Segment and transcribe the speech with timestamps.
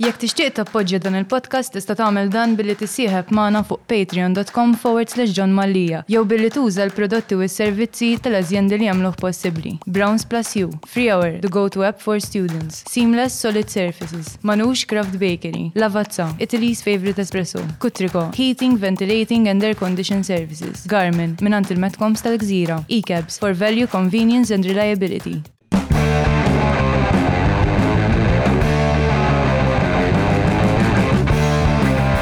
[0.00, 5.34] Jekk tixtieq tappoġġja dan il-podcast tista' tagħmel dan billi tisieħeb magħna fuq patreon.com forward slash
[5.36, 9.74] John Mallia jew billi tuża l-prodotti u s-servizzi tal-azjendi li jagħmluh possibbli.
[9.98, 14.86] Browns Plus U, Free Hour, The Go To App for Students, Seamless Solid Surfaces, Manux
[14.88, 21.68] Craft Bakery, Lavazza, Italy's Favorite Espresso, Kutriko, Heating, Ventilating and Air Condition Services, Garmin, minant
[21.68, 25.42] il-Metcoms tal-Gżira, E-Cabs, for Value, Convenience and Reliability.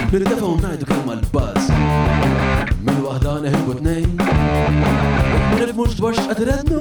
[0.09, 1.67] Nirridafaw najdu kemm għal-baz.
[2.81, 4.09] Minn wahda neħibu t-nejn.
[5.61, 6.81] Nifmux dwarx għadrednu.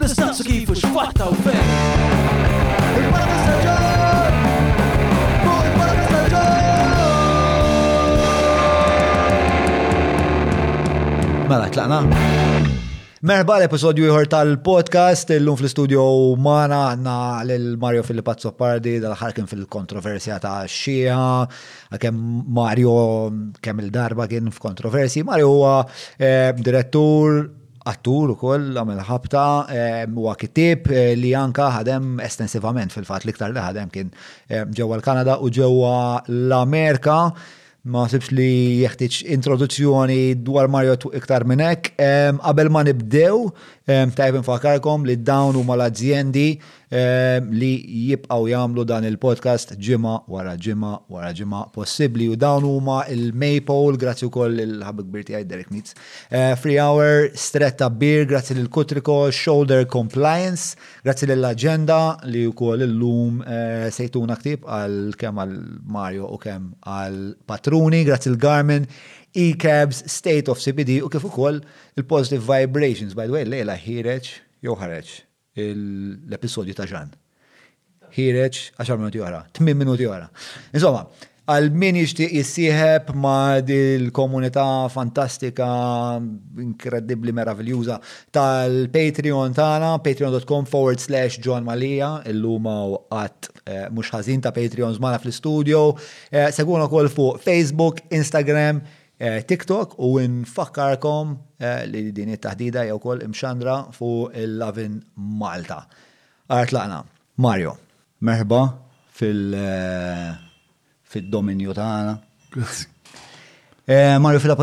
[0.00, 1.70] Nistaqsu kifu xfatta u fejn.
[2.98, 4.34] Il-Barra Saġġar!
[5.46, 6.98] Il-Barra Saġġar!
[11.54, 12.02] Mela, tlaqna?
[13.20, 16.04] Merba l-episodju jħor tal-podcast, l-lum fil-studio
[16.40, 21.18] mana għanna l-Mario Filipazzo Pardi, dal-ħarkin fil-kontroversja ta' xija,
[22.00, 22.22] kem
[22.56, 22.94] Mario
[23.60, 25.74] kem il-darba kien f-kontroversi, Mario huwa
[26.16, 27.36] eh, direttur,
[27.92, 33.52] attur u koll, għamil ħabta, eh, huwa għakitib eh, li anka ħadem estensivament fil-fat liktar
[33.52, 34.14] li ħadem kien
[34.72, 35.94] ġewwa l-Kanada u ġewwa
[36.24, 37.20] l-Amerika
[37.88, 38.48] ma sibx li
[38.82, 41.94] jeħtieġ introduzzjoni dwar Mario iktar minn hekk.
[42.40, 43.48] Qabel ma nibdew,
[44.16, 46.48] tajb infakarkom li dawn huma l aziendi
[46.90, 47.76] Ehm, li
[48.10, 54.26] jibqaw jamlu dan il-podcast ġima wara ġima wara ġima possibli u dawn huma il-Maypole grazzi
[54.26, 55.94] wkoll il-ħabib birti għaj Derek Nitz.
[56.30, 60.74] Ehm, free Hour, Stretta Beer, grazzi l-Kutriko, Shoulder Compliance,
[61.06, 65.54] grazzi l-Agenda li wkoll il-lum ehm, sejtuna ktib għal kem għal
[65.86, 68.90] Mario u kem għal Patruni, grazzi l-Garmin,
[69.30, 71.62] e-cabs, State of CBD u kif ukoll
[71.94, 73.14] il-Positive Vibrations.
[73.14, 74.34] By the way, lejla ħireċ,
[74.66, 75.18] jow ħareċ
[75.68, 77.10] l-episodju ta' ġan.
[78.10, 80.26] Hireċ, 10 minuti għara, 8 minuti għara.
[80.74, 81.04] Insomma,
[81.50, 85.68] għal min jixtieq jissieħeb ma' dil-komunità fantastika,
[86.64, 87.98] inkredibbli meravigljuża
[88.34, 94.96] tal-Patreon tagħna, patreon.com forward slash John Malija, illuma u għat eh, mhux ħażin ta' Patreon
[94.98, 95.84] zmana fl studio
[96.32, 98.82] eh, Segwuna kol fuq Facebook, Instagram,
[99.22, 104.94] eh, TikTok u nfakkarkom Eh, li din it-taħdida jew kol imxandra fuq il-Lavin
[105.40, 105.82] Malta.
[106.48, 107.02] Għart laqna,
[107.44, 107.74] Mario.
[108.22, 108.60] merba
[109.12, 112.16] fil- eh, dominju tagħna.
[113.86, 114.56] Eh, Mario fil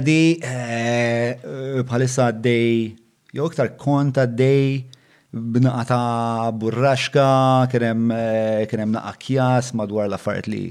[0.00, 0.40] di
[1.88, 2.96] bħalissa għaddej,
[3.32, 4.84] jew iktar konta għaddej
[5.34, 7.28] bnaqata ta' burraxka,
[7.70, 10.64] kienem kjas madwar l-affarijiet li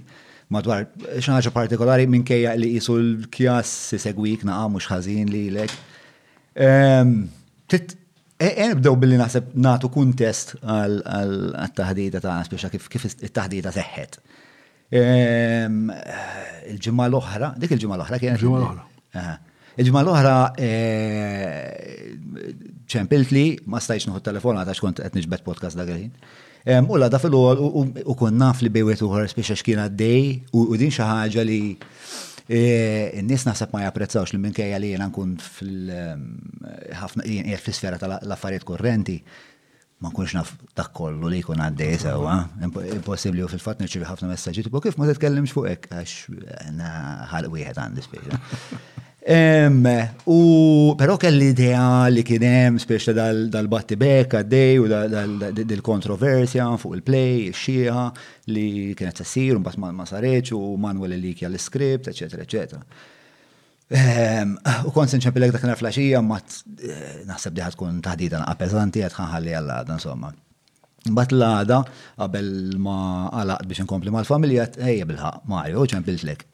[0.55, 0.87] madwar
[1.25, 5.71] xaħġa partikolari minkejja li jisu l-kjas si segwik naqa mux ħazin li l-ek.
[6.67, 7.11] Ehm,
[7.65, 7.77] e,
[8.37, 10.97] e, nibdew billi naħseb natu kuntest għal
[11.67, 14.13] at-taħdita ta' spiexa kif il taħdita seħħet.
[14.95, 15.75] Ehm,
[16.71, 18.37] il-ġimma l-oħra, dik il-ġimma l-oħra kienet.
[18.39, 18.83] Il-ġimma l-oħra.
[19.75, 20.63] Il-ġimma l-oħra e,
[22.95, 25.87] ċempilt li ma stajx telefon telefonata xkont għetniġbet podcast da'
[26.65, 31.43] U la ogħol u kun naf li bejwet uħor spiex xkien għaddej u din xaħġa
[31.45, 31.59] li
[32.49, 32.61] e,
[33.21, 39.19] n-nis naħseb ma japprezzawx li kajja li jena nkun fil-ħafna jgħed fil-sfera tal-affarijiet korrenti
[40.01, 42.33] ma nkunx naf dak kollu li jkun għaddej sewa,
[42.97, 46.81] impossibli u fil-fatt nirċivi ħafna messaġġi tipo kif ma titkellimx fuq hekk għax
[47.29, 48.41] ħal wieħed għandi spiega.
[49.27, 53.11] U però kelli idea li kien hemm speċi
[53.49, 58.03] dal-batti bek għaddej u dal-kontroversja fuq il-play, ix-xieħa
[58.53, 59.19] li kienet
[59.57, 62.85] un mbagħad ma sareċ u manwel li kja l skript eċetera, eċetera.
[64.85, 69.09] U kont sinċan pilek dak flaxija, ma eh, naħseb diħat tkun taħdida naqqa pesanti għad
[69.17, 70.29] ħanħalli għall-għada, insomma.
[71.17, 71.81] Bat l-għada,
[72.21, 72.99] qabel ma
[73.33, 76.45] għalaq biex nkompli mal-familja, ejja bil ħak Mario, ċan piltlek.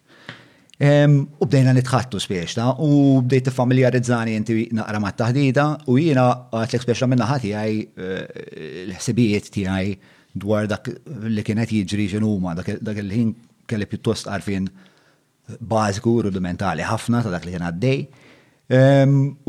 [0.81, 6.23] U bdejna nitħattu spiexta u bdejt t-familjarizzani inti naqra ma taħdida u jina
[6.57, 8.21] l speċta minna ħati għaj eh,
[8.87, 9.91] l-ħsibijiet ti għaj
[10.33, 10.89] dwar dak
[11.29, 13.29] li kienet jġri ġenuma, dak il-ħin
[13.69, 14.71] kelli pjuttost għarfin
[15.61, 18.03] bażiku rudimentali ħafna ta' dak li kien għaddej.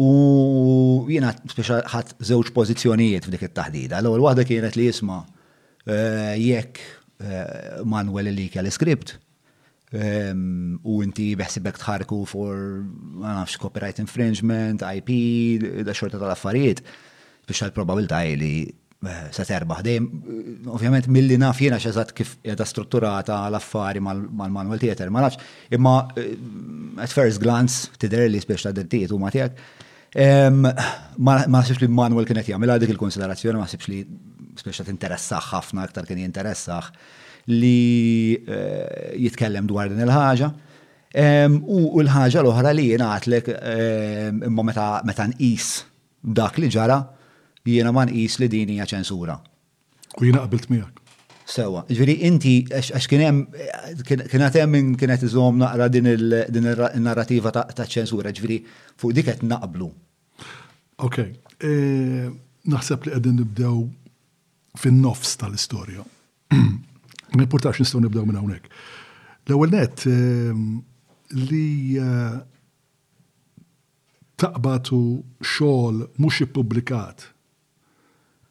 [0.04, 0.10] U
[1.08, 4.02] jina speċa ħat zewġ pozizjonijiet f'dik it-taħdida.
[4.02, 5.22] L-ewwel waħda kienet li jisma'
[5.88, 6.84] eh, jekk
[7.24, 9.16] eh, Manuel li kell skript
[9.92, 12.56] Ehm, u inti beħsibek tħarku for,
[13.20, 15.12] ma nafx, copyright infringement, IP,
[15.84, 16.80] da xorta tal-affarijiet,
[17.44, 19.82] biex tal-probabilta li eh, sa terbaħ.
[19.84, 25.44] Dejjem, eh, ovvjament, milli naf jena xeżat kif jada strutturata l-affari mal-manual theater, ma nafx,
[25.76, 26.32] imma eh,
[27.04, 31.00] at first glance, tider li spiex ta' dirtijiet u ehm, ma tiegħek.
[31.20, 34.06] Ma nafx li manual kienet jgħamil dik il-konsiderazzjoni, ma nafx li
[34.56, 36.96] spiex ta' interessax ħafna aktar kien jinteressax
[37.50, 40.50] li eh, jitkellem dwar din il-ħaġa.
[41.68, 43.48] U l-ħaġa l-oħra li jena għatlek
[44.48, 44.62] imma
[45.04, 45.66] meta nqis
[46.24, 46.96] dak li ġara
[47.68, 49.34] jiena ma nqis li din hija ċensura.
[50.20, 50.98] U jiena qabilt miegħek.
[51.52, 53.40] Sewa, ġveri inti, għax kienem,
[54.06, 58.60] kienet minn kienet iżom naqra din il-narrativa ta' ċensura, ġveri
[58.96, 59.88] fuq dik qed naqblu.
[61.02, 61.18] Ok,
[61.58, 61.72] e,
[62.72, 63.74] naħseb li qegħdin nibdew
[64.80, 66.06] fin-nofs tal-istorja.
[67.36, 68.68] Ma importax nistgħu nibdaw minn hawnhekk.
[69.48, 70.82] L-ewwel net ehm,
[71.34, 72.32] li eh,
[74.42, 74.98] taqbatu
[75.52, 77.24] xogħol mhux ippubblikat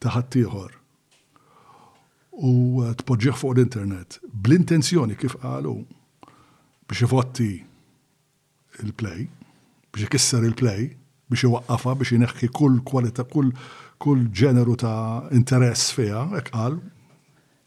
[0.01, 0.71] ta' ħaddieħor
[2.41, 2.53] u
[2.87, 5.75] eh, tpoġġeħ fuq l-internet bl-intenzjoni kif qalu
[6.89, 7.51] biex ifotti
[8.81, 9.27] il-play,
[9.93, 10.89] biex ikisser il-play,
[11.29, 13.53] biex iwaqqafa, biex ineħħi kull kwalità, kull
[14.01, 16.79] kull ġeneru ta' interess fija, hekk qal,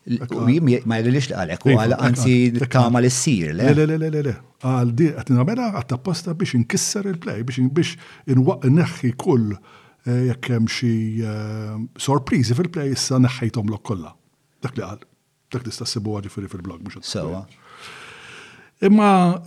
[0.05, 2.35] Ma jgħidilix li għalek, u iva, għal għanzi
[2.71, 3.55] tama li s-sir.
[3.57, 7.65] Le, le, le, le, le, għal di għat namela għat tapposta biex nkisser il-play, biex
[7.73, 7.97] biex
[8.29, 10.93] neħħi kull eh, jekk hemm xi
[11.25, 14.13] eh, sorpriżi fil-play issa neħħejthom lok kollha.
[14.65, 15.03] Dak li qal.
[15.55, 17.45] Dak tista' ssibu ġifieri fil-blog mhux Sewa.
[17.45, 17.53] Ehm,
[18.85, 19.41] imma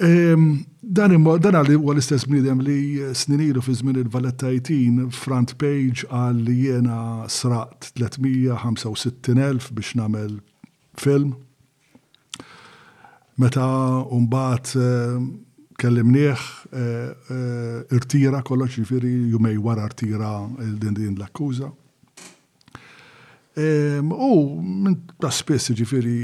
[0.81, 1.13] dan
[1.44, 6.56] dan għalli huwa l-istess bniedem li eh, snin fi żmien il-valettajtin front page għal li
[6.63, 10.38] jiena sraqt 365,000 biex nagħmel
[10.99, 11.33] film.
[13.38, 13.65] Meta
[14.11, 15.21] umbat eh,
[15.77, 21.69] kellimnieħ eh, eh, irtira kollox ġifiri jumej wara irtira din din l-akkuża.
[23.57, 26.17] Ehm, u minn ta' spess ġifiri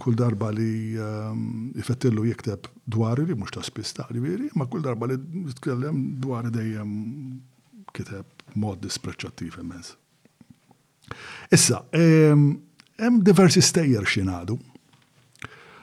[0.00, 4.84] kull darba li ehm, ifettillu jikteb dwar li mux ta' spess ta' ġifiri, ma kull
[4.84, 5.16] darba li
[5.48, 6.94] jitkellem dwar dejjem
[7.96, 8.28] kiteb
[8.60, 9.92] mod dispreċċattiv immens.
[11.52, 12.48] Issa, ehm,
[12.98, 14.58] hemm diversi stejjer xinadu.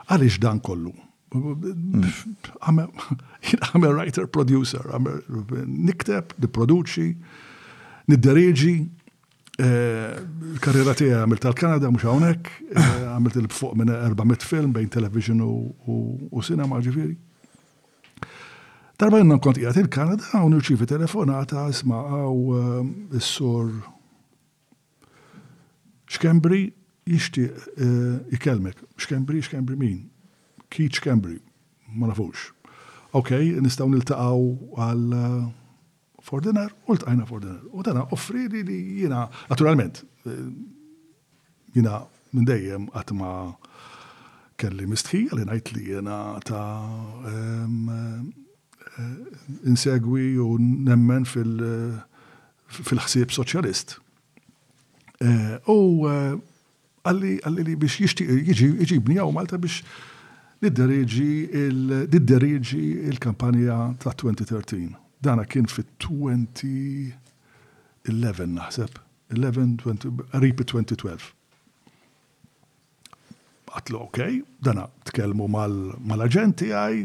[0.05, 0.91] Għaliex dan kollu?
[2.67, 5.15] I'm a writer, producer, I'm a
[5.67, 7.07] nikteb, niproduċi,
[8.11, 8.73] niddereġi,
[9.59, 10.21] eh,
[10.55, 15.43] il-karriera tiegħi għamilt tal-Kanada mhux hawnhekk, eh, għamilt il fuq minn 400 film bejn television
[15.43, 17.15] u sinema ġifieri.
[18.99, 23.71] Darba jenna kont jgħat il-Kanada u nirċivi telefonata isma' għaw eh, s-sur
[26.15, 26.63] Xkembri
[27.07, 30.01] jishtiq eh, ikelmek, xkembri, xkembri min,
[30.73, 31.37] ki xkembri,
[31.97, 32.49] ma nafux.
[33.15, 33.29] Ok,
[33.63, 34.47] nistaw nil-taqaw
[34.79, 35.43] għal eh,
[36.25, 37.61] for dinner, u l-tqajna for dinner.
[37.71, 40.41] U tana, offri li li jina, naturalment, eh,
[41.77, 41.99] jina
[42.35, 43.29] minn dejjem għatma
[44.59, 46.17] kelli mistħi, li najt li jina
[46.47, 46.65] ta'
[49.67, 51.53] insegwi u nemmen fil
[52.87, 53.97] ħsib soċjalist.
[55.67, 55.75] U
[57.05, 59.83] għalli għalli biex jiġi jiġibni għaw Malta biex
[60.65, 62.09] niddereġi
[63.05, 64.95] il-kampanja ta' 2013.
[65.21, 67.13] Dana kien fit 2011
[68.57, 68.89] naħseb.
[69.33, 69.57] 11,
[70.41, 71.33] ripi 2012.
[73.75, 74.19] Għatlu, ok,
[74.63, 76.95] dana tkelmu mal-agenti għaj,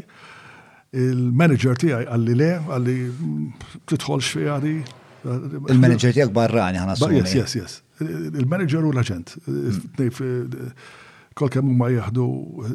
[1.01, 3.25] il-manager ti għaj għalli le, għalli mm,
[3.91, 4.75] titħolx fi għadi.
[5.73, 7.73] Il-manager ti għak barrani għana Yes, yes, yes
[8.39, 9.35] il-manager u l-agent.
[9.45, 10.69] Mm.
[11.31, 12.25] Kol kemm ma jahdu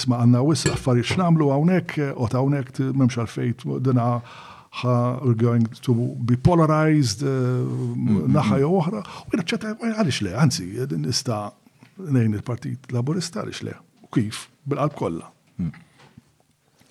[0.01, 4.09] isma' għandna wis għaffari x'namlu għawnek, u e, għawnek memx għalfejt dina
[4.87, 5.93] are going to
[6.27, 7.23] be polarized
[8.37, 9.03] naħħa jew oħra.
[9.27, 10.67] U jnaċċetta għaliex le, għanzi,
[11.07, 11.47] nista'
[12.01, 13.75] nejn il-Partit Laburista għaliex le.
[14.15, 14.45] Kif?
[14.71, 15.31] Bil-qalb kolla.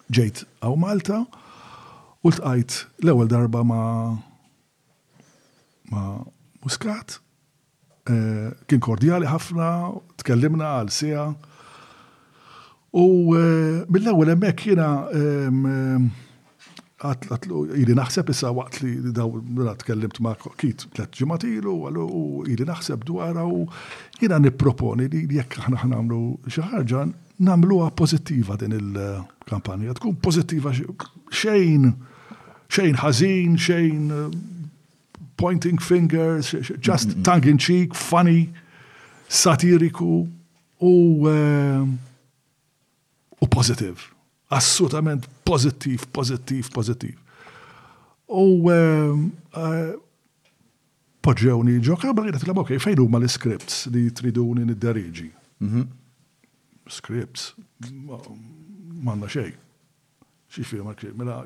[0.10, 1.22] Ġejt għaw Malta,
[2.20, 2.74] U tqajt
[3.06, 4.18] l-ewwel darba ma'
[5.90, 6.08] ma'
[6.60, 7.16] Muscat,
[8.12, 9.68] eh, kien kordjali ħafna,
[10.20, 11.30] tkellimna għal sija.
[13.00, 13.06] U
[13.38, 14.90] eh, mill-ewwel hemmhekk jiena
[17.00, 22.26] għatlu, ili naħseb issa waqt li daw mela tkellimt ma' kit tlet ġematilu, ilu, u
[22.52, 23.64] ili naħseb dwarha u
[24.20, 26.20] jiena nipproponi li jekk aħna ħnamlu
[26.52, 27.06] xi ħarġa
[27.40, 31.94] nagħmluha pożittiva din il-kampanja, tkun pożittiva xejn
[32.70, 34.28] xejn ħażin, xejn uh,
[35.40, 36.52] pointing fingers,
[36.84, 38.50] just tongue in cheek, funny,
[39.32, 40.28] satiriku
[40.84, 40.92] u
[41.30, 41.88] uh,
[43.42, 44.10] u pozitiv.
[44.52, 47.18] Assolutament pozitiv, pozitiv, pozitiv.
[48.30, 49.96] U uh,
[51.26, 52.80] poġġewni ġokra, bħagħet l okay.
[52.82, 55.32] fejn huma l-scripts li triduni nid-dariġi?
[55.64, 55.88] Mhm.
[56.90, 57.52] Scripts,
[59.06, 59.52] manna xej
[60.50, 61.44] xifir ma krim, mela.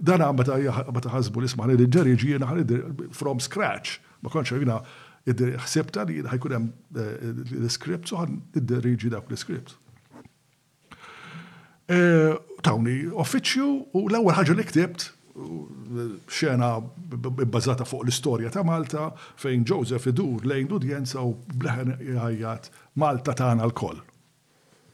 [0.00, 4.78] Dan għabata ħazbu l-isma għan id ġeri ġijena ħani from scratch, ma konċa jina
[5.66, 9.74] xsebta li jina ħajkun hemm eh, l-skript, so ħan id ġi dak l-skript.
[11.88, 15.08] Eh, tawni uffiċju u l-ewwel ħagġa li ktibt
[16.34, 19.06] xena bbażata fuq l-istorja ta' Malta
[19.38, 24.00] fejn Joseph idur lejn l-udjenza u bleħen jgħajjat Malta tagħna l-koll.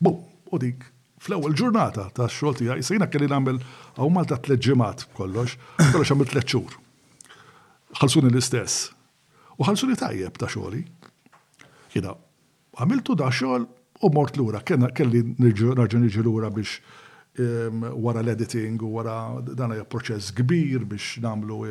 [0.02, 0.20] Bum,
[0.52, 0.90] u dik
[1.24, 3.60] fl-ewwel ġurnata ta' xogħol tiegħi, sejna kelli nagħmel
[3.98, 6.74] hawn Malta tliet ġimgħat kollox, kollox għamil tliet xhur.
[8.00, 8.90] Ħalsuni l-istess.
[9.58, 10.82] U ħalsuni tajjeb ta' xogħli.
[11.94, 12.12] Jiena,
[12.80, 13.64] għamiltu da' xogħol
[14.04, 16.82] u mort lura, kelli nerġa' niġi lura biex
[17.98, 19.14] wara l-editing u wara
[19.58, 21.64] dan hija proċess kbir biex namlu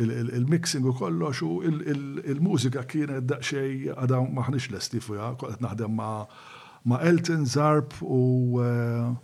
[0.00, 6.24] il-mixing u kollox u il-mużika kienet daqsxejn għadha maħniex lesti fuqha, qed naħdem ma'
[6.82, 9.16] ma' Elton Zarb u uh,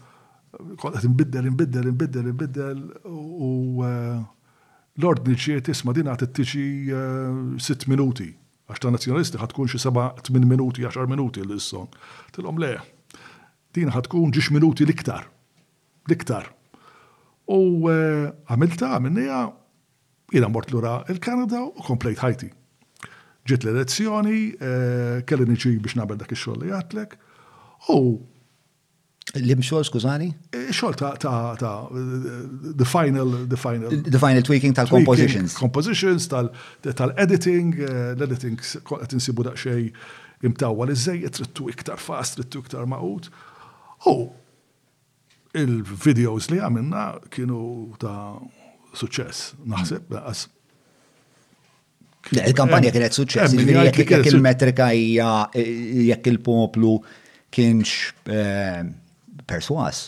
[0.81, 4.21] kollet imbiddel, imbiddel, imbiddel, imbiddel u uh,
[5.01, 6.67] l-ord nġiet tisma din għat t-tiċi
[7.61, 8.31] 6 minuti.
[8.69, 11.93] Għax ta' nazjonalisti ħatkun xi 7-8 minuti, 10 minuti l-song.
[12.37, 12.75] Tilhom le,
[13.77, 15.29] din kun ġiex minuti liktar.
[16.09, 16.49] Liktar.
[17.47, 19.47] U uh, għamilta minnija
[20.33, 22.53] jina mort l-ura il-Kanada u komplejt ħajti.
[23.47, 24.39] Ġiet l-elezzjoni,
[25.23, 27.13] kelli niġi biex nabel dak ix-xogħol li għatlek,
[27.89, 28.21] U
[29.35, 30.31] Lim xol, skużani?
[30.55, 31.89] Eh, xol ta' ta' ta'
[32.79, 33.91] the final, the final.
[34.05, 35.57] The final tweaking tal-compositions.
[35.59, 38.57] Compositions, tal-editing, eh, l-editing
[38.87, 39.91] qed insibu daqsxej
[40.47, 43.29] imtawwa li żej trittu iktar fast, trittu iktar maqut.
[44.07, 44.15] U
[45.59, 47.03] il-videos li għamilna
[47.35, 47.61] kienu
[48.01, 48.39] ta'
[48.97, 50.43] suċċess, naħseb, hmm.
[52.47, 55.71] Il-kampanja kienet suċċess, il-metrika hija eh,
[56.15, 56.97] jekk il-poplu
[57.55, 58.93] kienx ehm,
[59.49, 60.07] perswas.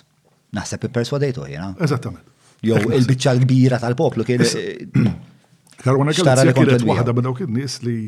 [0.57, 1.73] Naħseb perswadejtu jena.
[1.85, 2.25] Eżattament.
[2.65, 4.43] Jow il-bicċa l-kbira tal-poplu kien.
[4.43, 4.87] Eh,
[5.85, 7.99] Karwana Galizja kienet waħda minn dawk in-nies li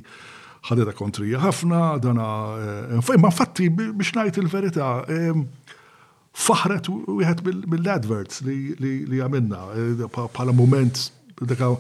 [0.66, 2.30] ħadeta kontrija ħafna, dana.
[3.04, 5.44] Eh, Ma fatti biex ngħid il-verità, ehm,
[6.40, 9.64] faħret wieħed mill-adverts li għamilna
[10.08, 11.04] bħala eh, moment
[11.40, 11.70] daka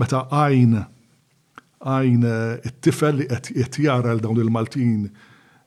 [0.00, 0.76] meta għajn
[1.78, 2.24] għajn
[2.68, 5.06] it-tifel li qed jara l dawn il-Maltin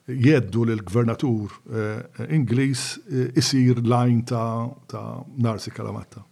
[0.05, 2.81] jeddu l-gvernatur eh, Ingliż
[3.11, 6.23] eh, isir lajn ta', ta Narsi Kalamatta.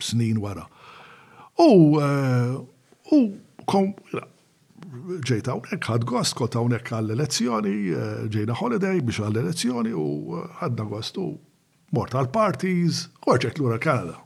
[0.00, 0.66] Snin wara.
[1.58, 3.78] U, eh, u
[5.24, 7.76] ġejta unek, ħad gost, kota unek għall-elezzjoni,
[8.34, 10.06] ġejna holiday biex għall-elezzjoni u
[10.60, 14.23] ħadna għastu mortal mort għal-parties, u l-ura Kanada.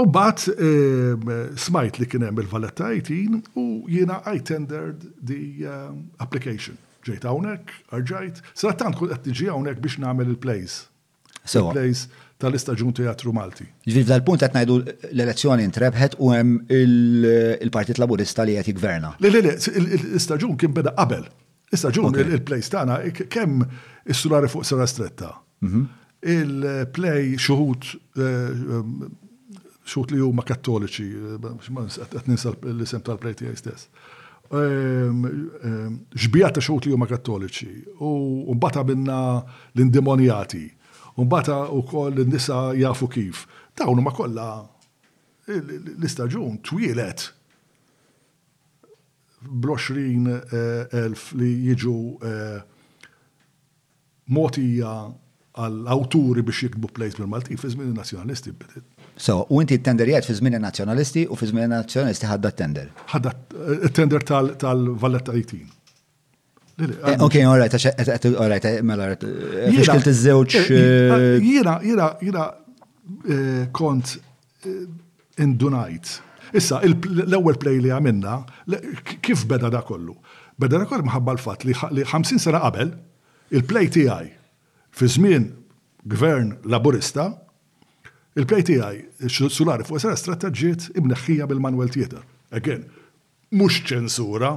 [0.00, 0.42] U bat
[1.62, 5.38] smajt li kien hemm il-valetta 18 u jiena I tendered the
[6.20, 6.76] application.
[7.06, 8.66] Ġejt hawnhekk, arġajt, s
[8.98, 10.66] kull qed tiġi hawnhekk biex nagħmel il
[11.46, 12.08] So il place
[12.42, 13.64] tal-istaġun teatru Malti.
[13.86, 14.76] Ġvi, f'dal-punt qed ngħidu
[15.14, 16.56] l-elezzjoni intrebħet u hemm
[17.62, 19.12] il-Partit Laburista li qed jigverna.
[19.22, 21.24] Le, le, le, l-istaġun kien beda qabel.
[21.70, 22.98] L-istaġun il place tagħna
[23.30, 23.62] kemm
[24.10, 25.36] is-sulari fuq sara stretta.
[25.64, 25.86] Mhm.
[26.26, 28.66] Il-play xuħut eh,
[29.86, 31.06] xut li huma kattoliċi,
[31.38, 33.88] għet eh, ninsa l-isem tal prejti għaj stess.
[34.56, 37.70] Ehm, ehm, x'bija ta' xut li huma kattoliċi,
[38.02, 39.20] u mbata binna
[39.74, 40.64] l indemonijati
[41.16, 43.46] u mbata u koll l-nisa jafu kif.
[43.86, 44.46] unu ma kolla
[45.48, 47.26] l-istagġun twilet
[49.42, 52.58] bl-20,000 eh, li jiġu eh,
[54.26, 54.92] motija
[55.56, 58.95] għal-awturi biex jikbu plejs bil-Malti, minn nazjonalisti bidet.
[59.16, 62.90] So, u inti tender jgħed fi żmien nazzjonalisti u fi żmien nazzjonalisti ħadda tender.
[63.14, 63.30] Ħadda
[63.96, 65.62] tender tal-Valletta 18.
[66.76, 67.72] Eh, ok, all right,
[68.36, 70.56] all right, eh, mela, fiexkilt iż-żewġ.
[71.40, 72.50] Jira, jira, jira
[73.76, 74.84] kont eh,
[75.40, 76.12] indunajt.
[76.56, 78.36] Issa, l-ewwel play li għamilna,
[79.24, 80.18] kif beda da kollu?
[80.60, 82.92] Beda da kollu mħabba l-fat li 50 sena qabel,
[83.56, 84.28] il-play tiegħi
[85.00, 85.48] fi żmien
[86.12, 87.30] gvern laburista,
[88.36, 88.98] il kti tiegħi,
[89.56, 92.20] solari fuq sena strategġiet imneħħija bil-Manuel tieta.
[92.56, 92.82] Again,
[93.56, 94.50] mhux ċensura,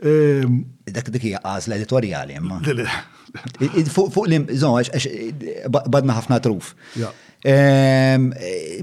[0.05, 0.57] Ehm,
[0.93, 2.59] Dak dik hija għażla editorjali imma.
[3.95, 4.45] Fuq li im
[5.91, 6.75] badna ħafna truf.
[7.47, 8.29] Ehm,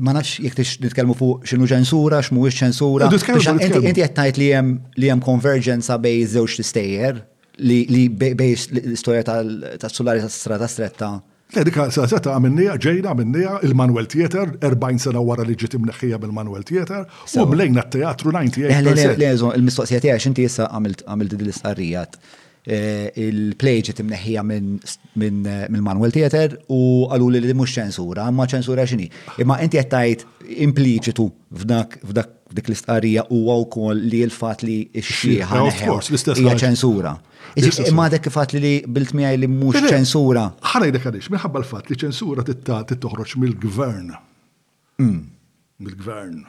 [0.03, 3.10] ma nafx jek tix nitkellmu fuq x'inhu ċensura, x'mhuwiex ċensura.
[3.12, 7.22] Inti qed tgħid li hemm li hemm konverġenza bej żewġ tistejjer
[7.62, 11.13] li bej l-istorja tas-sulari tas Strada stretta.
[11.53, 11.75] Le dik
[12.10, 17.43] seta għamennija, ġejna għamennija il-Manuel Theater, 40 sena wara li ġitim neħħija bil-Manuel Theater, u
[17.51, 19.19] mlejna t-teatru 98.
[19.22, 19.29] Le,
[19.60, 22.17] il-mistoqsija tiegħek x'inti issa għamilt din l-istqarrijat.
[22.65, 24.67] Eh, il-play ġitim neħħija eh,
[25.22, 26.79] minn Manuel Theater u
[27.12, 29.10] għallu li li mhux ċensura, imma ċensura xini.
[29.43, 30.24] Imma inti qed
[30.65, 31.27] impliċitu
[31.62, 32.00] f'dak
[32.53, 37.15] dik l-istqarrija huwa wkoll li l-fat li x-xieħa hija ċensura.
[37.53, 40.45] Jiġifieri, imma dak kifat li bilt miegħi li mhux ċensura.
[40.74, 44.13] Ħana jdek għaliex, minħabba l-fatt li ċensura tittoħroġ mill-gvern.
[45.01, 45.19] Mm.
[45.83, 46.39] Mill-gvern.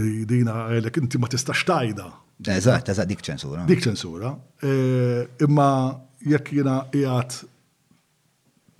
[0.00, 2.08] Li dina għalek inti ma tistax tajda.
[2.40, 3.64] Eżatt, eżatt dik ċensura.
[3.68, 4.34] Dik ċensura.
[4.64, 4.74] E,
[5.44, 5.70] imma
[6.24, 7.40] jekk jina jgħat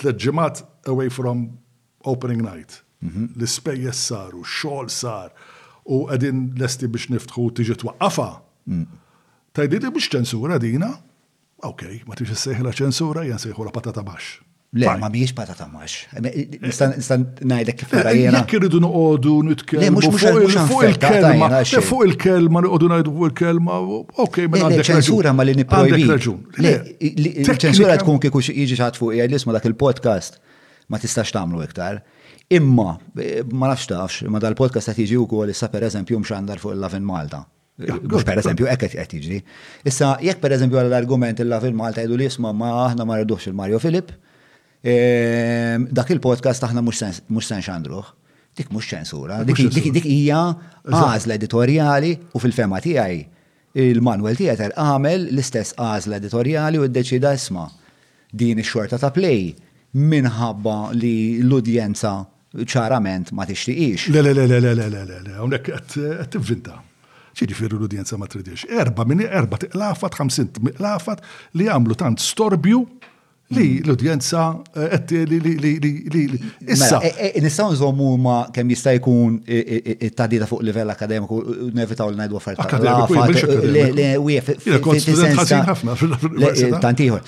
[0.01, 1.49] tleġġimat away from
[2.09, 2.81] opening night.
[3.05, 3.33] Mhm.
[3.41, 5.33] L-ispejjeż saru, xogħol sar
[5.89, 8.29] u għedin lesti biex niftħu tiġi twaqqafa.
[9.57, 10.93] Tajdi di biex ċensura dina?
[11.65, 14.39] Ok, ma tiġi seħla ċensura, jen la patata bax.
[14.79, 16.07] Le, ma biex patata bax.
[16.23, 18.33] Nistan najdek kif rajjena.
[18.33, 19.35] Eh, eh, Jek irridu n-għodu
[20.05, 21.49] Fuq il-kelma.
[21.65, 23.81] Fuq il-kelma, n-għodu najdu fuq il-kelma.
[24.25, 26.07] Ok, ma għandek ċensura ma li niprojbi.
[27.51, 30.39] Ċensura tkun kieku iġi ċat fuq jgħaj l-isma dak il-podcast
[30.91, 32.03] ma tistax tamlu iktar.
[32.53, 32.99] Imma,
[33.55, 37.45] ma nafx tafx, ma dal-podcast iġi u wkoll issa pereżempju mxandar fuq il-Lavin Malta.
[37.79, 39.37] Eh, Mux per eżempju, ekk qed iġi.
[39.87, 43.79] Issa, jekk per eżempju għall-argument il-Lavin Malta jgħidu li jisma' ma aħna ma rridux il-Mario
[43.85, 44.11] Filip,
[44.83, 48.09] ehm, dak il-podcast aħna mhux sen xandruħ.
[48.59, 50.41] Dik mhux ċensura, dik hija
[50.91, 53.23] għażla editorjali u fil-fema tiegħi
[53.79, 57.71] il-Manuel Theater għamel l-istess għażla editorjali u ddeċida isma'
[58.35, 59.55] din ix-xorta ta' play
[59.95, 61.15] minħabba li
[61.47, 62.17] l-udjenza
[62.59, 64.09] ċarament ma tixtiqix.
[64.11, 66.81] Le, le, le, le, le, le, le, le, le, għonek għet eh, vinta.
[67.41, 68.67] ċiġifiri l-udjenza ma tridiex.
[68.83, 71.23] Erba minni, erba tiqlafat, ħamsin tiqlafat
[71.61, 72.81] li għamlu tant storbju
[73.51, 73.87] li mm-hmm.
[73.89, 74.43] l-udjenza
[74.77, 75.37] eh, li
[76.67, 76.99] issa.
[76.99, 81.37] Mela, e- e- e nistaw nżommu ma kemm jista' jkun it-tadida fuq livell akademiku
[81.75, 82.67] nevitaw li ngħidu affarijiet.
[82.71, 83.15] Akademiku,
[86.87, 87.23] Tantiħor.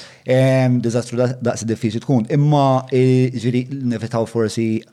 [0.87, 3.61] Dizastru daqs diffiċi tkun, imma eh, ġiri
[3.95, 4.85] nevitaw forsi eh,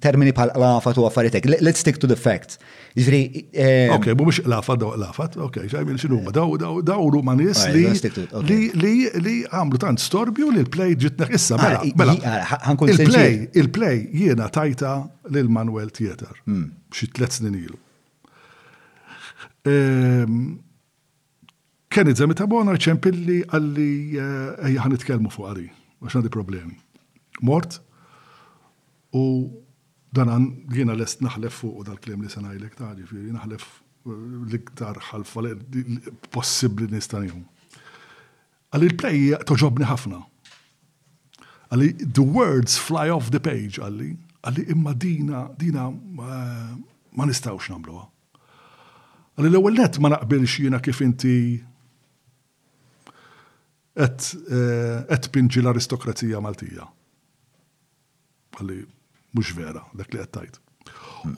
[0.00, 1.46] termini pal lafat u affaritek.
[1.60, 2.58] Let's stick to the facts.
[2.94, 3.50] Ġifri.
[3.52, 7.64] Eh, ok, bu biex lafat, daw lafat, ok, ġajmin xinu, daw daw daw ruma nis
[7.72, 7.82] li
[8.74, 12.16] li għamlu tant storbju li l-play ġitna issa, mela, ah, mela.
[12.24, 14.92] Ah, il-play, il-play jiena tajta
[15.30, 16.68] l-Manuel Theater, hmm.
[16.94, 17.78] xi tlet snin ilu.
[19.64, 20.60] Ehm,
[21.94, 25.68] Kien iżemi ta' bona ċempilli għalli ejja eh, fuq għadi,
[26.02, 26.74] għax di problemi.
[27.46, 27.76] Mort,
[29.14, 29.22] u
[30.14, 35.00] dan għan jina lest naħlef fuq dal-klem li sanaj l ta' ġifiri, naħlef eh, l-iktar
[35.10, 35.54] ħalfa
[36.34, 37.42] possibli nistanijum.
[38.74, 40.20] Għalli l-play toġobni ħafna.
[41.74, 44.12] Għalli the words fly off the page għalli,
[44.46, 46.74] għalli imma dina, dina eh,
[47.18, 48.06] ma nistawx namluwa.
[49.34, 51.36] Għalli l-ewel net ma naqbilx jina kif inti
[53.94, 56.86] et eh, pinġi l-aristokrazija Maltija.
[58.54, 58.80] Għalli
[59.34, 60.60] mhux vera dak li qed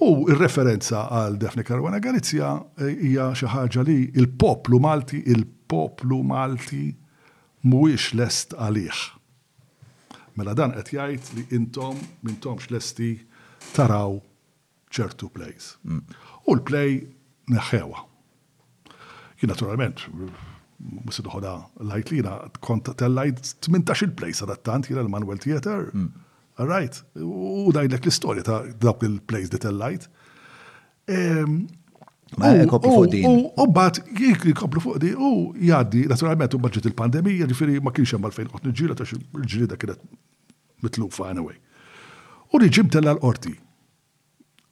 [0.03, 6.89] U il-referenza għal Defne Karwana Galizja eh, hija xi ħaġa li il-poplu Malti, il-poplu Malti
[7.67, 8.99] mhuwiex lest għalih.
[10.35, 13.13] Mela dan qed jgħid li intom mintomx lesti
[13.77, 14.19] taraw
[14.91, 15.77] ċertu plays.
[15.87, 16.03] Mm.
[16.51, 16.99] U l-play
[17.55, 18.03] neħħewa.
[19.39, 20.03] Jien naturalment,
[21.07, 21.55] musi doħoda
[21.93, 22.11] lajt
[22.59, 25.93] kont tellajt 18 il-plays għadattant jina l-Manuel Theater.
[25.95, 26.26] Mm
[26.57, 26.95] All right?
[27.21, 30.07] U dajlek l-istorja ta' dawk il-plays that light.
[32.41, 33.43] Ma koplu fuq din.
[33.61, 35.29] U bat jik koplu fuq din u
[35.69, 39.79] jaddi, naturalment u maġġet il-pandemija, ġifiri ma kienx hemm fejn qotni niġġiela ta' il da'
[39.85, 40.11] kienet
[40.85, 41.61] mitlufa anyway.
[42.53, 43.53] U riġim tella l-qorti.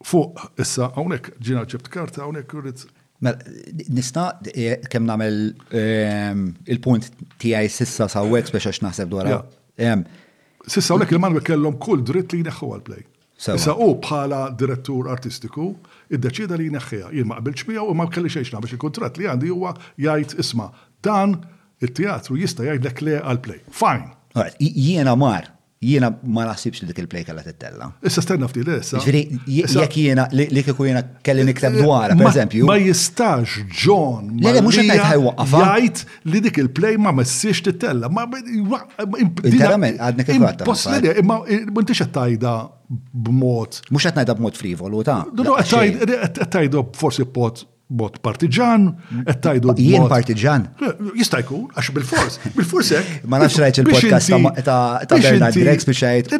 [0.08, 2.86] Fuq issa hawnhekk ġina ċept karta hawnhekk urrit
[3.24, 3.38] mela,
[3.94, 5.36] Nista eh, kemm nagħmel
[6.70, 7.06] il-punt
[7.40, 9.38] tijaj sissa sawwek speċa x'naħseb dwarha.
[10.66, 13.04] Sissa u lek il-Manuel kellhom kull dritt li jneħħu għal-play.
[13.54, 15.66] Issa u bħala direttur artistiku
[16.16, 17.10] id-deċida li jneħħija.
[17.12, 20.70] Jien ma qbilx miegħu u ma kelli xejn biex il-kontratt li għandi huwa jgħid isma'
[21.08, 21.36] dan
[21.84, 23.60] it-teatru jista' jgħidlek le għal-play.
[23.68, 24.08] Fajn.
[24.60, 25.50] Jiena mar
[25.84, 27.88] jiena ma naħsibx li dik il plejka la tittella.
[28.10, 29.00] Issa stenna fdi l issa.
[29.02, 29.22] Ġifieri
[29.80, 32.68] jek jiena li kiku jiena kelli niktab nikteb eh, eh, per eżempju.
[32.70, 34.32] Ma jistax John.
[34.40, 35.56] Le le mhux qed ħajwaqqaf.
[35.60, 36.02] Jgħid
[36.34, 38.10] li dik il plej ma messiex tittella.
[38.18, 38.24] Ma
[39.50, 40.68] Interament għadni kif għadta.
[40.68, 42.48] Possibli, ma m'intix eh, qed
[43.28, 43.82] b-mod.
[43.96, 45.22] Mux qed b-mod frivolu ta'.
[45.36, 48.88] Għattajda b forsi b-mod bot partiġan,
[49.26, 49.72] qed tajdu.
[49.82, 50.66] Jien partiġan.
[50.74, 53.12] Eh, jista' jkun, għax bil-fors, bil-fors hekk.
[53.32, 54.32] Ma nafx rajt il-podcast
[54.66, 54.78] ta'
[55.08, 56.30] ta' Bernard Grex biex għajt.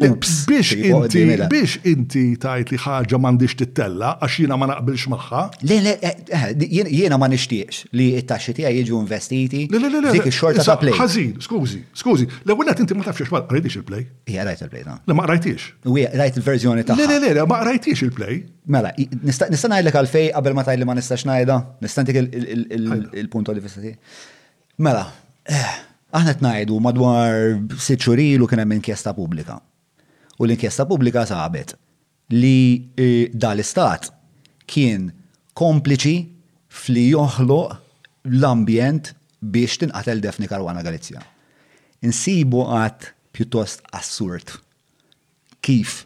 [0.50, 1.48] Biex inti, mela.
[1.50, 5.42] biex inti tajt li ħaġa m'għandix tittella għax jiena ma naqbilx magħha.
[5.70, 9.64] Le, le, eh, eh, jiena ma nixtieqx li t-taxxi tiegħi jiġu investiti.
[9.70, 10.94] Le, le, le, dik ix-xorta ta' play.
[10.98, 12.28] Ħażin, skużi, skużi.
[12.44, 14.06] L-ewwel inti ma tafx ma rajtix il-play.
[14.30, 14.98] Hija rajt il-play ta'.
[15.08, 15.70] Le ma rajtix.
[15.84, 16.98] Rajt il-verżjoni ta'.
[16.98, 18.42] Le, le, le, ma rajtix il-play.
[18.74, 22.16] Mela, nista' ngħidlek għalfej qabel ma tajli ma nistax ngħid tajda, nistantik
[23.12, 23.92] il-punto li fissati.
[24.80, 25.04] Mela,
[25.44, 25.72] eh,
[26.14, 29.58] aħna t-najdu madwar sitxurilu kena minn inkjesta publika.
[30.38, 31.74] U l-inkjesta publika sabet
[32.34, 34.08] li eh, dal-istat
[34.66, 35.10] kien
[35.54, 36.16] kompliċi
[36.74, 39.12] fli joħloq l-ambjent
[39.54, 41.20] biex tinqatel defni karwana Galizja.
[42.04, 44.56] Insibu għat pjuttost assurd.
[45.64, 46.04] Kif?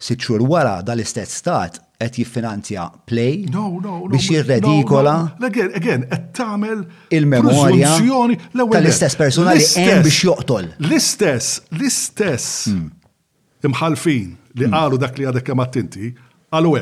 [0.00, 5.14] Sitxur wara dal-istess stat et jiffinanzja play no, no, no, biex jirredikola.
[5.48, 6.84] Again, again, qed tagħmel
[7.16, 10.68] il memoria tal-istess persuna li hemm biex joqtol.
[10.86, 12.84] L-istess, l-istess hmm.
[13.66, 14.76] imħalfin li hmm.
[14.78, 16.12] qalu dak li għadek kemm attinti,
[16.54, 16.76] qalu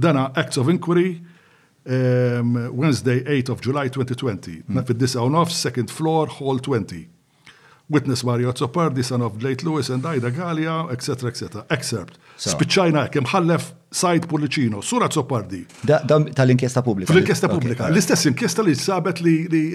[0.00, 1.16] Dana Acts of Inquiry,
[1.84, 4.84] um, Wednesday 8 of July 2020, hmm.
[4.86, 7.08] fid-9 second floor, hall 20.
[7.92, 11.10] Witness Mario Zopardi, son of Late Lewis and Ida Gallia, etc.
[11.32, 11.64] etc.
[11.76, 12.14] Excerpt.
[12.38, 15.64] Spiċċajna kem ħallef sajt Pulicino, sura Zoppardi.
[15.88, 17.10] Tal-inkjesta pubblika.
[17.12, 17.88] Tal-inkjesta pubblika.
[17.90, 19.32] L-istess inkjesta li sabet li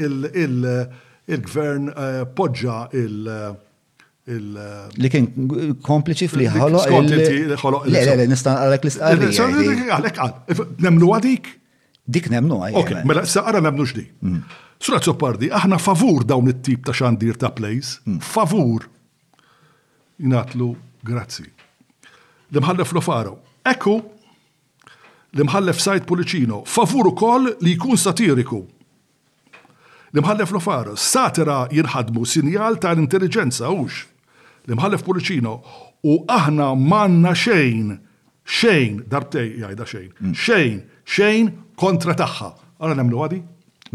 [0.08, 3.52] il-gvern eh, poġġa il- eh,
[4.32, 5.28] eh, Li kien
[5.92, 6.80] kompliċi fli ħolo.
[6.88, 7.52] Le,
[8.00, 10.80] le, le, nista għalek Għalek għal.
[10.88, 11.52] Nemnu għadik?
[12.08, 12.74] Dik nemnu għaj.
[12.80, 14.08] Ok, mela, sa' għara nemnu xdi.
[14.22, 14.42] Mm.
[14.82, 18.20] Sura Zoppardi, aħna favur dawn it-tip ta' xandir ta' plejs, hmm.
[18.24, 18.88] favur.
[20.22, 21.46] Inatlu, grazzi.
[22.54, 23.36] Limħallef imħallef Lofaro,
[23.68, 23.96] ekku,
[25.36, 28.62] l Sajt Pulicino, favur ukoll li jkun satiriku.
[30.16, 34.06] L-imħallef Lofaro, satira jirħadmu sinjal ta' intelligenza ux.
[34.70, 37.90] Limħallef imħallef u aħna manna xejn,
[38.46, 40.36] xejn, darbtej, jajda xejn, hmm.
[40.38, 40.80] xejn,
[41.16, 42.54] xejn kontra taħħa.
[42.80, 43.40] Għara nemlu għadi?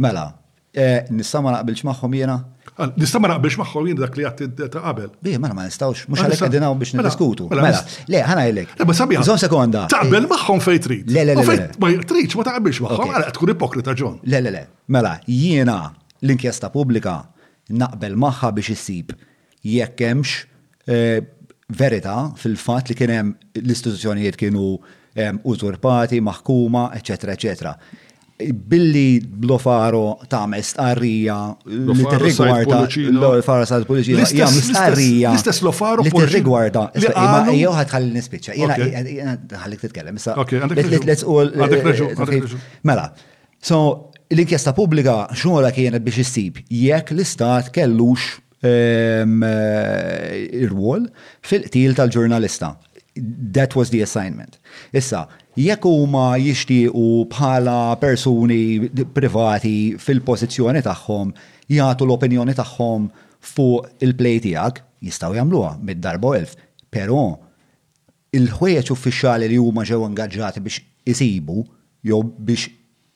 [0.03, 0.25] Mela,
[0.73, 2.35] Eh, nista' ma naqbilx magħhom jiena.
[2.79, 5.09] Ah, nista' ma naqbilx magħhom jiena dak li għad ta' qabel.
[5.19, 7.49] Bi, mela ma nistgħux, mhux għalhekk qegħdin hawn biex niddiskutu.
[7.51, 8.75] Mela, mela, mela le, ħana jgħidlek.
[8.87, 9.25] Ma sabiħ.
[9.27, 9.83] Żomm sekonda.
[9.91, 11.11] Taqbel eh, magħhom fejn trid.
[11.11, 11.57] Le, le, le.
[11.83, 14.21] Ma tridx ma taqbilx magħhom, għalhekk tkun ipokrita ġon.
[14.31, 14.63] Le, le, le.
[14.95, 15.77] Mela, jiena
[16.23, 17.17] l-inkjesta pubblika
[17.83, 19.11] naqbel magħha biex issib
[19.67, 20.37] jekk hemmx
[20.87, 21.19] eh,
[21.83, 24.77] verità fil-fatt li kien hemm l-istituzzjonijiet kienu
[25.43, 27.73] użurpati, maħkuma, eccetera, eccetera
[28.49, 35.33] billi blofaro ta' tagħmel stqarrija li tirrigwarda l-fara sa' l-pulizija jagħmel stqarrija.
[35.33, 36.85] L-istess blofaro li tirrigwarda.
[37.17, 38.59] Ma jew ħadħalli nispiċċa.
[38.59, 40.37] Jiena ħallik titkellem issa.
[41.11, 41.51] Let's all.
[41.51, 42.53] Eh, eh,
[42.87, 43.11] mela.
[43.63, 43.81] So
[44.31, 48.31] l-inkjesta pubblika xogħla kienet biex issib jekk l-istat kellux
[48.63, 51.11] ehm, eh, ir-rwol
[51.47, 52.77] fil-qtil tal-ġurnalista.
[53.51, 54.55] That was the assignment.
[54.97, 55.27] Issa,
[55.59, 61.33] jekk huma jixtiequ bħala persuni privati fil-pożizzjoni tagħhom
[61.71, 63.09] jagħtu l-opinjoni tagħhom
[63.41, 66.55] fuq il-plej tiegħek, jistgħu jagħmluha mid-darba elf.
[66.91, 67.19] Però
[68.37, 71.65] il-ħwejjeġ uffiċjali li huma ġew ingaġġati biex isibu
[72.05, 72.69] jew biex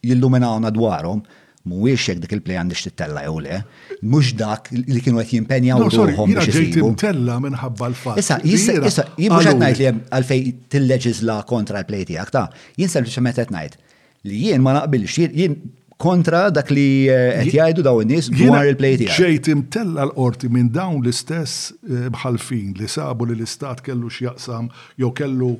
[0.04, 1.22] jilluminawna dwarhom
[1.68, 3.58] mhuwiex jekk dik il-play għandix tittella jew le,
[4.04, 6.90] mhux dak li kienu qed jimpenjaw ruħhom biex isibu.
[7.00, 8.20] Tella minħabba l-fatt.
[8.20, 12.46] Issa, issa, issa, jien mhux qed ngħid li hemm għalfej tilleġisla kontra l-play tiegħek ta'
[12.80, 13.78] jien sempliċement qed ngħid
[14.28, 15.56] li jien ma naqbilx jien
[16.04, 19.22] kontra dak li eh, qed jgħidu daw in-nies dwar il-play tiegħek.
[19.24, 24.68] Ġejt imtella l-qorti minn dawn l-istess eh, bħalfin li sabu li l-istat kellu x'jaqsam
[25.00, 25.54] jew kellu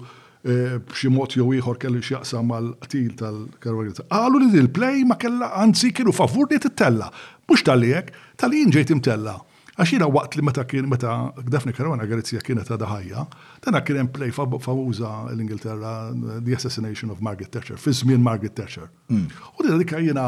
[0.44, 4.04] b'xi mod jew ieħor kellu x'jaqsam mal-qtil tal-Karolina.
[4.12, 7.08] Qalu li il-play ma kellha anzi kienu favur li tittella.
[7.48, 9.38] Mhux tal hekk, tal-jien ġejt imtella.
[9.76, 11.14] Għax jiena waqt li meta kien meta
[11.50, 13.24] Dafni Karwana Galizja kienet ta' daħajja,
[13.64, 18.86] dan kien hemm play famuża l-Ingilterra The Assassination of Margaret Thatcher, fi żmien Margaret Thatcher.
[19.10, 19.24] Mm.
[19.58, 20.26] U din dik jiena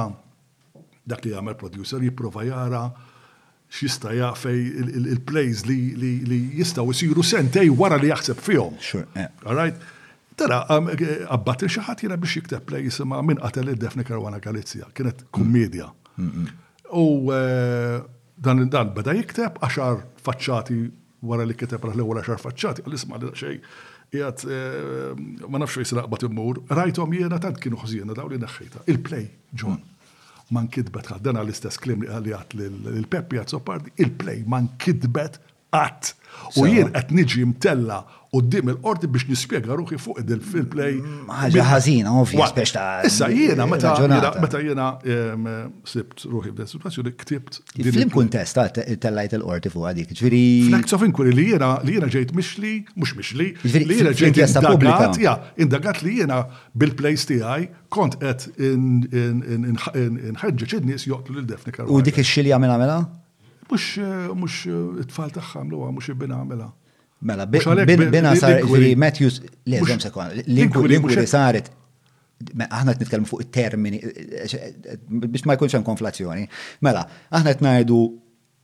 [1.07, 2.87] dak li jagħmel producer jipprova jara
[3.71, 4.65] xista jaffej
[5.03, 8.75] il-plays li jistaw jisiru sentej wara li jaħseb fihom.
[9.15, 9.29] Eh.
[9.45, 9.93] All right?
[10.37, 15.87] Tara, għabbat il-xaħat jena biex jikteb play jisima minn qatel id-Defni Karwana Galizja, kienet kummedja.
[16.93, 17.97] U eh,
[18.45, 20.77] dan dan beda jikteb għaxar faċċati
[21.27, 23.69] wara li kiteb raħli ewwel għaxar faċċati, għal-isma' xejn
[24.17, 28.85] jgħat, eh, ma nafx għabbat il immur, rajtom jena tant kienu ħżjena daw li naħħita.
[28.93, 29.25] Il-play,
[29.57, 29.81] John,
[30.55, 32.57] man kidbet dan għal istess klim li għalli għat
[33.01, 33.57] l-Peppi għat
[34.05, 35.41] il-play man kidbet
[35.75, 36.13] għat.
[36.61, 38.05] U jien għat niġi mtella
[38.37, 40.99] u d-dim il-qorti biex nispiega ruħi fuq il-play.
[41.29, 44.91] Maħġa mm, ħazina, ovvijament, biex ta' Issa jiena, meta jiena
[45.89, 47.61] sibt ruħi f'dan situazzjoni, ktibt.
[47.79, 48.59] Flim kuntest
[49.05, 50.43] tal-lajt il-qorti fuq għadik, ġviri.
[50.71, 55.21] Flex of inquiry li jiena li jiena ġejt mixli, mux mixli, li jiena ġejt indagat,
[55.23, 56.43] ja, indagat li jiena
[56.77, 58.49] bil-plays tiegħi kont qed
[59.97, 63.01] inħeġġeġ id-nies joqtlu l-defni U dik ix-xilja mela mela?
[63.71, 66.69] Mux eh, mux eh, it-tfal tagħha mluha, mux il-bina għamela.
[67.19, 68.61] Mela, bina sar,
[69.01, 71.71] Matthews, li għazem sekon, l-inkwiri saret,
[72.67, 76.45] aħna t fuq il termini eh, eh, eh, biex ma jkunx hemm konflazzjoni.
[76.85, 77.07] Mela,
[77.41, 78.01] aħna t ngħidu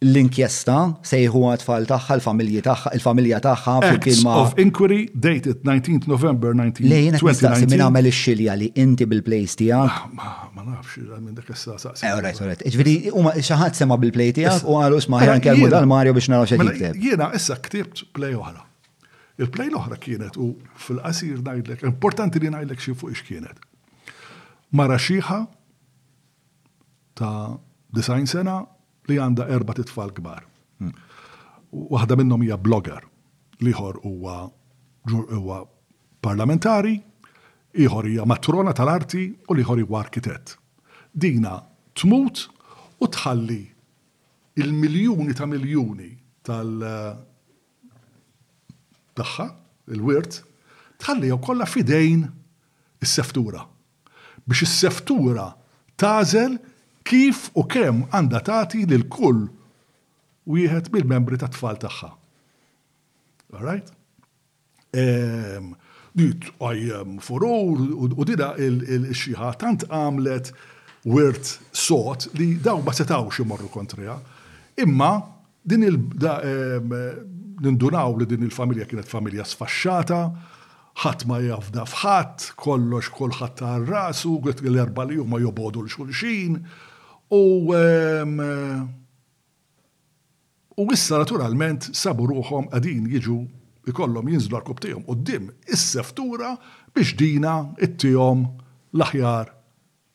[0.02, 4.34] l-inkjesta sejħu għatfall taħħa, l-familji taħħa, il-familja taħħa fil-kilma.
[4.42, 6.82] of inquiry dated 19 November 19.
[6.82, 10.02] t nistaqsi minna għamel ix-xilja li inti bil-plejs tijak.
[10.18, 11.92] Ah, ma nafx, minn dak istaqsi.
[12.08, 12.64] Eh, right, right.
[12.76, 16.30] Ġviri, huma xaħat sema bil plej tijak u għalu sma ħan eh, kelmu dal-Mario biex
[16.34, 17.00] naraw xaħat mela, ktib.
[17.06, 18.66] Jena, issa ktibt plej oħra.
[19.40, 20.50] Il-plej l-oħra kienet u
[20.86, 23.62] fil-qasir najdlek, importanti li najdlek xie fuq x'kienet.
[24.76, 25.40] Mara xieħa
[27.18, 27.34] ta'
[27.92, 28.60] design sena
[29.10, 30.44] li għanda erba titfal kbar.
[31.72, 33.02] Waħda minnhom hija blogger,
[33.64, 34.42] liħor huwa
[35.32, 35.60] huwa
[36.22, 36.94] parlamentari,
[37.74, 40.56] ieħor hija matrona tal-arti u liħor huwa arkitett.
[41.12, 41.56] Dina
[41.98, 42.44] tmut
[43.02, 43.62] u tħalli
[44.62, 46.10] il-miljuni ta' miljuni
[46.46, 47.18] tal-
[49.18, 50.38] tagħha, eh, il-wirt,
[51.02, 52.22] tħalli jew kollha fidejn
[53.02, 53.66] is-seftura.
[54.46, 55.48] Biex is-seftura
[55.96, 56.60] tażel
[57.06, 59.46] kif u kemm għandha tagħti lil kull
[60.50, 62.10] wieħed mill-membri ta' tfal tagħha.
[63.56, 63.90] Alright?
[64.92, 65.72] Um, ehm,
[66.16, 70.50] dit for ehm, furur u dida il-xieħa tant għamlet
[71.08, 74.18] wirt sot li daw ma setawx imorru kontrija.
[74.82, 75.12] Imma
[75.64, 76.96] din il ehm,
[77.62, 80.22] nindunaw li din il-familja kienet familja sfasċata,
[81.02, 86.58] ħadd ma jafda fħadd, kollox ħat ta' rasu, l-erba li huma jobodu l-xulxin,
[87.32, 88.26] U eh,
[90.76, 93.36] u issa naturalment sabu ruħom għadin jiġu
[93.88, 96.52] ikollhom jinżlu għal tijom u dim is-seftura
[96.94, 98.44] biex dina it-tijom
[98.92, 99.50] l-aħjar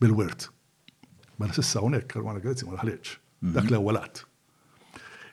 [0.01, 0.49] bil-wirt.
[1.41, 3.55] Mela sissa unek, karwana għalizzi ma laħliċ, mhm.
[3.57, 4.21] dak l-ewelat.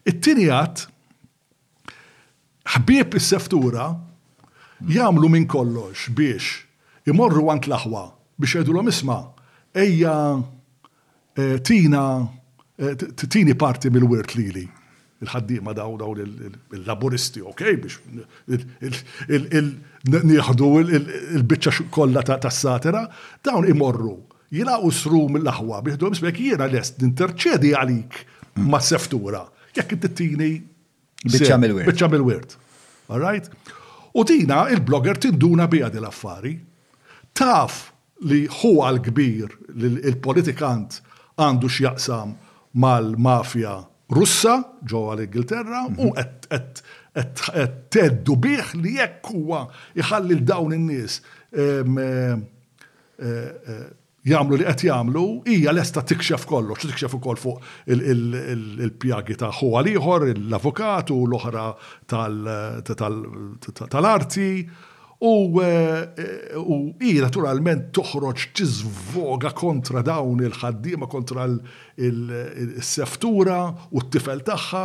[0.09, 0.87] It-tini għat,
[2.79, 3.90] ħbib is-seftura
[4.88, 6.62] jamlu minn kollox biex
[7.12, 8.07] imorru għant laħwa
[8.40, 9.20] biex jgħidu l isma'
[9.85, 10.16] ejja
[11.37, 12.23] Eh, tina
[12.77, 12.94] eh,
[13.29, 14.68] tini parti mill-wirt lili
[15.25, 19.33] il-ħaddima daw daw il-laburisti, ok, biex
[20.12, 20.68] nieħdu
[20.99, 23.03] il-bicċa kollha tas-satira,
[23.47, 24.14] dawn imorru
[24.55, 28.20] jilaqu sru mill-aħwa biħdu bisbek jiena lest ninterċedi għalik
[28.70, 29.42] ma' seftura.
[29.75, 30.53] Jekk intittini
[31.25, 31.88] bicċa mill-wirt.
[31.90, 32.55] Bicċa mill-wirt.
[33.11, 33.49] Alright?
[34.14, 36.55] U tina il-blogger tinduna bija dil affari
[37.35, 37.88] Taf
[38.25, 39.51] li huwa l-kbir,
[39.83, 41.01] il-politikant
[41.40, 42.35] għandu x'jaqsam
[42.83, 43.77] mal-mafja
[44.14, 49.64] Russa ġewwa l-Ingilterra u qed teddu bih li jekk huwa
[49.99, 51.18] iħalli dawn in-nies
[54.25, 57.62] jagħmlu li qed jagħmlu hija lesta tikxef kollox, tikxef ukoll fuq
[57.97, 61.68] il-pjagi ta' ħuwa ieħor, l avukatu l-oħra
[62.11, 62.90] tal-arti.
[62.90, 64.94] Tal, tal, tal, tal, tal, tal, tal, tal,
[65.25, 71.47] Eh, eh, u i naturalment toħroġ tizvoga kontra dawn il-ħaddiema kontra
[71.97, 73.57] il-seftura
[73.97, 74.83] u t-tifel tagħha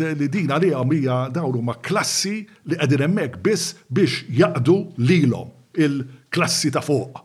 [0.00, 6.74] li din għalija mija dawn huma klassi li qegħdin hemmhekk biss biex jaqdu lilhom il-klassi
[6.74, 7.22] ta' fuq.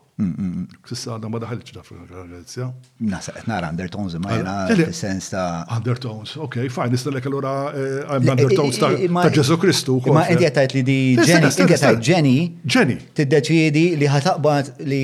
[0.85, 2.67] Sissa għadna ma daħalċ da fil-Galizja.
[3.09, 9.27] Nasa, etnar undertones ma jena fil-sens ta' undertones, ok, fajn, l allora għam undertones ta'
[9.35, 9.99] Ġesu Kristu.
[10.13, 15.03] Ma inti għattajt li di Jenny, inti ġeni, Jenny, t-deċidi li ħataqbad li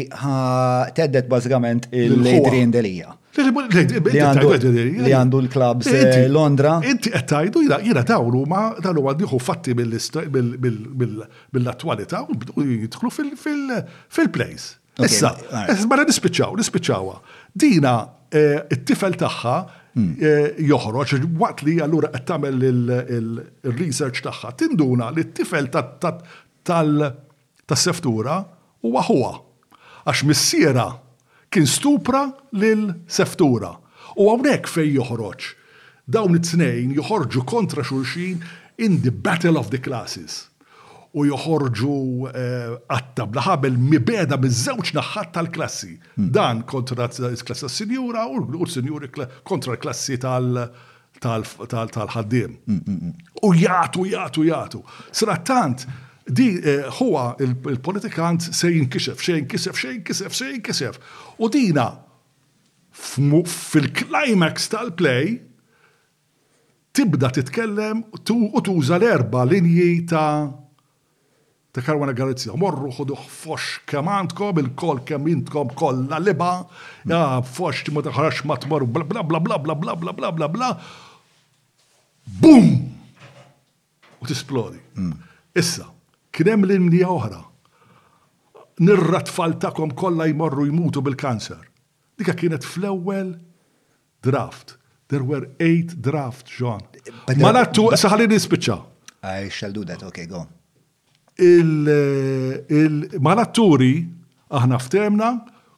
[0.98, 3.14] teddet bazgament il-lejdrin delija.
[3.38, 5.86] Li għandu l-klabs
[6.34, 6.80] Londra.
[6.94, 14.82] Inti għattajdu jira dawru ma dawru għaddiħu fatti bil attualita u jitħlu fil-place.
[15.06, 15.34] Issa,
[15.90, 17.18] barra nispiċċaw, nispiċawa.
[17.54, 18.00] Dina,
[18.34, 19.56] eh, it-tifel tagħha
[19.96, 20.14] hmm.
[20.18, 25.70] eh, joħroġ waqt li għallura qed tagħmel il-research tagħha tinduna li t-tifel
[27.68, 28.40] tas-seftura
[28.84, 29.34] huwa huwa.
[30.08, 30.90] Għax missiera
[31.52, 32.26] kien stupra
[32.58, 33.76] lil seftura.
[34.18, 35.52] U hawnhekk fejn joħroġ.
[36.10, 38.42] Dawn it-tnejn joħorġu kontra xulxin
[38.78, 40.48] in the battle of the classes
[41.18, 45.94] u joħorġu eh, għattabla ħabel mibeda miż-żewġ naħat tal-klassi.
[46.18, 46.30] Hmm.
[46.36, 49.08] Dan kontra l-klassa sinjura u l-sinjuri
[49.48, 52.52] kontra l-klassi tal-ħaddim.
[52.68, 53.14] Hmm, hmm,
[53.50, 54.82] u jgħatu, jgħatu, jgħatu.
[55.18, 55.88] Srattant,
[56.28, 60.96] di eh, huwa il-politikant se jinkisef, se jinkisef, se jinkisef, se jinkisef.
[61.40, 61.90] U dina
[62.98, 65.36] fil klimax tal-play
[66.98, 68.18] tibda titkellem u
[68.66, 70.66] tuża l-erba linji ta'
[71.82, 72.56] ta' Karwana Galizja.
[72.58, 75.28] Morru ħoduħ fosh kem għandkom, il-kol kem
[75.78, 76.50] kolla liba,
[77.06, 80.70] ja, fox ti ma taħrax bla bla bla bla bla bla bla bla bla bla.
[82.42, 82.98] Bum!
[84.22, 84.80] U tisplodi.
[84.98, 85.12] Mm.
[85.56, 85.86] Issa,
[86.34, 87.44] kienem l-imnija oħra.
[88.82, 91.62] Nirra tfal takom kolla jmorru jmutu bil-kanser.
[92.18, 93.36] Dika kienet fl-ewwel
[94.26, 94.76] draft.
[95.08, 96.84] There were eight drafts, John.
[97.40, 98.80] Ma nattu, saħalini nispiċċa.
[99.28, 100.46] I shall do that, okay, go
[101.38, 103.94] il-malatturi
[104.50, 105.32] aħna ftemna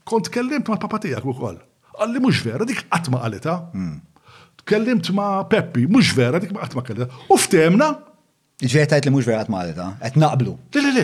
[0.10, 1.60] kont kellimt ma' papatijak u koll.
[2.00, 3.56] Għalli mux vera, dik għatma għalita.
[3.74, 3.98] Hmm.
[4.68, 7.08] Kellimt ma' Peppi, mux vera, dik għatma għalita.
[7.32, 7.92] U ftemna.
[8.60, 10.54] Ġveri tajt li mux vera għatma għalita, għet naqblu.
[10.80, 11.04] Le, le,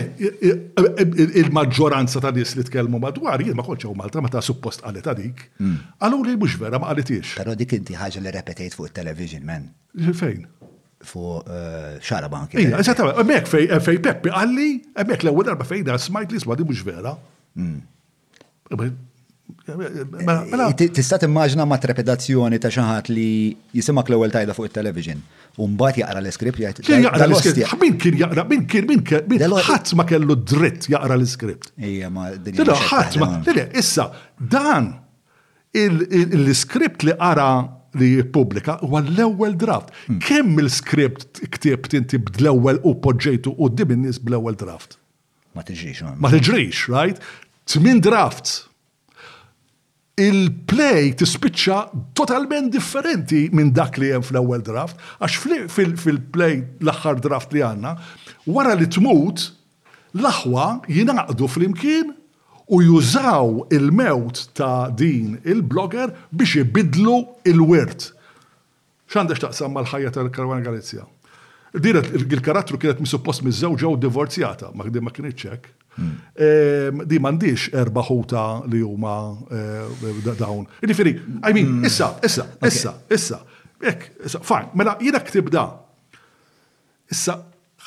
[1.42, 5.38] il-maġġoranza ta' nis li tkellmu madwar, jien ma' kolċaw Malta, ma ta' suppost għalita dik.
[5.64, 6.26] Għallu hmm.
[6.32, 7.28] li mux vera ma' għalitiex.
[7.42, 9.64] Pero dik inti ħagġa li repetejt fuq il-television, men.
[10.16, 10.42] Fejn?
[11.06, 12.58] fu eh, xara banki.
[12.62, 14.68] Ija, eżatta, emmek fej, eh, fej Peppi għalli,
[15.02, 17.14] emmek l ewwel darba da smajt li smadi mux vera.
[17.56, 17.78] Mm.
[18.74, 20.64] Eh,
[20.98, 23.28] tista' immaġna ma' trepidazzjoni ta' xaħat li
[23.76, 25.22] jisimak l ewwel tajda fuq il-television.
[25.62, 26.82] Umbat jaqra l-iskript jgħid.
[26.84, 27.34] Kien jaqra l
[27.80, 29.38] Min kien jaqra, min kien, min kien,
[29.70, 31.70] ħadd ma kellu dritt jaqra l-iskript.
[31.78, 32.74] Ija, ma' dinja.
[32.90, 34.92] ħadd ma' issa, dan
[35.78, 37.50] il iskript li qara
[37.98, 39.90] li pubblika huwa l-ewwel draft.
[40.06, 40.20] Hmm.
[40.20, 44.96] Kemm il-skript ktibt inti bl-ewwel u poġġejtu u nies bl-ewwel draft?
[45.54, 46.02] Ma tiġrix.
[46.18, 47.20] Ma tiġrix, right?
[47.66, 48.66] Tmin drafts.
[50.16, 55.70] Il-play tispiċċa totalment differenti minn dak li hemm fl-ewwel draft, għax
[56.06, 57.94] fil-play l-aħħar draft li għandna,
[58.46, 59.50] wara li tmut,
[60.16, 62.14] l-aħwa jingħaqdu fl-imkien
[62.66, 68.10] u jużaw il-mewt ta' din il-blogger biex jibidlu il-wirt.
[69.06, 71.04] X'għandex taqsam mal-ħajja tal-Karwana Galizja?
[71.82, 75.68] Diret il-karattru kienet misuppost miż-żewġa u divorzjata, ma ma kienet ċek.
[75.96, 76.14] Hmm.
[76.36, 79.14] Ehm, di mandiġ erba ħuta li huma
[79.48, 80.66] ehm, dawn.
[80.82, 81.86] Ġifieri, I mean, hmm.
[81.86, 83.38] issa, issa, issa, issa.
[83.86, 85.68] Ek, issa, fajn, mela jiena ktib da.
[87.12, 87.38] Issa,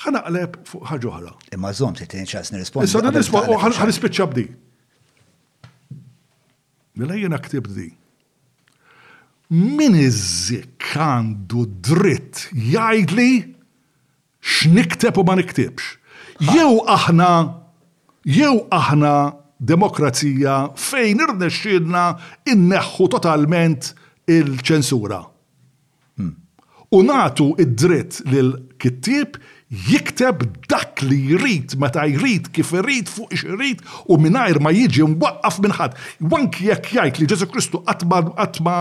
[0.06, 1.36] ħanaqleb fuq ħaġa oħra.
[1.58, 2.88] Imma żomm se tinċas nirrispondi.
[2.88, 4.48] Issa nirrispondi, ħanispiċċa b'di.
[7.00, 7.88] Mela jena ktib di.
[9.50, 13.14] Min iżik għandu dritt jgħid
[14.44, 15.96] x'nikteb u ma niktibx.
[16.52, 17.30] Jew aħna,
[18.30, 19.14] jew aħna
[19.72, 22.04] demokrazija fejn irnexxielna
[22.54, 23.94] inneħħu totalment
[24.36, 25.22] il-ċensura.
[26.20, 26.36] Hmm.
[26.94, 33.44] U natu id-dritt lil kittib jikteb dak li jrid, meta jrid, kif jrid, fuq ix
[34.10, 36.00] u mingħajr ma jiġi mwaqqaf minn ħadd.
[36.32, 38.78] Wanki jekk jgħid li Ġesu Kristu qatma qatma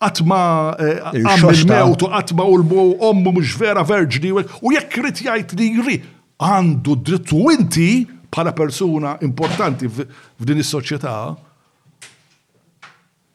[0.00, 0.40] qatma
[0.76, 5.98] għamil u qatma u l-mu ommu mhux vera verġni u jekk jrid jgħid li jri,
[6.40, 7.90] għandu drittu inti
[8.30, 11.14] bħala persuna importanti f'din is-soċjetà.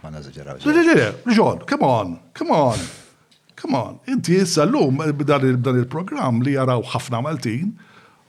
[0.02, 0.64] Ma nażagġerawx.
[1.70, 2.80] come on, come on.
[3.62, 5.46] Come on, inti issa l-lum eh, b'dan
[5.80, 7.70] il-program li jaraw ħafna Maltin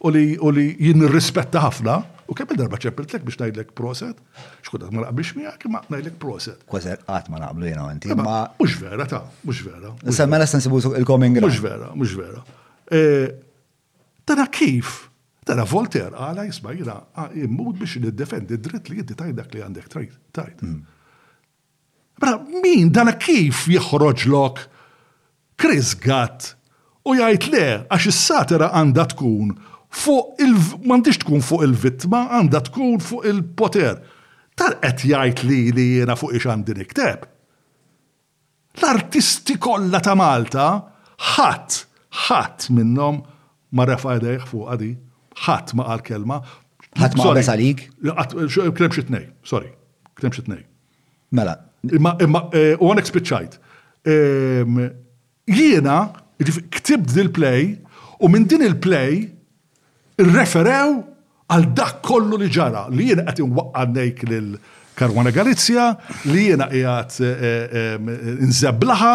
[0.06, 1.96] u li u li jinrispetta ħafna
[2.30, 4.14] u kemm darba ċeppiltlek biex ngħidlek proset,
[4.66, 6.60] xkudak ma naqbix miegħek imma najdlek proset.
[6.70, 8.10] Kważer qatt ma naqblu jena inti.
[8.18, 9.90] Ma mhux vera ta, mhux vera.
[10.14, 12.42] Semma lesta il-coming Mhux mela vera, mhux vera.
[12.86, 13.02] E,
[14.26, 15.02] Tana kif?
[15.46, 19.62] Tana Voltaire għala ah, jisma jina ah, immud biex niddefendi dritt li jiddi tajdak li
[19.66, 20.18] għandek tajt.
[20.62, 20.80] Bra, mm.
[22.22, 24.64] mela, min dana kif jħroġlok lok
[25.56, 26.54] Chris Gatt
[27.10, 29.52] u jgħid le għax is-satira għandha tkun
[29.96, 33.96] fuq il m'għandix tkun fuq il-vittma, għandha tkun fuq il-poter.
[34.56, 37.24] Tar qed jgħid li li jiena fuq ix għandi nikteb.
[38.76, 40.68] L-artisti kollha ta' Malta
[41.36, 41.78] ħadd
[42.26, 43.22] ħadd minnhom
[43.76, 44.90] ma refa' jdejh fuq għadi,
[45.46, 46.40] ħadd ma qal kelma.
[46.96, 47.86] Ħadd ma qabeż salik?
[48.04, 49.04] Krem xi
[49.48, 49.72] sorry,
[50.20, 50.62] krem xi tnej.
[51.34, 51.56] Mela.
[51.88, 52.16] Imma
[52.56, 53.56] eh, u għonek spiċċajt.
[54.06, 54.78] Ehm,
[55.46, 55.98] jiena
[56.70, 57.76] ktibt dil-play
[58.20, 59.30] u minn din il-play
[60.20, 61.00] referew
[61.46, 64.56] għal dak kollu li ġara li jiena qed inwaqqa' ngħid lil
[64.96, 65.90] Karwana Galizja
[66.26, 67.96] li jiena qiegħed eh, eh,
[68.46, 69.14] inżeblaħa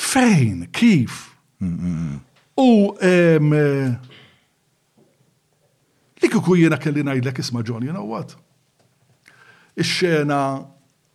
[0.00, 1.18] fejn kif
[1.60, 2.66] u
[2.98, 3.94] eh,
[6.20, 8.34] li kiku jiena kelli ngħidlek isma' John, jiena what?
[9.76, 10.40] Ix-xena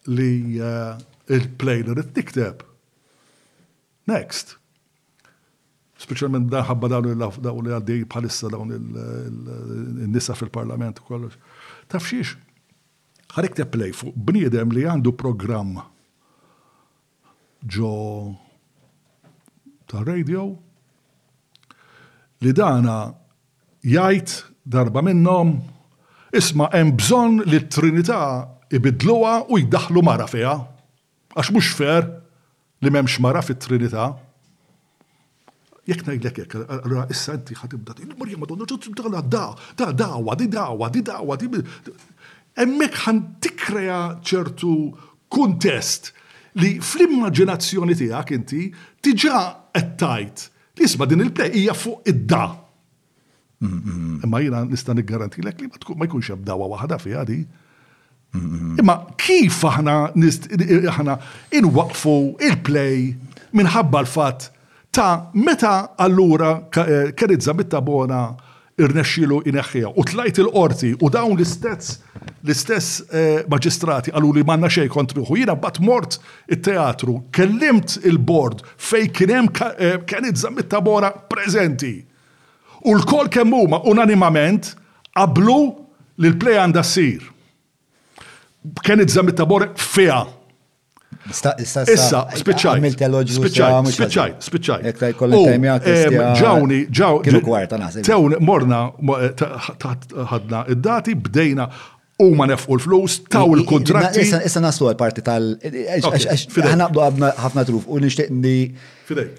[0.08, 0.32] li
[0.62, 2.62] il-play li tikteb
[4.06, 4.56] Next.
[5.98, 11.38] Speċjalment da ħabba dawn li għaddej bħalissa dawn il-nisa fil-parlament u kollox.
[11.90, 12.36] Taf xiex,
[13.36, 15.80] ħarek teplej fuq bniedem li għandu programm
[17.66, 17.94] ġo
[19.90, 20.52] ta' radio
[22.46, 23.00] li dana
[23.86, 24.36] jajt
[24.66, 25.56] darba minnom
[26.36, 28.22] isma' hemm bżonn li t-Trinità
[28.76, 30.54] ibidluha u jdaħlu mara fiha.
[31.38, 32.04] Għax mhux fer,
[32.82, 34.10] li memx mara fit-trinità,
[35.88, 39.46] jek najlek jek, allora issa inti ħatibda, il-Marja Madonna, ġodda da,
[39.80, 41.50] da, dawa, di dawa, di dawa, di.
[42.66, 44.74] Emmek ħan tikrea ċertu
[45.34, 46.12] kuntest
[46.62, 48.70] li fl-immaġinazzjoni tijak inti
[49.04, 49.42] tiġa
[49.76, 50.44] għettajt
[50.80, 52.46] li isma din il-play hija fuq id-da.
[53.60, 54.16] Mm, mm.
[54.24, 57.26] Imma jina nista' niggarantilek li ma jkunx hemm dawa waħda fiha
[58.34, 61.14] Imma kif aħna aħna
[61.60, 62.16] inwaqfu
[62.50, 63.12] il-play
[63.56, 64.50] minħabba l-fatt
[64.96, 68.28] ta' meta allura eh, Kerizza bona
[68.76, 71.96] irnexxilu ineħħija u tlajt il-qorti u dawn l-istess
[72.44, 75.38] l-istess eh, maġistrati għallu li manna xej kontriħu.
[75.40, 76.18] Jina bat mort
[76.48, 82.02] il-teatru, kellimt il-bord fej kienem kanizza eh, mitta bona prezenti.
[82.86, 84.74] U l-kol kemmuma unanimament
[85.16, 85.60] qablu
[86.20, 87.32] li l-play għanda sir
[88.84, 90.26] kien zammit ta' bor fija.
[91.32, 91.54] Issa,
[92.42, 92.86] Spiċċaj.
[92.86, 95.12] Spiċċaj, spiċċaj.
[96.40, 97.42] Ġawni, ġawni.
[98.06, 99.74] Tewn, morna, eh,
[100.32, 101.68] ħadna id-dati, bdejna
[102.22, 104.20] u ma nefqu l-flus, taw il-kontratti.
[104.46, 108.34] Issa naslu għal-parti tal- e- e- għabna ħafna truf u nishtiq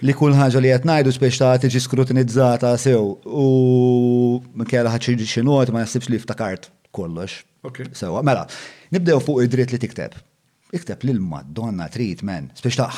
[0.01, 5.71] li kull ħagġa li jatnajdu spiex ta' tiġi skrutinizzata sew u minn kjela ħadxin xinot
[5.71, 7.45] ma nasibx li ftakart kollox.
[7.93, 8.47] Sewa, mela.
[8.95, 10.15] Nibdew fuq id-dritt li tikteb.
[10.75, 12.89] Ikteb lil Madonna trit men, speċta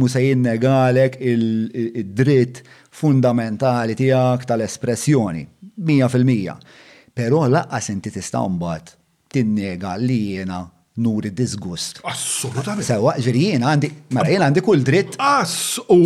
[0.00, 2.62] mu se jinnegalek id-dritt
[2.92, 5.44] fundamentali tiegħek tal-espressjoni,
[5.84, 6.56] mija fil-mija.
[7.14, 8.94] Però laqqas inti tista' mbagħad
[9.32, 10.62] tinnega li jiena
[11.00, 12.00] nuri disgust.
[12.04, 12.84] Assolutament.
[12.84, 15.14] Sewa, ġiri jien għandi, mara mela, jien għandi kull dritt.
[15.20, 15.98] Ass, u.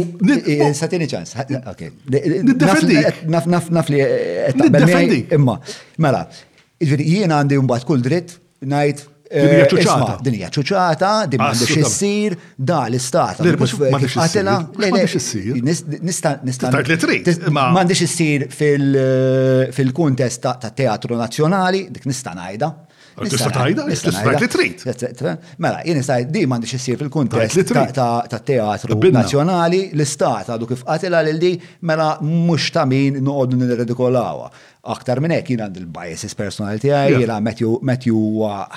[0.78, 1.34] Satini ċans,
[1.72, 1.82] ok.
[2.16, 3.00] Niddefendi.
[3.34, 5.56] Naf, eh, eh, Imma,
[5.98, 6.24] mela,
[6.78, 10.14] ġiri għandi mbagħad kull dritt, najt Dinja eh, ċuċata.
[10.22, 13.40] Dinja ċuċata, din m'għandix issir, da l-istat.
[13.42, 14.58] Għatela,
[15.04, 15.60] issir.
[16.02, 17.30] Nista' nista' li trid.
[17.50, 22.72] M'għandix issir eh, fil-kuntest ta' teatru nazzjonali, dik nista' ngħidha.
[23.16, 31.38] Mela, jien nistaj di m'għandix isir fil-kuntest ta' teatru nazzjonali, l-istat għadu kif għatila lil
[31.40, 31.54] di
[31.88, 34.50] mela mhux ta' min noqogħdu nirredikolawha.
[34.92, 38.18] Aktar minn hekk jien għand il biases personali tiegħi, jiena Matthew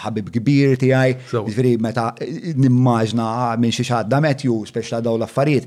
[0.05, 5.65] ħabib kbir tiegħi, jiġifieri meta nimmaġna ah, minn xi ħadda Matthew speċla dawn l-affarijiet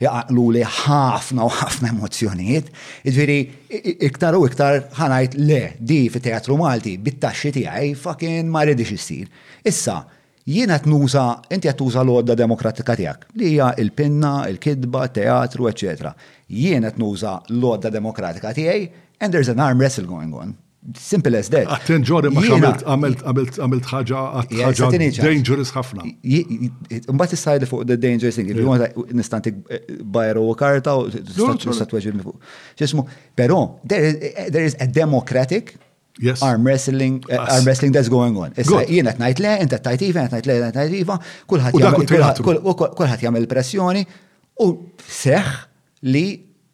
[0.00, 2.70] jaqlu li ħafna u ħafna emozjonijiet.
[3.10, 3.36] Iġviri,
[4.08, 9.28] iktar u iktar ħanajt le di fit teatru Malti bit-taxxi tiegħi fucking ma rridix issir.
[9.66, 9.98] Issa,
[10.46, 16.14] jiena nuża inti qed tuża l-għodda demokratika tiegħek li hija il-pinna, il-kidba, teatru, eċċetera.
[16.64, 18.88] Jiena tnuża l-għodda demokratika tiegħi
[19.20, 20.56] and there's an arm wrestle going on.
[20.96, 21.68] Simple as that.
[21.68, 26.06] Għattin ġori ma għamilt għamilt għamilt għamilt dangerous ħafna.
[26.08, 28.48] s issajli fuq the dangerous thing.
[28.48, 32.32] If you want nistantik eh, bajra u karta u statweġin mifu.
[32.80, 33.04] ċesmu,
[33.36, 35.76] però there is a democratic
[36.20, 36.42] Yes.
[36.42, 38.52] Arm wrestling, uh, arm wrestling that's going on.
[38.58, 42.56] Issa jien qed ngħid le, inta tajt iva, qed ngħid le, qed ngħid iva,
[42.98, 44.02] kulħadd jagħmel pressjoni
[44.60, 44.66] u
[45.00, 45.54] seħħ
[46.12, 46.24] li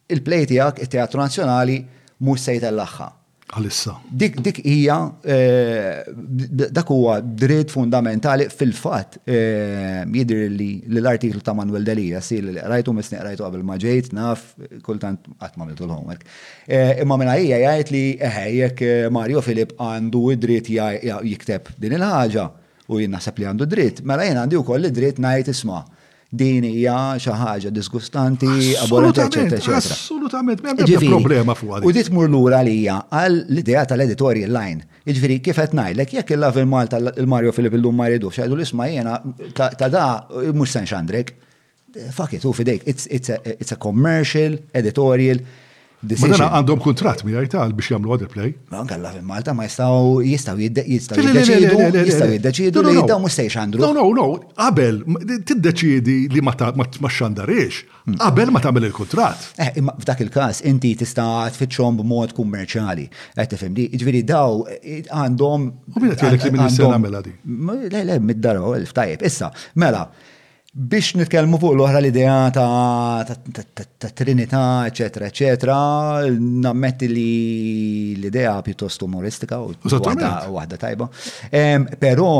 [0.09, 1.77] il-plej tiegħek it-Teatru Nazzjonali
[2.17, 3.07] mhux l jtellaqha.
[3.47, 3.93] Għalissa.
[4.11, 10.69] Dik dik hija eh, dak huwa dritt fundamentali fil-fatt eh, jidher li
[10.99, 14.49] l-artiklu ta' Manuel Delija si li rajtu misniq rajtu qabel ma ġejt naf
[14.83, 16.25] kultant qatt m'għamiltu l-homework.
[16.67, 22.49] Eh, imma minn hija jgħid li eħe jekk Mario Filip għandu id-dritt jikteb din il-ħaġa
[22.91, 25.81] u jien naħseb li għandu dritt, mela jien għandi wkoll id-dritt ngħid isma'
[26.31, 28.49] din hija xi ħaġa disgustanti,
[28.83, 29.77] abolita eċetera, eċetera.
[29.95, 34.83] Assolutament, m'hemm problema fuq U dit mur lura għalija għal l-idea tal-editorial line.
[35.07, 39.21] Jiġifieri kif qed ngħidlek, jekk il-love il-Malta il-Mario Filip illum ma jridux, għajdu l-isma' jiena
[39.55, 40.05] ta' da
[40.51, 41.31] mhux se nxandrek.
[42.11, 45.39] Fuck it, u fidejk, it's a commercial, editorial,
[45.97, 46.29] Ma
[46.61, 48.51] għandhom kontrat mi għal biex jamlu għadil play.
[48.69, 53.81] Ma għalla fil Malta ma jistaw jistaw jistaw jiddeċidu li jiddaw mustajx għandru.
[53.81, 54.99] No, no, no, qabel
[55.41, 57.79] tiddeċidi li ma xandariex,
[58.21, 58.65] qabel ma hmm.
[58.67, 59.49] tamel il-kontrat.
[59.57, 63.09] Eh, imma f'dak il-kas inti tista' tfittxhom b'mod kummerċali.
[63.33, 65.67] Qed tifhem di: ġifieri daw eh, għandhom.
[65.97, 67.33] U min qed jgħidlek li min jista' mela di?
[67.89, 69.25] Le, le, mid-darba, elf tajjeb.
[69.27, 69.49] Issa,
[69.81, 70.05] mela,
[70.75, 75.77] biex nitkellmu fuq l-oħra l-idea ta' Trinità, eccetera, eccetera,
[76.27, 81.09] nammetti li l-idea pjuttost umoristika u waħda tajba.
[82.01, 82.31] Però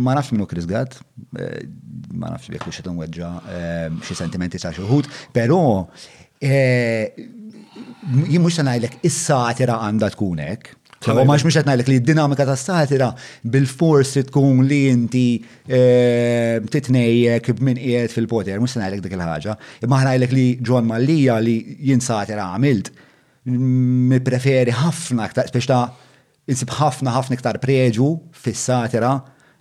[0.00, 0.98] ma nafx minnu krizgat,
[1.38, 1.66] eh,
[2.12, 3.30] ma nafx jekk u xetan weġġa
[4.02, 5.62] xi sentimenti ta' xuħut, però
[6.42, 7.12] eh,
[8.26, 8.60] jien mhux
[9.04, 13.06] issa għatira għandha tkunek, U maħx mux għetnajlek li d-dinamika ta' satira
[13.48, 19.54] bil-forsi tkun li inti eh, titnejjek minn qiegħed fil-poter, mux għetnajlek dik il-ħagġa.
[19.86, 21.54] Imma għetnajlek li John Mallija li
[21.88, 22.92] jien satira għamilt,
[23.56, 25.80] mi preferi ħafna, biex ta'
[26.52, 29.14] insib ħafna ħafna ktar preġu fis-satira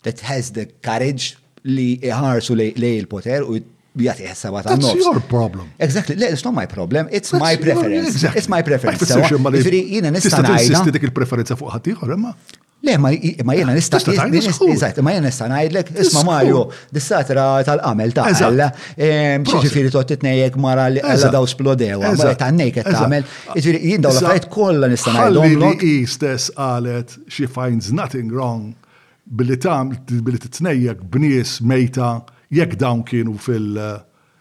[0.03, 3.61] that has the courage li iħarsu lej il-poter u
[3.99, 4.93] jgħati ħessaba ta' nofs.
[4.93, 5.67] That's your problem.
[5.77, 8.23] Exactly, le, it's not my problem, it's my preference.
[8.35, 9.09] It's my preference.
[9.09, 10.79] Ġifiri, jina nista' ngħidha.
[10.79, 12.33] Tista' dik il-preferenza fuq ħaddieħor emma?
[12.85, 13.09] Le, ma
[13.57, 16.61] jena nista' eżatt, ma jena nista' ngħidlek, isma' Mario,
[16.95, 18.69] dis-satra tal-qamel ta' Alla.
[18.95, 23.27] Ehm, ġifieri tot titnejjek mara li għalla daw splodewa, ma ta' nejket tagħmel.
[23.57, 25.77] Ġifieri jien daw l-affarijiet kolla nista' ngħidhom.
[25.83, 28.71] li stess għalet, she finds nothing wrong
[29.29, 32.15] billi tam billi t-tnejek bnies mejta
[32.53, 33.77] jekk dawn kienu fil-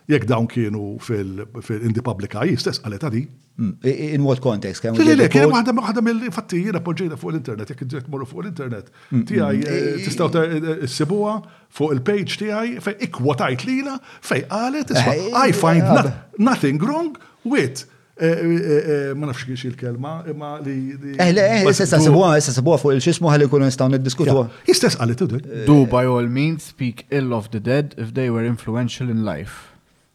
[0.08, 3.26] jekk dawn kienu fil-indi publika jistess għalet għadi.
[3.58, 3.74] Hmm.
[3.82, 4.84] In what context?
[5.00, 8.90] Li li, kien għadha għadha mill-fatti jina poġġejna fuq l-internet, jekk ġejt morru fuq l-internet.
[9.10, 9.24] Hmm.
[9.26, 11.38] Tijaj, eh, tistaw eh, s-sibuwa
[11.74, 17.86] fuq il-page tijaj, fej ikwotajt lila, fej għalet, eh, I find nothing wrong with
[18.18, 20.96] Eh, eh, eh, ma nafx kienx il-kelma, imma li.
[21.22, 24.42] Eh, le, eh, sessa sebuwa, sessa sebuwa fuq il-xismu għalli kunu nistaw niddiskutu.
[24.74, 25.28] Istess għalli tu
[25.68, 29.70] Do by all means speak ill of the dead if they were influential in life.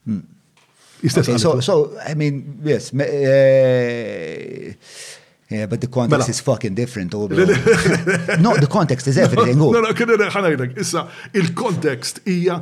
[0.06, 0.26] Hmm.
[1.00, 1.44] Istess għalli.
[1.46, 2.92] So, so, I mean, yes,
[5.54, 6.32] Yeah, but the context mela.
[6.34, 7.14] is fucking different.
[7.14, 7.28] no,
[8.58, 9.60] the context is everything.
[9.64, 9.72] Oh.
[9.72, 10.72] No, no, kena ħanajdak.
[10.82, 11.04] Issa,
[11.40, 12.58] il-kontekst ija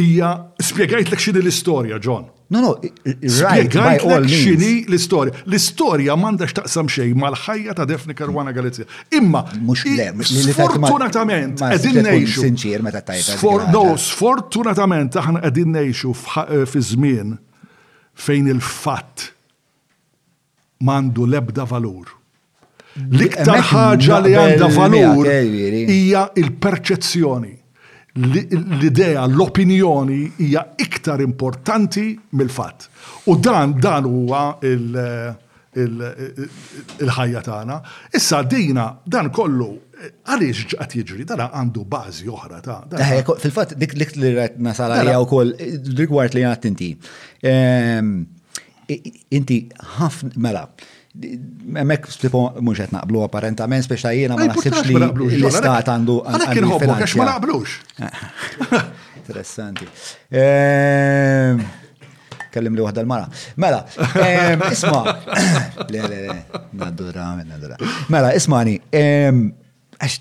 [0.00, 2.24] ija spjegajt l l-istorja, John.
[2.50, 2.74] No, no,
[3.10, 4.20] spiegajt l
[4.88, 5.34] l-istorja.
[5.46, 8.84] L-istorja mandax taqsam xej mal-ħajja ta' Defni Karwana Galizja.
[9.14, 9.44] Imma,
[10.26, 12.44] sfortunatament, edin nejxu.
[12.46, 13.02] Sinċir, meta
[13.72, 17.36] No, sfortunatament, aħna edin nejxu eh, fi żmien
[18.14, 19.30] fejn il-fatt
[20.84, 22.16] mandu lebda valur.
[23.00, 27.59] L-iktar ħaġa li għanda valur eh, hija il-perċezzjoni
[28.18, 32.90] l-idea, l-opinjoni hija iktar importanti mill-fatt.
[33.30, 37.76] U dan dan huwa il-ħajja tagħna.
[38.16, 39.70] Issa dina dan kollu
[40.26, 45.04] għaliex ġaqat jiġri, dara għandu bażi oħra ta' eh, Fil-fatt dik li rajt nasala mela.
[45.10, 45.48] hija wkoll
[45.98, 46.90] rigward li għat inti.
[49.30, 49.58] Inti
[50.00, 50.64] ħafna mela.
[51.64, 52.40] Mek s-tipo
[52.76, 54.96] qed naqblu apparentament biex ta' ma naħsibx li
[55.36, 57.74] l-istat għandu għandu nħobbu għax ma naqblux.
[59.20, 59.88] Interessanti.
[60.40, 61.60] Ehm,
[62.54, 63.28] kellim li waħda l-mara.
[63.60, 63.82] Mela,
[64.24, 65.02] ehm, isma.
[65.92, 66.38] Le, le, le,
[66.80, 67.76] naddura, naddura.
[68.10, 69.44] Mela, ismani, ehm,
[70.00, 70.18] għax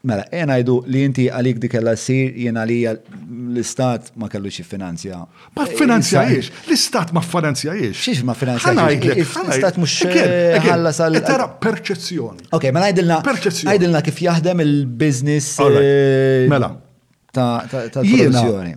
[0.00, 4.64] Mela, jena jdu li inti għalik dikella kella sir, jena li l-istat ma kellu xie
[4.64, 5.18] finanzja.
[5.52, 8.00] Ma e, jiex, l-istat ma jiex.
[8.00, 8.64] Xiex ma jiex.
[9.44, 9.92] L-istat mux
[10.64, 11.20] ħalla sal.
[11.26, 12.48] Tara perċezzjoni.
[12.56, 13.18] Ok, mela jdilna.
[13.26, 13.74] Perċezzjoni.
[13.76, 15.48] Jdilna kif jaħdem il-biznis.
[15.68, 16.70] Eh, mela.
[17.36, 18.72] Ta' produzzjoni.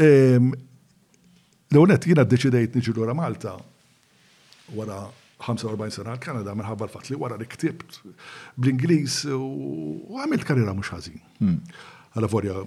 [0.00, 3.52] L-għonet jena d-deċidejt nġilura Malta
[4.72, 5.04] wara
[5.44, 8.00] 45 sena għal-Kanada minħabba l-fat li wara li ktibt
[8.56, 11.20] bl-Ingliż u għamilt karriera mux ħażin.
[11.40, 11.58] Hmm.
[12.16, 12.62] Għala forja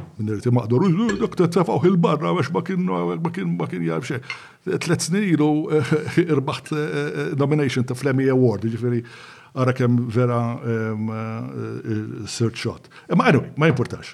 [0.00, 0.86] minn Nirriti maqdur,
[1.20, 4.40] dak t-tafaw il-barra, għax ma kien, ma kien, ma kien jgħab
[4.84, 5.80] Tlet snin ilu eh,
[6.34, 9.00] irbaħt eh, nomination ta' Flemmy Award, ġifiri
[9.56, 10.40] għara kem vera
[12.28, 12.88] search eh, shot.
[13.16, 14.12] Ma għanu, ma importax.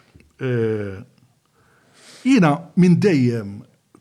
[2.26, 3.57] Jina minn dejjem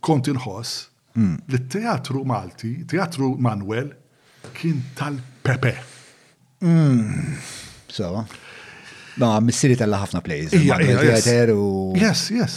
[0.05, 1.37] kontin inħoss Mm.
[1.49, 3.89] L-teatru Malti, teatru Manuel,
[4.53, 5.75] kien tal-Pepe.
[6.61, 7.37] Mm.
[7.87, 8.23] So,
[9.15, 10.51] Ma, missiri tal ħafna plays.
[11.95, 12.55] Yes, yes.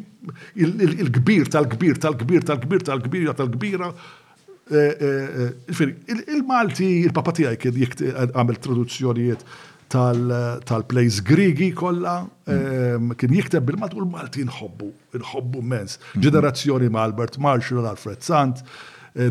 [0.60, 5.02] il-kbir tal-kbir tal-kbir tal-kbir tal-kbira tal-kbira eh,
[5.50, 7.82] eh, eh, Il-Malti, il-papa tijaj kien
[8.30, 9.44] għamil traduzzjonijiet
[9.90, 12.14] tal-plays grigi kolla,
[12.46, 14.88] ehm, kien jikteb bil-Malti u l-Malti nħobbu,
[15.18, 15.96] nħobbu mens.
[16.14, 16.22] Mhm.
[16.22, 18.62] Ġenerazzjoni ma' Albert Marshall, Alfred Sant,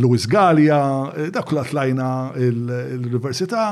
[0.04, 0.82] Luis Gallia,
[1.32, 3.70] dak kulla tlajna l-Università,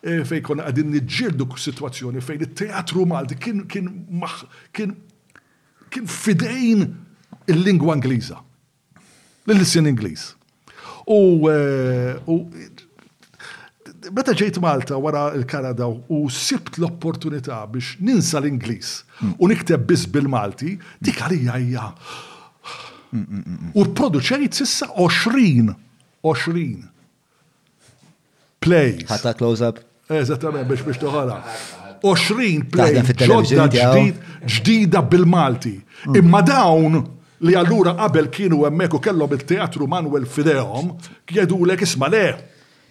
[0.00, 3.90] Eh, fej konna għadin nġildu situazzjoni fejn il-teatru Malti kien kien
[5.92, 6.86] kien fidejn
[7.52, 8.38] il-lingwa Ingliża.
[9.46, 10.22] L-lissin Ingliż.
[11.10, 18.94] Eh, u meta ġejt Malta wara l-Kanada u sibt l-opportunità biex ninsa l-Ingliż
[19.36, 21.90] u nikteb biss bil-Malti, dik għalija hija.
[23.76, 25.76] U produċejt sissa 20
[26.24, 26.88] 20
[28.64, 29.04] plays.
[29.10, 29.84] Ħata close-up?
[30.18, 31.38] Eżattament, biex biex toħala.
[32.02, 35.74] 20 play ġodda ġdid, ġdida bil-Malti.
[36.08, 36.16] Mm.
[36.22, 36.96] Imma dawn
[37.46, 40.94] li allura qabel kienu hemmhekk u kellhom il teatru Manuel Fideom,
[41.28, 42.24] kjedu lek isma' le,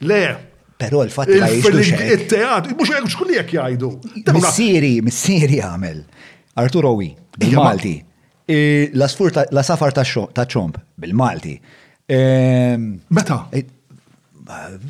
[0.10, 0.22] le,
[0.80, 1.90] Pero l fatti ma jgħidux.
[2.14, 3.90] Il-teatru, mux għegħu xkulli għek jgħidu.
[4.38, 5.98] Missiri, missiri għamel.
[6.62, 7.98] Artur Owi, bil-Malti.
[8.48, 8.62] E,
[8.96, 11.58] la safar ta' ċomp, bil-Malti.
[12.10, 13.44] Ehm, Meta?
[13.52, 13.66] E,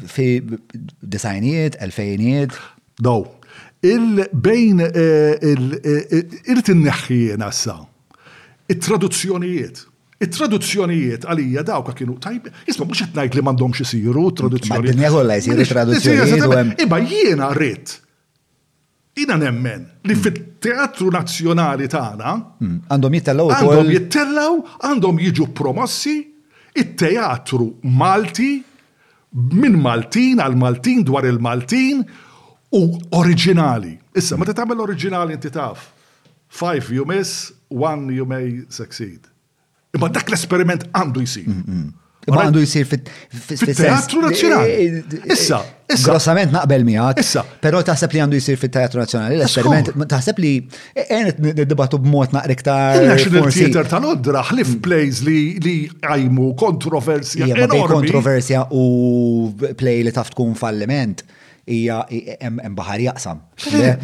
[0.05, 0.41] fi
[0.99, 2.55] disajnijiet, elfejnijiet.
[2.99, 3.23] Daw,
[3.83, 6.17] il-bejn eh, eh,
[6.51, 7.75] irrit inneħħi nassa,
[8.69, 9.85] il traduzzjonijiet
[10.19, 14.97] Il-traduzzjonijiet għalija dawk kienu tajb, jisma mux għetnajt li mandom xisiru traduzzjonijiet.
[14.99, 16.43] Ma d-dinja kolla traduzzjonijiet.
[16.49, 16.73] Ehm.
[16.85, 17.93] Iba jiena rrit,
[19.23, 20.23] Ina nemmen li hmm.
[20.25, 22.75] fit-teatru nazjonali tagħna hmm.
[22.91, 26.17] għandhom jittellaw għandhom jittellaw, għandhom jiġu promossi,
[26.75, 28.51] it-teatru Malti
[29.35, 32.03] minn Maltin għal Maltin dwar il-Maltin
[32.77, 32.81] u
[33.19, 33.95] oriġinali.
[34.17, 35.89] Issa, ma t-tamme tagħmel oriġinali inti taf.
[36.49, 39.21] Five you miss, one you may succeed.
[39.93, 41.49] Imma dak l-esperiment għandu jisir.
[41.49, 41.98] Mm, mm.
[42.27, 44.71] Ma għandu jisir fit-teatru nazjonali.
[44.71, 46.05] Eh, eh, eh, issa, issa.
[46.11, 47.21] Grossament naqbel miħat.
[47.23, 47.45] Issa.
[47.63, 49.39] Pero taħseb li għandu jisir fit-teatru nazjonali.
[49.39, 50.51] L-esperiment, taħseb li
[51.05, 52.99] għenet n debatu b-mot naqriktar.
[52.99, 54.83] Il-National Theater ta' Londra ħlif mm.
[54.85, 57.49] plays li għajmu kontroversja.
[57.95, 58.85] Kontroversja u
[59.79, 61.25] play li taf tkun falliment
[61.69, 61.97] hija
[62.39, 63.41] hemm baħar jaqsam.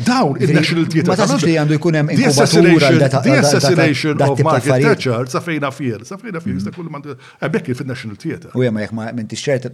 [0.07, 1.11] Dawn il-National Theater.
[1.11, 6.41] Ma taħsibx li għandu jkun hemm inkubatura The assassination of Margaret Thatcher, safejna fir, safejna
[6.43, 8.53] fir, sta kull mandu għabekki fil-National Theater.
[8.55, 9.71] U jemma jek ma minti xert,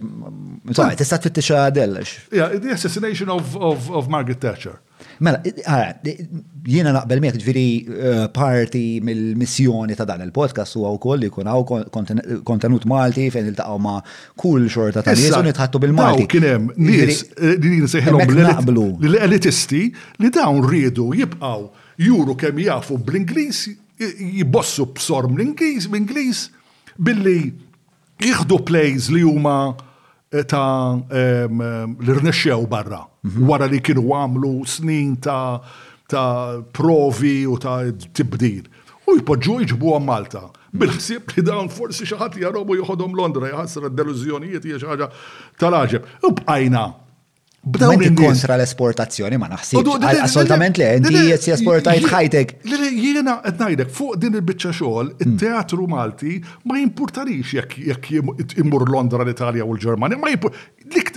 [1.02, 2.16] tista' tfittixa għadellax.
[2.34, 4.80] Yeah, the assassination of Margaret Thatcher.
[5.22, 5.38] Mela,
[5.70, 5.92] ah,
[6.66, 7.64] jiena naqbel miħk ġviri
[7.94, 11.84] eh, parti mill-missjoni ta' dan il-podcast huwa wkoll li jkun hawn
[12.48, 14.00] kontenut Malti fejn il-taqaw ma'
[14.42, 16.26] kull xorta ta' nies u nitħattu bil-Malti.
[16.32, 19.84] Kien hemm nies eh, li nsejħilhom l-elitisti
[20.26, 21.70] li dawn riedu jibqgħu
[22.08, 26.44] juru kemm jafu bl-Ingliż jibossu b'sorm l-Ingliż b'Ingliż
[26.98, 27.38] billi
[28.26, 29.58] jieħdu plays li huma
[30.46, 31.04] ta'
[32.06, 33.48] l-irnexxew barra, mhm.
[33.52, 35.60] wara li kienu għamlu snin ta'
[36.08, 38.64] ta' provi u ta' tibdil.
[39.12, 40.46] U jpoġġu jġbu Malta.
[40.72, 45.10] Bil-ħsib li dawn forsi xaħat jarobu joħodhom Londra, jħassra d-deluzjonijiet, xi ħaġa
[45.60, 46.08] tal-ħagġeb.
[46.24, 46.86] U bqajna
[47.62, 49.86] B'dawn kontra l-esportazzjoni ma naħsib.
[50.24, 52.54] Assolutament le, inti jessi e esportajt ħajtek.
[52.66, 55.28] Jiena qed ngħidlek fuq din il-biċċa xogħol, hmm.
[55.38, 60.58] it-teatru Malti ma jimpurtarix jekk immur Londra l-Italja u l-Ġermanja, ma jimpur.
[60.82, 61.14] Dik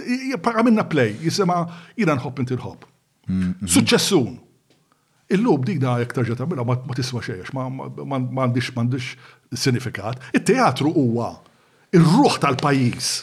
[0.85, 1.63] play, jisema
[1.97, 2.85] jiena nħobb inti l-ħobb.
[3.31, 3.71] Hmm, hmm.
[3.79, 4.35] Suċċessun.
[5.33, 9.15] Il-lub dik da jek terġa' tagħmilha ma tiswa xejn, ma għandix m'għandix
[9.65, 10.21] sinifikat.
[10.37, 11.39] It-teatru huwa
[11.97, 13.15] ir-ruħ tal-pajjiż.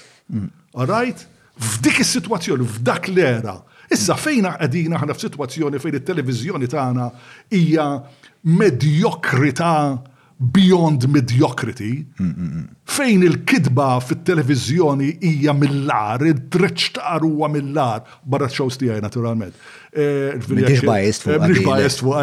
[0.73, 1.27] All right?
[1.61, 3.55] f'dik is-sitwazzjoni, f'dak l-era.
[3.91, 7.07] Issa fejna qegħdin aħna f'sitwazzjoni fejn it-televiżjoni tagħna
[7.57, 7.87] hija
[8.61, 9.71] mediokrita
[10.55, 11.89] beyond mediocrity.
[12.19, 19.01] Mm, mm, mm fejn il-kidba fit-televizjoni hija mill-lar, il-treċ ta' huwa mill-lar, barra shows tiegħi
[19.05, 19.53] naturalment.
[19.91, 21.35] Eh, eh, mhix bajest fuq.
[21.49, 22.13] Mhix bajest fuq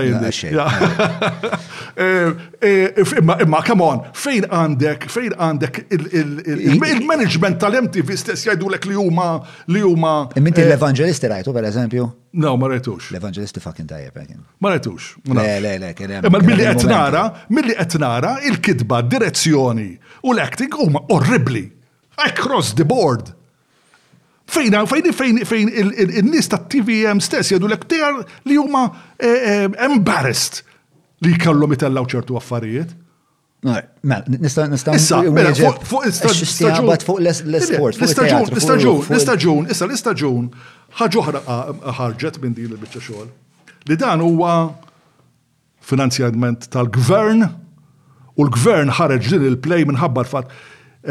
[3.45, 9.27] Imma come on, fejn għandek, fejn għandek il-management tal-MTV stess jgħidulek li huma
[9.73, 10.13] li huma.
[10.41, 12.05] Minti eh, l-evangelisti rajtu eżempju?
[12.41, 13.03] No, ma rajtux.
[13.13, 14.37] L-evangelisti fucking tajja, pekin.
[14.65, 15.03] Ma rajtux.
[15.33, 16.25] Le, le, le, kerem.
[16.29, 17.93] Imma mill-li qed nara, mill-li qed
[18.49, 19.91] il-kidba, direzzjoni
[20.29, 21.71] u l-ek acting huma orribli.
[22.29, 23.23] Across the board.
[24.49, 25.69] Fejn, fejn fejn fejn
[26.17, 27.77] il nista TVM stess jadu l
[28.45, 30.65] li huma eh, eh, embarrassed
[31.23, 32.95] li kallu mitellaw ċertu affarijiet.
[33.63, 35.51] Nista' nista' mela,
[35.83, 36.05] fuq
[37.23, 38.43] l-istaġun.
[39.09, 40.49] L-istaġun, l-istaġun, issa l-istaġun
[41.01, 41.43] ħaġoħra
[41.99, 43.31] ħarġet minn din il-biċċa xogħol.
[43.89, 44.53] Li dan huwa
[45.91, 47.45] finanzjament tal-gvern
[48.39, 50.53] U l-gvern ħareġ din il-play minħabba l-fat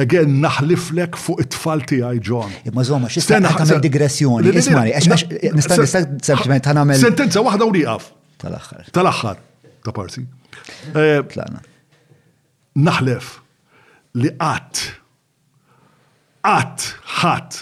[0.03, 4.53] again naħliflek fuq it-tfal tiegħi ġon: ma żomma xista tagħmel digressjoni.
[4.61, 5.09] Ismani, għax
[5.57, 6.99] nista' nista' sempliment ħanamel.
[7.01, 8.07] Sentenza waħda u nieqaf.
[8.43, 8.87] Tal-aħħar.
[8.95, 9.41] Tal-aħħar
[9.87, 10.23] ta' parsi.
[10.93, 11.61] Eh, Tlana.
[12.87, 13.33] Naħlef
[14.23, 14.85] li qatt
[16.47, 17.59] qatt ħadd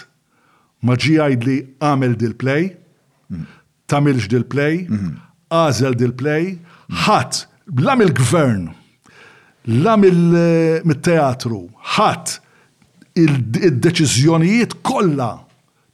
[0.86, 2.68] ma ġi li għamel dil-play,
[3.34, 3.42] mm.
[3.90, 5.14] tamilx dil-play, mm.
[5.58, 6.54] għażel dil-play,
[7.08, 7.44] ħadd
[7.80, 8.70] blam il-gvern
[9.72, 11.64] la mill-teatru
[11.96, 12.34] ħadd
[13.16, 15.28] il-deċiżjonijiet kollha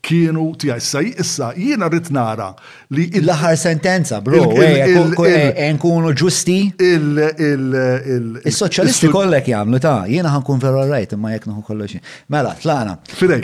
[0.02, 2.50] kienu tijaj saj issa jiena rrit nara
[2.90, 10.82] li l-aħħar sentenza bro eh, eh, nkunu ġusti il-soċjalisti kollek jagħmlu ta' jiena ħankun veru
[10.90, 11.92] rajt imma jekk naħu kollox.
[12.34, 12.92] Mela, tlaqna.
[13.14, 13.40] Fidej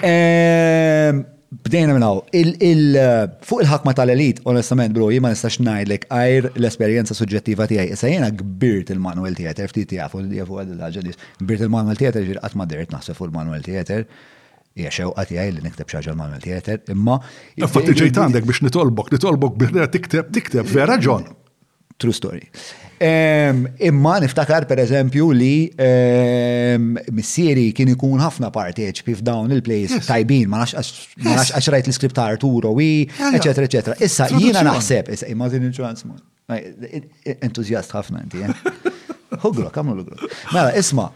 [1.51, 7.93] bdejna minnaw, eh, fuq il-ħakma tal-elit, onestament, bro, jima nistax najdlek għajr l-esperienza suġġettiva tijaj.
[7.95, 12.23] Issa jena gbirt il-manuel theater, ftit fuq il jafu għad l-ħagġa li gbirt il-manuel theater,
[12.25, 14.05] ġir għatma dirt naħseb fuq il-manuel theater.
[14.79, 17.17] Ija xew għati li nikteb xaġa l-manuel theater, imma.
[17.67, 21.25] Fatti ġejt għandek biex nitolbok, nitolbok biex tikteb, tikteb, vera ġon.
[21.99, 22.45] True story.
[22.99, 25.51] Imma niftakar per eżempju li
[27.15, 32.73] missieri kien ikun ħafna pif f'dawn il-plays tajbin, ma nafx għax rajt l-iskript ta' Arturo
[32.75, 33.95] wi, eccetera, eccetera.
[34.03, 36.19] Issa jiena naħseb, issa imma din insurance mon.
[37.41, 38.43] Entuzjast ħafna inti,
[39.39, 39.77] Hugrok, eh.
[39.77, 40.41] għamlu l-hugrok.
[40.51, 41.13] Mela, isma,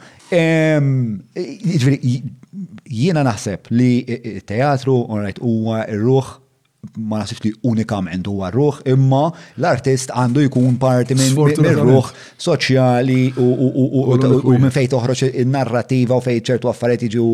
[2.86, 6.36] jiena naħseb li teatru, all right, huwa ir-ruħ
[7.08, 9.20] ma nasibx li unikament huwa għarruħ, imma
[9.60, 11.38] l-artist għandu jkun parti minn
[11.78, 12.08] ruħ
[12.42, 17.26] soċjali u minn fejt toħroġ in-narrativa u fejt ċertu affarijiet jiġu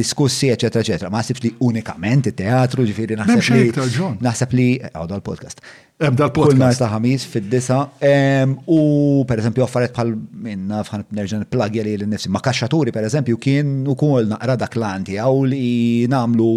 [0.00, 1.12] diskussi, eċetera, eċetera.
[1.12, 5.60] Ma nasibx li unikament it-teatru ġifiri naħseb li naħseb li għadu l-podcast.
[5.96, 6.50] Ebda l-podcast.
[6.52, 7.76] Kull nar ta' ħamis fid-disa.
[8.68, 8.78] U
[9.24, 10.10] per eżempju għaffariet bħal
[10.44, 12.28] minna fħan nerġan plagja li l-nifsi.
[12.34, 15.70] Ma kaxxaturi per eżempju kien u kol naqra dak l-anti għaw li
[16.12, 16.50] namlu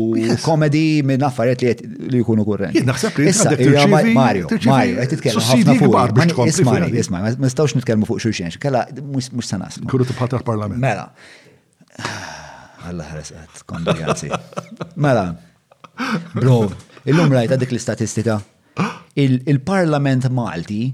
[0.43, 2.83] komedi minn affariet li jkunu kurrenti.
[2.83, 6.43] Naħseb li issa Mario, Mario, għet titkellem ħafna fuq.
[6.49, 9.79] Ismaj, ismaj, ma nistawx nitkellmu fuq xulxin, kalla mux sanas.
[9.87, 10.83] Kuru tibħat parlament.
[10.83, 11.07] Mela.
[12.91, 14.33] Alla ħares ħresqat, kondoljanzi.
[14.99, 15.29] Mela.
[16.35, 16.59] Bro,
[17.07, 18.41] illum rajta dik l-istatistika.
[19.19, 20.88] Il-Parlament Malti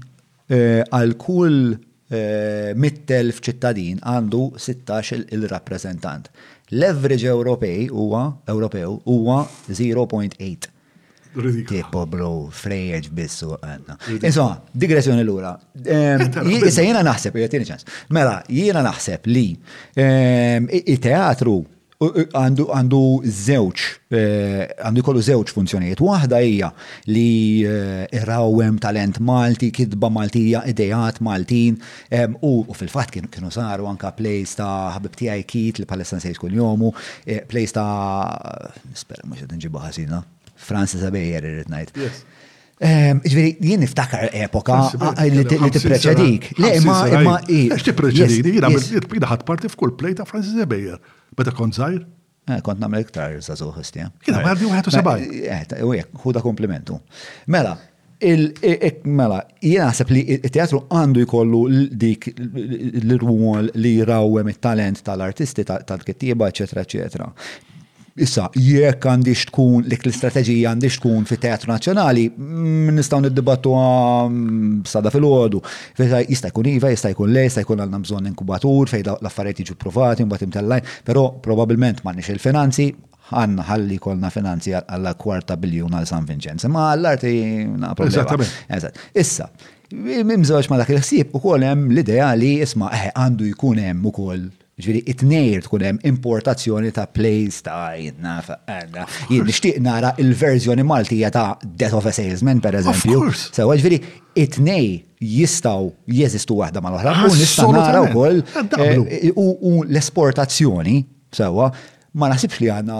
[0.48, 1.74] eh, għal kull
[2.10, 6.30] eh, mittelf ċittadin għandu 16 il-rappresentant.
[6.74, 10.72] L-average Ewropej huwa Ewropew huwa 0.8.
[11.68, 13.98] Tipo, bro, frejġ bissu għanna.
[14.24, 15.50] Insomma, digressjoni l-ura.
[15.84, 16.30] Ehm,
[16.66, 17.86] issa jena naħseb, jgħatini ċans.
[18.16, 19.50] Mela, jena naħseb li
[20.00, 21.58] ehm, il-teatru
[22.02, 23.82] għandu għandu żewġ
[24.12, 26.02] eh, għandu kollu żewġ funzjonijiet.
[26.04, 26.68] Waħda hija
[27.08, 31.78] li eh, irrawem talent Malti, kidba Maltija, idejat Maltin
[32.44, 36.92] u fil-fatt kienu saru anka plays ta' ħabib tiegħi kit li palestan se jkun jomu,
[37.24, 38.28] eh, plays ta'
[38.90, 40.22] nisper, mhux qed nġibha ħażina.
[40.66, 42.10] Francis Abeyer irrid ngħid.
[42.76, 44.82] Iġveri, jien niftakar epoka
[45.24, 46.50] li t-preċedik.
[46.60, 47.66] Le, ma, ma, i.
[47.76, 51.00] Eċ preċedik jina ħat parti f'kull plej ta' Francis Abejer.
[51.36, 52.04] Meta kont zaħir?
[52.46, 54.08] Eh, kont namel iktar zazu ħistja.
[54.24, 55.24] Kina, għardi u għetu sabaj.
[55.84, 56.96] U jek, huda komplimentu.
[57.52, 57.72] Mela,
[59.04, 61.62] mela, jena għasab li il-teatru għandu jkollu
[62.04, 67.28] dik l-rwol li jrawem il-talent tal-artisti, tal kettiba eccetera, eccetera.
[68.16, 73.74] Issa, jekk għandix tkun, lik l-istrateġija għandix tkun fi teatru nazjonali, mm, nistaw niddibattu
[74.88, 75.60] sada fil-ħodu.
[76.24, 80.24] Jista' jkun iva, jista' jkun le, jista' jkun għandna bżonn inkubatur fejn l-affarijiet jiġu provati,
[80.24, 82.88] mbagħad imtellajn, però probabbilment m'għandniex il-finanzi,
[83.36, 86.68] għanna ħalli kolna finanzi għalla kwarta biljun għal San Vincenzo.
[86.72, 87.38] Ma għall-arti
[87.82, 88.86] na problema.
[89.12, 89.50] Issa,
[89.92, 94.50] mimżawx ma dak il-ħsib u kolem hemm l-idea li isma' eh, għandu jkun hemm ukoll
[94.84, 101.94] ġviri it-nejr tkun hemm importazzjoni ta' plays ta' Jien nixtieq nara il-verżjoni Maltija ta' Death
[101.96, 103.22] of a Salesman per eżempju.
[103.56, 104.02] Sewa ġviri
[104.44, 104.98] it-nej
[105.38, 110.98] jistaw jeżistu waħda mal-oħra u nista' nara eh, u l-esportazzjoni
[111.40, 111.70] sewa
[112.16, 112.96] ma nasibx li għanna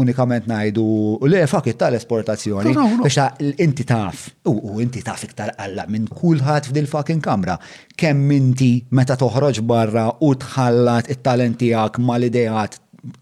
[0.00, 0.84] unikament najdu
[1.32, 2.74] le fak tal-esportazzjoni.
[3.02, 3.28] Biex ta'
[3.64, 7.56] inti taf, u inti taf iktar għalla minn kulħadd f'dil fucking kamra.
[7.98, 12.78] Kemm inti meta toħroġ barra u tħallat it-talentijak mal-idejat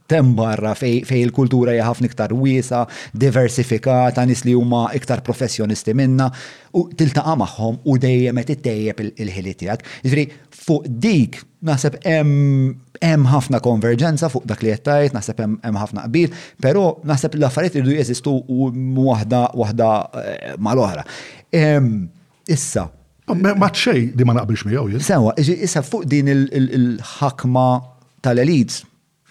[0.08, 2.84] tem barra fej, fej il-kultura hija ħafna iktar wiesa,
[3.16, 6.28] diversifikata, nis li huma iktar professjonisti minna
[6.76, 9.86] u tiltaqa' magħhom u dejjem qed ittejjeb il-ħiliet tiegħek.
[10.06, 10.24] Jiġri
[10.66, 16.34] fuq dik naħseb hemm ħafna konverġenza fuq dak li qed tajt, naħseb hemm ħafna qbil,
[16.62, 19.90] però naħseb l-affarijiet irdu jeżistu waħda waħda
[20.22, 21.06] eh, mal-oħra.
[21.52, 21.94] Ehm,
[22.48, 22.90] issa,
[23.26, 25.00] Ma xej di ma naqbilx miegħu jien.
[25.02, 27.64] Sewa, issa fuq din il-ħakma
[28.22, 28.84] tal-elites,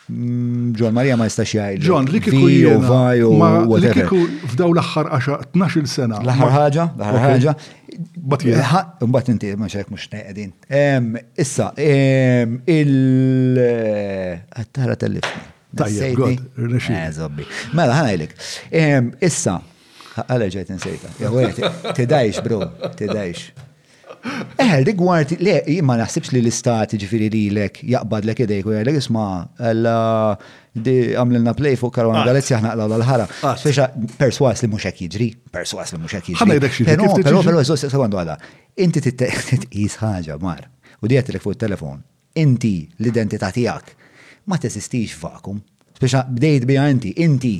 [0.10, 1.82] John Maria ma jistax jgħid.
[1.86, 2.46] John, li kiku
[2.86, 3.32] vaj u
[3.82, 4.20] Li kiku
[4.52, 6.20] f'daw l-axħar 12 sena.
[6.22, 7.56] L-axħar ħaġa, l-axħar ħaġa.
[9.02, 10.54] Mbagħad inti ma xejk mhux qegħdin.
[11.42, 11.72] Issa,
[12.78, 12.96] il
[14.78, 15.54] tara tellifni.
[15.76, 16.76] Tajjeb, god,
[17.18, 17.48] Zobbi.
[17.74, 18.38] Mela, ħanajlek.
[19.26, 19.58] Issa,
[20.22, 21.16] ħaleġajt insejta.
[21.18, 22.62] Jgħu, tidajx, bro,
[23.02, 23.72] tidajx.
[24.26, 25.54] Eħel, rigward, le,
[25.86, 29.26] ma naħsibx li l-istat ġifiri li l-ek, jaqbad lek idejk, u għalek isma,
[30.80, 32.30] għamlilna play fuq Karwana ah.
[32.30, 33.28] Galizja għal l-ħara.
[33.60, 34.16] Speċa, ah.
[34.18, 36.40] perswas li muxek jġri, perswas li muxek jġri.
[36.42, 36.88] Għamlej dak xie.
[36.90, 38.38] Pero, pero, pero, eżos, għandu għada.
[38.88, 40.64] Inti titqis ħaġa, mar,
[41.06, 42.02] u di għattilek fuq il-telefon.
[42.46, 42.74] Inti
[43.04, 43.94] l-identità tijak
[44.50, 45.60] ma tesistix vakum.
[46.00, 47.58] Speċa, bdejt bija inti, inti,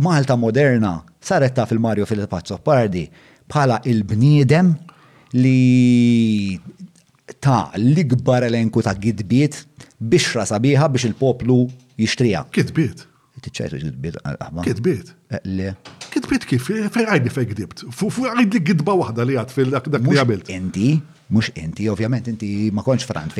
[0.00, 3.02] Malta moderna, saret ta' fil-Mario fil-Pazzo Pardi,
[3.52, 4.70] bħala il-bniedem
[5.38, 6.58] li
[7.40, 9.62] ta' l-ikbar elenku ta' gidbiet
[10.00, 11.60] bixra sabiħa biex il-poplu
[12.00, 12.44] jishtrija.
[12.52, 13.06] Gidbiet.
[13.40, 14.16] Tiċċajtu gidbiet.
[14.66, 15.14] Gidbiet.
[15.32, 15.70] Eh, le.
[16.12, 17.84] Gidbiet kif, fej għajdi fej gidbiet.
[17.94, 20.50] Fu għajdi gidba wahda li għad fil-dak li għabilt.
[20.52, 20.96] Inti,
[21.32, 23.38] mux inti, ovvjament inti ma konċ front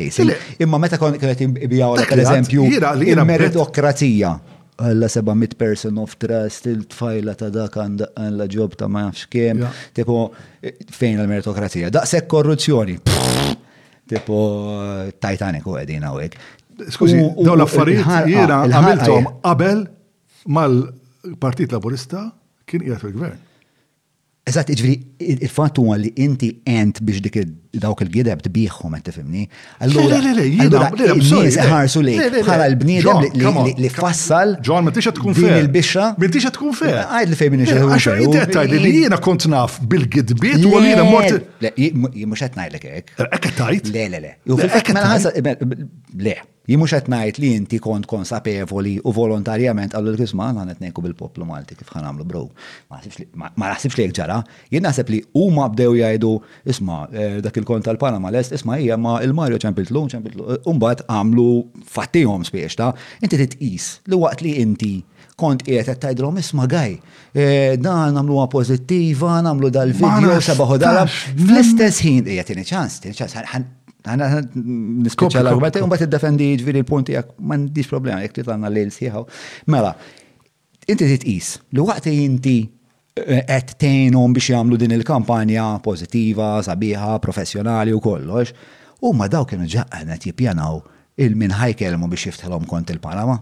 [0.58, 4.32] Imma meta kon kienet ibijaw per eżempju, il-meritokrazija
[4.80, 9.64] għalla 700 person of trust, il-tfajla ta' dak għalla ġob ta' ma' fxkem,
[9.96, 10.30] tipo
[10.96, 11.90] fejn l-meritokrazija.
[11.94, 12.96] Daqsek korruzzjoni,
[14.12, 14.38] tipo
[15.20, 16.40] Titanic u għedin għawek.
[16.96, 19.84] Skużi, daw l-affarijiet jena għamiltom qabel
[20.48, 22.30] mal-Partit Laburista
[22.64, 23.38] kien jgħat il gvern
[24.50, 24.94] Eżatt, iġviri,
[25.36, 27.36] il-fat huwa li inti ent biex dik
[27.82, 29.44] dawk il-gideb tbiħħom qed tifhimni.
[29.86, 30.18] Allura
[31.20, 34.56] nies iħarsu li bħala l-bniedem li fassal.
[34.66, 35.56] John, ma tixa tkun fejn.
[35.66, 36.08] Il-bixxa.
[36.18, 36.98] Ma tixa tkun fejn.
[37.06, 37.90] Għajd li fejn minix ħew.
[37.94, 41.50] Għax inti qed tgħid li jiena kont naf bil-gidbiet u għalina mort.
[41.62, 43.18] Le, mhux qed ngħidlek hekk.
[43.38, 43.92] Hekk tajt?
[43.94, 45.58] Le, le, le.
[46.26, 46.38] Le,
[46.70, 51.46] Jimux qed ngħid li inti kont konsapevoli u volontarjament għallu l-kisma għan qed ngħidu bil-poplu
[51.48, 52.44] Malti kif ħan għamlu bro.
[53.34, 54.36] Ma naħsibx li ġara,
[54.70, 56.30] jien naħseb li huma bdew jgħidu
[56.72, 61.48] isma' eh, dak il-kont tal-Panama lest isma' hija ma il-Mario ċempitlu ċempitlu eh, mbagħad għamlu
[61.90, 62.78] fattihom spiex
[63.26, 64.92] inti titqis li waqt li inti
[65.40, 66.94] kont qiegħed qed tgħidilhom isma' gaj.
[67.32, 71.10] Eh, dan għamluha pożittiva, nagħmlu dal-video sabaħu darab.
[71.32, 73.38] Fl-istess ħin qiegħed tieni ċans, tieni ċans
[74.04, 74.28] Għana
[75.04, 79.26] niskopja l-argumenti, un bat id-defendi ġviri jiġifieri l-punti għak, diġ problema, jek titlanna l-lejl siħaw.
[79.72, 79.92] Mela,
[80.88, 82.54] inti titqis, li waqt inti
[83.20, 88.54] eh, qed tgħinhom biex jagħmlu din il-kampanja pożittiva, sabiħa, professjonali u kollox,
[89.04, 93.34] huma daw kienu ġaqqan qed il-minħaj kelmu biex jiftħelhom kont il-Panama.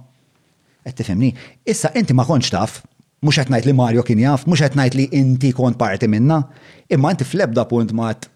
[0.82, 1.30] Qed tifhimni,
[1.70, 2.80] issa inti ma kontx taf,
[3.22, 6.40] mhux qed ngħid li Mario kien jaf, mhux qed ngħid li inti kont parti minna,
[6.90, 8.26] imma inti fl-ebda punt mat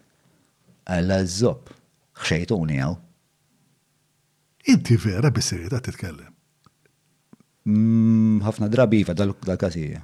[0.91, 1.75] għalla zopp
[2.21, 2.97] xejtuni għaw.
[4.73, 6.29] Inti vera bis-serjetà titkellem.
[7.69, 10.01] Mm, ħafna drabi fa iva dal-kasija.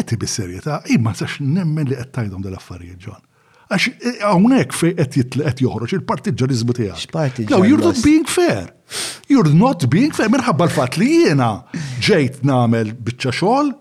[0.00, 3.20] Inti bis-serjetà, imma sax nemmen li qed tajdhom dal-affarijiet John.
[3.72, 7.46] Għax e, hawnhekk fej qed qed joħroġ il-partiġanizmu tiegħek.
[7.52, 8.72] No, you're not being fair.
[9.30, 11.52] You're not being fair minħabba l-fatt li jiena
[12.04, 13.72] ġejt nagħmel biċċa xogħol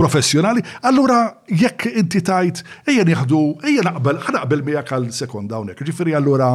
[0.00, 1.20] professjonali, allura
[1.62, 5.84] jekk inti tajt, ejja nieħdu, ejja naqbel, ħanaqbel miegħek għal sekond hawnhekk.
[5.90, 6.50] Ġifieri allura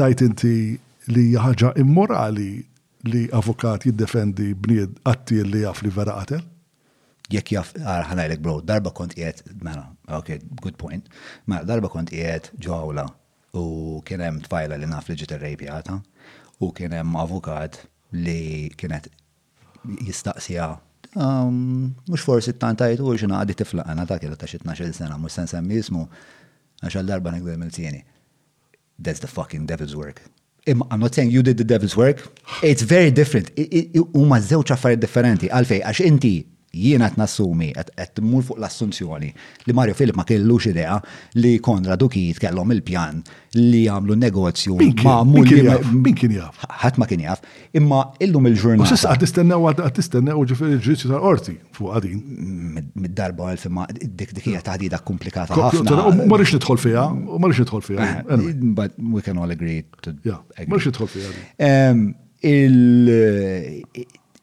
[0.00, 0.52] tajt inti
[1.14, 2.50] li ħaġa immorali
[3.08, 6.42] li avukat jiddefendi bnied għatti li jaf li vera qatel?
[7.32, 9.84] Jekk jaf, ah, ħanajlek bro, darba kont jiet, mela,
[10.18, 10.34] ok,
[10.64, 11.08] good point,
[11.46, 13.04] ma mela, darba kont jiet ġawla
[13.58, 15.96] u kienem tfajla li naf li ġiet irrejpjata
[16.64, 17.78] u kienem avukat
[18.16, 19.08] li kienet
[20.08, 20.74] jistaqsija
[21.18, 25.48] Mux forsi t-tantajtu u xina għadi tifla għana ta' kira ta' 12 sena, mux sen
[25.50, 26.04] semmi jismu,
[26.84, 28.04] għaxal darba nekder mil-tieni.
[28.98, 30.22] That's the fucking devil's work.
[30.68, 32.22] I'm not saying you did the devil's work.
[32.62, 33.50] It's very different.
[33.98, 35.48] U Huma zewċ affarijiet differenti.
[35.50, 36.32] Għalfej, għax inti
[36.76, 39.28] jiena qed nassumi qed mur fuq l-assunzjoni
[39.66, 40.98] li Mario Filip ma kellux idea
[41.40, 43.22] li Kondra Dukit kellhom il-pjan
[43.56, 45.22] li jagħmlu negozju ma'
[45.98, 46.58] Min kien jaf?
[46.82, 47.40] Ħadd ma kien jaf,
[47.76, 48.90] imma illum il-ġurnata.
[48.92, 52.20] Sissa qed tistennew qed tistennew ġifieri ġriċi tal-qorti fuq għadin.
[53.00, 56.12] Mid-darba għalf ma dik dik hija taħdida komplikata ħafna.
[56.28, 58.08] Ma rix nidħol fiha, ma rix nidħol fija.
[58.20, 58.46] Eh,
[58.78, 60.14] but we can all agree to.
[60.68, 61.24] ma rix
[61.58, 62.08] eh,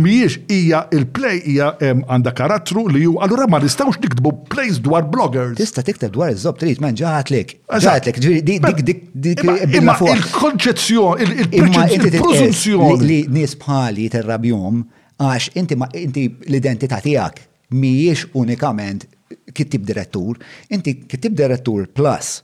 [0.00, 1.68] miex hija il-play hija
[2.08, 5.58] għandha karattru li ju allura ma nistgħux niktbu plays dwar bloggers.
[5.60, 7.54] Tista' tikteb dwar iż-żob trid man ġaħat lek.
[7.68, 9.44] Ġaħat lek, dik dik dik
[9.82, 14.82] imma il konċezzjon il-preżunzjoni li nies bħali terrabjom
[15.20, 19.06] għax inti ma inti l-identità tiegħek miex unikament
[19.54, 20.38] kittib direttur,
[20.70, 22.38] inti kittib direttur plus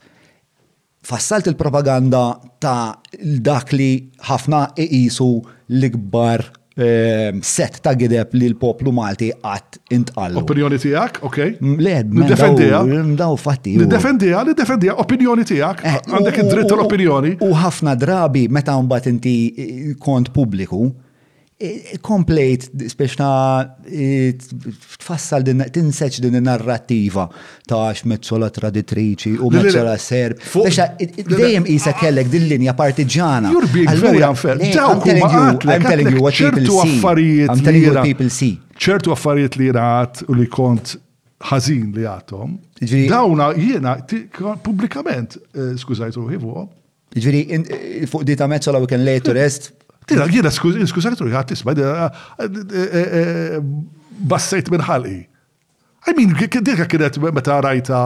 [1.07, 2.21] fassalt il-propaganda
[2.63, 2.97] ta'
[3.47, 3.87] dak li
[4.27, 5.29] ħafna iqisu
[5.71, 6.43] l-ikbar
[6.79, 10.43] ehm, set ta' gideb li l-poplu Malti għat intqallu.
[10.43, 11.39] Opinjoni tijak, ok?
[11.79, 12.81] Le, nid-defendija.
[13.13, 13.77] Mdaw fatti.
[13.79, 17.37] Nid-defendija, nid-defendija, opinjoni tijak, eh, għandek id-dritt tal-opinjoni.
[17.47, 20.89] U ħafna drabi meta mbagħad inti eh, kont pubbliku,
[22.05, 23.27] komplejt speċna
[25.01, 27.25] tfassal din tinseċ din narrativa
[27.65, 30.37] ta' mezzola traditriċi u mezzola serb.
[31.31, 33.49] Dejjem jisa kellek din linja partiġana.
[33.55, 34.61] You're being very unfair.
[34.61, 35.41] I'm telling you,
[35.73, 37.01] I'm telling you what people see.
[37.49, 38.61] I'm telling you what people see.
[38.77, 40.99] ċertu affarijiet li jraħat u li kont
[41.49, 42.53] ħażin li għatom.
[43.09, 43.97] Dawna jiena
[44.61, 46.29] publikament, eh, skużajtu,
[47.17, 49.73] Ġviri, eh, fuq mezzola we can lay to rest,
[50.07, 52.03] Tira, jina, skużak, tru, għat tisma, eh,
[52.45, 53.57] eh, eh,
[54.33, 55.23] bassajt minn ħalqi.
[56.11, 58.01] I mean, dirka kienet meta rajta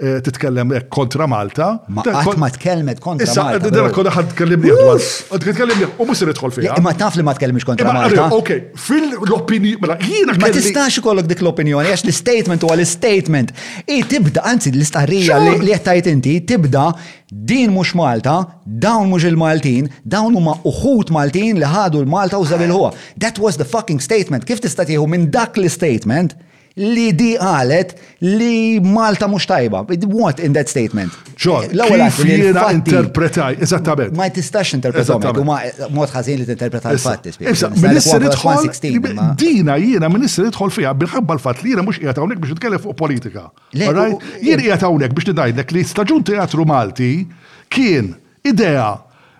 [0.00, 1.66] eh, titkellem kontra Malta.
[1.92, 3.56] Ma qatt ma tkellmet kontra Malta.
[3.60, 5.08] Issa, eh, dirka ħad tkellimni għadwas.
[5.44, 6.78] Tkellimni u musir itħol fija.
[6.80, 8.22] Ma taf li ma tkellimx kontra Malta.
[8.24, 9.98] Eh, ok, fil-opinjoni, mela
[10.40, 13.52] Ma tistax ikollok dik l-opinjoni, għax l-statement huwa l-statement.
[13.84, 16.86] I tibda, anzi l-istarrija li jettajt inti, tibda
[17.52, 18.38] din mhux Malta,
[18.86, 22.94] dawn mhux il-Maltin, dawn huma uħut Maltin li ħadu l-Malta u zabil huwa.
[23.20, 24.48] That was the fucking statement.
[24.48, 26.32] Kif tista' tieħu minn dak l-statement?
[26.80, 27.92] li di għalet
[28.24, 29.82] li Malta mux tajba.
[30.08, 31.12] What in that statement?
[31.42, 34.14] ċor, l-għol għat li interpretaj, eżattament.
[34.16, 35.58] Ma tistax interpretaj, u ma
[35.92, 37.32] mod ħazin li t-interpretaj l-fatti.
[37.82, 42.84] Minister idħol, dina jena minister idħol fija bil-ħabba l-fat li jena mux jgħatawnek biex nitkellem
[42.86, 43.48] fuq politika.
[43.74, 47.10] Jien jgħatawnek biex nidajdlek li staġun teatru Malti
[47.72, 48.14] kien
[48.46, 48.92] idea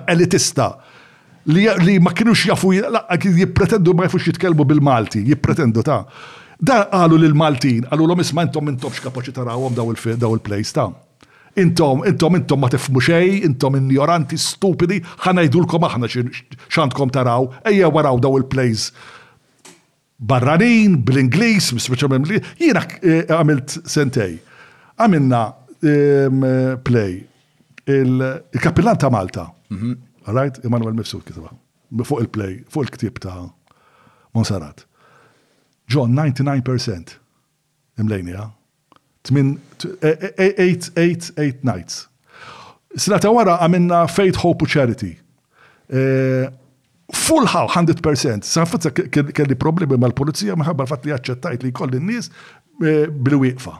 [0.09, 0.73] elitista
[1.49, 6.03] li ma kienux jafu jippretendu ma jafux jitkelmu bil-Malti, jippretendu ta'
[6.59, 9.93] da għalu l-Maltin, għalu l-om isma intom intom xkapaċi tarawom daw
[10.35, 10.89] il place ta'
[11.57, 18.19] intom, intom, intom ma tifmu xej, intom ignoranti, stupidi, ħanajdulkom aħna xantkom taraw, ejja waraw
[18.23, 18.89] daw il-plays
[20.19, 21.71] barranin, bl-Inglis,
[22.59, 24.39] jina eh, għamilt sentej.
[24.99, 25.41] Għamilna
[25.79, 26.47] ehm,
[26.83, 27.21] play
[27.89, 29.51] il-kapillan ta' Malta.
[30.27, 30.61] Right?
[30.65, 31.51] Emanuel Mifsud kitba.
[32.05, 33.47] Fuq il-play, fuq il-ktib ta'
[34.35, 34.85] Monsarat.
[35.89, 37.05] John, 99%
[37.99, 38.51] imlejnija.
[39.29, 39.43] 8
[41.65, 42.03] nights.
[42.97, 45.15] Sina ta' wara għamilna Faith, Hope u Charity.
[45.89, 45.99] E,
[47.15, 48.45] full how, 100%.
[48.69, 52.31] fatta kelli problemi mal-polizija maħabba l-fat li għacċettajt li kolli n-nis e,
[53.09, 53.75] bil-wieqfa.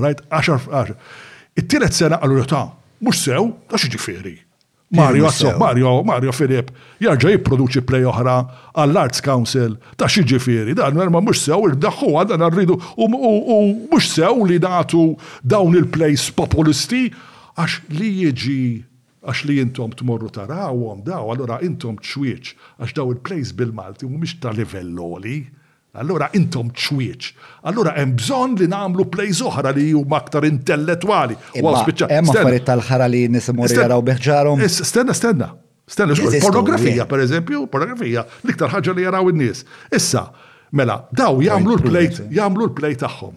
[0.00, 0.20] Right?
[0.28, 0.94] 10 10.
[1.56, 2.36] It-tielet sena għallu
[3.02, 4.36] mux sew, ta' xieġifiri.
[4.96, 5.26] Mario,
[5.58, 6.68] Mario, Mario Filip,
[7.02, 8.36] jarġa jipproduċi play oħra
[8.78, 14.60] għall-Arts Council ta' xieġifiri, dan ma mux sew, il-daħu għadan rridu u mux sew li
[14.62, 15.08] datu
[15.42, 17.08] dawn il-plays populisti,
[17.58, 18.60] għax li jieġi
[19.26, 24.52] għax li jintom tmorru tarawhom daw, allora intom ċwieċ, għax daw il-plays bil-Malti mux ta'
[24.54, 25.40] livelloli,
[26.00, 27.28] Allura intom ċwieċ.
[27.70, 31.36] Allura hemm bżonn li nagħmlu plejs oħra li huma aktar intellettwali.
[31.56, 34.64] Hemm affarijiet tal-ħara li nisimgħu jaraw biħġarhom.
[34.76, 35.50] Stenna, stenna.
[35.86, 39.62] Stenna, pornografija pereżempju, pornografija l-iktar ħaġa li jaraw in-nies.
[39.94, 40.26] Issa,
[40.76, 43.36] mela, daw jagħmlu l plej jagħmlu l plej tagħhom.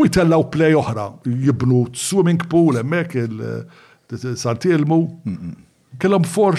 [0.00, 1.08] U jtellaw plej oħra,
[1.46, 5.02] jibnu swimming pool hemmhekk il-santilmu.
[5.98, 6.56] Kellhom four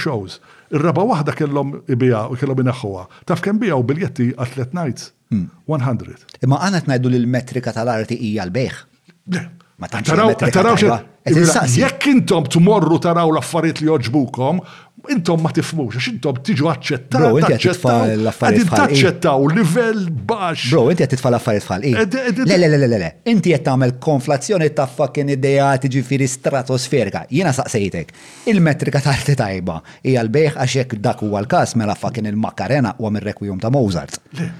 [0.00, 0.40] shows
[0.70, 3.04] il raba waħda kellhom ibija u kellhom inaħħuha.
[3.26, 5.12] Taf kemm u biljetti atlet nights?
[5.30, 5.32] 100.
[5.32, 6.34] Hmm.
[6.44, 8.78] Imma għanet najdu li l-metrika tal-arti ija l-bejħ.
[9.78, 10.50] Ma tantx.
[10.52, 10.76] Taraw
[11.68, 14.62] Jekk intom tmorru taraw l-affarijiet li joġbukom
[15.12, 17.18] intom ma tifmux, għax intom tiġu għacċetta.
[17.20, 20.72] Bro, inti għatitfa l-affarijiet fal taċċettaw livell baxx.
[20.72, 21.76] Bro, inti għatitfa l-affarijiet fal
[22.48, 27.22] Le, le, le, le, le, inti għacċetta tagħmel konflazzjoni ta' fucking idea tiġifieri stratosferika.
[27.34, 28.12] Jiena saqsejtek,
[28.50, 33.06] il-metrika ta' arti tajba hija l-bejħ għax jekk dak huwa l-każ mela fucking il-Makarena u
[33.08, 34.18] għamil rekwijum ta' Mozart.
[34.40, 34.50] Le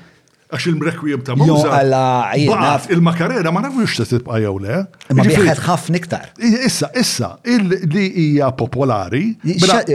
[0.49, 1.67] għax il-mrekwijem ta' Mozart.
[1.67, 4.79] Jo, għalla, il makarera ma nafux se tibqa' jew le.
[5.13, 6.31] Ma bieħed ħafna iktar.
[6.41, 9.27] Issa, issa, li hija popolari.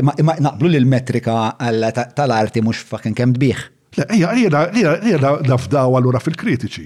[0.06, 3.64] Ma naqblu l-metrika tal-arti mhux fakin kemm tbieħ.
[3.98, 6.86] Le, ejja, ejja la fdaw allura fil-kritiċi.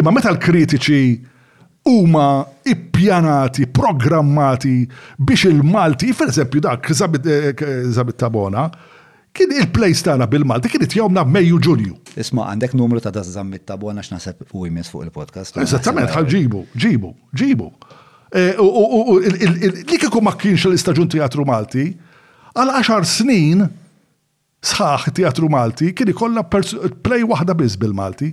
[0.00, 1.04] Imma meta l-kritiċi
[1.92, 2.24] huma
[2.66, 4.80] ippjanati, programmati
[5.20, 8.64] biex il-Malti, per eżempju dak, Zabit eh, Tabona,
[9.36, 11.94] kien il place tana bil-Malti it-jomna Mejju Ġunju.
[12.22, 15.58] Isma' għandek numru ta' dażżam mit-tabu għax naħseb u jmiss fuq il-podcast.
[15.62, 17.10] Eżattament, ħal ġibu, ġibu,
[17.42, 17.68] ġibu.
[18.32, 18.46] E,
[19.82, 21.84] li kieku ma kienx l-istaġun Teatru Malti,
[22.56, 23.64] għal 10 snin
[24.66, 28.32] sħaħ Teatru Malti kien ikollha play waħda biss bil-Malti.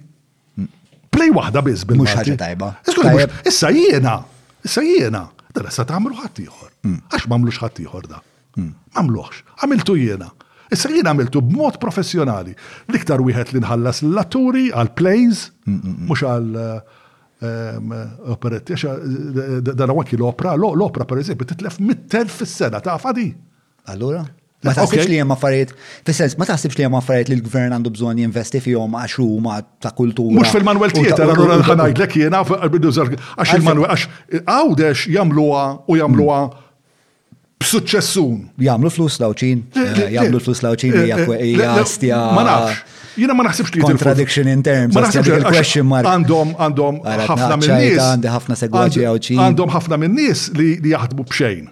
[0.58, 0.72] Hmm.
[1.14, 2.20] Play waħda biss bil-Malti.
[2.20, 3.40] Mux ħagġa tajba.
[3.52, 4.18] Issa jiena,
[4.66, 6.98] issa jiena, dara sa tagħmlu ħadd hmm.
[7.12, 8.24] Għax m'għamlux ħadd ieħor da.
[8.58, 8.72] Hmm.
[8.94, 10.32] M'għamluħx, għamiltu jiena.
[10.72, 12.54] Issa jien għamiltu b'mod professjonali.
[12.92, 17.98] L-iktar wieħed li nħallas l-atturi għal plays, mhux għal eh,
[18.36, 23.32] operetti, għax eh, dan għanki l-opra, l-opra per eżempju titlef mittel fis-sena ta' fadi.
[23.92, 24.24] Allura?
[24.64, 25.74] Ma taħsibx li hemm affarijiet,
[26.08, 29.92] fis-sens, ma taħsibx li hemm affarijiet li l-gvern għandu bżonn jinvesti fihom għax huma ta'
[29.96, 30.38] kultura.
[30.40, 36.40] Mhux fil-Manwel Theater, allura ħanajdlek jiena għax il-Manwel għax għawdex jagħmluha u jagħmluha
[37.64, 38.40] b'suċċessun.
[38.64, 42.16] Jamlu flus lawċin, eh, jamlu flus lawċin eh, hija jastja.
[42.18, 43.00] Eh, ma nafx.
[43.16, 44.96] Jina ma naħsibx li contradiction in terms.
[44.96, 46.08] Ma naħsibx li question mark.
[46.10, 48.02] Għandhom għandhom ħafna minn-nies.
[48.02, 49.44] Għandhom ħafna għawċin.
[49.48, 51.68] Għandhom ħafna minn-nies li jaħdmu b'xejn.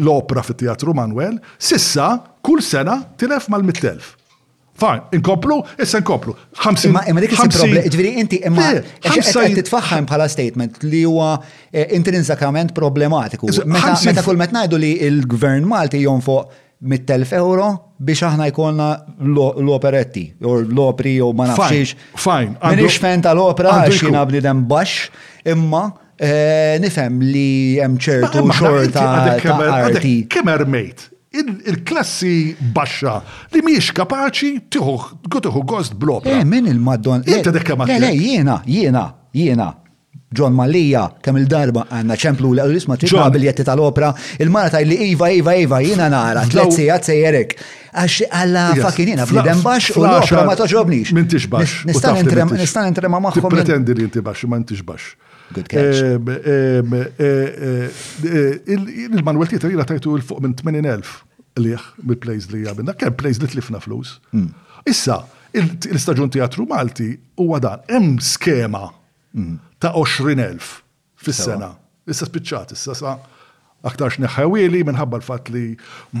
[0.00, 4.16] l-opera fit-teatru Manuel, sissa kull sena tilef mal-mittelf.
[4.80, 6.32] Fajn, inkoplu, issa inkoplu.
[6.88, 11.26] Imma dik il-problema, ġviri inti, imma eh, e e qed titfaħħam bħala statement li huwa
[11.70, 13.50] eh, intrinsakament problematiku.
[13.68, 16.58] Meta kull met ngħidu li l-gvern Malti jonfoq
[16.88, 17.66] mit-telf euro
[18.00, 18.88] biex aħna jkollna
[19.28, 21.94] l-operetti, u l-opri u ma nafxiex.
[22.24, 22.56] Fajn.
[22.70, 25.12] Minix fen tal-opera xina jina dem baxx,
[25.52, 25.84] imma
[26.16, 27.48] eh, nifhem li
[27.82, 33.20] hemm ċertu xorta Kemmer mate il-klassi baxxa
[33.54, 36.26] li miex kapaċi tiħu gost blok.
[36.26, 39.68] Eh, min il madon Inta dekka ma' Le, jiena, jiena, jiena.
[40.30, 45.54] John Malija, kemm il-darba għanna ċemplu l isma tibqa biljetti tal-opra, il-mara li Iva, Iva,
[45.58, 47.56] Iva, jina nara, t-letzija t-sejjerek.
[47.98, 51.10] Għax għalla fakin jina, fl-idem bax u l-opra ma toġobnix.
[51.18, 51.80] Mintix bax.
[51.90, 53.50] Nistan intrema maħħom.
[53.50, 55.12] Pretendi li inti bax, ma intix bax.
[55.52, 55.96] Good catch.
[56.00, 56.82] Eh,
[57.18, 57.88] eh,
[58.22, 58.72] eh,
[59.10, 63.80] Il-Manuel Titer jira tajtu il-fuq minn 80.000 liħ bil-plays li għabinna, kem plays li tlifna
[63.82, 64.18] flus.
[64.34, 64.52] Hmm.
[64.88, 65.16] Issa,
[65.58, 67.10] il-staġun teatru Malti
[67.42, 68.86] huwa dan, hemm skema
[69.34, 69.58] hmm.
[69.82, 70.70] ta' 20.000
[71.20, 71.72] fis-sena.
[72.06, 73.16] Issa spiċċat, issa sa'
[73.80, 75.62] aktarx neħawili minħabba l-fat li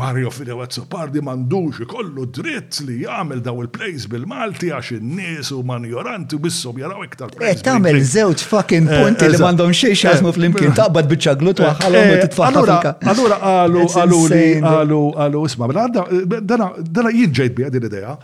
[0.00, 6.38] Mario Fidewazzo Pardi mandux ikollu dritt li jagħmel daw il-plays bil-Malti għax in-nies u manjoranti
[6.38, 7.34] u bissom jaraw iktar.
[7.36, 11.62] Qed eh, tagħmel żewġ fucking eh, punti li m'għandhom xejn xasmu eh, fl-imkien taqbad biċċaglut
[11.66, 17.72] waħħalhom u titfaħħa Allura għalu: għalu, li għalu, għalu, isma' mela dana jidġajt ġejt bija
[17.76, 18.16] din idea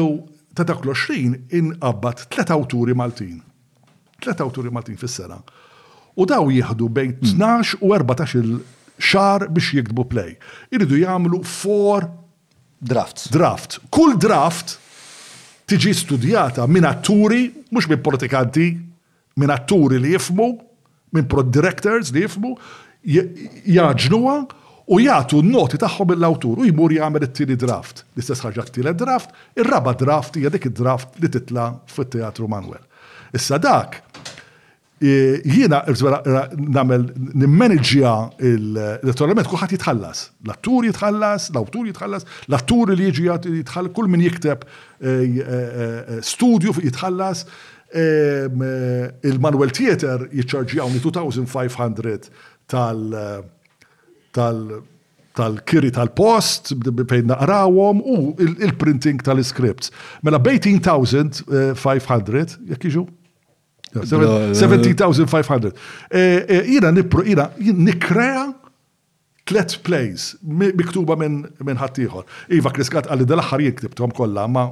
[0.00, 0.06] u
[0.56, 3.42] ta' dak l-20 inqabbad tlet awturi Maltin.
[4.22, 5.36] Tlet awturi Maltin fis-sena.
[6.16, 7.84] U daw jieħdu bejn 12 hmm.
[7.84, 10.34] u 14 il-xar biex jikdbu play.
[10.72, 12.06] Iridu jagħmlu four
[12.80, 13.26] drafts.
[13.32, 13.76] Draft.
[13.92, 14.78] Kull draft
[15.68, 18.70] tiġi studjata minn atturi, mhux minn politikanti,
[19.36, 20.48] minn atturi li jifmu,
[21.12, 22.54] minn pro directors li jifmu,
[23.68, 24.38] jaġnuha
[24.86, 28.06] u jagħtu n-noti tagħhom mill-awtur u jmur jagħmel it-tieni draft.
[28.16, 32.80] L-istess ħaġa t draft, ir-raba draft hija dik id-draft li titla fit-Teatru Manuel.
[33.34, 33.98] Issa dak
[34.98, 35.84] jiena
[36.56, 37.04] namel
[37.34, 38.12] nimmanagġja
[38.48, 40.30] l-elettorament kuħat jitħallas.
[40.46, 43.24] L-attur jitħallas, l autur jitħallas, l-attur li jiġi
[43.60, 44.72] jitħall, kull min jikteb eh,
[45.06, 47.44] eh, eh, studju jitħallas.
[47.96, 52.26] Il-Manuel Theater għawni 2500
[52.68, 53.46] tal-
[54.34, 54.82] tal-
[55.36, 59.90] tal-kiri tal-post, bejn naqrawhom u il-printing tal-scripts.
[60.24, 63.06] Mela 18,500 jekk jiġu
[64.04, 65.70] 70,500.
[66.66, 66.92] Jina
[67.58, 68.52] jina nikrea
[69.46, 70.34] tlet plays
[70.74, 72.26] miktuba minn ħaddieħor.
[72.58, 74.66] Iva Kriskat għalli dal-aħħar jiktibtom kollha ma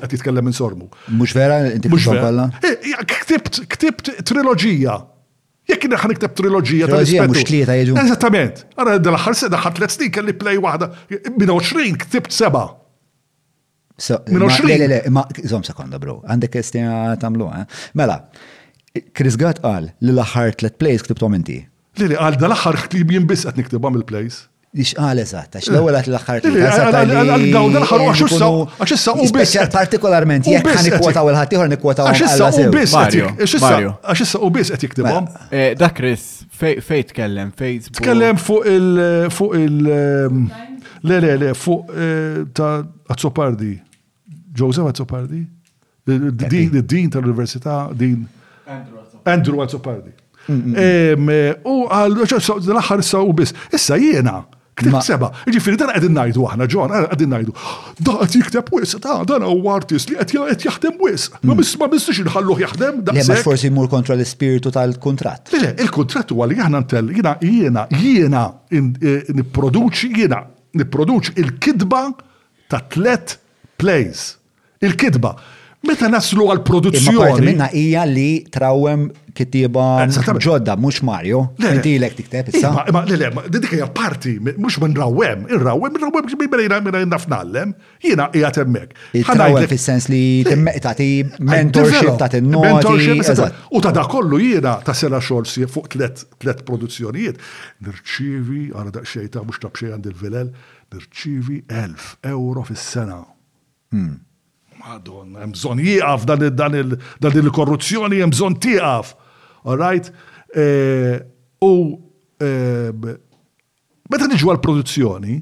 [0.00, 0.88] qed jitkellem minn sormu.
[1.08, 2.50] Mhux vera inti kollha?
[2.62, 4.98] Eh, ktibt ktibt triloġija.
[5.68, 7.32] Jekk kien ħan nikteb triloġija ta' rispettu.
[7.32, 7.96] Mhux tlieta jiġu.
[8.04, 8.62] Eżattament.
[8.80, 10.92] Ara dal-aħħar se daħħar tlet snin kelli play waħda
[11.40, 12.68] minn 20 ktibt seba'.
[14.30, 14.76] Minn 20.
[14.78, 17.64] Le, le, ma, zom sekonda, bro, għandek estina tamlu, eh?
[17.98, 18.20] Mela,
[19.14, 21.58] Chris Gatt għal li l-axar tlet plays ktibtom inti.
[21.98, 24.44] Lili, għal dal-axar ktib jimbis ah, għat niktib għam il plejs
[24.78, 29.54] Ix għal eżatt, għax l-ewel għat l-axar għal dal-axar għax issa u bis.
[29.74, 32.94] Partikolarment, jek għan ikwota u l-ħatiħor nikwota u Għax issa u bis.
[32.94, 35.28] Għax issa u bis għat jiktib għam.
[35.80, 36.26] Da Chris,
[36.84, 37.80] fej tkellem, fej.
[37.98, 40.66] Tkellem fuq il- fuq il-
[41.06, 43.76] Le, le, le, fuq eh, ta' Azzopardi.
[44.60, 45.42] Joseph Azzopardi?
[46.92, 48.28] Din tal-Università, din.
[49.22, 50.08] Andrew Azzopardi.
[50.48, 50.74] Mm, mm.
[50.76, 54.38] Eh, u għal, l-axar issa u bis, issa jena,
[54.78, 57.52] Ktib seba, ġifiri dan għedin najdu għahna, ġon, għedin najdu.
[58.06, 61.24] Da għed jikteb wis, ta' dan għu artist li għed jaħdem wis.
[61.42, 61.88] Ma bis mm.
[61.96, 63.00] bis ma xin ħallu jaħdem.
[63.10, 65.50] Le, ma forsi mur kontra l-spiritu tal-kontrat.
[65.58, 68.44] Le, il-kontrat u għalli għahna ntel, jena, jena, jena,
[68.78, 70.44] eh, niproduċi, jena,
[70.78, 72.04] niproduċi il-kidba
[72.70, 73.34] ta' tlet
[73.82, 74.28] plays
[74.84, 75.34] il-kidba.
[75.86, 77.44] Meta naslu għal produzzjoni.
[77.52, 79.04] minna hija li trawem
[79.38, 80.00] kittiba
[80.42, 81.42] ġodda, mux Mario.
[81.70, 82.72] Inti l tikteb issa.
[82.90, 88.50] Ma le dik hija parti, mux minn rawem, irrawem, irrawem minna minna nafnallem, jiena hija
[88.58, 88.90] temmek.
[89.22, 93.14] Trawem fis-sens li temmek tati mentorship ta' tinnoti.
[93.70, 97.38] U ta' da kollu jiena ta' sena xorsi fuq tlet produzzjonijiet.
[97.86, 100.50] Nirċivi, għara daqxej xejta mux ta' bxej għand il-vilel,
[100.90, 103.22] nirċivi 1000 euro fis-sena.
[103.94, 104.26] Hmm.
[104.78, 109.14] Madonna, hemm bżonn jieqaf dan il-korruzzjoni, hemm bżonn tieqaf.
[109.66, 110.10] All right?
[110.54, 111.18] E,
[111.64, 111.72] u
[112.38, 112.50] e,
[114.10, 115.38] meta niġu għal-produzzjoni,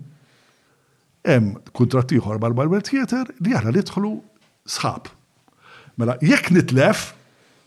[1.28, 4.14] hemm kuntratt ieħor mal-Barber Theater li li nidħlu
[4.76, 5.10] sħab.
[6.00, 7.10] Mela, jekk nitlef,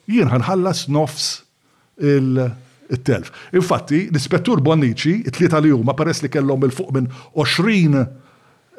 [0.09, 1.29] jien ħanħallas nofs
[2.01, 3.29] il-telf.
[3.57, 8.05] Infatti, l-ispettur Bonnici, it-tlieta li huma peress li kellhom il-fuq minn 20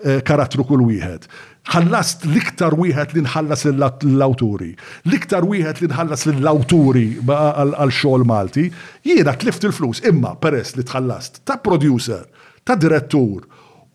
[0.00, 1.26] Eh, karattru kull wieħed.
[1.74, 4.70] Ħallast l-iktar wieħed li nħallas l-awturi,
[5.10, 8.64] l-iktar wieħed li nħallas l-awturi għal xogħol Malti,
[9.04, 12.22] jiena tlift il-flus imma peress li tħallast ta' producer,
[12.64, 13.44] ta' direttur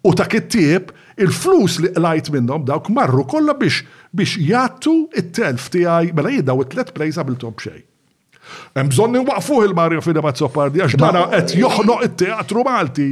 [0.06, 3.82] u ta' kittieb il-flus li lajt minnhom dawk marru kollha biex
[4.14, 7.84] biex jattu it-telf tiegħi mela jiddaw it-tlet plejsa bil-top xejn.
[8.76, 13.10] Mżon waqfuh il-Mario Fina Mazzopardi, għax dan qed joħnoq it-teatru Malti.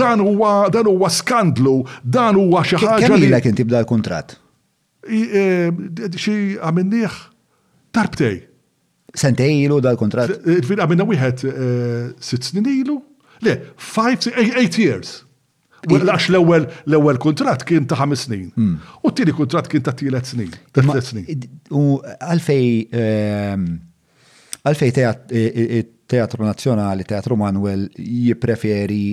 [0.00, 3.08] Dan huwa dan huwa skandlu, dan huwa xi ħaġa.
[3.08, 4.36] Kemm ilek inti bda l-kuntratt?
[5.08, 5.70] E,
[6.16, 7.18] xi għamilnieh
[7.94, 8.40] tarbtej.
[9.14, 10.40] Sentej ilu dal-kontratt?
[10.42, 11.68] Fil e, għamilna wieħed e,
[12.24, 12.98] sitt snin ilu?
[13.44, 15.20] Le, five, eight years.
[15.84, 18.46] Għax l-ewel l kontrat kien ta' ħames snin.
[18.56, 18.78] Hmm.
[19.04, 21.26] U t-tieni kontrat kien ta' 3 snin, ta' snin.
[21.76, 23.66] U għalfej ehm,
[24.64, 29.06] Għalfej e- e- e- teatru nazjonali, teatru Manuel jipreferi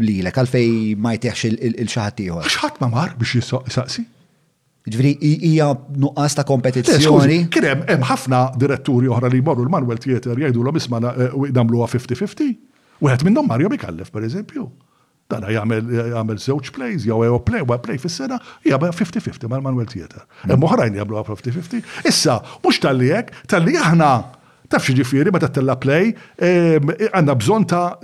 [0.00, 2.46] li l għalfej ma jteħx il-xaħat tiħor.
[2.48, 4.04] Xaħat ma mar biex jisaqsi?
[4.84, 5.10] Ġviri,
[5.48, 5.66] hija
[6.00, 7.36] nuqqas ta' kompetizzjoni.
[7.52, 12.50] Kien hemm ħafna diretturi oħra li jmorru l-Manuel Theater jgħidu l isma damluha 50-50.
[13.04, 14.64] Wieħed minnhom Mario Mikallef, per eżempju.
[15.28, 20.24] Dana jgħamil zewċ plays, jgħu jgħu play, jgħu play fil-sena, jgħu 50-50 mal-Manuel Theater.
[20.52, 22.08] Moħrajn jgħamlu 50-50.
[22.12, 24.10] Issa, mux tal-li jgħek, tal-li jgħahna
[24.72, 27.98] Taf ġifiri, meta tella play, għanna bżon ta'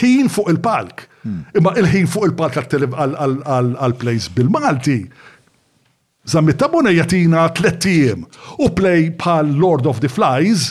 [0.00, 1.02] ħin fuq il-palk.
[1.26, 1.42] Hmm.
[1.60, 4.98] Imma il-ħin fuq il-palk għal-plays bil-Malti.
[6.26, 8.24] Zammit ta' bona jatina tlettijiem
[8.58, 10.70] u play pal Lord of the Flies,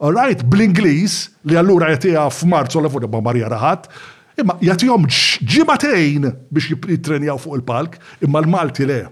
[0.00, 3.90] all right, bl-Inglis, li għallura jatija f'Marzu la fuq Marja Raħat,
[4.40, 9.02] imma jatijom ġimatejn biex jitrenjaw fuq il-palk, imma l-Malti le.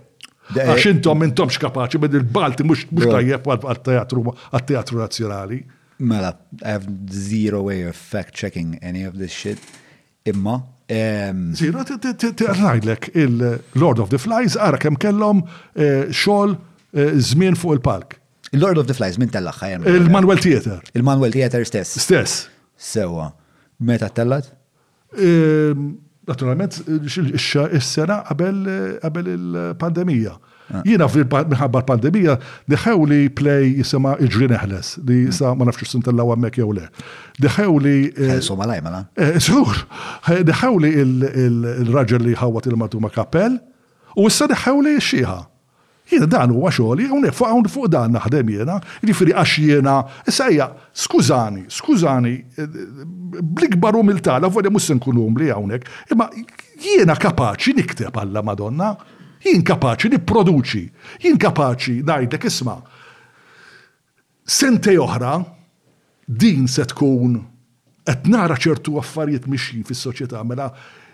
[0.55, 5.59] Għax intom intomx kapaċi bid il-Balti mux tajjeb għal-teatru nazjonali.
[6.01, 6.31] Mela,
[6.63, 9.59] I have zero way of fact checking any of this shit.
[10.25, 10.61] Imma.
[10.89, 15.43] Zero, t-rajlek il-Lord eh, of the Flies għara kem kellom
[15.77, 16.55] eh, xol
[17.21, 18.15] zmin eh, fuq il palk
[18.57, 19.83] Il-Lord of the Flies, min tal-axħajem?
[19.85, 20.79] Il-Manuel Theater.
[20.97, 21.91] Il-Manuel Theater stess.
[22.01, 22.37] Stess.
[22.81, 23.27] Sewa.
[23.85, 24.49] Meta tellat?
[26.31, 26.73] naturalment
[27.35, 30.37] x-sena qabel il-pandemija.
[30.69, 30.83] Ah.
[30.85, 32.35] Jina minħabba pandemija
[32.69, 35.33] diħew li play jisema iġri neħles, li hmm.
[35.39, 36.85] sa ma nafx s-sinta l għammek jew le.
[37.41, 37.95] Diħew li.
[38.13, 39.01] Eh, soma lajma la.
[39.17, 43.57] Eh, eh, diħew li il-raġel li ħawat il-matu ma kappell,
[44.17, 45.39] u issa diħew li xieħa.
[46.09, 49.95] Jena dan huwa xogħol hawnhekk fuq hawn fuq dan naħdem jiena, jiġifieri għax jiena,
[50.31, 50.67] issa hija
[50.97, 52.79] skużani, skużani, eh,
[53.43, 56.31] bl-ikbar umiltà, la fuq mhux se nkun umli hawnhekk, imma
[56.81, 58.95] jiena kapaċi nikteb alla Madonna,
[59.45, 60.85] jien kapaċi nipproduċi,
[61.27, 62.79] jien kapaċi ngħidlek isma'
[64.49, 65.35] sente oħra
[66.25, 67.37] din se tkun
[68.09, 70.71] qed nara ċertu affarijiet mixjin fis-soċjetà mela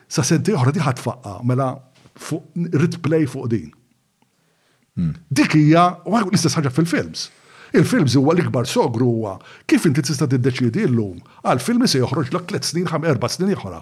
[0.06, 1.72] sa sente oħra di ħatfaqqa mela
[2.14, 3.72] fuq rit play fuq din.
[4.94, 5.10] Hmm.
[5.28, 7.26] Dik hija l-istess ħaġa fil-films.
[7.74, 9.32] Il-films huwa l-ikbar sogru huwa
[9.66, 13.02] kif inti tista' tiddeċiedi llum għal film se joħroġ l tliet snin ħam
[13.34, 13.74] snin ieħor.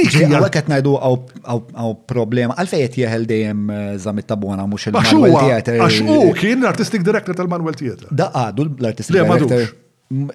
[0.00, 3.62] Dik hija għalhekk qed ngħidu għaw problema għalfejn qed jeħel dejjem
[4.08, 5.80] żammit eh, tabona mhux il-Manuel Theater.
[5.84, 8.08] Għax hu kien l-artistic director tal-Manuel Theater.
[8.08, 9.66] Da għadu l-artistic director.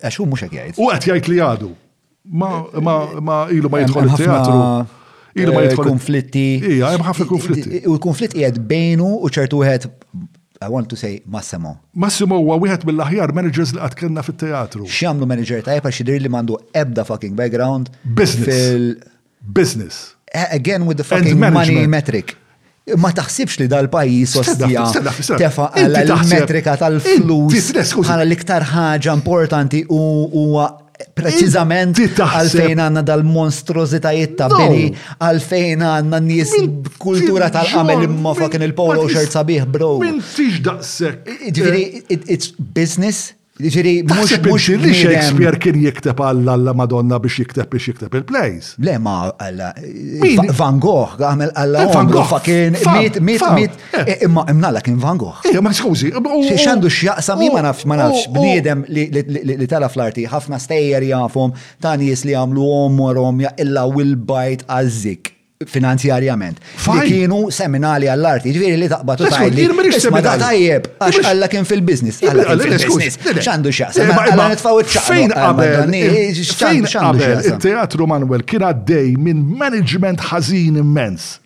[0.03, 0.76] Għax hu mhux qed jgħid.
[0.84, 1.72] U qed jgħid li għadu.
[2.38, 4.61] Ma ilu ma jidħol il-teatru.
[5.35, 5.88] Il ma eh, jidħol.
[5.89, 6.43] Konflitti.
[6.76, 7.85] Ija, hemm ħafna konflitti.
[7.89, 9.64] U l bejnu u ċertu
[10.64, 11.72] I want to say Massimo.
[11.93, 14.85] Massimo huwa wieħed mill-aħjar managers li qatt kellna fit-teatru.
[14.88, 17.89] X'għamlu manager tajba xi dirli li m'għandu ebda fucking background.
[18.05, 19.01] Business.
[19.43, 20.14] Business.
[20.34, 22.38] Again with the fucking money metric.
[22.95, 24.85] Ma taħsibx li dal-pajis ostija
[25.41, 30.47] tefa għal metrika tal-flus għal l-iktar ħaġa importanti u
[31.15, 34.89] preċizament għalfejn għanna dal-monstrozitajiet ta' bini,
[35.27, 39.93] għalfejn għanna nis nies kultura tal-għamel imma fucking il-polo shirt sabiħ, bro.
[40.03, 41.31] Min tiġ daqsek.
[41.51, 41.84] Ġifiri,
[42.17, 48.15] it's business, Ġiri, mux mux li Shakespeare kien jikteb għalla Madonna biex jikteb biex jikteb
[48.17, 48.71] il-plays.
[48.81, 49.67] Le ma għalla.
[50.57, 51.84] Van Gogh, għamil għalla.
[51.84, 53.75] Eh, Van Gogh kien mit, mit, mit.
[53.93, 54.09] Eh.
[54.15, 55.45] Eh, imma imnalla kien Van Gogh.
[55.61, 56.09] ma skużi.
[56.17, 61.05] Oh, xandu xjaqsam, ma oh, naf, ma nafx, oh, bniedem li tala fl-arti, ħafna stejjer
[61.11, 65.30] jafum, tani jis li għamlu għom warom, illa will bite għazzik
[65.65, 66.57] finanzjarjament.
[66.97, 69.67] Li kienu seminali għall-arti, ġviri li taqbatu tajli.
[70.11, 72.19] Ma tajjeb, għax għalla kien fil-biznis.
[72.23, 74.07] ċandu xaqsa.
[74.07, 75.93] Għalla nitfaw eh, Fejn qabel,
[76.57, 81.38] fejn qabel, il-teatru Manuel kien għaddej minn management ħażin immens.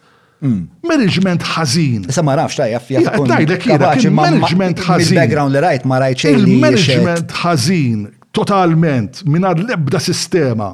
[0.41, 0.65] Hmm.
[0.85, 2.07] Management ħażin.
[2.09, 3.05] Issa ma nafx tajja fija.
[3.11, 3.91] Tajlek jiena
[4.23, 5.17] management ħażin.
[5.17, 6.39] Il-background li rajt ma rajt xejn.
[6.41, 8.03] Il-management ħażin
[8.37, 10.73] totalment minn l-ebda sistema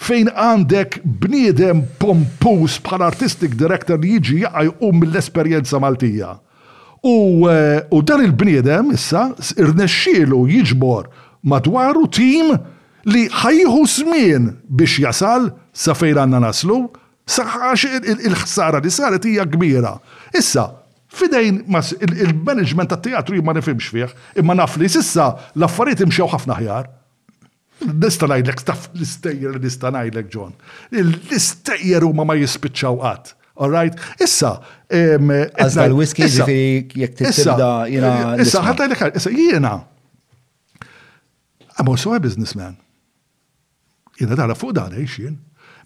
[0.00, 6.34] fejn għandek bniedem pompus bħal artistic director li jiġi jaqaj u mill-esperjenza Maltija.
[7.06, 9.28] U, eh, u dan il-bniedem issa
[9.60, 11.08] irnexxielu jiġbor
[11.46, 12.54] madwaru tim
[13.06, 16.80] li ħajħu żmien biex jasal sa fejn għandna naslu,
[17.26, 19.94] saħax il-ħsara li saret hija kbira.
[20.34, 20.66] Issa,
[21.16, 24.10] fidejn il-management tat-teatru ma nifimx fih,
[24.42, 26.95] imma naf li sissa l-affarijiet imxew ħafna ħjar.
[27.84, 30.54] Nista najdlek staff l-istejjer nista najdlek John.
[30.96, 33.34] L-istejjer huma ma jispiċċaw qatt.
[33.60, 33.98] All right?
[34.22, 34.54] Issa.
[34.88, 38.14] Għazda l-whisky ġifiri jek tibda jena.
[38.42, 39.74] Issa, ħatta jiġifieri l issa jena.
[41.76, 42.78] I'm also a businessman.
[44.20, 45.36] Jiena tara fuq dan, jien.
[45.36, 45.42] Eh,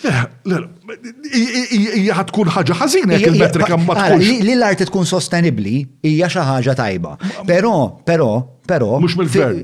[1.97, 4.29] hija tkun ħaġa ħażina jekk il-metrika ma tkunx.
[4.47, 5.75] Li l-art tkun sostenibbli
[6.07, 7.15] hija xi ħaġa tajba.
[7.49, 7.73] Però,
[8.07, 8.29] però,
[8.69, 8.91] però.
[9.03, 9.63] Mhux mill-gvern.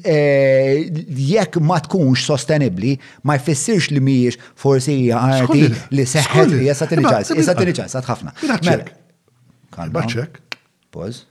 [0.00, 0.88] Eh,
[1.28, 2.94] jekk ma tkunx sostenibbli,
[3.28, 5.66] ma jfissirx li mhijiex forsi hija arti
[5.96, 8.36] li seħħet hija satiriċas, hija satiriċas, ħafna.
[9.72, 9.92] Kalma.
[10.02, 10.40] Baċċek.
[10.92, 11.26] Poż,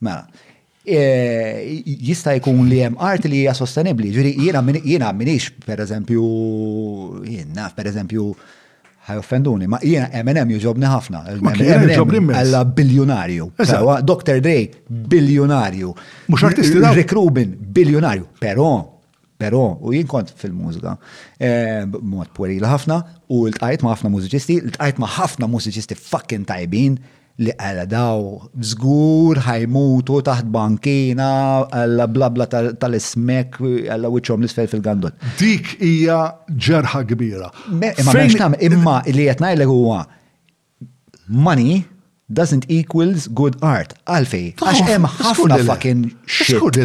[0.00, 0.20] Mela.
[0.80, 4.10] Eh, jista' jkun li hemm art li hija sostenibbli.
[4.14, 6.24] Ġuri jiena jiena minix pereżempju
[7.28, 8.58] jien naf ħaj
[9.10, 11.20] ħajoffenduni, ma jiena MM juġobni ħafna.
[11.34, 13.50] Eminem għalla biljonarju.
[13.60, 14.38] Dr.
[14.40, 14.56] Dre
[15.12, 15.92] biljonarju.
[16.32, 16.92] Mux artisti da?
[16.96, 18.24] Rick Rubin biljonarju.
[18.40, 18.70] Pero,
[19.36, 20.96] pero, u jien kont fil-mużika,
[21.40, 26.44] eh, mod pueril ħafna, u l-tqajt ma ħafna mużiċisti, l tajt ma ħafna mużiċisti fucking
[26.48, 26.96] tajbin,
[27.40, 28.18] li għala daw
[28.70, 31.28] zgur ħajmutu taħt bankina
[31.72, 36.18] għalla blabla tal-ismek għalla wiċom l-isfel fil gandot Dik hija
[36.66, 37.48] ġerħa kbira.
[37.72, 40.00] Imma imma li jatnaj li huwa
[41.30, 41.72] money
[42.30, 43.94] doesn't equals good art.
[44.06, 46.76] Għalfej, għax hemm ħafna fucking shit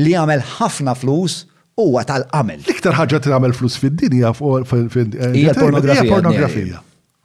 [0.00, 1.42] li għamel ħafna flus
[1.80, 6.78] huwa tal għamil L'iktar iktar ħaġa għamil flus fil dinja fil-pornografija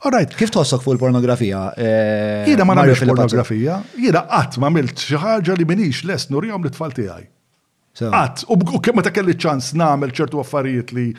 [0.08, 0.32] right.
[0.36, 1.64] Kif tossok fuq il-pornografija?
[1.76, 6.64] Eh, jida ma nagħmilx pornografija, jida qatt ma għamilt xi ħaġa li minix les nurihom
[6.64, 7.26] li tfal tiegħi.
[8.00, 11.10] Qatt, u kemm meta kelli ċans nagħmel ċertu affarijiet li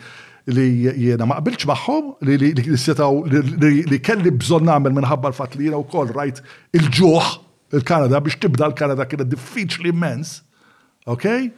[0.49, 0.63] li
[0.97, 5.77] jiena ma qabilx magħhom li li setaw li kelli bżonn nagħmel minħabba l-fatt li jiena
[5.83, 6.39] wkoll rajt
[6.79, 7.27] il-ġuħ
[7.77, 10.39] il-Kanada biex tibda l-Kanada kienet diffiċli immens.
[11.09, 11.49] Okej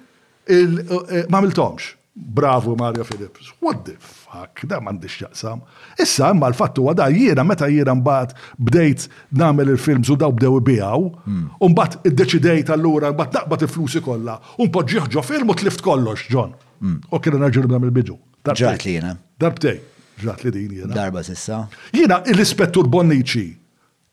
[0.52, 1.94] eh, Ma għamiltomx.
[2.16, 3.52] Bravo Mario Philips.
[3.60, 5.62] What the fuck, da mandi xaqsam.
[5.98, 9.08] Issa, imma l-fattu għada jiena, meta jiena mbaħt bdejt
[9.42, 11.48] namel il-films u daw bdew bijaw, hmm.
[11.74, 16.54] mbaħt id-deċidejt allura, mbaħt naqbat il-flusi kolla, un ġo film u tlift kollox, John.
[16.86, 17.02] Hmm.
[17.10, 18.18] U kiena naġġir b'dam il-bidu.
[18.46, 19.16] Ġat li jiena.
[19.42, 19.80] Darbtej,
[20.22, 20.94] ġat li din jiena.
[20.94, 21.64] Darba sissa.
[21.98, 23.48] Jiena l-ispettur Bonnici.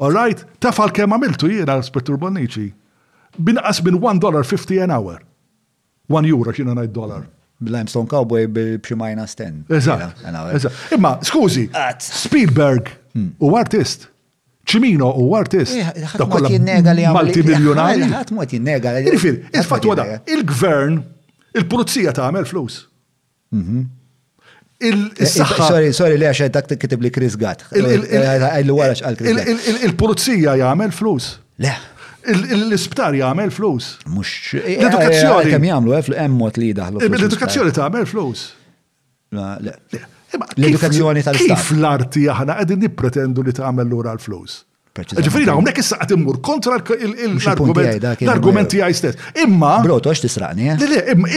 [0.00, 2.70] All right, tafal kem għamiltu jiena l-ispettur Bonnici.
[3.36, 5.20] 1 minn $1.50 an hour.
[6.08, 7.26] 1 euro xina najt dollar.
[7.26, 7.36] Mm.
[7.60, 9.64] Limestone Cowboy b'xi minus 10.
[10.92, 11.68] Imma, skużi,
[11.98, 12.90] Spielberg
[13.38, 14.06] u artist.
[14.70, 15.72] ċimino u artist.
[16.14, 18.02] Ħatmot jinnega li Multimiljonari.
[18.14, 19.00] Ħatmot jinnega li.
[19.12, 20.94] Rifir, il-fatwa da, il-gvern,
[21.58, 22.74] il-pulizija ta' għamel flus.
[25.20, 27.60] Sorry, sorry, li għaxa dak kitib li Chris Gatt.
[27.76, 31.24] Il-pulizija jgħamel flus.
[31.60, 31.68] Le,
[32.28, 33.90] l-isptar jagħmel flus.
[34.06, 35.44] Mhux eh, eh, l-edukazzjoni.
[35.46, 36.98] Eh, kemm jagħmlu hemm mod li daħlu.
[37.08, 38.44] L-edukazzjoni tagħmel flus.
[39.32, 41.56] L-edukazzjoni tal-istat.
[41.56, 44.52] Kif l-arti aħna qegħdin nippretendu li tagħmel lura l-flus?
[44.90, 49.16] Ġifiri, għomlek issa għat immur kontra l-argumenti għaj stess.
[49.44, 49.72] Imma.
[49.84, 50.66] Bro, tisraqni.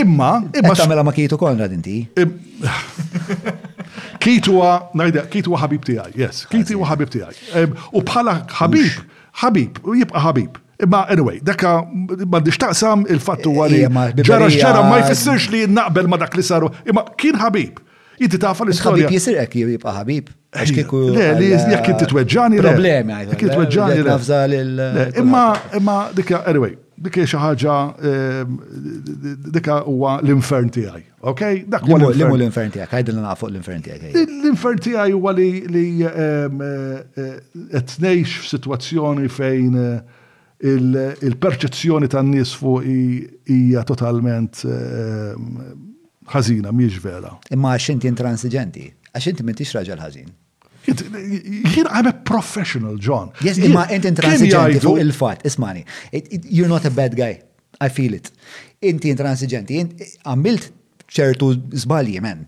[0.01, 0.29] imma.
[0.57, 0.71] Imma.
[0.73, 1.97] tagħmelha ma kitu konra dinti.
[4.23, 6.45] Kitu wa najda, kitu wa ħabib tijaj, yes.
[6.49, 7.35] Kitu wa ħabib tijaj.
[7.91, 8.95] U bħala ħabib,
[9.43, 10.62] ħabib, u jibqa ħabib.
[10.83, 11.73] Imma anyway, dakka
[12.33, 13.81] ma taqsam il-fattu e, għali.
[14.19, 16.69] E, ġara ġara ma jfissirx li naqbel ma dak li saru.
[16.85, 17.79] Imma kien ħabib.
[18.21, 18.69] Inti ta' fal.
[18.69, 20.31] istorja Ħabib jisir ek jibqa ħabib.
[20.53, 22.59] Le, li jek t tweġġani.
[22.61, 23.35] Problemi għajdu.
[23.35, 24.03] Jek tweġġani.
[24.09, 25.45] Nafza Imma,
[25.79, 27.77] imma dikka, anyway, dikka xi ħaġa
[29.55, 31.05] dikka huwa l-infern għaj.
[31.31, 31.45] Ok?
[31.73, 34.17] Dak huwa l-infern tiegħek, għaj, għajd l-infern tiegħek.
[34.25, 35.49] L-infern tiegħi huwa li
[36.03, 36.65] eh,
[37.15, 37.37] eh,
[37.73, 40.19] qed ngħix f'sitwazzjoni fejn eh,
[40.63, 45.33] il-perċezzjoni tan nies fuq hija totalment eh,
[46.31, 47.33] ħażina mhijiex vera.
[47.51, 50.31] Imma għax inti intransiġenti, għax inti m'intix raġel ħażin.
[50.85, 53.29] Jien I'm a professional, John.
[53.43, 55.83] Yes, imma inti intransiġenti fuq il-fatt, ismani.
[56.13, 57.41] You're not a bad guy.
[57.83, 58.31] I feel it.
[58.85, 59.81] Inti intransiġenti,
[60.29, 60.69] għamilt
[61.13, 61.51] ċertu
[61.83, 62.47] zbalji men.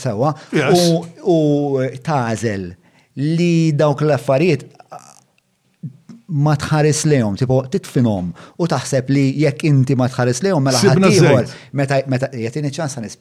[0.00, 0.32] Sawa.
[0.56, 0.80] Eh,
[1.28, 1.38] u
[2.04, 2.70] tażel
[3.16, 4.66] li dawk l-affarijiet
[6.26, 11.52] ma tħares lejhom, tipo titfinhom u taħseb li jekk inti ma tħares lejhom mela ħaddieħor
[11.78, 13.18] meta meta jagħtini ċans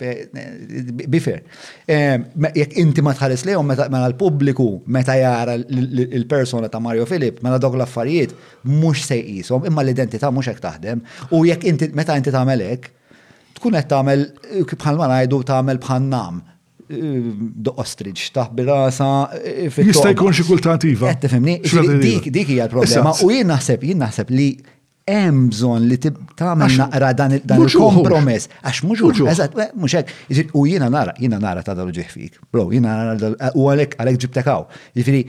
[1.06, 1.42] bifer.
[1.86, 7.78] Jekk inti ma tħares lejhom mela l-pubbliku meta jara il-persona ta' Mario Filip mela dok
[7.78, 8.34] l-affarijiet
[8.72, 13.22] mhux se jqishom imma l-identità mhux hekk taħdem u jekk inti meta inti tagħmel hekk
[13.60, 14.28] tkun qed tagħmel
[14.74, 16.44] bħalma ngħidu tagħmel bħal nam
[16.88, 19.08] do ostrich taħbi rasa.
[19.42, 21.10] Eh, Jista' jkun xi kultant Qed iva?
[21.10, 24.48] eh, tifhimni, dik hija l-problema u jien naħseb jien naħseb li
[25.08, 30.52] hemm bżonn li tagħmel naqra dan il-kompromess għax mhux eżatt mhux hekk.
[30.58, 34.46] U jiena nara, jiena nara ta' dal ġieħ Bro, jiena nara u għalhekk għalhekk ġibtek
[34.50, 34.68] hawn.
[34.94, 35.26] Jifieri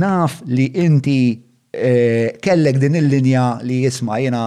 [0.00, 1.18] naf li inti
[1.76, 4.42] Eh, kellek din il-linja li jisma jena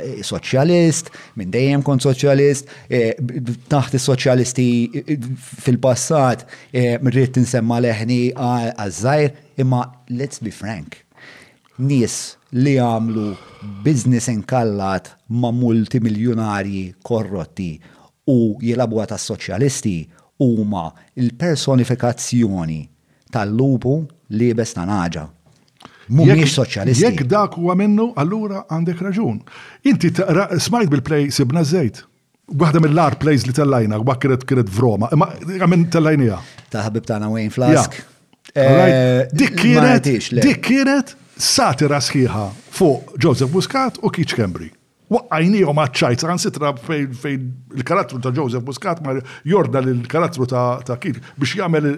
[0.00, 3.12] eh, soċjalist, minn dejjem kont soċjalist, eh,
[3.68, 4.66] taħt is-soċjalisti
[5.62, 6.44] fil-passat
[7.10, 9.82] rrid insemma leħni għaż-żajr, imma
[10.16, 11.02] let's be frank,
[11.82, 12.16] nies
[12.52, 13.26] li għamlu
[13.84, 17.74] biznis inkallat ma' multimiljonari korrotti
[18.32, 19.98] u jilabu għata soċjalisti
[20.46, 20.88] huma
[21.20, 22.80] il-personifikazzjoni
[23.32, 23.96] tal-lupu
[24.32, 25.28] li besta naġa
[26.12, 27.04] mhumiex soċjalisti.
[27.06, 29.38] Jekk dak huwa minnu, allura għandek raġun.
[29.90, 32.04] Inti smajt bil-play sibna żejt.
[32.58, 35.28] Waħda mill-lar plays li tellajna, waħda kienet kret vroma, imma
[35.62, 36.38] għamin tellajnija.
[36.72, 37.96] Ta' ħabib tagħna Wayne Flask.
[38.52, 40.10] Eh, dik kienet,
[40.42, 42.42] dik kienet satira sħiħa
[42.76, 44.68] fuq Joseph Muscat u Kitch Cambry.
[45.12, 47.46] Waqqajnijom maċċajt, għan sitra fejn
[47.78, 49.16] il-karattru ta' Joseph Muscat ma
[49.48, 51.88] jorda l-karattru ta' Kitch biex jagħmel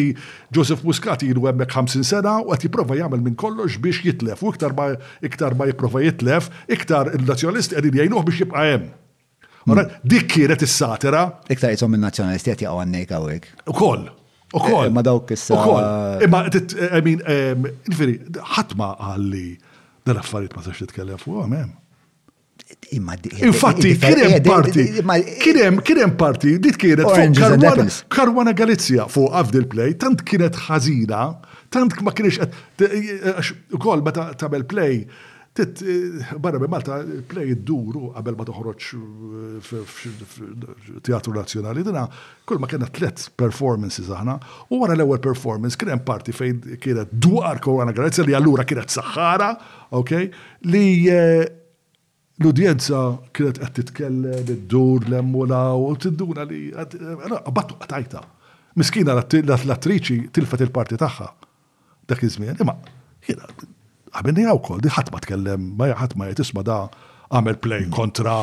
[0.55, 4.55] Joseph Muscati jilu hemmhekk 50 sena u qed jipprova jagħmel minn kollox biex jitlef u
[4.55, 8.93] iktar ma iktar ma jipprova jitlef, iktar il-nazzjonalisti qegħdin jgħinuh biex jibqa' hemm.
[9.65, 9.87] Mm.
[10.05, 11.27] Dik kienet is-satira.
[11.51, 13.65] Iktar jisom il-nazzjonalisti qed jaqgħu għandejk hawnhekk.
[14.53, 14.85] U kol.
[14.85, 15.53] Eh, ma dawk issa.
[15.57, 15.81] U kol.
[16.23, 17.21] Imma, eh, eh, I mean,
[17.89, 18.17] inferi,
[18.55, 19.47] ħatma għalli
[20.05, 21.73] dan affarijiet ma sax titkellem fuq għam hemm.
[22.95, 23.13] Imma
[23.45, 24.83] Infatti, kienem parti,
[25.43, 31.25] kienem, kienem parti, dit kienet fuq Karwana Galizja fuq Avdil Play, tant kienet ħazina,
[31.73, 32.41] tant ma kienix,
[33.75, 35.03] u kol, ma tabel Play,
[35.57, 36.97] Eh, barra minn Malta,
[37.31, 42.01] play duru qabel ma toħroġ eh, f'Teatru Nazzjonali dina,
[42.43, 44.33] kull ma kena tlet performances aħna,
[44.75, 48.91] u wara l-ewwel performance kien hemm parti fejn kienet dwar Korona Grazja li allura kienet
[48.91, 49.47] Sahara,
[49.95, 50.11] ok,
[50.75, 50.83] li
[51.13, 51.45] eh,
[52.41, 58.25] l-udjenza kienet qed titkellem id-dur l-emmula u tidduna li għabattu għatajta.
[58.75, 59.15] Miskina
[59.55, 61.29] l-attriċi tilfet il-parti tagħha
[62.11, 62.75] dak iż-żmien, imma
[64.19, 66.79] għabinni għaw kol, di ħatma tkellem, ma ħatma jtisma da
[67.35, 67.93] għamel play mm.
[67.95, 68.35] kontra.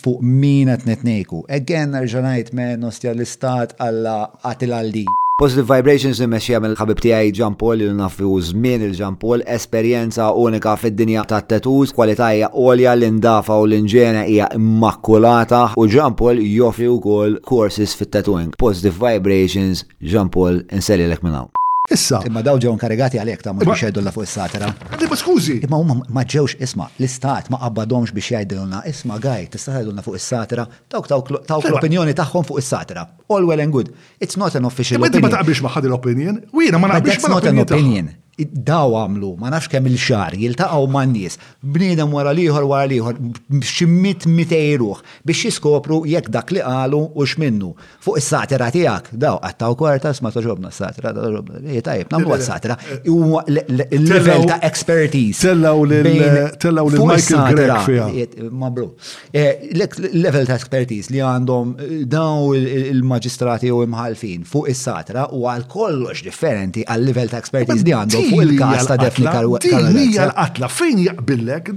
[0.00, 1.44] Fuq min qed nitnieku.
[1.50, 5.06] Again, rġanajt me nostja l-istat għalla għatil għaldi.
[5.42, 10.28] Positive Vibrations nimmexxija il ħabib tijaj John Paul li naf zmin żmien il-John Paul, esperjenza
[10.42, 16.38] unika fid-dinja tat tattoos, kwalità hija għolja l-indafa u l-inġena hija immakulata u John Paul
[16.52, 18.54] joffri wkoll courses fit-tattooing.
[18.62, 21.50] Positive Vibrations, John Paul, inselilek minn hawn.
[21.84, 22.22] Issa.
[22.24, 25.58] Imma daw ġew inkarigati għalek ta' mux jgħidulna fuq is satra Imma skużi.
[25.66, 30.16] Imma huma ma ġewx isma' l-istat ma qabadhomx biex jgħidulna isma' gaj tista' jgħidulna fuq
[30.16, 33.92] is satra dawk taw l-opinjoni tagħhom fuq is satra All well and good.
[34.16, 35.28] It's not an official opinion.
[35.28, 36.40] Ma taqbilx ma' ħad l-opinion.
[36.56, 42.10] Wiena ma naqbilx ma' opinion daw għamlu, ma nafx kemm il-xar, jiltaqgħu man nies, bniedem
[42.12, 43.18] wara liħor wara liħor,
[43.62, 47.70] ximmit mitejruħ biex jiskopru jekk dak li qalu u x'minnu.
[48.04, 52.78] Fuq is-satira tiegħek, daw għattaw kwarta sma toġobna s-satira, toġobna, eh, tajb, nagħmlu s-satira.
[52.82, 53.08] Eh.
[53.08, 55.44] Huwa l-level ta' expertise.
[55.44, 58.90] Tellaw lil Michael eh, Mabru.
[59.34, 61.74] Level ta' expertise li għandhom
[62.10, 68.23] daw il-maġistrati u imħalfin fuq is-satira u għal kollox differenti għal-level ta' expertise li għandhom
[68.30, 69.68] fuq il-kas ta' Defni kal-wet.
[69.68, 71.68] l fejn jaqbillek,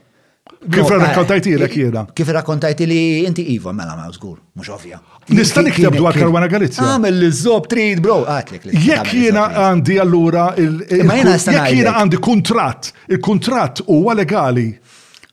[0.59, 2.01] Kif rakkontajti l jiena?
[2.13, 4.99] Kif rakkontajti li inti Iva, mela ma' użgur, mux ovvja.
[5.29, 6.83] Nista' nikteb dwar Karwana Galizja.
[6.89, 8.65] Għamil li zob trid, bro, għatlek.
[8.73, 10.81] Jekk jiena għandi allura il-.
[10.89, 14.71] Jekk jiena għandi kontrat, il-kontrat huwa legali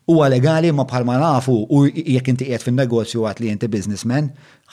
[0.06, 4.28] huwa legali ma bħalma nafu u jekk inti qiegħed fin-negozju għat li inti businessman,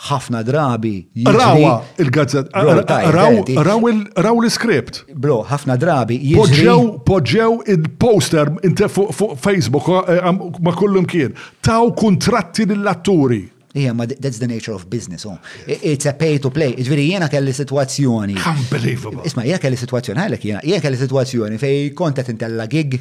[0.08, 0.92] ħafna drabi.
[1.26, 1.74] Rawa
[2.04, 3.88] il-gazzet, raw
[4.32, 5.04] l-iskript.
[5.16, 6.20] Bro, ħafna drabi.
[6.36, 9.16] Poġġew il-poster inti fuq
[9.48, 11.34] Facebook eh, ma kullum kien.
[11.66, 13.42] Taw kontratti lill-atturi.
[13.76, 15.26] Yeah, ma that's the nature of business.
[15.26, 15.40] Oh.
[15.66, 16.76] It's a pay to play.
[16.78, 18.36] Ġviri, jena kelli situazzjoni.
[18.38, 19.26] Unbelievable.
[19.26, 23.00] Isma, jena kelli situazzjoni, għalek jena, jena kelli situazzjoni fej kontet intella gig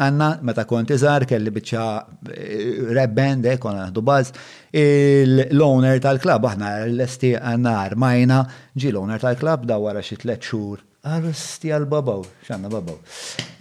[0.00, 1.84] Għanna, meta kont iżar, kelli bieċa
[2.32, 4.30] eh, rebbende, eh, konna għanna baz,
[4.72, 8.38] l-owner tal-klab, aħna l-esti għanna armajna,
[8.72, 10.80] ġi l-owner tal-klab da wara xi tlet xhur.
[11.10, 12.96] Arresti għal-babaw, xanna babaw.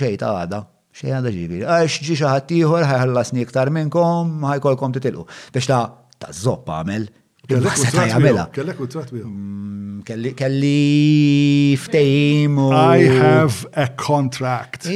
[0.00, 0.60] xejta għada,
[0.96, 1.62] xej għada ġibiri.
[1.62, 5.28] Għax ġi xaħatiħor ħajħallasni iktar minnkom, ħajkolkom titilqu.
[5.54, 5.84] Biex ta'
[6.22, 7.06] ta' zoppa għamel,
[7.46, 10.00] Kellek u trat mm,
[10.34, 12.72] Kelli ftejim u.
[12.94, 14.86] I have a contract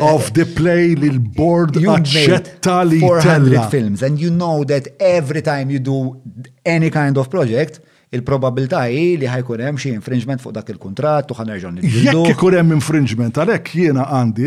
[0.00, 5.70] of the play lil board accetta li 400 films and you know that every time
[5.72, 6.22] you do
[6.64, 11.36] any kind of project il-probabilità hi li ħajkun hemm xi infringement fuq dak il-kuntratt u
[11.36, 12.22] ħanerġgħu niġġieldu.
[12.24, 14.46] Jekk ikun hemm infringement għalhekk jiena għandi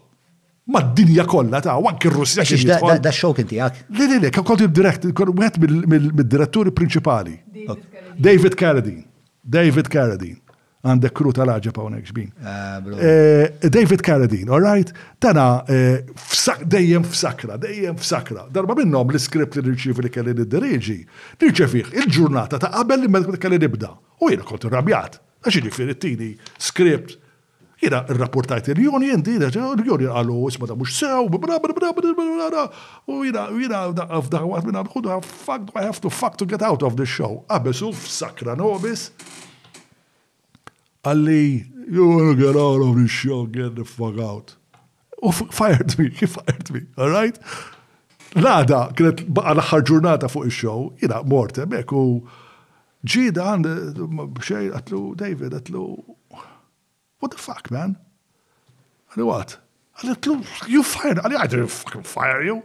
[0.71, 2.45] Ma d-dinja kolla ta' wanki r-Russja.
[3.01, 3.85] Da xow kinti għak?
[3.97, 7.35] Le, le, le, konti direkt, mill-diretturi principali.
[8.21, 9.03] David Carradine.
[9.43, 10.37] David Carradine
[10.81, 12.29] għandek kru tal-ħagġa unek xbin.
[12.41, 14.91] Ah, eh, David Carradine, all right?
[15.21, 16.01] Tana eh,
[16.73, 18.47] dejjem f'sakra, dejjem f'sakra.
[18.49, 20.97] Darba minnom l-skript li rċiv li kelli l dereġi
[21.41, 23.91] rċifiħ il-ġurnata ta' qabel li mel kelli nibda.
[24.21, 26.31] U jena kont rabjat, għax ġifiri t-tini
[26.61, 27.17] skript.
[27.81, 29.47] Jena rrapportajt il-joni jendi, l
[29.85, 32.65] joni għallu isma ta' mux sew, bra bra bra bra bra bra.
[33.09, 34.83] U jena, jena, f'daħwat minna,
[35.75, 37.43] I have to fuck to get out of the show.
[37.49, 39.11] Abesu f'sakra nobis.
[39.17, 39.49] No,
[41.01, 44.55] għalli, you wanna get out of this show, get the fuck out.
[45.23, 47.37] U fired me, he fired me, all right?
[48.39, 52.03] Lada, kienet baqa l-axar ġurnata fuq il-show, jina morte, mek, u
[53.07, 53.71] ġida għand,
[54.45, 55.83] xej, għatlu, David, għatlu,
[57.21, 57.97] what the fuck, man?
[59.11, 59.57] Għalli, what?
[59.99, 60.37] Għalli,
[60.71, 62.61] you fired, għalli, I didn't fucking fire you.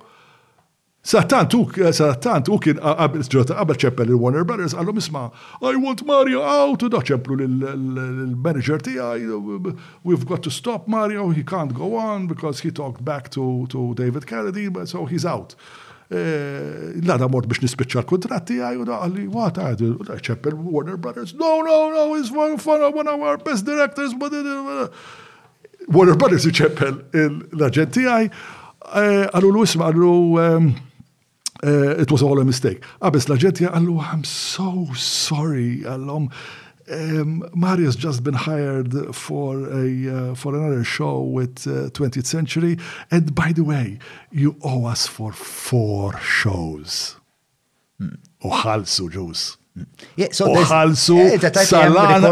[1.06, 1.60] Sattant u
[1.94, 2.80] sattant u kien
[3.30, 5.26] ġota qabel ċeppel il-Warner Brothers għallu misma
[5.62, 9.38] I want Mario out u daċċemplu l-manager tiegħi
[10.02, 13.94] we've got to stop Mario he can't go on because he talked back to, to
[13.94, 15.54] David Kennedy but so he's out.
[16.10, 16.18] E,
[17.02, 19.84] l-għada mort biex nispiċċa l-kontratti għaj u għalli, what għad,
[20.26, 22.58] ċeppel Warner Brothers, no, no, no, he's one,
[22.94, 24.90] one of our best directors, but uh.
[25.94, 28.30] Warner Brothers ċeppel l-agenti għaj,
[28.86, 30.70] e, għallu l-isma, għallu um,
[31.64, 32.82] uh, it was all a mistake.
[33.00, 36.28] Abis la ġetja għallu, I'm so sorry, għallom,
[36.86, 42.76] um, Mario's just been hired for a uh, for another show with uh, 20th Century,
[43.10, 43.98] and by the way,
[44.30, 47.16] you owe us for four shows.
[48.44, 49.14] Uħalsu mm.
[49.16, 49.46] ġus.
[50.16, 51.16] Yeah, so Uħalsu
[51.66, 52.22] salana.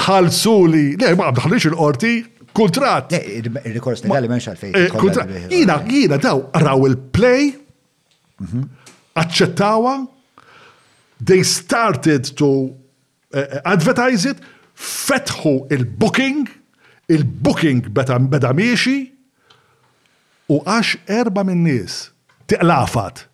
[0.00, 2.12] Ħalsu li, le, ma bħalix il-qorti,
[2.56, 3.10] kontrat.
[3.20, 5.50] Il-rekors legali menx għalfej.
[5.52, 7.50] Jina, jina, daw, raw il-play,
[8.40, 10.06] Aċċettawa,
[11.20, 12.74] they started to
[13.34, 14.38] eh, eh, advertise it,
[14.74, 16.46] fetħu il-booking,
[17.12, 18.16] il-booking beta,
[18.56, 18.98] miexi,
[20.50, 22.06] u għax erba minn nis
[22.50, 23.26] tiqlafat,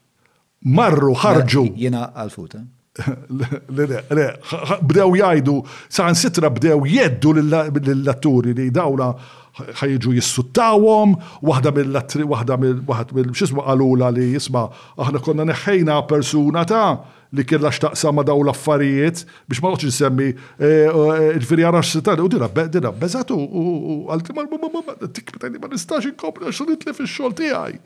[0.66, 1.66] marru, ħarġu.
[1.76, 2.64] Jena għal eh?
[4.88, 5.54] Bdew jajdu,
[5.92, 9.10] saħan sitra bdew jeddu l-atturi li dawla
[9.56, 11.14] ħajġu jissuttawom,
[11.44, 14.66] waħda mill latri waħda mill xisma qalula li jisma,
[15.00, 16.84] aħna konna neħħejna persuna ta'
[17.36, 22.22] li kella xtaqsa ma daw l-affarijiet biex ma uċi semmi eh, eh, il-firri għarax sitan,
[22.22, 23.66] u dira, dira, bezzatu u
[24.14, 24.46] għalti ma
[25.06, 27.78] tikbitani ma nistax inkopri għax nitli fi xol tijaj.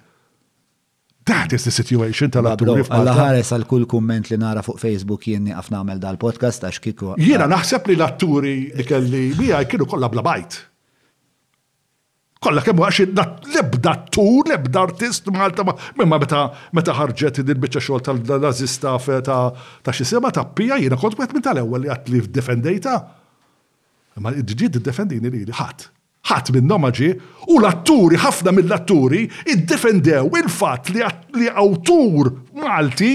[1.29, 2.67] That is the situation tal għadu
[2.97, 7.13] Alla ħares għal kull kumment li nara fuq Facebook jenni għafna għamel dal-podcast għax kiku.
[7.21, 10.63] Jena naħseb li l-atturi li kelli mija kienu kolla bla bajt.
[12.41, 15.75] Kolla kemm għax l-ebda tur, l-ebda artist Malta ma
[16.17, 18.95] meta meta ħarġet id-biċċa xogħol tal-nazista
[19.27, 22.95] ta' xi sema ta' pija jiena kont wieħed minn tal-ewwel li qatt li defendejta.
[24.25, 25.87] Ma ġid defendini li ħadd.
[26.31, 27.12] Ħadd minnhom ġi
[27.53, 29.21] u l-atturi ħafna mill-atturi
[29.53, 33.15] iddefendew il-fatt li awtur Malti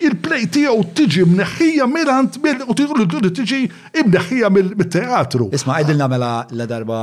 [0.00, 3.60] il-play tiegħu tiġi mneħħija mirant u l tidru tiġi
[4.06, 5.48] mneħħija mit-teatru.
[5.58, 7.00] Isma' għedilna mela l darba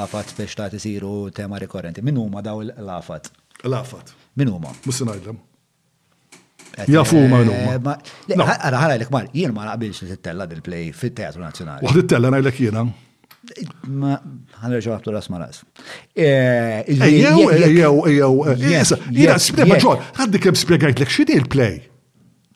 [0.00, 2.02] lafat biex ta' isiru tema rekorrenti.
[2.02, 3.30] Min huma daw l-lafat?
[3.66, 4.12] Lafat.
[4.40, 4.72] Min huma?
[4.86, 5.38] Musi ngħidlem.
[6.72, 7.94] Eh, Jafu ma l-umma.
[8.32, 11.86] Għara għara l-ek mar, jien ma naqbilx li t-tella dil-play fit-teatru nazjonali.
[11.86, 12.86] Għad t-tella najlek jiena.
[13.90, 14.12] Ma
[14.62, 15.62] ħanreġaw għabtu ras ma eh, ras.
[16.16, 18.34] Ejjew, ejjew, ejjew.
[18.56, 18.68] Eh,
[19.18, 21.80] jena, spiega ġol, għaddi kem spiegajt l-ek xidi l-play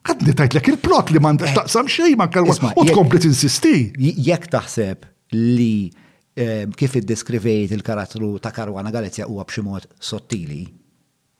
[0.06, 3.76] għadni l il-plot li mandax taqsam xej ma kalwa u tkompli tinsisti.
[3.98, 5.88] Jekk taħseb li
[6.76, 10.64] kif iddeskrivejt il-karattru ta' Karwana Galizja huwa b'xi mod sottili,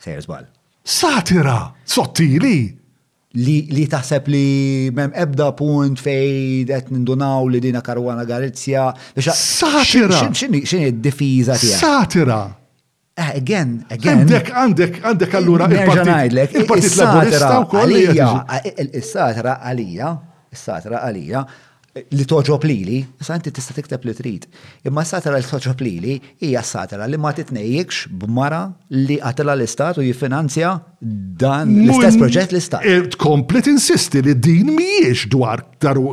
[0.02, 0.46] sejr żball.
[0.88, 1.60] Satira!
[1.86, 2.58] Sottili!
[3.36, 4.42] Li, taħseb li
[4.96, 8.88] mem ebda punt fej qed nindunaw li dina Karwana Galizja.
[9.20, 10.22] Satira!
[10.32, 11.82] X'inhi d-difiża tiegħek?
[11.84, 12.40] Satira!
[13.16, 14.18] Eh, again, again.
[14.26, 18.02] Għandek, għandek, għandek allura il-partit laburista u kolli.
[18.84, 20.10] Il-satra għalija,
[20.52, 21.40] il-satra għalija,
[22.12, 24.44] li toġob li sa' inti tista' tikteb li trid.
[24.88, 30.04] Imma s li toġob li, hija s li ma titnejjekx b'mara li għatela l-istat u
[30.04, 32.84] jiffinanzja dan l-istess proġett l-istat.
[32.84, 35.62] E tkompli insisti li din mhijiex dwar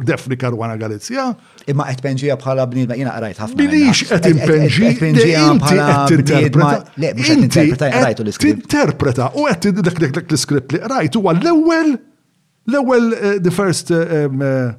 [0.07, 1.31] defni Karwana Galizja.
[1.67, 3.59] Imma qed penġija bħala bnid ma jina għarajt ħafna.
[3.59, 5.91] Bilix qed impenġija bħala
[6.93, 8.63] Le, mhux qed interpreta qrajtu l-iskript.
[8.67, 11.93] Tinterpreta u qed dak l-iskript li għarajt huwa l-ewwel
[12.63, 14.71] l-ewwel eh, the first eh, eh,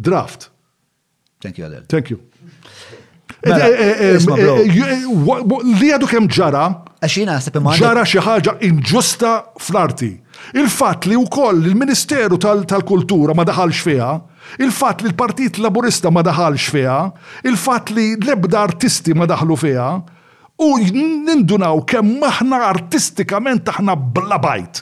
[0.00, 0.50] draft.
[1.40, 1.82] Thank you, Adel.
[1.88, 2.18] Thank you.
[3.44, 4.18] Li
[5.92, 6.62] għadu kem ġara,
[7.04, 7.34] Għaxina,
[7.76, 10.08] ġara xieħħaġa inġusta fl-arti.
[10.56, 14.06] Il-fat li u koll il-Ministeru tal-Kultura ma daħalx fija,
[14.60, 16.94] il-fat li l-Partit Laburista ma daħalx fija,
[17.44, 19.90] il-fat li l-ebda artisti ma daħlu fija,
[20.64, 24.80] u nindunaw kemm maħna artistikament aħna blabajt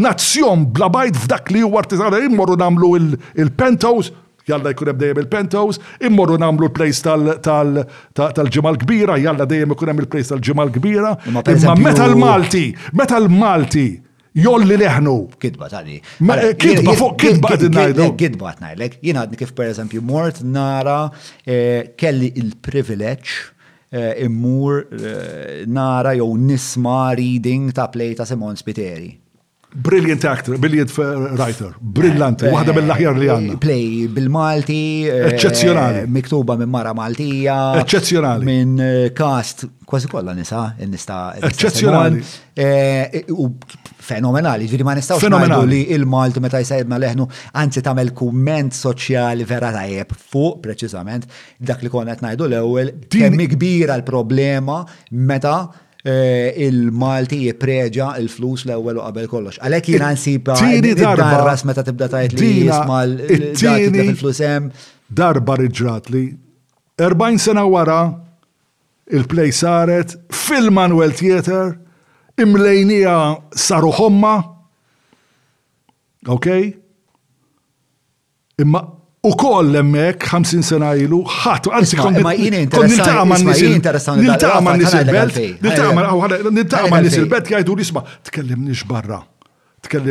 [0.00, 4.10] nazzjon bla bajt f'dak li huwa artiżana immorru namlu il-penthouse,
[4.48, 10.32] jalla jkun hemm dejjem il-penthouse, immorru namlu l-plejs tal-ġimal kbira, jalla dejjem ikun hemm il-plejs
[10.34, 11.14] tal-ġimal kbira.
[11.30, 12.66] Imma meta l-Malti,
[13.00, 13.86] meta l-Malti
[14.34, 15.14] jolli leħnu.
[15.38, 16.00] Kidba tani.
[16.00, 18.08] Eh, kidba fuq kidba t-najdu.
[18.18, 18.98] Kidba t-najdlek.
[19.04, 21.00] Jina għadni kif per eżempju mort nara
[21.46, 23.38] eh, kelli il-privileċ
[23.94, 24.88] eh, immur
[25.70, 29.14] nara jew nisma reading ta' Plej ta' Simon Spiteri
[29.76, 32.40] Brilliant actor, brilliant uh, writer, brilliant.
[32.44, 33.56] Eh, waħda eh, mill-aħjar li eh, għanna.
[33.60, 34.76] Play bil-Malti.
[35.32, 36.04] Eccezzjonali.
[36.14, 37.56] Miktuba minn Mara Maltija.
[37.80, 38.46] Eccezzjonali.
[38.46, 38.76] Minn
[39.18, 41.16] cast kważi kollha nisa, nista.
[41.50, 42.22] Eccezzjonali.
[43.34, 43.48] U
[44.04, 47.24] fenomenali, ġviri ma nistaw fenomenali li il-Malti meta jsejb ma leħnu,
[47.56, 51.24] anzi tagħmel kumment soċjali vera tajjeb fuq preċizament,
[51.58, 55.62] dak li konet qed ngħidu l-ewwel kemm kbira l-problema meta
[56.04, 59.56] il-Malti jipreġa il-flus l-ewwel u qabel kollox.
[59.62, 60.54] Għalhekk nsipa.
[60.54, 64.68] nsiba ras meta tibda tajt li jisma' il-flus hemm.
[65.08, 66.34] Darba riġrat li
[67.00, 68.02] 40 sena wara
[69.12, 71.74] il-play saret fil-Manuel Theater
[72.40, 73.16] imlejnija
[73.56, 74.36] saru homma.
[76.28, 76.46] Ok?
[78.60, 78.84] Imma
[79.24, 85.38] U koll emmek, 50 sena ilu, ħat għansi kon nil ma nisil, nil-taqa nisil belt,
[85.64, 88.02] nil-taqa ma nisil bet jgħajdu l-isma,
[88.66, 89.22] nix barra,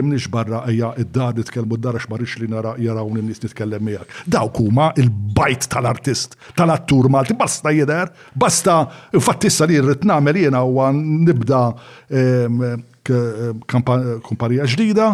[0.07, 4.17] nix barra, għajja id-dar, nitkellmu id-dar, xmarix li nara, jarawni nis nitkellem mijak.
[4.33, 8.79] Daw kuma il-bajt tal-artist, tal-attur malti, basta jider, basta,
[9.21, 10.65] fattissa li rritna namel jena
[10.97, 11.63] nibda
[12.09, 15.11] ehm, eh, kumpanija ġdida,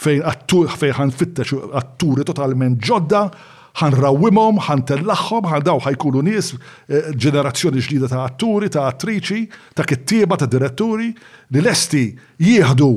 [0.00, 3.24] fejn attur fejn ħan fittex atturi totalment ġodda
[3.76, 9.42] ħan rawimom, ħan tellaħħom, ħan daw ħajkunu nies eh, ġenerazzjoni ġdida ta' atturi, ta' attriċi,
[9.76, 12.08] ta' kittieba, ta' diretturi li lesti
[12.44, 12.90] jieħdu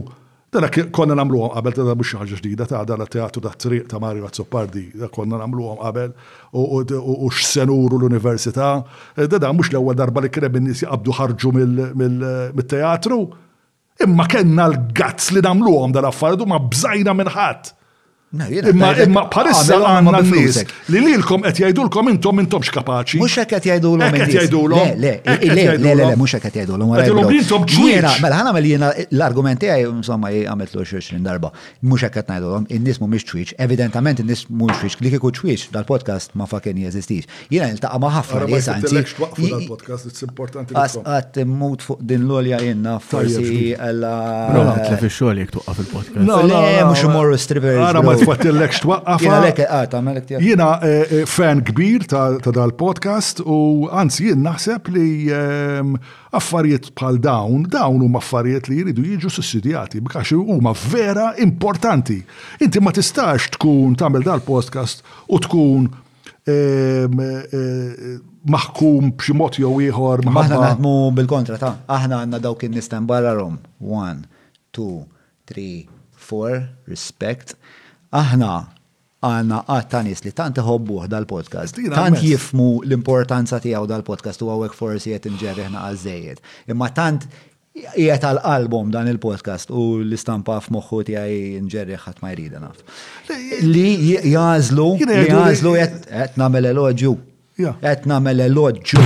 [0.49, 4.25] Dana konna għom qabel ta' mux ħaġa ġdida ta' dana teatru ta' triq ta' Mario
[4.25, 6.15] Azzopardi, konna għom qabel
[6.57, 8.71] u x-senuru l-università,
[9.15, 13.19] eh, dana mux l-ewwel darba li kienem n-nis jaqbdu ħarġu mill-teatru.
[13.19, 13.37] Mil, mil,
[13.99, 17.35] Imma kellna l-gazz li namluhom dal-affarijiet ma bżajna minħat.
[17.35, 17.63] ħadd.
[19.03, 20.57] Imma parissa għanna n-nis
[20.93, 23.17] li lilkom qed jgħidulkom intom intom x'kapaċi.
[23.17, 24.13] Mhux hekk qed jgħidulhom.
[24.13, 24.91] Qed jgħidulhom.
[25.01, 27.25] Le, le, le, le, mhux hekk qed jgħidulhom.
[27.33, 28.11] Intom ġiera.
[28.21, 31.49] Mela ħana mel jiena l-argument tiegħi insomma għamiltlu 20 darba.
[31.81, 36.37] Mhux hekk qed ngħidulhom, in-nies mhumiex ċwieċ, evidentament in-nies mhux ċwieċ, li kieku ċwieċ dal-podcast
[36.37, 37.25] ma fakken jeżistix.
[37.49, 40.77] Jiena niltaqa' ma' ħafna nies dal-podcast, it's importanti.
[40.77, 44.15] Qatt immut fuq din l-olja jenna forsi alla.
[44.53, 46.23] Pro, tlef ix-xogħol jekk tuqqa' fil-podcast.
[46.29, 49.21] No, le, mhux tfottilek x'twaqqaf.
[49.23, 54.89] Jiena lek ah, għamelek Jiena eh, eh, fan kbir ta' dal-podcast u anzi jien naħseb
[54.95, 55.95] li ehm,
[56.39, 62.19] affarijiet bħal dawn, dawn huma affarijiet li jridu jiġu sussidjati u huma vera importanti.
[62.61, 65.85] Inti ma tistax tkun tagħmel dal-podcast u tkun
[66.47, 68.17] ehm, eh,
[68.49, 73.57] maħkum bximot jow jew ieħor Aħna naħdmu bil-kontra ta' aħna għandna dawk in-nies barra rom.
[73.79, 74.25] One,
[74.71, 75.05] two,
[75.49, 77.55] three, four, respect
[78.17, 78.51] aħna
[79.21, 81.75] għanna għatta nis li tant iħobbuh dal-podcast.
[81.91, 86.37] Tant jifmu l-importanza tiegħu dal-podcast u għawek forsi qed nġerriħna għażejjed.
[86.73, 87.25] Imma tant
[87.79, 92.79] jiet għal-album dan il-podcast u l-istampa f'moħħu tiegħi nġerriħ ħadd ma jrida naf.
[93.67, 94.87] Li jażlu,
[95.27, 96.69] jażlu qed nagħmel
[97.59, 99.01] Jett namel l eloġju.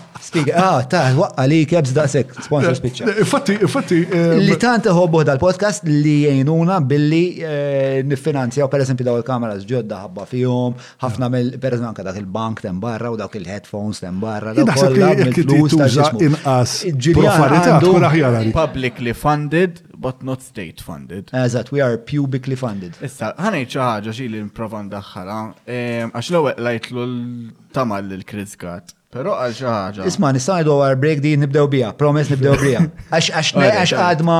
[0.28, 3.04] Stig, ah, ta' waqqa li kebs da' sek, sponsor spiċċa.
[3.14, 4.00] Eh, infatti, infatti.
[4.04, 10.02] Eh, li tant ħobbu dal-podcast li jgħinuna billi eh, nifinanzjaw per esempio daw il-kameras ġodda
[10.02, 14.18] ħabba fihom, ħafna mill per esempio anka dak il-bank tem barra u dak il-headphones tem
[14.24, 14.52] barra.
[14.58, 16.76] Naħseb li flus ta' inqas.
[17.16, 21.32] Profarità tkun aħjar Publicly funded, but not state funded.
[21.32, 23.00] Eżat, we are publicly funded.
[23.00, 29.32] Issa, ħanejt xi ħaġa xi li nprova ndaħħala, ehm, għax l-ewwel lajtlu l-tamal l-Krizgat Pero
[29.40, 30.04] għal xaħġa.
[30.04, 32.82] Isma, nisajdu għar break di nibdew bija, Promess nibdew bija.
[33.08, 34.36] Għax għax għax għadma.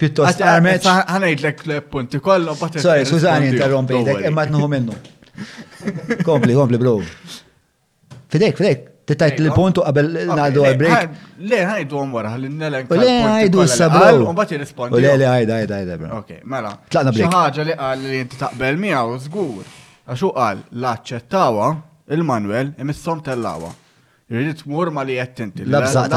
[0.00, 0.88] Piuttost għarmeċ.
[0.96, 2.82] Għanajt l-ek punti kollu, batet.
[2.82, 4.98] Sorry, Suzani interrompi, dek, imma tnuħu minnu.
[6.26, 6.96] Kompli, kompli, bro.
[8.34, 8.82] Fidek, fidek.
[9.06, 11.14] Tittajt l-puntu qabel naħdu għal-break.
[11.46, 12.90] Le, ħajdu għom wara, l nelek.
[12.98, 14.26] Le, ħajdu s-sabru.
[14.26, 14.98] U bat jirrispondi.
[15.04, 16.18] Le, le, ħajda, ħajda, ħajda, bro.
[16.24, 16.74] Ok, mela.
[16.90, 17.36] Tlaqna break.
[17.38, 19.76] ħaġa li għal li jinti taqbel miegħu, zgur.
[20.10, 21.70] Għaxu għal, laċċettawa,
[22.08, 23.72] il-Manuel imissom tellawa.
[24.28, 25.62] Irrid mur ma li jettinti.
[25.64, 25.70] tinti.
[25.70, 26.08] Labżaq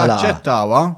[0.44, 0.96] talaqa.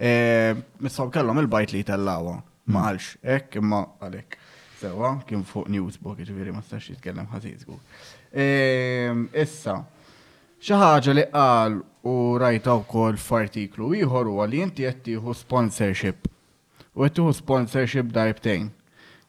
[0.00, 2.42] Eh, missom kellhom il-bajt li tellawa.
[2.68, 2.84] Ma mm.
[2.88, 4.36] għalx, hekk imma għalek.
[4.78, 7.78] Sewa, kien fuq newsbook, ġifieri ma s-sax jitkellem ħażiżgu.
[8.30, 9.78] Eh, issa,
[10.62, 16.28] xi ħaġa li qal u rajta wkoll f'artiklu ieħor huwa li inti qed sponsorship.
[16.94, 18.68] U jettiħu sponsorship darbtejn.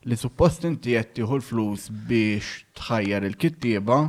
[0.08, 4.04] Li suppost inti jettiħu l-flus biex tħajjar il-kittieba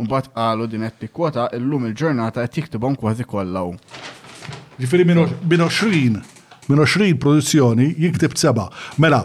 [0.00, 3.64] Mbagħad qalu din qed tikkwota illum il-ġurnata qed jiktibhom kważi kollha.
[4.80, 5.20] Ġifieri minn
[5.54, 6.20] 20
[6.70, 8.68] minn 20 produzzjoni jiktib seba.
[9.02, 9.22] Mela,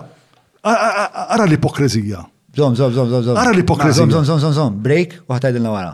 [0.68, 2.26] ara l-ipokrezija.
[2.56, 3.38] Zom, zom, zom, zom, zom.
[3.44, 4.06] Ara l-ipokrezija.
[4.08, 5.94] Zom, zom, zom, zom, break, waħda jdilna wara.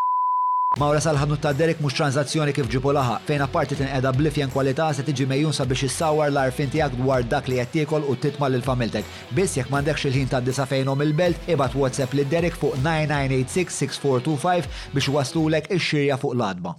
[0.79, 4.85] Mawra salħadnu ta' Derek mux tranzazzjoni kif ġipu laħa, fejn apparti tin tinqeda blifjen kwalità
[4.95, 8.61] se tiġi mejjun sabiex issawar l-arfin tiegħek dwar dak li qed tiekol u titma' lil
[8.63, 9.03] familtek.
[9.35, 15.11] Biss jekk m'għandekx il-ħin ta' disa fejnhom il-belt, ibad WhatsApp lil Derek fuq 9986-6425 biex
[15.17, 16.77] waslulek ix-xirja fuq l-adba.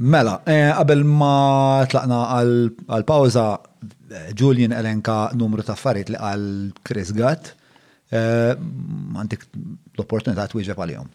[0.00, 3.44] Mela, eh, qabel ma tlaqna għal-pawza,
[3.82, 6.48] eh, Julian elenka numru ta' affarijiet li għal
[6.80, 7.52] Chris Gatt,
[8.08, 9.44] eh, għandik
[9.92, 11.12] l-opportunità twieġeb għalihom.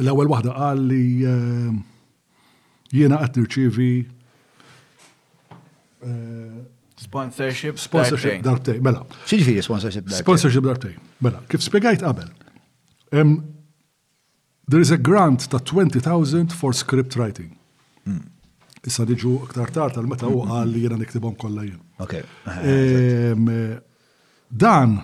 [0.00, 1.78] L-ewwel waħda qal li ehm,
[2.94, 3.88] jiena qed nirċievi
[6.08, 6.60] eh,
[7.02, 9.02] Sponsorship Sponsorship darbtej, mela.
[9.26, 10.22] X'ġifieri sponsorship darbtej?
[10.22, 10.92] Sponsorship darbtej,
[11.26, 11.40] mela.
[11.50, 12.28] Kif spjegajt qabel.
[13.12, 17.56] There is a grant ta' 20,000 for script writing.
[18.06, 18.22] Hmm.
[18.86, 21.82] Issa diġu aktar tard tal-meta u għal li jena niktibhom kollha jien.
[22.62, 23.76] Eh,
[24.48, 24.96] dan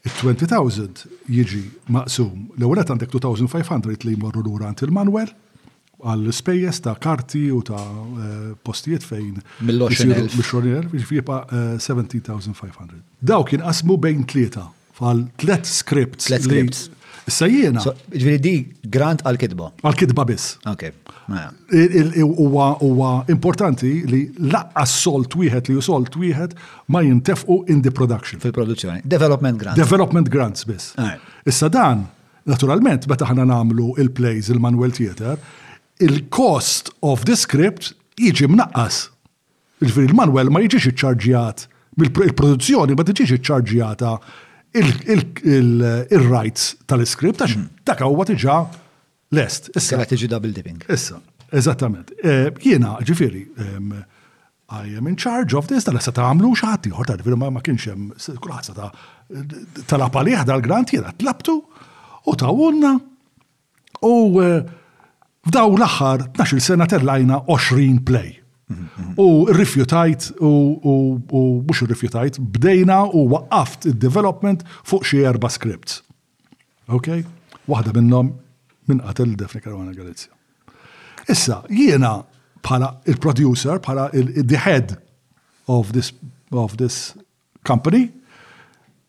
[0.00, 1.60] Il-20,000 jiġi
[1.92, 2.46] maqsum.
[2.56, 5.32] L-ewwel għandek 2,500 li jmorru lura għand il-Manwel
[6.00, 9.42] għall spejjes ta' karti u ta' eh, postijiet fejn.
[9.60, 10.88] Mill-20,000.
[11.04, 11.42] Jibqa'
[11.88, 13.02] 17,500.
[13.20, 16.32] Daw kien qasmu bejn tlieta fal tlet scripts.
[16.32, 16.88] Tlet scripts.
[17.30, 17.80] Issa jiena.
[18.10, 18.54] Ġviri di
[18.92, 19.68] grant għal-kidba.
[19.86, 20.56] Għal-kidba biss.
[20.68, 20.88] Ok.
[21.30, 21.50] Mela.
[22.20, 26.56] Huwa importanti li laqqa solt wieħed li ju solt wieħed
[26.94, 28.42] ma jintefqu in the production.
[28.42, 29.04] Fil-produzzjoni.
[29.16, 29.78] Development grants.
[29.80, 30.90] Development grants biss.
[31.46, 32.04] Issa dan,
[32.50, 35.38] naturalment, meta ħana namlu il-plays, il manuel theater,
[36.02, 39.04] il-cost of the script jiġi mnaqqas.
[39.80, 41.66] Ġviri il manuel ma jiġix iċċarġjat.
[42.00, 44.14] Il-produzzjoni ma tiġi iċċarġjata
[44.74, 47.66] il-rights tal-iskript, għax mm.
[47.88, 48.56] dak huwa tiġa
[49.36, 49.62] lest.
[49.76, 50.80] Issa qed tiġi double dipping.
[50.88, 51.16] Issa,
[51.50, 52.08] eżattament.
[52.22, 53.46] Eh, jiena, ġifieri,
[54.70, 58.04] I am in charge of this, tal-issa ta' għamlu xaħti, ħorta, ġifieri ma kienx hemm
[58.44, 58.92] kulħadd ta'
[59.90, 61.56] tal-apalih dal-grant jiena tlabtu
[62.30, 62.92] u tawunna
[64.06, 64.08] u
[64.44, 64.60] eh,
[65.50, 66.18] f'daw l-aħħar
[66.54, 68.30] il sena tellajna 20 play.
[69.16, 71.20] U rifjutajt u
[71.66, 76.02] mux rifjutajt, bdejna u waqqaft il-development fuq xie erba scripts.
[76.88, 77.06] Ok?
[77.68, 78.30] Waħda minnom
[78.88, 80.30] minn qatel Defne Karwana Galizja.
[81.30, 82.20] Issa, jiena
[82.64, 84.96] bħala il-producer, bħala the head
[85.66, 86.12] of this,
[86.52, 87.14] of this
[87.66, 88.06] company,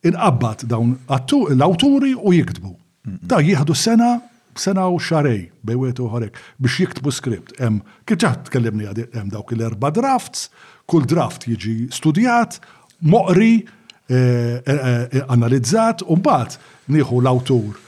[0.05, 2.73] inqabbat dawn l-awturi u jikdbu.
[3.21, 4.17] Da jieħdu sena
[4.55, 7.53] sena u xarej bejwet u ħarek biex jiktbu skript.
[7.59, 10.49] Hemm kif ġaħt tkellimni għadi hemm dawk il-erba drafts,
[10.89, 12.59] kull draft jiġi studijat,
[13.07, 13.63] moqri,
[14.09, 16.57] eh, eh, eh, analizzat u mbagħad
[16.91, 17.79] nieħu l-awtur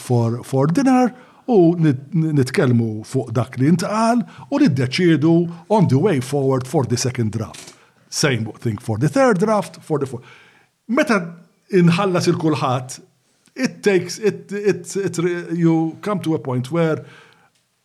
[0.00, 1.12] for dinner
[1.46, 5.32] u nitkellmu fuq dak li intqal u niddeċiedu
[5.68, 7.74] on the way forward for the second draft.
[8.08, 10.24] Same thing for the third draft, for the fourth.
[10.88, 11.36] Meta
[11.72, 13.02] inħallas il-kulħadd
[13.54, 15.16] it takes, it, it, it,
[15.56, 17.04] you come to a point where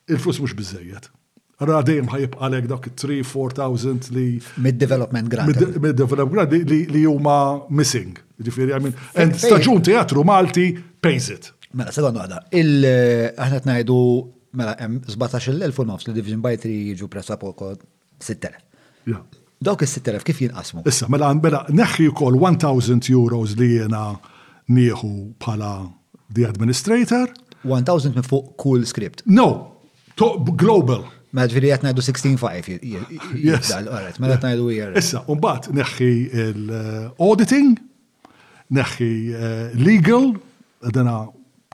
[0.08, 1.12] il-flus mux bizzejiet.
[1.60, 4.26] Ra dejjem ħajib għalek dak 3-4,000 li.
[4.62, 5.58] Mid-development grant.
[5.82, 7.38] Mid-development grant li huma
[7.74, 8.14] missing.
[8.38, 10.68] Ġifiri, I mean, and staġun teatru Malti
[11.02, 11.50] pays it.
[11.74, 13.98] Mela, sekondu għada, il-ħanet eh, najdu,
[14.56, 19.18] mela, 17,000 nofs li Division by 3 jiġu pressa poko 6,000.
[19.60, 20.86] Dawk is-6,000 kif jinqasmu?
[20.88, 24.12] Issa, mela, mela, neħħi kol 1,000 euros li jena.
[24.14, 24.37] Uh,
[24.72, 25.88] nieħu bħala
[26.34, 27.32] the administrator.
[27.66, 29.24] 1000 minn fuq cool script.
[29.26, 29.80] No,
[30.16, 31.06] to global.
[31.36, 32.78] Ma ġviri għatna jdu 16.5.
[33.36, 33.74] Yes.
[33.76, 35.00] Għaret, ma għatna jdu jgħar.
[35.02, 36.10] Issa, unbat neħi
[36.50, 38.36] l-auditing, uh,
[38.78, 39.50] neħi uh,
[39.80, 40.32] legal,
[40.96, 41.26] dana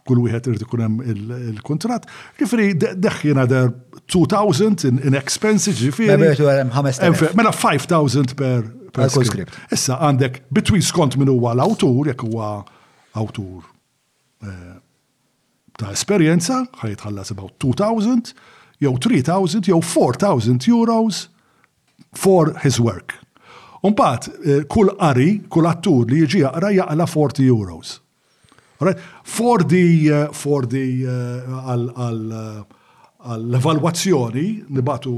[0.03, 1.11] kull wieħed irid ikun hemm
[1.53, 2.09] il-kuntratt.
[2.39, 3.69] Ġifieri deħħi nader
[4.11, 6.33] 2000 in expenses ġifieri.
[6.41, 9.55] Mela 5000 per per script.
[9.73, 12.51] Issa għandek bitwin skont min huwa l-awtur jekk huwa
[13.13, 13.65] awtur
[14.43, 14.77] eh,
[15.77, 18.33] ta' esperjenza, ħajtħallas about 2,000,
[18.83, 21.23] jew 3,000, jew 4,000 euros
[22.17, 23.15] for his work.
[23.83, 27.97] Unbat, eh, kull qari, kull attur li jieġi għara jaqla 40 euros.
[28.83, 28.99] Right?
[29.23, 30.83] For the, eh, for the,
[33.23, 35.13] għall-evalwazzjoni, nibatu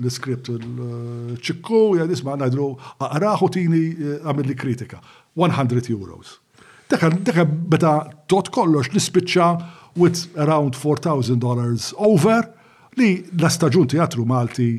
[0.00, 2.68] l-skript l-ċikku, jgħadisma għanajdlu,
[3.08, 3.84] għaraħu tini
[4.24, 5.00] għamil li kritika,
[5.38, 6.38] 100 euros
[6.90, 7.94] dekan, beta
[8.30, 9.46] tot kollox nispiċċa
[9.98, 12.46] with around $4,000 over
[12.98, 14.72] li l-astaġun teatru Malti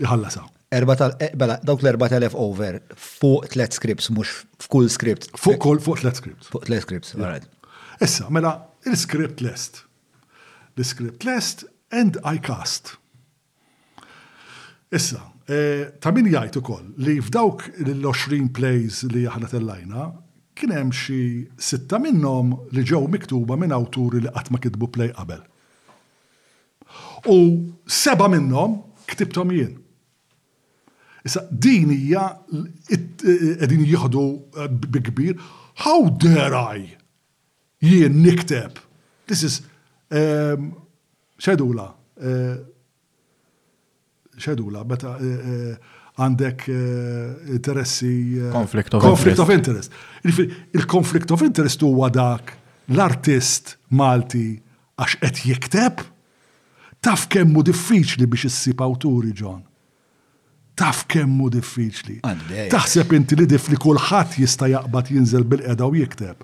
[0.00, 0.44] jħallasa.
[0.70, 5.30] Eh, bela, dawk l-4000 over fuq tlet scripts, mux f'kull script.
[5.36, 6.50] Fuq kull, fuq tlet scripts.
[6.52, 7.48] Fuq tlet scripts, alright.
[8.04, 9.84] Issa, mela, il-script list
[10.78, 12.92] L-script list and I cast.
[14.94, 15.18] Issa,
[15.50, 20.04] eh, ta' min jgħajt ukoll li f'dawk l-20 plays li aħna tellajna,
[20.58, 21.18] kien hemm xi
[21.68, 25.42] sitta minnhom li ġew miktuba minn awturi li qatt ma kitbu play qabel.
[27.30, 27.36] U
[27.86, 28.78] seba minnhom
[29.10, 29.76] ktibtom jien.
[31.26, 32.26] Issa din hija
[32.90, 34.24] qegħdin jieħdu
[34.62, 35.38] eh, bi kbir.
[35.84, 36.86] How dare I?
[37.84, 38.80] Jien nikteb.
[39.30, 39.60] This is
[40.10, 40.72] um,
[41.38, 41.92] xedula.
[42.18, 42.56] Uh,
[44.42, 48.10] xedula, meta uh, uh, għandek eh, interessi.
[48.38, 49.94] Eh, conflict of conflict interest.
[50.74, 52.54] Il-conflict of interest huwa dak
[52.92, 54.58] l-artist Malti
[54.98, 56.04] għax qed jikteb.
[57.04, 59.62] Taf kemmu diffiċli biex issib awturi John.
[60.78, 62.20] Taf kemmu diffiċli.
[62.74, 66.42] Taħseb inti li dif li kulħadd jista' jaqbad jinżel bil-qeda u jikteb.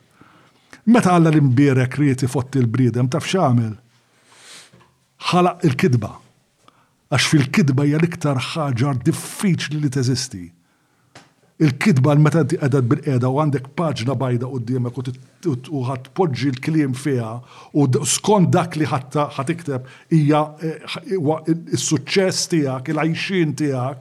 [0.90, 3.72] Meta għalla l-imbirek rieti fott il-bridem taf x'għamel.
[5.32, 6.12] Ħalaq il-kidba
[7.12, 10.44] Għax fil-kidba hija l-iktar ħaġa diffiċli li teżisti.
[11.64, 15.01] Il-kidba l-meta inti qedat bil-qeda u għandek paġna bajda qudiemek u
[15.89, 17.32] ħadd poġġi l-kliem fiha
[17.78, 19.22] u skont dak li ħatta
[19.52, 19.82] ikteb,
[20.16, 20.60] hija s
[21.05, 21.10] eh,
[21.85, 23.98] suċċess tiegħek, il-għajxin tiegħek,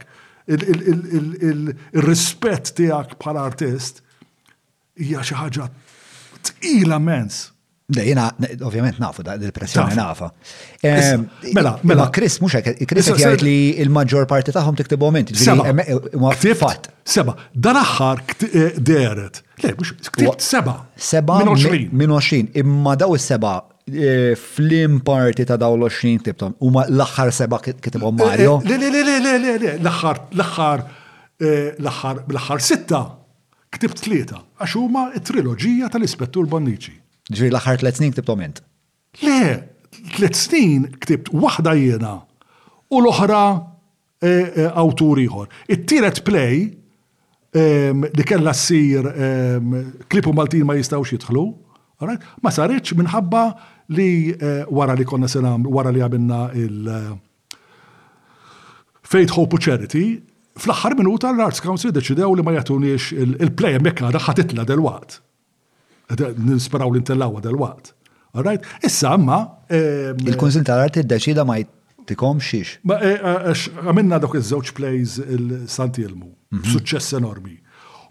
[0.55, 3.93] il-rispett tiegħek bħala artist
[4.95, 5.65] hija xi ħaġa
[6.49, 7.37] tqila mens.
[7.93, 8.27] Dejjina,
[8.65, 10.29] ovvjament nafu da depressjoni pressjoni nafa.
[10.81, 11.21] Ehm,
[11.55, 12.07] mela, mela.
[12.13, 13.53] Chris, mux hekk, Chris jgħid li
[13.83, 15.35] il-maġġor parti tagħhom tiktibhom inti.
[16.57, 16.89] Fatt.
[17.03, 19.41] Seba, dan aħħar eh, deret.
[19.63, 20.77] Le, mux ktibt seba.
[20.95, 22.51] Seba minn 20.
[22.61, 23.57] Imma daw seba
[23.91, 26.55] eh, flim parti ta' daw l-20 tibtom.
[26.63, 28.59] Uma l-aħħar seba kitibhom eh, Mario.
[28.65, 30.85] Le, le, le, le, le, le, l-aħħar, l-aħħar,
[31.81, 33.03] l-aħħar, l-aħħar sitta
[33.73, 37.01] ktibt tlieta għax huma t-triloġija tal-Ispettur Bonnici.
[37.33, 38.59] Ġri l tlet snin ktibtom oment.
[39.25, 39.43] Le,
[40.17, 42.13] tlet snin ktibt waħda jiena
[42.93, 43.41] u l-oħra
[44.21, 45.49] eh, eh, awtur ieħor.
[45.71, 46.59] It-tielet play
[47.57, 49.75] ehm, li kellha ssir ehm,
[50.11, 51.45] klipu Maltin ma jistgħux jidħlu,
[52.03, 53.43] ma saritx minħabba
[53.97, 56.97] li eh, wara li konna sena wara li għamilna il-
[59.13, 60.05] Faith Hope Charity,
[60.57, 65.21] fl-axħar minuta l-Arts Council deċidew li ma jatuniex il-play mekka ħatitla del-waqt
[66.37, 67.93] nisperaw l-intellawa dal-waqt.
[68.33, 68.61] right?
[68.81, 69.57] Issa, imma.
[69.67, 72.79] Eh, Il-Konsil tal-Arti d-deċida ma jtikom xiex.
[72.83, 76.71] Ma eh, eh, għamilna dak iż-żewġ plays il-Santi Elmu, mhm.
[76.73, 77.59] suċċess enormi.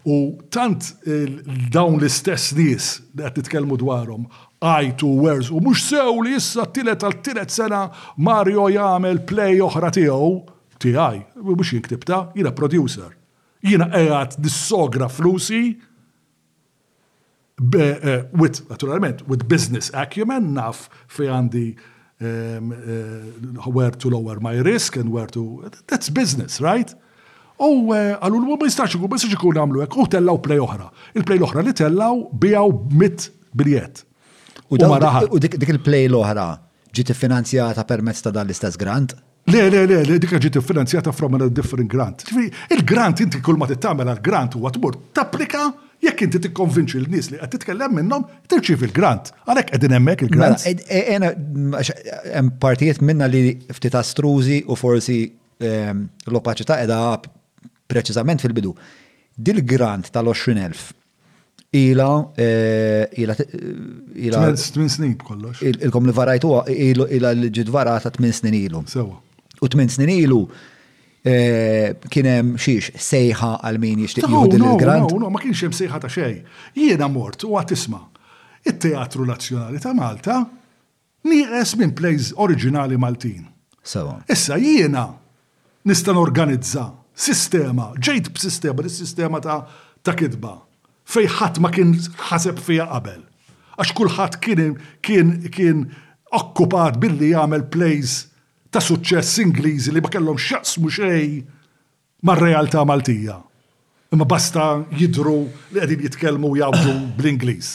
[0.03, 0.15] U
[0.51, 0.83] tant
[1.71, 4.25] dawn l-istess nies li qed titkellmu dwarhom
[4.99, 7.85] to wers u mhux sew li issa t-tilet għal tilet sena
[8.19, 10.27] Mario jagħmel play oħra tiegħu
[10.83, 13.15] tiegħi, mhux jinktibta, jina producer.
[13.63, 13.87] Jiena
[14.27, 15.69] dis nissogra flusi
[17.71, 21.61] Eh, with, naturalment, with business acumen, naf fi għandi
[22.19, 22.71] um,
[23.63, 26.91] uh, where to lower my risk and where to, that's business, right?
[27.63, 30.89] U eh, għallu l ma jistax ikun, ma jistax għamlu għek, u tellaw play oħra.
[31.15, 34.03] Il-play oħra li tellaw bijaw mit biljet.
[34.73, 34.79] U
[35.37, 36.49] dik il-play l-oħra
[36.93, 39.15] ġiet finanzjata permezz ta' dan l-istess grant?
[39.47, 42.27] Le, le, le, le, dikka ġiet finanzjata from a different grant.
[42.75, 45.67] Il-grant inti kull ma t-tamela għal-grant u għatmur, tapplika
[46.03, 49.29] jekk inti tikkonvinċi l-nies li qed titkellem minnhom, tirċiv il-grant.
[49.47, 50.65] Għalhekk qegħdin hemmhekk il-grant.
[51.09, 53.43] Mela, e- hemm partijiet minna li
[53.77, 55.17] ftit astrużi u forsi
[55.61, 56.99] ehm, l-opaċità qiegħda
[57.93, 58.73] preċiżament fil-bidu.
[59.37, 60.91] Dil-grant tal-20,000
[61.73, 62.47] ila e,
[63.23, 63.45] ila e,
[64.27, 65.63] ila 8 snin kollox.
[65.69, 68.83] Il-kom li varajtu ila l-ġid varata 8 snin ilu.
[68.91, 69.15] Sewa.
[69.63, 70.43] U 8 snin ilu
[71.23, 75.07] Eh, kienem xiex sejħa għal min jishtiq juhdin il-grant?
[75.15, 76.33] No, no, ma kienx hemm sejħa ta' xej.
[76.75, 78.01] Jiena mort u għatisma.
[78.67, 80.41] Il-Teatru Nazzjonali ta' Malta
[81.31, 83.45] nieqes minn plays oriġinali Maltin.
[83.79, 84.17] Sawa.
[84.27, 85.05] Issa jiena
[85.87, 89.61] nistan organizza sistema, ġejt b'sistema, sistema ta'
[90.03, 90.57] ta' kidba.
[91.07, 91.95] Fej ħadd ma kien
[92.33, 93.23] ħaseb fija qabel.
[93.79, 95.85] Għax kulħadd kien kien kien
[96.35, 98.25] okkupat billi jagħmel plays
[98.73, 101.35] ta' suċċess Ingliżi li ma kellhom xaqsmu xejn
[102.29, 103.37] mar-realtà Maltija.
[104.13, 104.67] Imma basta
[104.97, 107.71] jidru li qegħdin jitkellmu jgħidu bl-Ingliż.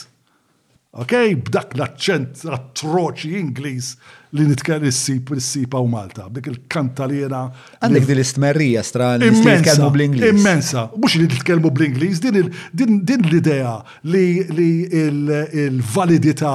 [0.99, 1.15] Ok,
[1.49, 3.91] b'dak l-accent atroċi Ingliż
[4.39, 7.43] li nitkell is-sip is-sipa u Malta, dik il-kantalina.
[7.79, 10.33] Għandek din l-istmerrija stra li nitkellmu bl-Ingliż.
[10.33, 13.77] Immensa, mhux li nitkellmu bl-Ingliż, din l-idea
[14.15, 16.55] li l-validità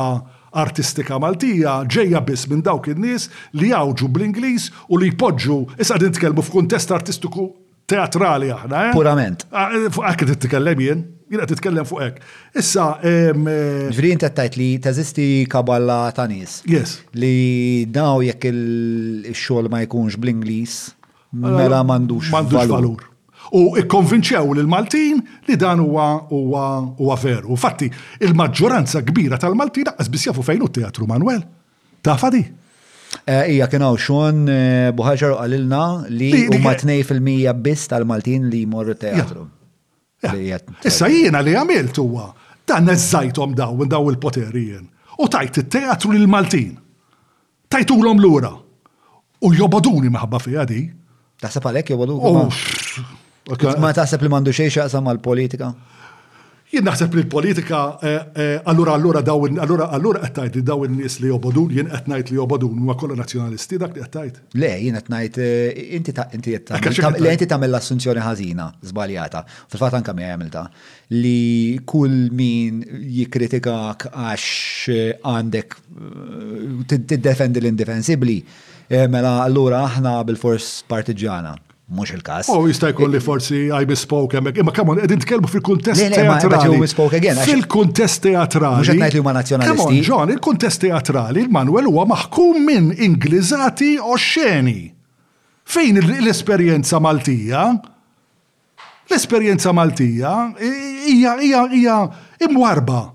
[0.54, 6.14] artistika Maltija ġejja biss minn dawk in-nies li jawġu bl-Ingliż u li jpoġġu issa din
[6.14, 7.50] tkellmu f'kuntest artistiku
[7.90, 8.86] teatrali aħna.
[8.90, 8.94] Eh?
[8.96, 9.44] Purament.
[9.52, 12.22] Ah, eh, fuq qed titkellem jien, jien qed titkellem fuq hekk.
[12.62, 12.86] Issa.
[13.04, 16.62] Eh, Ġri inti tajt li teżisti kaballa ta' nies.
[16.72, 17.00] Yes.
[17.20, 20.78] Li daw jekk il-xogħol ma jkunx bl-Ingliż,
[21.36, 22.30] mela m'għandux.
[22.32, 23.10] M'għandux valur
[23.54, 26.64] u ikkonvinċew lil maltin li dan huwa huwa
[26.98, 27.54] huwa veru.
[27.60, 27.90] Fatti,
[28.26, 31.44] il-maġġoranza kbira tal-Maltin daqqas biss jafu fejn teatru Manuel.
[32.04, 32.42] Ta fadi?
[33.30, 39.46] Eh, ija kienaw xon eh, Buħaġar għalilna li huma fil-mija biss tal-Maltin li jmorru teatru.
[40.90, 42.32] Issa jiena li għamilt huwa
[42.68, 44.18] dan neżajtom daw daw il
[44.58, 44.90] jien.
[45.20, 46.80] u tajt it-teatru lil Maltin.
[47.70, 48.52] Tajtulhom lura.
[49.46, 50.90] U joboduni maħabba fija di.
[51.42, 52.50] Taħseb għalhekk joboduni.
[53.82, 55.74] Ma taħseb li mandu xej jaqsam mal-politika?
[56.74, 61.20] Jien naħseb li l-politika, eh, eh, allura allura dawn, allura allura għattajt li dawn nies
[61.22, 64.40] li jobodun, jien għattajt li jobodun, ma kolla nazjonalisti dak li għattajt.
[64.58, 66.56] Le, jien għattajt, inti inti
[67.22, 69.44] le inti ta' mill assunzjoni ħazina, zbaljata,
[69.74, 70.64] fil-fat anka mi għamilta,
[71.18, 72.80] li kull min
[73.20, 74.50] jikritikak għax
[74.96, 75.78] eh, għandek
[76.96, 78.40] t-defendi l-indefensibli,
[79.14, 81.54] mela allura aħna bil-fors partiġana
[81.90, 82.48] mux il-kas.
[82.50, 86.04] U oh, jista' jkun li eh, forsi I bespoke hemmhekk, imma kamon qegħdin tkellmu fil-kuntest
[86.14, 86.90] teatrali.
[87.48, 88.80] Fil-kuntest teatrali.
[88.82, 89.78] Mux għetnajt li huma nazjonalisti.
[89.84, 93.96] Kamon, John, il-kuntest teatrali, il-Manuel huwa maħkum minn Ingliżati
[94.28, 94.84] xeni.
[95.64, 97.66] Fejn l-esperjenza Maltija?
[99.10, 100.34] L-esperjenza Maltija
[100.64, 101.98] hija hija hija
[102.48, 103.10] imwarba.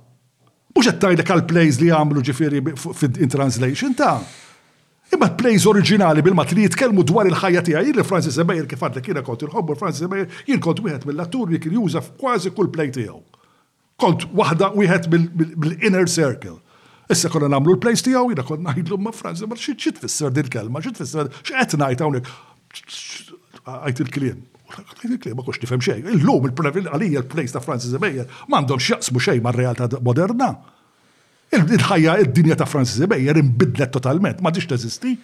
[0.75, 4.19] Mhux qed tajlek għal plays li jagħmlu ġifieri in translation ta'
[5.15, 9.07] Imma plays oriġinali bil matri jitkelmu jitkellmu dwar il-ħajja tiegħi jirri Francis Ebejer kif għadlek
[9.09, 12.91] jiena kont il-ħobbu Francis Ebejer jien kont wieħed mill-atturi li kien juża kważi kull play
[12.93, 13.17] tiegħu.
[14.05, 16.59] Kont waħda wieħed mill-inner circle.
[17.09, 20.85] Issa konna nagħmlu l-plays tiegħu jiena kont ngħidlu ma' Francis ma xi tfisser din kelma,
[20.85, 22.33] xi tfisser x'qed ngħid hawnhekk.
[23.65, 24.47] Għajt il kliem
[25.33, 26.11] Ma kux nifhem xejn.
[26.19, 30.53] Illum il-għalija l-plays ta' Francis Ebejer m'għandhom x'jaqsmu xejn mar-realtà moderna.
[31.53, 35.15] Il-ħajja, id-dinja ta' Francis Bejjer imbidlet totalment, ma diġ teżisti.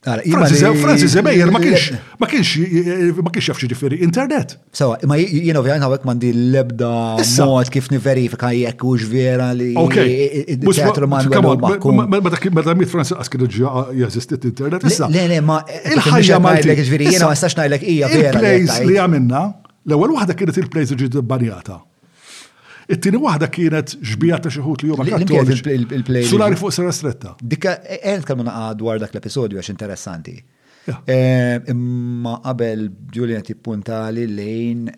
[0.00, 1.82] Francis Bejjer ma kienx,
[2.24, 2.54] ma kienx,
[3.20, 4.54] ma kienx ġifiri internet.
[4.74, 6.92] Sawa, ma jien ovvijament għawek mandi l-ebda
[7.46, 11.20] mod kif niverifika jekk ux vera li il-teatru ma
[12.10, 13.68] Meta mit Francis għaskid ġi
[14.00, 18.32] jazistiet internet, Le, le, ma il-ħajja ma jgħidlek ġifiri, jena ma stax najlek ija vera.
[18.34, 19.44] Il-plays li għamilna,
[19.86, 21.78] l-ewel wahda kienet il-plays d barjata.
[22.90, 26.24] It-tieni waħda kienet xbija ta' xi li huma kattoliċi.
[26.30, 27.36] Solari fuq Sera Stretta.
[27.52, 30.34] Dikka qed e, kemm naqa' dwar dak l-episodju għax interessanti.
[31.14, 31.18] E,
[31.70, 34.88] imma qabel Julian tippuntali lejn.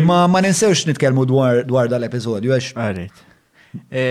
[0.00, 2.72] Imma ma ninsewx nitkellmu dwar dal-episodju għax.
[3.88, 4.02] E,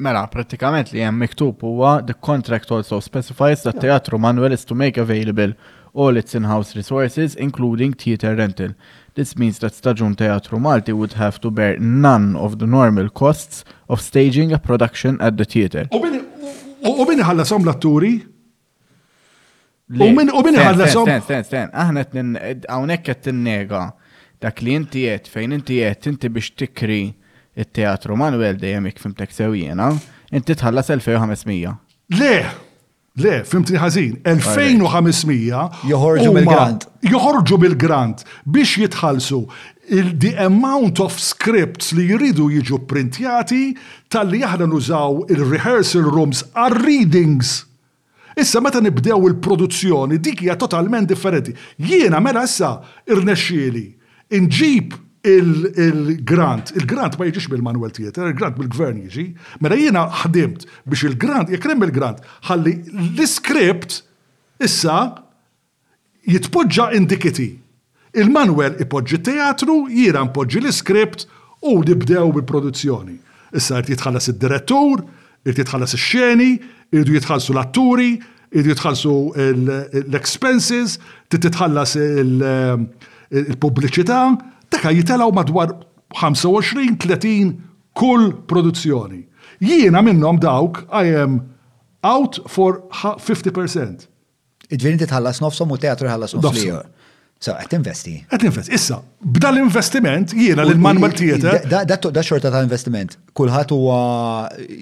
[0.00, 4.74] mela, pratikament li hemm miktub huwa the contract also specifies that teatru Manuel is to
[4.74, 5.52] make available
[5.94, 8.72] all its in-house resources including theater rental
[9.14, 13.64] This means that Stagion Teatru Malti would have to bear none of the normal costs
[13.88, 15.86] of staging a production at the theatre.
[16.84, 18.10] U min ħalla għom l-atturi?
[20.02, 21.06] U min ħallas għom?
[21.06, 22.02] Sten, sten, sten, aħna
[22.66, 23.84] għawnek għet t-nega
[24.44, 26.98] dak li ta' għet fejn inti għet inti biex tikri
[27.54, 29.92] il-teatru Manuel dejjem ikfim tek sewjena,
[30.34, 31.78] inti tħallas 1500.
[32.18, 32.36] Le!
[33.14, 36.86] Le, fimtni ħażin, 2500 joħorġu bil-grant.
[37.06, 39.38] Joħorġu bil-grant biex jitħalsu
[40.18, 43.68] the amount of scripts li jridu jiġu printjati
[44.10, 47.60] tal-li aħna nużaw il-rehearsal rooms are readings.
[48.34, 51.54] Issa meta nibdew il-produzzjoni dik hija totalment differenti.
[51.78, 53.86] Jiena mela issa irnexxieli
[54.34, 59.24] inġib il-grant, il-grant ma jiġix bil-Manuel Theater, il-grant bil-gvern jiġi,
[59.64, 62.18] mela jiena ħdimt biex il-grant, jek hemm il-grant,
[62.50, 64.02] ħalli l-iskript
[64.64, 64.98] issa
[66.28, 67.48] jitpoġġa indikiti.
[68.20, 71.24] Il-Manuel ipoġġi teatru, jiena npoġġi l skript
[71.64, 73.16] u nibdew bil-produzzjoni.
[73.56, 75.06] Issa jt jitħallas id-direttur,
[75.48, 76.50] jt jitħallas ix-xeni,
[76.92, 78.12] irdu jitħallsu l-atturi,
[78.54, 80.98] irdu jitħallsu l-expenses,
[81.32, 82.82] titħallas eh,
[83.48, 85.76] il-pubbliċità, il Daka jitelaw madwar
[86.22, 87.54] 25-30
[88.00, 89.22] kull produzzjoni.
[89.68, 91.38] Jiena minnom dawk, I am
[92.02, 94.08] out for 50%.
[94.74, 96.82] Id-vini titħallas nofsom u teatru ħallas nofsom.
[97.44, 98.12] So, għet investi.
[98.32, 98.72] Għet investi.
[98.72, 101.66] Issa, b'da l-investiment jiena l manual Theater.
[101.86, 103.18] Da xorta ta' investiment.
[103.36, 103.98] Kulħat huwa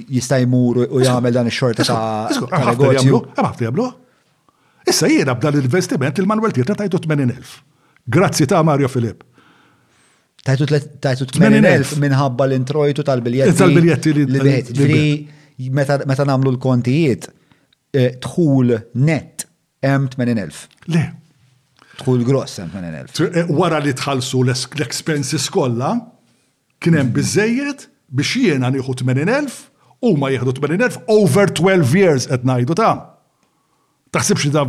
[0.07, 3.23] jista' jmur u jagħmel dan ix-xorta ta' negozju.
[3.35, 3.89] Għafta jagħmlu.
[4.93, 7.61] Issa jiena b'da l-investiment il manual Theater ta' 80,000.
[8.13, 9.25] Grazzi ta' Mario Filipp.
[10.43, 13.57] Tajtu 80.000 minħabba l-introjtu tal-biljetti.
[13.61, 15.03] Tal-biljetti li d Ġifri,
[15.71, 17.29] meta namlu l-kontijiet,
[17.95, 18.75] eh, tħul
[19.07, 19.45] net
[19.87, 20.95] hemm 80.000.
[20.95, 21.05] Le.
[22.03, 23.29] Tħul gross hemm 80.000.
[23.29, 25.93] Eh, wara li tħallsu l-expenses kollha,
[26.83, 27.87] kien hemm biżejjed
[28.19, 29.61] biex jiena nieħu 80.000
[30.11, 32.97] u ma jieħdu 80.000 over 12 years qed ngħidu ta'
[34.13, 34.67] taħsibx da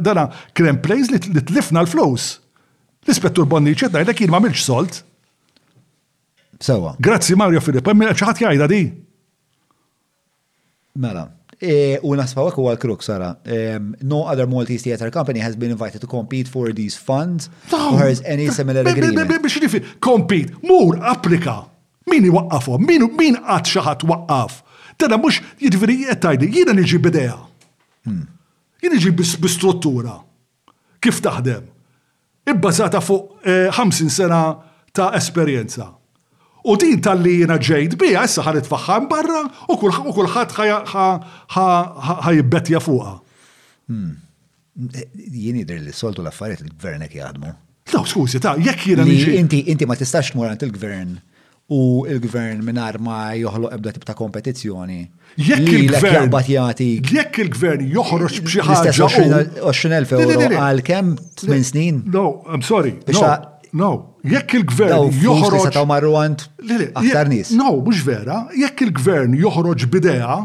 [0.00, 0.24] dana
[0.56, 2.32] kien hemm plays li tlifna l-flows.
[3.06, 5.00] L-ispettur Bonni ċetna jdek jien ma milx solt.
[6.62, 6.94] Sewa.
[7.02, 8.80] Grazzi Mario Filippo, minn ċaħat jgħajda di.
[11.02, 11.26] Mela.
[11.56, 13.30] E, u nasfawak huwa għal kruk Sara.
[13.46, 13.78] E,
[14.08, 18.22] no other Maltese theatre company has been invited to compete for these funds or has
[18.26, 19.20] any similar agreement.
[19.30, 21.60] Biex nifi, jiġifieri, compete, mur, applika.
[22.10, 24.58] Min waqqafu, min min għat xi waqqaf.
[24.98, 27.38] Tada mhux jidviri jettajdi, jina jiena niġi bidea.
[28.06, 28.24] Hmm.
[28.82, 30.18] Jien niġi bi struttura.
[31.04, 31.64] Kif taħdem?
[32.50, 33.24] ibbażata fuq
[33.76, 34.54] 50 eh, sena
[34.92, 35.88] ta' esperjenza.
[36.64, 40.56] U din tal-li jena ġejt bija, issa ħan itfaħħam barra u kullħat
[41.58, 43.12] ħajibbetja fuqa.
[43.90, 44.16] Hmm.
[44.94, 45.06] Eh,
[45.44, 47.52] jien dir li soltu l-affarijiet il gvern jek jgħadmu.
[47.94, 51.14] No, skużi, ta' jek jiena Inti ma tistax t il-gvern
[51.68, 54.98] u il-gvern minar ma joħloq ebda tip ta' kompetizzjoni.
[55.42, 58.94] Jekk il-gvern Jekk il-gvern joħroġ b'xi ħaġa.
[59.62, 62.04] 20,000 euro għal kemm 8 snin?
[62.12, 62.94] No, I'm sorry.
[63.76, 65.66] No, jekk il-gvern joħroġ.
[65.74, 66.46] Taw marruant
[67.02, 67.50] aktar nies.
[67.58, 70.38] No, mhux vera, jekk il-gvern joħroġ bidea,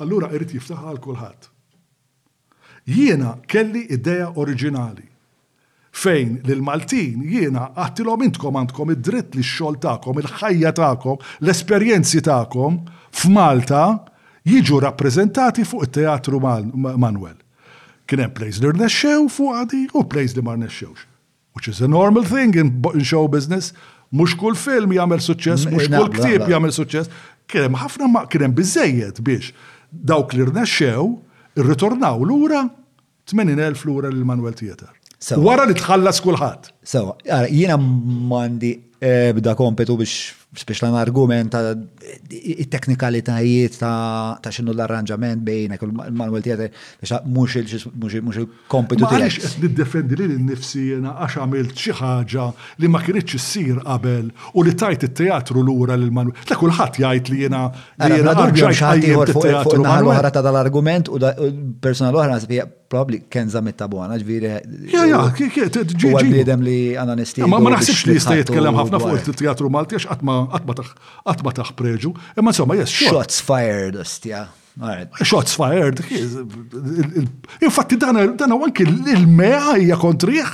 [0.00, 1.50] allura irrit jiftaħ għal kulħadd.
[2.90, 5.09] Jiena kelli idea oriġinali
[5.92, 12.78] fejn l-Maltin jiena għattilom intkom għandkom id-dritt li xol ta'kom, il-ħajja ta'kom, l-esperienzi ta'kom
[13.10, 13.84] f'Malta
[14.46, 17.36] jiġu rappresentati fuq il-teatru Manuel.
[18.08, 21.06] Kienem plays li rnexxew fuq għadi u plays li ma rnexxewx.
[21.54, 23.72] Which is a normal thing in, in show business.
[24.14, 27.26] Mux kull film jagħmel suċċess, mux eh, kull ktib jagħmel suċċess.
[27.50, 29.50] Kienem ħafna ma kienem biżejjed biex
[29.90, 31.08] dawk li rnexxew
[31.58, 32.62] irritornaw lura
[33.26, 34.94] 80,000 lura l-Manuel Theater.
[35.46, 36.72] Wara li tħallas kulħadd.
[36.82, 37.16] So,
[37.50, 40.36] jiena mandi ebda kompetu biex
[40.66, 41.74] biex lan argument ta'
[42.72, 46.66] teknikalitajiet ta' xinu l-arranġament bejnek il-manuel tijate
[46.98, 49.12] biex mux il-kompetu tijate.
[49.12, 52.48] Għalix qed niddefendi li l-nifsi jena għax għamilt xi ħaġa
[52.84, 56.36] li ma kienitx issir qabel u li tajt it-teatru lura l-manuel.
[56.48, 57.64] Ta' kulħadd jgħid li jena
[58.06, 59.24] li jena
[59.64, 61.20] fuq naħar ta' dal-argument u
[61.80, 64.48] persona l-oħra probabli kenza mit-tabuana ġviri.
[64.90, 65.68] Ja, ja, ġiġi
[66.70, 67.48] li għana nistiju.
[67.50, 72.14] Ma ma naħsibx li jista' jitkellem ħafna fuq il-teatru Malti għax għatma taħ preġu.
[72.38, 72.94] Imma insomma, jess.
[73.08, 74.46] shots fired, ostja.
[75.26, 76.00] Shots fired.
[77.66, 80.52] Infatti dan huwa anki il meja hija kontriħ.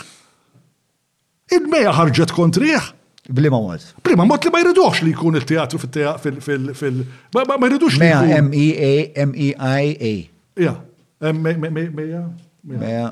[1.56, 2.92] il meja ħarġet kontriħ.
[3.36, 3.82] Blima mod.
[4.06, 7.00] Blima mod li ma jridux li jkun il-teatru fil-fil.
[7.36, 8.02] Ma jridux li.
[8.06, 8.92] Meja, M-E-A,
[9.24, 10.14] M-E-I-A.
[10.56, 10.76] E ja,
[11.20, 12.26] mea.
[12.66, 13.06] Mea.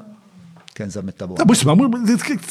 [0.74, 1.34] Kenza mit-tabu.
[1.36, 1.72] Ta' busma,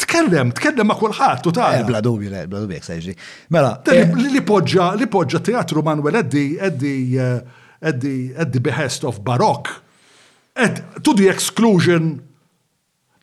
[0.02, 3.16] tkellem, tkellem ma' kullħat, u ta' bla dubju, bla dubju, jek sajġi.
[3.54, 3.74] Mela.
[4.16, 6.94] Li poġġa, li poġġa teatru Manuel Eddi, Eddi,
[7.84, 9.74] Eddi, Eddi behest of barok.
[10.56, 12.16] Ed, to the exclusion,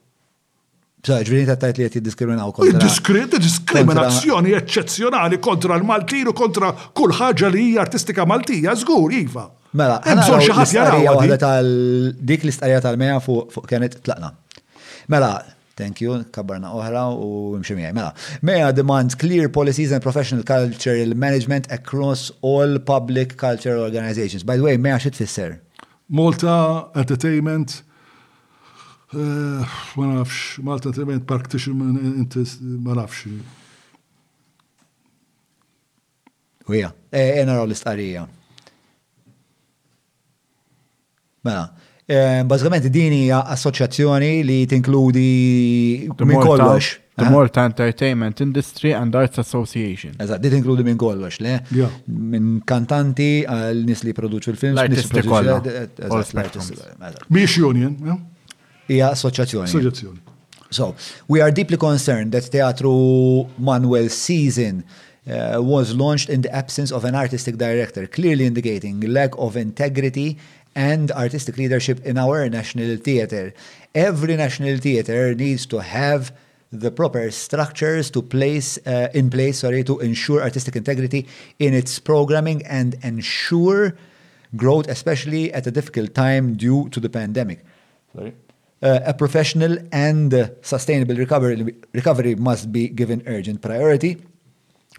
[0.99, 2.79] Bsa, ġvini ta' tajt li għet jiddiskriminaw kontra.
[2.83, 9.45] Diskriminazzjoni eccezjonali kontra l-Maltin u kontra kull ħaġa li hija artistika Maltija, żgur, iva.
[9.79, 11.23] Mela, għemżon xaħat jaraw.
[12.19, 14.35] Dik l istarija tal-meja fuq kienet tlaqna.
[15.13, 15.37] Mela,
[15.79, 17.93] Thank you, kabbarna oħra u mxemija.
[17.95, 18.09] Mela,
[18.43, 24.43] meja demands clear policies and professional cultural management across all public cultural organizations.
[24.43, 25.55] By the way, Mea xit fisser?
[26.11, 27.83] Malta Entertainment,
[29.11, 29.17] eh,
[29.95, 32.25] ma nafx, Malta Entertainment Practitioner,
[32.83, 33.25] ma nafx.
[36.65, 38.27] Uja, ena e raw l istarija
[41.41, 41.63] Mela,
[42.05, 45.27] eh, bazzgħamenti dini assoċjazzjoni li tinkludi
[46.19, 46.95] minn kollox.
[47.19, 50.11] The uh Malta Entertainment Industry and Arts Association.
[50.23, 51.57] Eżat, dit inkludi minn kollox, le?
[52.33, 54.79] Minn kantanti għal nis li produċu l-films.
[54.79, 57.05] L-artisti kollha.
[57.37, 57.97] Miex union,
[58.89, 59.67] Ija assoċjazzjoni.
[59.67, 60.23] Assoċjazzjoni.
[60.71, 60.91] So,
[61.27, 62.93] we are deeply concerned that Teatru
[63.57, 69.31] Manuel Season uh, was launched in the absence of an artistic director, clearly indicating lack
[69.39, 70.37] of integrity
[70.75, 73.51] and artistic leadership in our national theater.
[73.95, 76.31] Every national theater needs to have
[76.71, 81.27] the proper structures to place uh, in place sorry to ensure artistic integrity
[81.57, 83.95] in its programming and ensure
[84.55, 87.65] growth especially at a difficult time due to the pandemic
[88.15, 88.35] sorry
[88.83, 94.17] uh, a professional and uh, sustainable recovery recovery must be given urgent priority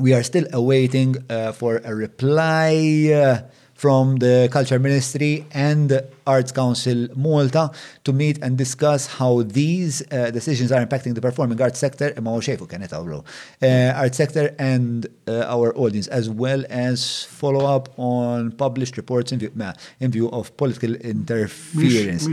[0.00, 2.74] we are still awaiting uh, for a reply
[3.14, 3.46] uh,
[3.82, 5.34] from the Culture Ministry
[5.68, 5.86] and
[6.34, 7.64] Arts Council Malta
[8.06, 10.06] to meet and discuss how these uh,
[10.38, 14.96] decisions are impacting the performing arts sector, e uh, art sector and
[15.26, 16.96] uh, our audience, as well as
[17.40, 17.84] follow up
[18.14, 19.68] on published reports in view, ma,
[20.02, 22.24] in view of political interference.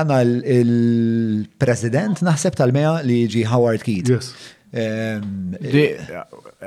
[0.00, 0.22] Mela
[0.56, 4.08] il-president naħseb tal-mea li ġi Howard Keat.
[4.14, 4.30] Yes.
[4.70, 5.54] Ehm,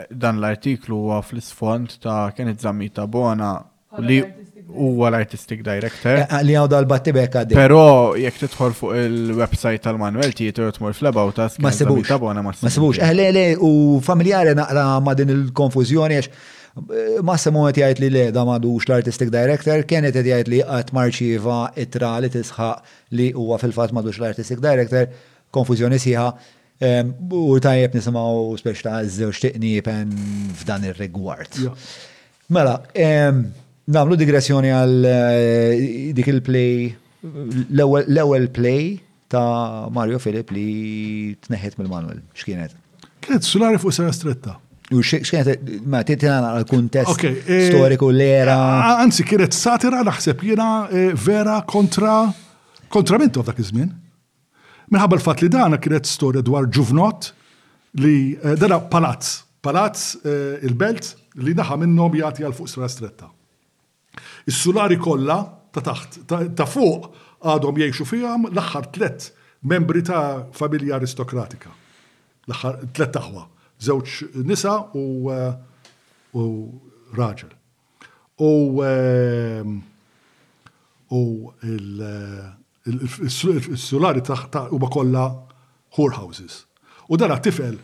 [0.10, 3.54] dan l-artiklu huwa fl-isfond ta' kienet zammita bona
[4.04, 4.18] li
[4.74, 6.18] huwa l-artistic director.
[6.26, 7.54] Eh, li għaw dal battibek għaddi.
[7.54, 7.56] di.
[7.56, 12.10] Pero jek tidħol fuq il-website tal-Manuel Tieter tmur fl-about ta' Ma sebux.
[12.20, 13.00] Ma sebux.
[13.00, 16.34] Eħle eh, le u familjari naqra ma din il-konfuzjoni għax
[17.40, 21.62] semmu għet jgħajt li le da madux l-artistic director, kienet għet jgħajt li għat marċiva
[21.96, 25.08] tra li tisħaq li huwa fil-fat madux l-artistic director,
[25.56, 26.28] konfuzjoni siħa
[27.32, 30.12] U tajjeb nisimaw spiex ta' żewġ tiqnipen
[30.64, 31.56] f'dan ir-rigward.
[32.54, 32.80] Mela,
[33.94, 35.86] namlu digressjoni għal eh,
[36.16, 36.90] dik il-play,
[37.80, 38.98] l-ewwel play
[39.32, 42.20] ta' Mario Filip li tneħet mill-Manuel.
[42.38, 42.76] X'kienet?
[43.24, 44.58] Kienet sulari fuq sena stretta.
[44.94, 48.60] U xkienet, ma titinana għal kuntest eh, storiku l-era.
[49.00, 52.24] Anzi, kienet satira naħseb jena eh, vera kontra
[52.94, 53.94] kontra mintu dak iż-żmien.
[54.94, 57.32] Minħabba l-fat li dana kienet storja dwar ġuvnot
[58.04, 63.32] li eh, dana palazz, palazz eh, il-belt li daħa minnom jati għal fuq sra stretta.
[64.46, 65.40] Is-sulari kollha
[65.74, 67.10] ta' taħt, ta' fuq
[67.50, 69.28] għadhom jgħixu fihom l-aħħar tlet
[69.66, 71.74] membri ta' familja aristokratika.
[72.46, 73.48] L-aħħar tlet taħwa,
[73.82, 75.54] żewġ nisa u eh,
[77.18, 77.56] raġel.
[78.38, 78.54] U
[81.18, 81.24] u
[81.74, 81.88] il
[82.86, 84.22] il-solari
[84.74, 85.26] huma kollha
[85.96, 86.66] whorehouses.
[87.10, 87.78] U dara tifel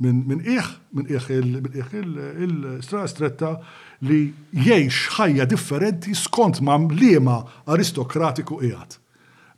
[0.00, 1.26] minn iħ, minn iħ
[1.94, 3.50] il-stretta
[4.08, 4.20] li
[4.56, 7.36] jgħix ħajja differenti skont ma' mlima
[7.68, 8.96] aristokratiku iħat.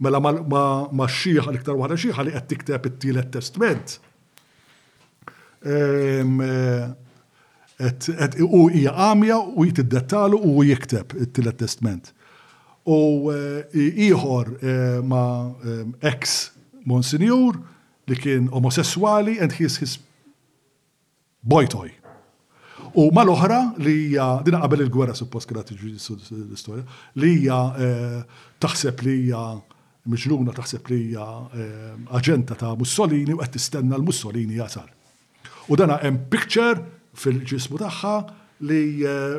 [0.02, 3.98] Mela ma' xieħ l-iktar waħda xieħa li qed tikteb it-tielet testment.
[8.58, 12.10] U hija għamja u jitiddettalu u jikteb it-tielet testment.
[12.82, 15.26] U eh, ieħor eh, ma'
[15.62, 16.50] eh, ex
[16.84, 17.58] Monsinjur
[18.10, 19.98] li kien omosessuali and his his
[21.42, 21.92] boy toy.
[22.98, 26.82] U mal-oħra li hija dina qabel il-gwerra suppost kienet l-istorja,
[27.22, 27.60] li hija
[28.60, 29.44] taħseb li hija
[30.12, 31.26] miġnuna taħseb li hija
[32.18, 34.90] aġenta ta' Mussolini u qed tistenna l-Mussolini jasal.
[35.70, 36.82] U dana hemm picture
[37.14, 38.14] fil-ġismu tagħha
[38.68, 38.82] li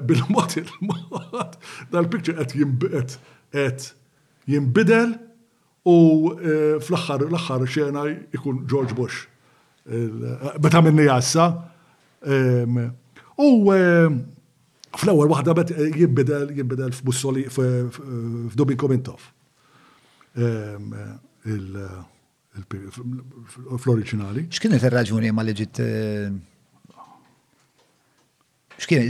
[0.02, 1.60] bil-mod il-mod
[1.94, 3.20] dal-picture qed jimbiqet
[3.54, 3.94] et
[4.50, 5.14] jimbidel
[5.86, 5.98] u
[6.84, 8.04] fl-axħar l-axħar xena
[8.36, 9.28] ikun George Bush.
[10.64, 11.46] Beta minni jassa.
[13.38, 19.26] U fl-ewwel waħda bet jimbidel jimbidel f f'Dubin Komintov.
[23.78, 24.50] Fl-oriġinali.
[24.54, 25.56] X'kienet ir-raġuni ma li
[28.84, 29.04] x'kien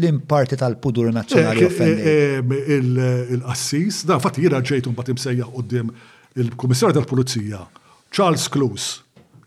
[0.00, 2.00] l-imparti tal-pudur nazzjonali eh, eh, offendi?
[2.02, 5.90] Eh, Il-qassis, da fatti jira ġejtum bat imsejja qoddim
[6.38, 7.64] il-Kummissarju tal-Pulizija,
[8.12, 8.48] Charles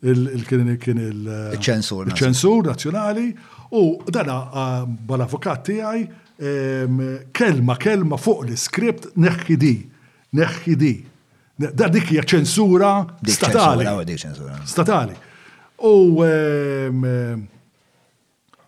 [0.04, 2.10] il kien il-ċensur.
[2.12, 3.30] Il-ċensur nazzjonali,
[3.74, 6.02] u dana bal-avukat tiegħi
[6.38, 7.00] ehm,
[7.32, 9.74] kelma kelma fuq l skript neħħidi,
[10.38, 10.94] neħħidi.
[11.64, 12.92] Da dik hija ċensura
[13.30, 13.86] statali.
[14.66, 15.14] Statali.
[15.86, 17.06] U ehm,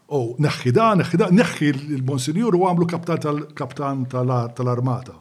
[0.06, 5.16] U oh, neħħi da, neħħi da, neħħi l-Monsinjur u għamlu kaptan tal-armata.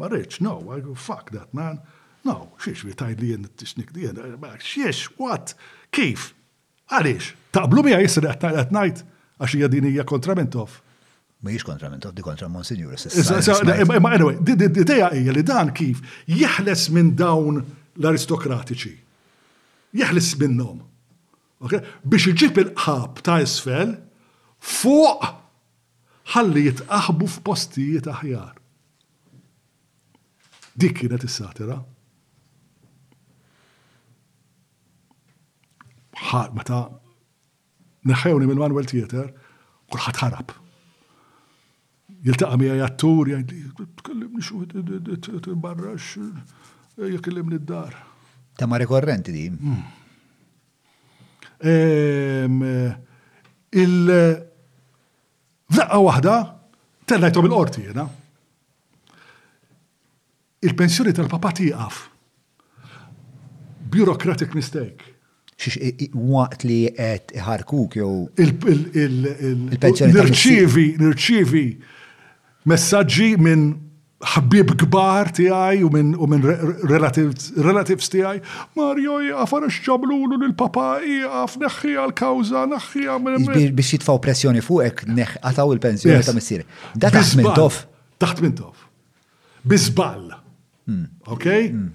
[0.00, 0.54] Ma rridx, no,
[0.96, 1.76] fuck that man.
[2.24, 4.16] No, xiex vi tajn li jen t-tixnik di jen,
[4.64, 5.52] xiex, what,
[5.92, 6.30] kif,
[6.88, 9.04] għalix, taqblu mi għajsri għatnajt,
[9.44, 10.78] għax hija din hija kontra Mentov.
[11.44, 12.96] Mhijiex kontra di kontra Monsignor.
[14.00, 16.00] Ma anyway, di teja hija li dan kif
[16.32, 18.96] jeħles minn dawn l-aristokratiċi.
[20.00, 20.80] Jeħles minnhom.
[21.60, 23.98] Biex iġib il-ħab ta' isfel,
[24.60, 25.24] fuq
[26.30, 28.54] ħalli jitqaħbu f'postijiet aħjar.
[30.78, 31.80] Dik kienet is-satira.
[36.30, 36.80] ħar meta
[38.04, 39.32] neħħewni minn Manuel Theater,
[39.90, 40.52] kulħadd ħarab.
[42.24, 46.18] Jiltaqa' mija jattur jgħidli tkellimni xu tbarrax
[47.16, 47.96] jkellimni d-dar.
[48.60, 49.48] Tema rekorrenti di.
[49.50, 49.80] Mm.
[51.64, 52.62] Ehm,
[53.70, 54.48] il-
[55.70, 56.34] F'daqqa waħda,
[57.06, 58.06] tellajtom il-qorti jena.
[60.66, 62.00] Il-pensjoni tal-papa tiqaf.
[63.90, 65.14] Bureaucratic mistake.
[65.60, 68.10] Xiex waqt li qed iħarkuk jew
[68.46, 70.14] il-pensjoni.
[70.18, 71.64] Nirċivi, nirċivi
[72.70, 73.68] messaġġi minn
[74.20, 78.42] ħabib kbar tiegħi u minn u minn relatives tiegħi,
[78.76, 79.14] Mario
[79.48, 83.46] xġablu l lil papa jaqaf neħħija l-kawża għamil.
[83.72, 85.06] biex jitfaw pressjoni fuqek
[85.42, 86.66] għataw il-pensjoni ta' missier.
[86.94, 87.86] Da taħt minn tof.
[88.20, 88.84] Taħt minn tof.
[89.64, 90.28] Bizball.
[90.86, 91.06] Hmm.
[91.26, 91.46] Ok?
[91.70, 91.88] Hmm.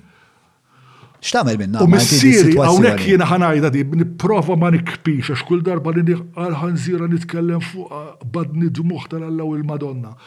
[1.25, 6.01] Xtamel minn U missieri hawnhekk jiena ħanajda di nipprova ma nikpix għax kull darba li
[6.09, 10.17] nieħqal ħanżira nitkellem fuq ah, badni dmuħ tal-Allaw il-Madonna.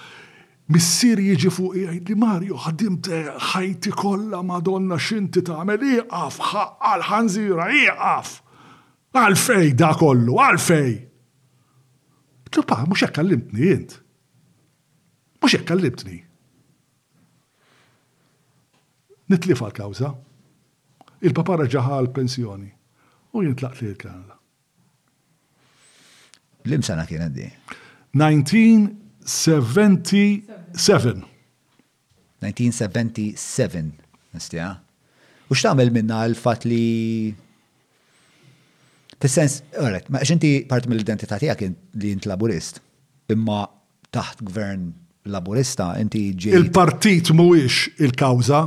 [0.69, 3.09] Missir jiġi fuq jgħid li Mario ħadimt
[3.55, 8.35] ħajti kollha madonna xinti tagħmel iqaf ħanzira, ħanżira iqaf.
[9.17, 10.93] Għalfej da kollu, għalfej.
[12.53, 13.97] Tlupa, mhux hekk kallimtni jint.
[15.41, 16.19] Mhux hekk kallimtni.
[19.33, 20.13] Nitlifa l-kawża.
[21.25, 22.69] Il-papara ġaħa l-pensjoni.
[23.33, 24.37] U jintlaq li l-kanala.
[26.69, 27.53] Lim sena kien għaddi?
[29.29, 31.25] 1977.
[32.43, 33.95] 1977,
[35.49, 36.87] U x'tagħmel minna l-fatt li
[39.19, 42.77] Fis-sens, alright, ma xinti part mill-identità tiegħek li int laburist,
[43.35, 43.65] imma
[44.15, 44.85] taħt gvern
[45.35, 46.53] laburista inti ġej.
[46.55, 48.61] Il-partit mhuwiex il-kawża,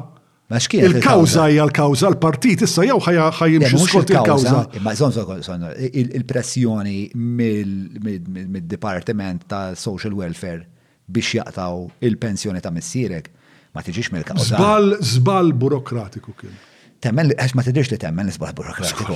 [0.57, 4.57] Il-kawza hija l-kawza, l-partit issa jew ħajimxu skont il-kawza.
[4.79, 10.65] Imma il-pressjoni mid dipartiment ta' Social Welfare
[11.07, 13.31] biex jaqtaw il-pensjoni ta' missierek
[13.71, 14.57] ma tiġix mill-kawza.
[14.59, 16.57] Zbal, zbal burokratiku kien.
[17.01, 19.15] Temmen, għax ma tiġix li temmen l-zbal burokratiku.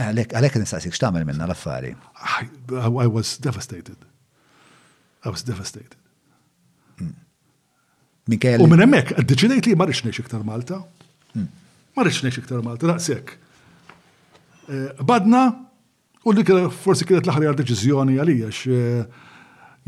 [0.00, 1.92] Għalek, għalek nistaqsik x'tagħmel minna l-affari.
[2.24, 4.08] I was devastated.
[5.20, 5.99] I was devastated.
[8.28, 8.60] Mikel.
[8.60, 10.82] U minn hemmhekk deċidejt li ma rridx iktar Malta.
[11.32, 11.46] Hmm.
[11.96, 13.36] Ma rridx iktar Malta, daqshekk.
[14.70, 15.44] Eh, badna
[16.24, 16.44] u li
[16.82, 19.24] forsi kienet l-aħjar deċiżjoni għalija eh,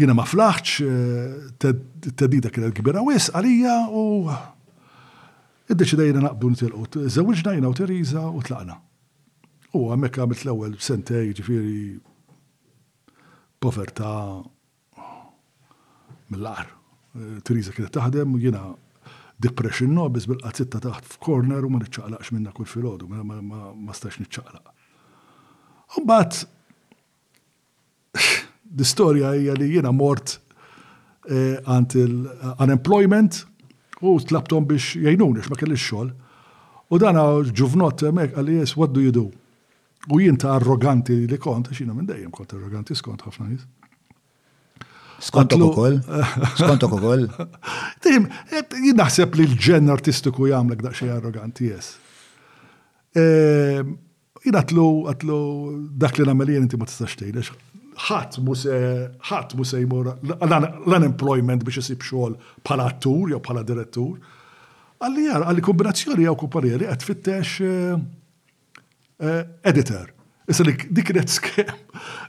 [0.00, 1.76] jiena ma flaħċ eh,
[2.16, 4.04] tedida kienet kbira wis għalija u
[5.72, 7.04] id-deċidejna naqbdu nitilqu.
[7.08, 8.78] Zawġna jina u Teresa u tlaqna.
[9.76, 12.00] U għamek għamilt l-ewel sentej ġifiri
[13.62, 14.12] povertà
[16.32, 16.80] mill-ar.
[17.44, 18.62] Teresa kienet taħdem u jiena
[19.42, 24.70] depression nobis bil qazzetta taħt f'korner u ma nitċaqlaqx minna kull filgħodu, ma stax nitċaqlaq.
[25.98, 26.38] U mbagħad
[28.16, 30.38] l istorja hija li jiena mort
[31.32, 36.14] għant eh, il-unemployment uh, u tlabtom biex jajnunix ma kellix xogħol.
[36.92, 37.20] U dan
[37.60, 39.28] ġuvnot mek għalli jes, what do you do?
[40.12, 43.66] U ta' arroganti li kont, xina minn dejjem kont arroganti skont ħafna nis.
[45.22, 45.98] Skontok koll.
[46.58, 47.28] Skontok ukoll?
[48.02, 48.24] Tim,
[48.98, 51.92] naħseb li l-ġen artistiku jagħmlek daqsxejn arroganti yes.
[53.14, 53.92] Ehm,
[54.42, 55.38] jien għatlu għatlu
[56.02, 57.52] dak li nagħmel inti ma tistax tgħidx.
[58.08, 58.72] Ħadd muse,
[59.30, 62.34] ħat muse jmur l-unemployment biex isib xogħol
[62.66, 64.16] bħala attur jew bħala direttur.
[65.02, 68.02] Għalli jar, għalli kombinazzjoni jew kumpanieri qed fittex eh,
[69.22, 70.10] eh, editor.
[70.50, 71.76] Issa dik kienet skem,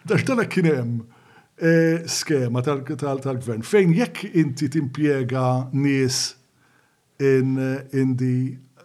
[0.05, 1.01] dax dalek kien hemm
[1.53, 6.31] E, skema tal-gvern fejn jekk inti timpiega nies
[7.21, 8.31] in di...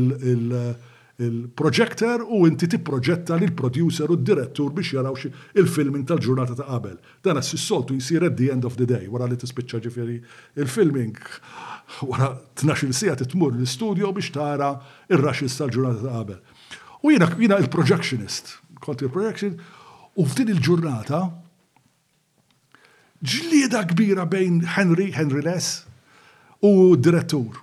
[1.23, 5.13] il-projector u inti tipproġetta l producer u d-direttur biex jaraw
[5.55, 6.97] il-filming tal-ġurnata ta' qabel.
[7.25, 10.17] Dan s-soltu jisir at the end of the day, wara li tispiċċa ġifieri
[10.61, 11.17] il-filming
[12.09, 12.31] wara
[12.61, 14.73] t'nax-il sija titmur l-studio biex tara
[15.09, 16.39] il raxis tal-ġurnata ta' qabel.
[17.03, 19.57] U jina, jina il-projectionist, kont il-projection,
[20.17, 21.25] u f'din il-ġurnata
[23.23, 25.83] ġlieda kbira bejn Henry, Henry Less,
[26.63, 27.61] u direttur.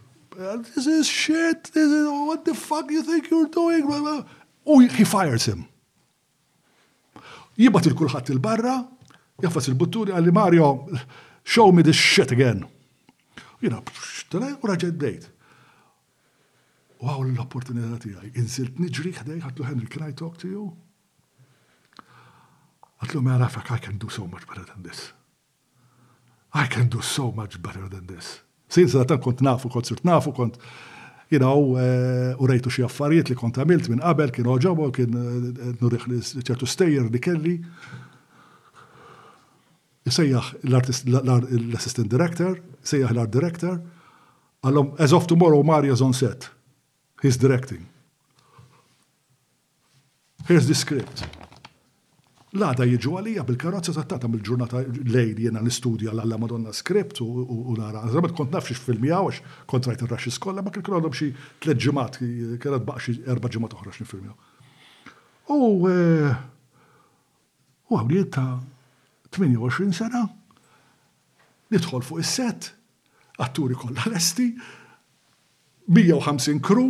[0.64, 3.84] This is shit, this is, what the fuck you think you're doing?
[4.64, 5.66] U he fires him.
[7.60, 8.78] Jibat il-kulħat il-barra,
[9.44, 10.70] jaffas il-butturi għalli Mario,
[11.44, 12.64] show me this shit again.
[13.60, 15.28] Jina, t-tale, u raġed dejt.
[17.04, 18.32] Wow, l-opportunità tijaj.
[18.40, 20.70] Inzilt nġri ħdej, għatlu Henry, can I talk to you?
[23.04, 25.10] Għatlu, ma mela, rafak, I can do so much better than this.
[26.54, 28.40] I can do so much better than this.
[28.68, 30.56] Sinza ta' kont nafu, kont sirt nafu, kont
[31.30, 35.14] you know, eh, u rejtu xie affarijiet li kont għamilt minn qabel, kien oġabu, kien
[35.14, 36.20] eh, nurriħ li
[36.50, 37.54] ċertu stejjer li kelli.
[40.10, 43.78] Sejjaħ l-assistant director, sejjaħ l-art director,
[44.66, 46.48] għallom, as of tomorrow, Mario's on set.
[47.22, 47.86] He's directing.
[50.48, 51.22] Here's the script.
[52.50, 54.80] L-għada jiġu għalija bil-karozza ta' tata mill-ġurnata
[55.14, 58.02] lejl jena l-istudja l-alla Madonna Script u l-għara.
[58.10, 61.14] Zabet kont nafx filmija għax kont rajt il-raxi skolla, ma kien għandhom
[61.62, 64.34] tlet ġemat, kienet baqxi erba ġemat uħra xin jaw.
[65.54, 66.34] U eh,
[67.86, 68.58] u għawliet ta'
[69.30, 70.24] 28 sena,
[71.70, 72.72] nitħol fuq is-set,
[73.38, 74.48] atturi kollha esti
[75.90, 76.88] 150 kru,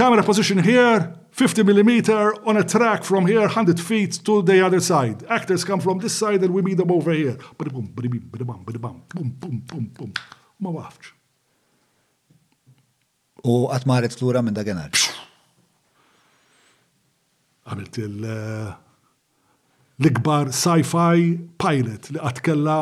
[0.00, 4.78] Camera position here, 50 mm on a track from here, 100 feet to the other
[4.78, 5.24] side.
[5.28, 7.32] Actors come from this side and we meet them over here.
[7.58, 10.12] Bada bada bada bam, bada bam, bum, bum, bum, bum.
[10.60, 11.14] Ma wafċ.
[13.48, 14.92] U għatmaret flura minn dagenar.
[17.64, 18.72] Għamilt il- eh,
[20.02, 21.16] l-ikbar sci-fi
[21.64, 22.76] pilot li għatkella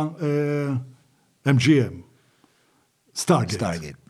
[1.46, 1.98] MGM.
[1.98, 2.08] Eh,
[3.14, 3.60] Stargate.
[3.62, 4.00] Stargate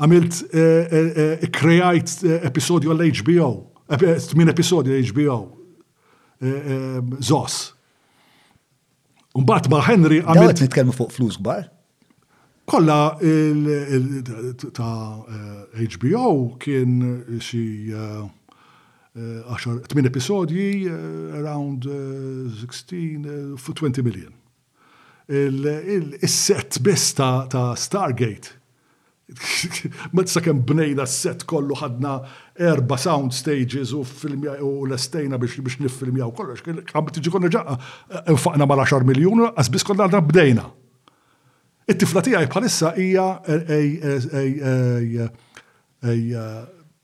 [0.00, 3.50] għamilt krejajt eh, eh, eh, episodju għall-HBO,
[4.38, 5.40] min episodju HBO,
[7.20, 7.60] Zos.
[9.36, 10.46] Umbat ma' Henry għamilt.
[10.46, 11.66] Għamilt nitkelmu fuq flus gbar?
[12.70, 13.12] Kolla
[14.74, 14.92] ta'
[15.76, 16.24] HBO
[16.62, 16.94] kien
[17.42, 17.96] xie
[19.20, 24.32] 8 episodji around 16, 20 million.
[25.28, 28.56] Il-set bis ta' Stargate
[30.16, 32.14] Mezza kem bnejna set kollu ħadna
[32.60, 36.60] erba sound stages u l-estejna biex biex niffilmjaw kollox.
[36.90, 37.74] Għam tiġi konna ġaqqa,
[38.34, 40.66] nfaqna mal 10 miljon, għazbis konna għadna bdejna.
[41.90, 43.26] It-tifla tijaj bħalissa hija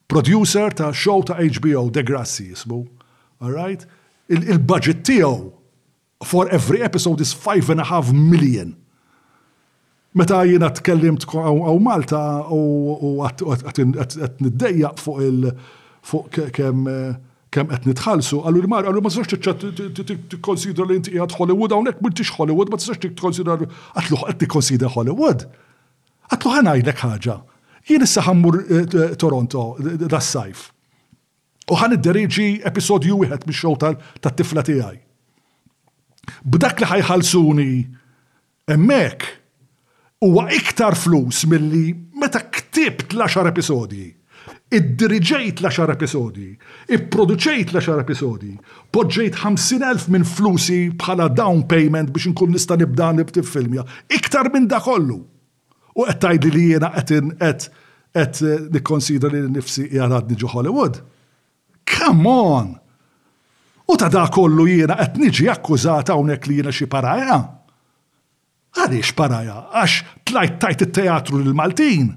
[0.08, 2.84] producer ta' show ta' HBO, Degrassi jismu.
[3.42, 3.82] All right?
[4.30, 5.52] Il-budget tiegħu
[6.24, 8.76] for every episode is 5.5 million.
[10.16, 12.18] Meta jiena tkellimt għaw Malta
[12.48, 15.52] u għat niddejja fuq il-
[16.10, 16.88] fuq kem
[17.56, 19.36] kem qed nitħallsu, għallu l-mar, għallu ma t
[20.30, 23.56] tikkonsidra li inti qiegħed Hollywood hawnhekk m'intix Hollywood, ma tistax tikkonsidra
[23.96, 25.46] għatlu qed tikkonsidra Hollywood.
[26.36, 27.36] Għatlu għajlek ħaġa.
[27.88, 30.66] Jien issa ħammur Toronto das-sajf.
[31.70, 34.98] U ħan id-deriġi episodju wieħed mix-show tat-tifla tiegħi.
[36.44, 37.70] B'dak li ħajħalsuni
[38.76, 39.22] emmek
[40.20, 44.06] huwa iktar flus milli meta ktibt l-10 episodji,
[44.72, 46.48] id-dirġejt l-10 episodji,
[46.96, 48.54] ipproduċejt l-10 episodji,
[48.94, 53.84] podġejt 50.000 minn flusi bħala down payment biex nkun nista' nibda nibtib filmja.
[54.08, 55.20] Iktar minn da kollu.
[55.96, 57.68] U qed tgħidli li jiena qed qed
[58.16, 60.98] qed eh, nikkonsidra li nifsi jgħadni ġo Hollywood.
[61.92, 62.74] Come on!
[63.86, 67.40] U ta' da kollu jiena qed niġi akkużata hawnhekk li jiena xi paraja.
[68.76, 72.08] Għaliex paraja, għax tlajt tajt il-teatru l-Maltin.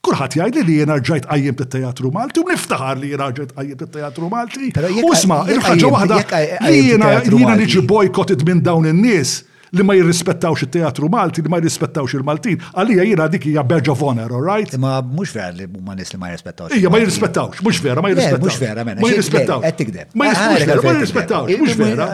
[0.00, 4.30] Kurħat jgħid li jena rġajt għajjem t-teatru Malti u niftaħar li jena rġajt għajjem t-teatru
[4.32, 4.70] Malti.
[5.04, 6.20] Usma, il-ħagġa wahda
[6.64, 9.34] li jena niġi bojkotit minn dawn in-nies
[9.76, 13.92] li ma jirrispettawx it teatru Malti, li ma jirrispettawx il-Maltin, għalija jira dik hija badge
[13.92, 14.72] of honor, all right?
[14.82, 16.74] Ma mhux vera li huma nies li ma jirrispettawx.
[16.80, 18.48] Ija ma jirrispettawx, mhux vera, ma jirrispettawx.
[18.48, 19.04] Mhux vera, mena.
[19.04, 19.62] Ma jirrispettawx.
[19.68, 20.16] Qed tikdeb.
[20.18, 22.10] Ma ah, jirrispettawx, mhux vera.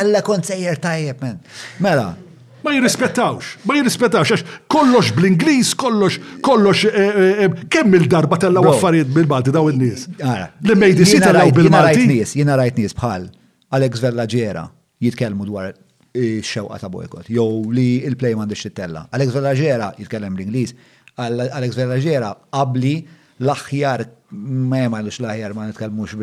[0.00, 1.38] Alla konsejjer tajjeb, men.
[1.84, 2.10] Mela,
[2.66, 8.66] ma jirrispettawx, ma jirrispettawx, għax kollox bl-Inglis, kollox, kollox, eh, eh, eh, kemm il-darba tellaw
[8.72, 10.06] affarijiet bil-Malti daw il-nies.
[10.18, 12.08] Ah, li mejdi si law bil-Malti.
[12.40, 13.28] Jina rajt nies bħal
[13.78, 14.66] Alex Verlagiera
[15.04, 15.76] jitkellmu dwar
[16.16, 20.72] xewqa ta' bojkot, jew li il-play mandiċ xittella Alex Verlagera jitkellem bl-Inglis,
[21.20, 22.96] Alex Verlagiera qabli
[23.44, 24.06] l-aħjar
[24.36, 26.16] ma l laħjar ma nitkellmux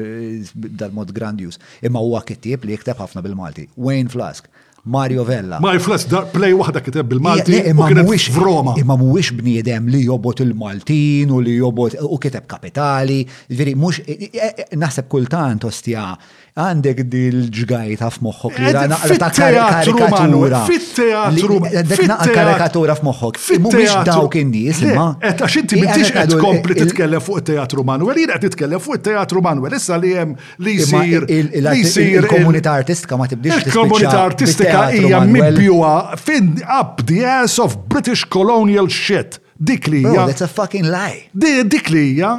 [0.80, 1.56] dal-mod grandius.
[1.88, 3.70] Imma huwa kittieb li jikteb ħafna bil-Malti.
[3.80, 4.50] Wayne Flask.
[4.86, 5.58] Mario Vella.
[5.62, 7.56] Ma jflas dar play waħda kiteb bil-Malti.
[7.72, 8.74] Imma mhuwiex f'Roma.
[8.78, 13.22] Imma mhuwiex bniedem li jobot il-Maltin u li jobot u kiteb kapitali.
[13.48, 16.10] Ġifieri mhux e- e- naħseb kultant ostja
[16.60, 20.60] għandek dil-ġgajta f'moħħok li rana ta' karikatura.
[20.68, 22.20] Fit-teatru.
[22.36, 23.40] karikatura f'moħħok.
[23.64, 25.08] Mhuwiex dawk in-nies imma.
[25.24, 29.40] Qed għax inti m'intix qed tkompli titkellem fuq it-teatru Manwel, jien qed titkellem fuq it-teatru
[29.42, 31.32] Manwel, issa li hemm li jsir.
[32.20, 33.64] Il-komunità artistika ma tibdix.
[33.64, 39.43] Il-komunità artistika Amerika hija mibjuwa fin up the ass of British colonial shit.
[39.60, 40.26] Dik li hija.
[40.28, 41.30] That's a fucking lie.
[41.32, 42.34] Di, Dik li hija.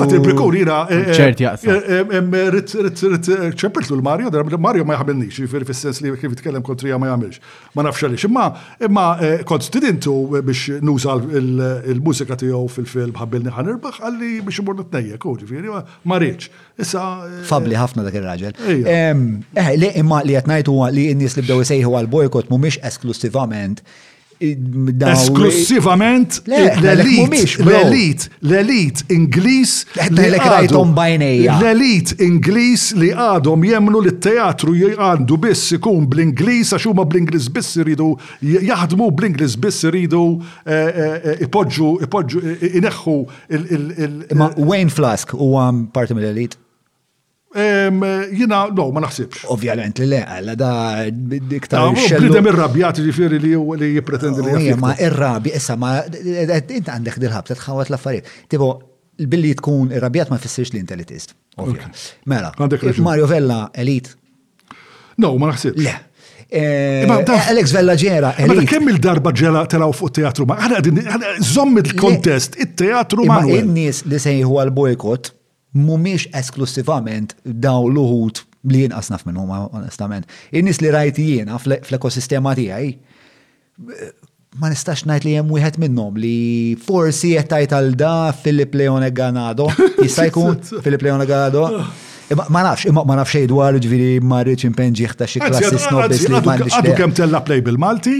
[0.00, 0.80] Fatt il brikuni ira.
[0.88, 1.76] Eh, eh, ċert jaqsa.
[1.98, 7.40] Eh, ċempirtlu l-Mario, Mario ma jħabelniex, fis-sens li kif jitkellem kontrija ma jagħmilx.
[7.76, 8.26] Ma nafx għaliex.
[8.32, 8.46] Imma
[8.88, 9.06] imma
[9.46, 15.18] kont studintu biex nuża il-mużika tiegħu fil-film ħabbil għalli ħan irbaħ għalli biex imur t-nejja,
[15.18, 15.72] kuri,
[16.12, 16.48] ma rieċ.
[16.84, 17.02] Issa.
[17.26, 18.54] Eh, Fabli ħafna dak il-raġel.
[18.68, 23.82] Eh, li imma li għatnajtu li n-nis li bdew jisejħu għal-bojkot miex esklusivament
[24.42, 29.74] Esklusivament l-elit, l-elit, l-elit Ingliż
[30.10, 33.66] li għadhom jemlu L-elit Ingliż li għadhom
[34.06, 38.10] li teatru għandu biss ikun bl-Ingliż għax huma bl inglis biss iridu
[38.42, 40.24] jaħdmu bl inglis biss iridu
[40.66, 42.44] eh, eh, eh, ipoġġu ipoġġu
[42.82, 43.18] ineħħu
[43.52, 46.58] il- Wayne Flask huwa parti mill-elit?
[47.52, 49.44] Jina, no, ma naħsibx.
[49.52, 50.70] Ovvjament li le, għalla da
[51.12, 51.90] diktar.
[51.92, 54.54] Bridem irrabjat ġifiri li li jipretendi li.
[54.64, 58.30] Ija, oh, ma irrabi, issa, ma inta għandek dirħab, tħawat l-affarijiet.
[58.48, 58.70] Tipo,
[59.18, 61.36] billi tkun irrabjat ma fissirx li inta elitist.
[62.26, 64.14] Mela, Mario Vella elit.
[65.20, 65.76] No, ma naħsibx.
[65.84, 68.32] Le, eh, Alex Vellagera.
[68.48, 74.20] Ma kemm il-darba ġela telaw fuq teatru ma' għana zomm il-kontest, il-teatru ma' n-nies li
[74.28, 75.30] sejħu għal-bojkot
[75.74, 80.28] mumiex esklusivament daw l-uħut li jien asnaf minnhom onestament.
[80.54, 82.92] In-nies li rajt jiena fl-ekosistema tiegħi
[84.60, 86.36] ma nistax ngħid li hemm wieħed minnhom li
[86.84, 89.70] forsi qed tajt għal da Filip Leone Ganado,
[90.04, 91.64] jista' jkun Filip Leone Ganado.
[91.80, 91.92] Oh.
[92.48, 96.54] Ma nafx, imma ma nafx dwar ġviri marri ċimpenġi ħta xie klassi snobbis li ma
[96.56, 96.72] nix.
[96.78, 98.14] Għadu kem tella play bil-Malti,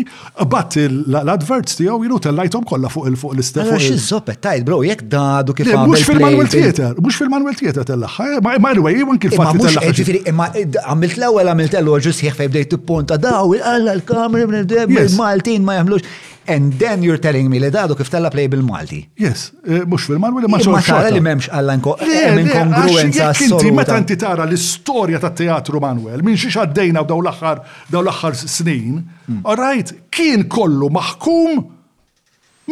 [0.53, 3.71] bat l-adverts tijaw jilu tellajtom kolla fuq il-fuq l-istef.
[3.71, 5.95] Għadu xie zoppet, tajt, bro, jek dadu kif għamil.
[5.95, 8.11] Mux fil-Manuel Theater, mux fil-Manuel Theater tella.
[8.43, 9.97] ma anyway, jimman kif għamil tellaħħa.
[10.03, 10.51] Ġviri, imma
[10.83, 16.29] għamilt l-ewel għamilt l-ewel ġus jieħ fej bdejt punta daw, għalla l-kamri, il-Maltin ma jamlux.
[16.47, 18.99] And then you're telling me li dadu kif tella play bil-Malti.
[19.17, 20.71] Yes, eh, mux fil-Malti ma xorta.
[20.71, 23.29] Ma xara li memx għallan eh, kongruenza.
[23.47, 27.63] Inti meta inti tara l-istoria ta' teatru Manuel, minn xiex għaddejna daw l-axar
[27.95, 29.45] daw l snin, hmm.
[29.47, 31.63] all right, kien kollu maħkum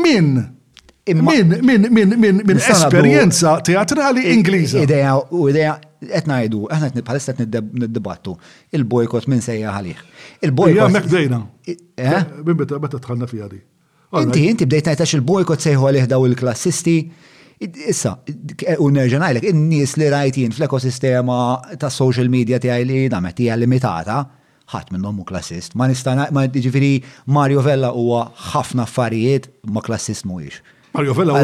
[0.02, 0.34] minn
[1.10, 4.82] min min min min min esperjenza teatrali Ingliża.
[4.82, 8.34] Idea u idea qed ngħidu, aħna qed bħalissa qed niddibattu
[8.76, 9.98] il-bojkot minn sejja għalih.
[10.42, 10.94] Il-bojkot.
[10.94, 11.42] Ja dejna.
[11.66, 12.22] Eh?
[12.44, 13.60] Min meta meta tħallna fija di.
[14.24, 16.96] Inti inti bdejt ngħidax il-bojkot sejħu għalih daw il-klassisti.
[17.60, 18.14] Issa,
[18.80, 21.36] u nerġa' ngħidlek, in-nies li rajt jien fl-ekosistema
[21.78, 24.22] ta' social media tiegħi li damet hija limitata,
[24.72, 25.76] ħadd minnhom mu klassist.
[25.76, 26.94] Ma nista' ma jiġifieri
[27.36, 30.62] Mario Vella huwa ħafna affarijiet ma klassist mhuwiex
[30.92, 31.38] Mario Vella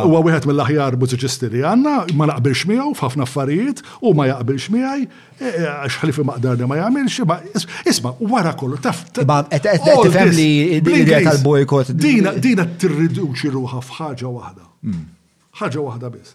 [0.00, 5.04] huwa wieħed mill-aħjar mużiċisti li għandna, ma naqbilx miegħu f'ħafna affarijiet u ma jaqbilx miegħi
[5.06, 9.04] e, e, għax ħalifi maqdar li ma jagħmilx, isma' wara kollu taf.
[9.20, 10.48] tifhem li
[10.82, 11.94] d-dinja tal-bojkot.
[11.94, 12.34] Dina
[12.74, 14.68] tirriduċi ruħha f'ħaġa waħda.
[14.88, 15.06] Hmm.
[15.62, 16.34] Ħaġa waħda biss.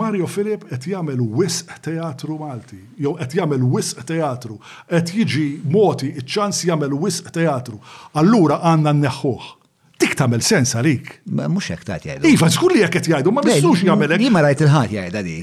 [0.00, 4.56] Mario Filip qed jagħmel wisq teatru Malti, jew qed jagħmel wisq teatru,
[4.88, 7.76] qed jiġi moti iċ-ċans jagħmel wisq teatru.
[8.16, 9.56] Allura għandna nneħħuh
[10.00, 11.10] dik tagħmel sens għalik.
[11.40, 12.32] Mhux hekk tat jgħidu.
[12.34, 14.24] Iva, żgur li jek qed jgħidu, ma mistux jagħmel hekk.
[14.24, 15.36] Jien rajt il ħat jgħidha di.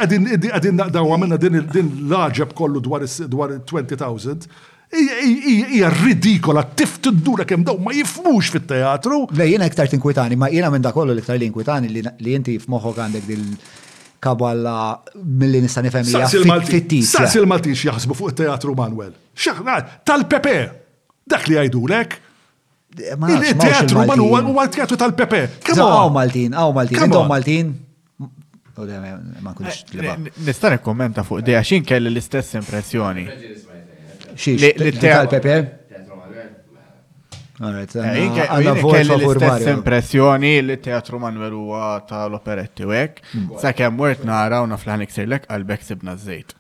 [0.51, 4.49] għadin naqdaw għamenna din l-ħagġab kollu dwar 20,000,
[4.95, 9.25] hija ridikola, tiftu d-dura kem daw ma jifmux fit-teatru.
[9.35, 12.05] Le, jena iktar tinkwitani, ma jena minn da kollu l-iktar li inkwitani li
[12.37, 13.47] jinti f'moħħok għandek dil
[14.25, 14.77] kaballa
[15.21, 16.31] mill-li nista' nifhem hija
[16.67, 17.11] fit-tis.
[17.15, 19.17] Saqs il-Maltix jaħsbu fuq it-teatru Manuel.
[19.37, 20.59] Xaħna, tal-Pepe,
[21.29, 22.21] dak li għajdulek,
[22.97, 25.41] Il-teatru man huwa teatru tal-Pepe.
[25.67, 27.73] Għaw oh, Maltin, għaw oh, Maltin, għaw Maltin.
[28.85, 30.13] Eh,
[30.47, 33.25] Nistana kommenta fuq dija xin kelli l-istess impressjoni.
[35.03, 35.57] Tal-Pepe?
[37.59, 43.21] Għanna l-istess impressjoni li teatru Manuel huwa tal-operetti u hekk.
[43.35, 43.51] Mm.
[43.63, 46.55] Sakemm wert nara u naflan iksirlek għalbek sibna żejt.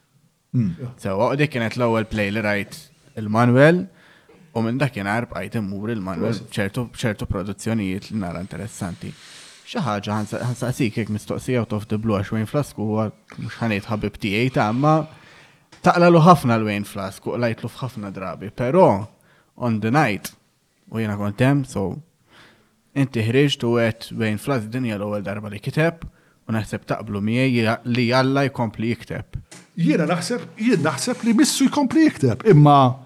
[0.54, 0.74] Mm.
[1.02, 2.82] Sewa, dik kienet l-ewwel play li rajt
[3.18, 3.84] il-Manuel
[4.54, 6.90] U minn dakinhar bqajt immur il-manwes mm.
[6.94, 9.10] ċertu produzzjonijiet li nara interessanti.
[9.66, 13.88] Xi ħaġa ħansaqsik jekk mistoqsija out of the blue għax wejn flasku huwa mhux ħanejt
[13.90, 14.92] ħabib tiegħi ta' imma
[15.84, 18.86] taqlalu ħafna l-Wayne flasku u lajtlu f'ħafna drabi, però
[19.64, 20.30] on the night
[20.92, 21.86] u jiena kont hemm so
[22.94, 26.06] inti ħriġt u għet Wayne flasku dinja l-ewwel darba li kiteb
[26.44, 29.40] u naħseb taqblu miegħi li Alla jkompli jikteb.
[29.80, 30.44] Jiena naħseb,
[30.84, 33.00] naħseb li missu jkompli jikteb, imma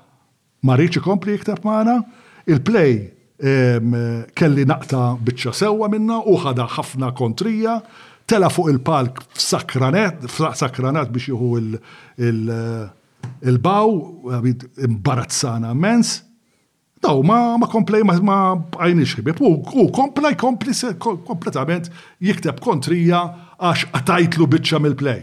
[0.65, 1.97] ma rridx ikompli jikteb magħna,
[2.51, 3.01] il-play
[3.39, 7.77] kelli naqta biċċa sewwa minna u ħada ħafna kontrija,
[8.29, 9.51] tela fuq il-palk f
[10.29, 11.53] f'sakranat biex jieħu
[13.43, 14.01] il-baw,
[14.89, 16.23] imbarazzana mens,
[16.99, 18.37] Daw, ma, ma komplej, ma, ma
[18.75, 19.37] għajnix ħibib.
[19.47, 21.87] U, u komplej, kompletament
[22.27, 23.21] jikteb kontrija
[23.55, 25.21] għax għatajtlu bitċa mill-play.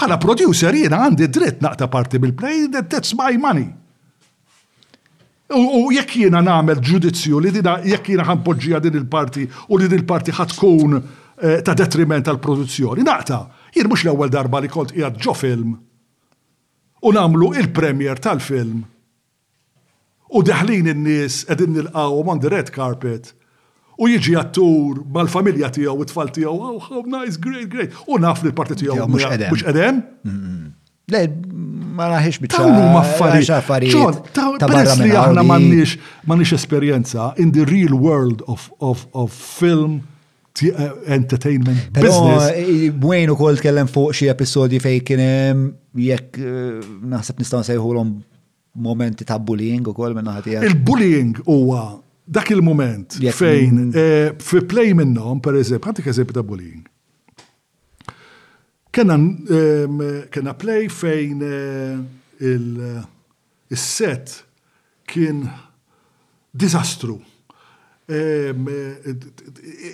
[0.00, 0.22] Pala hmm.
[0.24, 3.68] producer jena għandi dritt naqta parti mill-play, that's my money.
[5.56, 9.98] U jekk jiena nagħmel ġudizzju li dina jekk jiena ħampoġġija din il-parti u li din
[10.02, 13.02] il-parti ħatkun eh, ta' detriment tal-produzzjoni.
[13.06, 13.40] Naqta,
[13.74, 15.72] jien mhux l-ewwel darba li kont qiegħed ġo film
[17.02, 18.84] u nagħmlu il-premier tal-film.
[20.30, 23.32] U deħlin in-nies qegħdin nilqgħu on the red carpet
[24.00, 27.90] u jiġi attur mal-familja tiegħu u t-tfal tiegħu, oh, how nice, great, great.
[28.06, 29.98] U naf li l-parti tiegħu mhux qedem.
[31.10, 31.24] Le,
[31.96, 32.62] ma naħiex bitċa.
[32.62, 33.42] Tawlu maffari.
[33.46, 34.22] ċon,
[34.62, 35.98] peress li aħna mannix,
[36.30, 39.98] mannix esperienza in the real world of, of, of film,
[40.62, 42.92] eh, entertainment Pero, business.
[43.02, 45.66] Bwejn eh, u kol tkellem fuq xie episodji fej kienem,
[46.10, 48.14] jekk eh, naħseb nistaw sejħulom
[48.84, 50.62] momenti ta' bullying u kol minna ħatija.
[50.68, 51.84] Il-bullying huwa
[52.30, 54.38] dak il-moment fejn, mm.
[54.46, 56.86] fi play minnom, per eżempju, għanti ta' bullying
[58.90, 61.98] Kena play fejn eh,
[63.70, 64.32] il-set
[65.06, 65.44] kien
[66.50, 67.20] disastru.
[68.10, 68.50] Eh,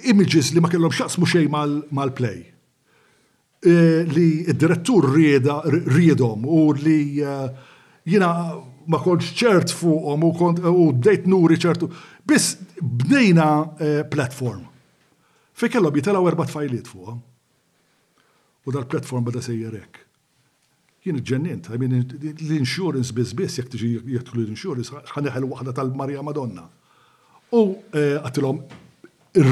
[0.08, 2.40] images li ma kellhom xaqs muxej mal-play.
[3.66, 7.00] Eh, li id-direttur riedhom u li
[8.06, 8.30] jina
[8.86, 11.92] ma konċ ċert fuqom u kont u dejt nuri ċertu.
[12.26, 13.50] Biss bnejna
[14.08, 14.64] platform.
[15.56, 17.20] Fej kellhom jitelaw erbat fajliet fuqom.
[18.66, 19.78] U dal-platform bada sejjer
[21.06, 22.00] Jien ġennint, I mean,
[22.34, 26.64] l-insurance bizbis, jek tiġi jektu l-insurance, ħaneħel waħda tal-Marja Madonna.
[27.54, 27.60] U
[27.94, 28.58] eh, għatilom,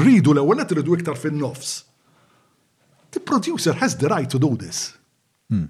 [0.01, 1.71] rridu l-ewwel qed iktar fin-nofs.
[3.15, 4.81] The producer has the right to do this.
[5.47, 5.69] Hmm.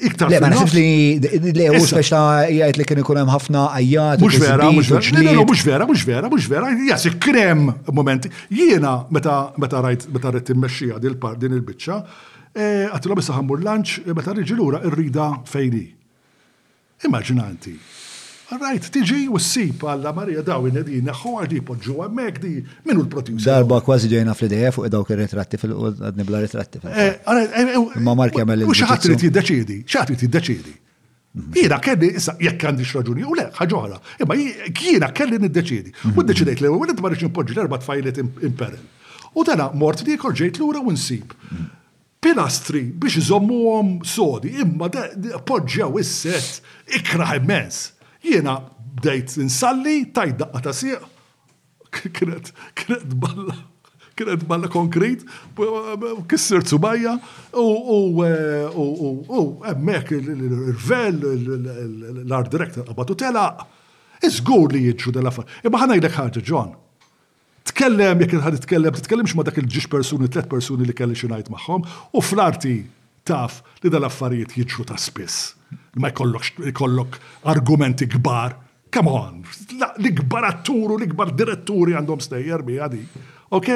[0.00, 0.86] Iktar Le, ma nafx li
[1.20, 4.24] l-ew speċta jgħid li kien ikun hemm ħafna ajjat.
[4.24, 8.32] Mhux vera, mhux vera, mhux vera, mhux vera, mhux vera, jas krem momenti.
[8.48, 12.00] Jiena meta rajt meta rrid timmexxija din il-biċċa,
[12.54, 15.84] E, għattilom bissa ħammur lanċ, e, meta rriġi lura rrida fejni.
[17.08, 17.72] Immaġinanti.
[18.54, 22.52] Rajt, tiġi u s sip għalla Marija Dawin edin, neħħor di podġu għammek di
[22.86, 23.48] minu l-producer.
[23.48, 26.78] Darba kważi ġejna fl-IDF u dawk il retratti fil-għadni bla ritratti.
[26.86, 27.10] E,
[28.04, 30.74] ma Mark jagħmel U xaħat li t-deċidi, xaħat li t-deċidi.
[31.34, 31.58] Mhm.
[31.58, 35.94] Jena kelli, issa, jekk għandix raġuni, u le, ħagħuħra, imma jiena kelli n-deċidi.
[35.94, 36.26] U mhm.
[36.28, 38.84] d-deċidejt l-ewel, għed marriċ impoġġi l-erba tfajlet imperil.
[39.34, 41.34] U dana mort li korġejt l-ura u nsib.
[41.50, 41.73] Mhm
[42.24, 44.88] pilastri biex għom sodi, imma
[45.46, 46.62] poġġaw is-set
[46.98, 47.90] ikra immens.
[48.24, 48.56] Jiena
[49.04, 51.10] dejt insalli, tajt daqqa ta' siq.
[52.16, 53.54] kienet balla
[54.14, 55.24] kienet balla konkret,
[56.30, 57.14] kisser tsubajja,
[57.50, 58.28] e,
[58.78, 61.16] u emmek il-rvel,
[62.22, 63.48] l-art director, għabatu tela,
[64.22, 65.50] izgur li jidġu dell-affar.
[65.66, 66.70] Imma ħana jdek ħarġa, John,
[67.70, 71.84] tkellem, jek nħad tkellem, titkellimx ma dak il-ġiġ persuni, tlet persuni li kelli xinajt maħħom,
[72.12, 72.74] u flarti
[73.24, 75.52] taf li dal-affarijiet jiġru ta' spiss.
[76.00, 77.18] Ma jkollok
[77.50, 78.60] argumenti kbar.
[78.94, 79.38] Come on,
[79.74, 83.00] l-ikbar atturu, l-ikbar diretturi għandhom stejjer bi għadi.
[83.58, 83.70] Ok?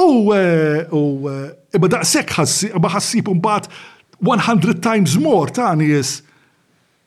[0.00, 3.42] U, eh, u, eh, imma daqsek ħassib un
[4.38, 6.22] 100 times more ta' nies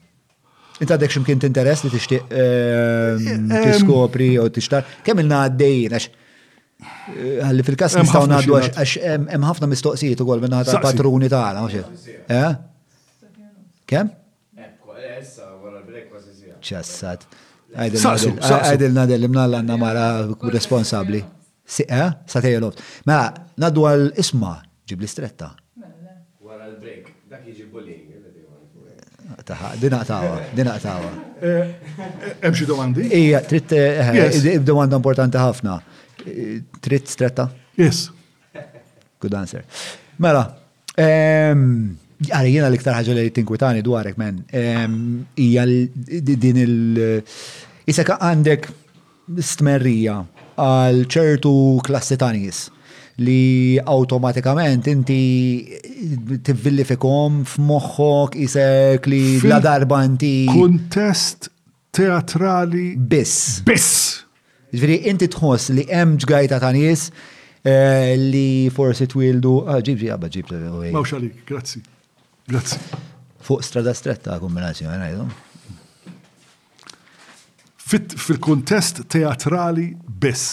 [0.81, 4.83] Inta għadek ximkien kint interess li t-ixtiq t-skopri u t-ixtar.
[5.05, 6.13] Kemm il-na għaddejn, għax eh,
[7.45, 11.71] għalli fil-kas nistaw għaddu għax hemm ħafna mistoqsijiet u għol minna għadda patruni ta' għala,
[13.91, 14.07] Kem?
[16.65, 17.21] Ċessat.
[17.71, 20.07] Għajdil nadel imna l-għanna mara
[20.53, 21.23] responsabli.
[21.71, 22.71] Siqa, satej l
[23.07, 23.31] Mela,
[23.63, 24.57] naddu għal isma,
[24.89, 25.53] ġibli stretta.
[25.79, 28.07] Għara l-break, dak jiġi bullying.
[29.47, 31.11] Taħ, dina tawa, dina tawa.
[32.43, 33.07] Emxie domandi?
[33.07, 33.73] Ija, tritt,
[34.67, 35.79] domanda importanti ħafna.
[36.83, 37.47] Tritt stretta?
[37.79, 38.09] Yes.
[39.21, 39.65] Good answer.
[40.21, 40.43] Mela,
[42.21, 44.41] Għara jena l-iktar ħagġa li tinkwitani dwarek, men.
[45.41, 47.23] Ija din il-
[47.89, 48.67] Isek għandek
[49.41, 50.19] stmerrija
[50.61, 51.53] għal ċertu
[51.87, 52.29] klassi ta'
[53.21, 55.67] li automatikament inti
[56.45, 60.45] tivvillifikom f'moħħok isek li la darba inti.
[60.53, 61.49] Kuntest
[61.93, 62.97] teatrali.
[63.01, 63.61] Biss.
[63.65, 64.25] Biss.
[64.73, 67.09] Ġviri, inti tħoss li hemm ġgajta ta' nies
[67.65, 69.57] eh, li forsi twildu.
[69.81, 70.93] Ġibġi, għabba ġibġi.
[70.95, 71.83] Mawx għalik, grazzi.
[72.47, 72.81] Grazie.
[73.45, 75.29] Fuq strada stretta kombinazzjoni ngħidu.
[77.91, 80.45] Fil-kontest teatrali bis.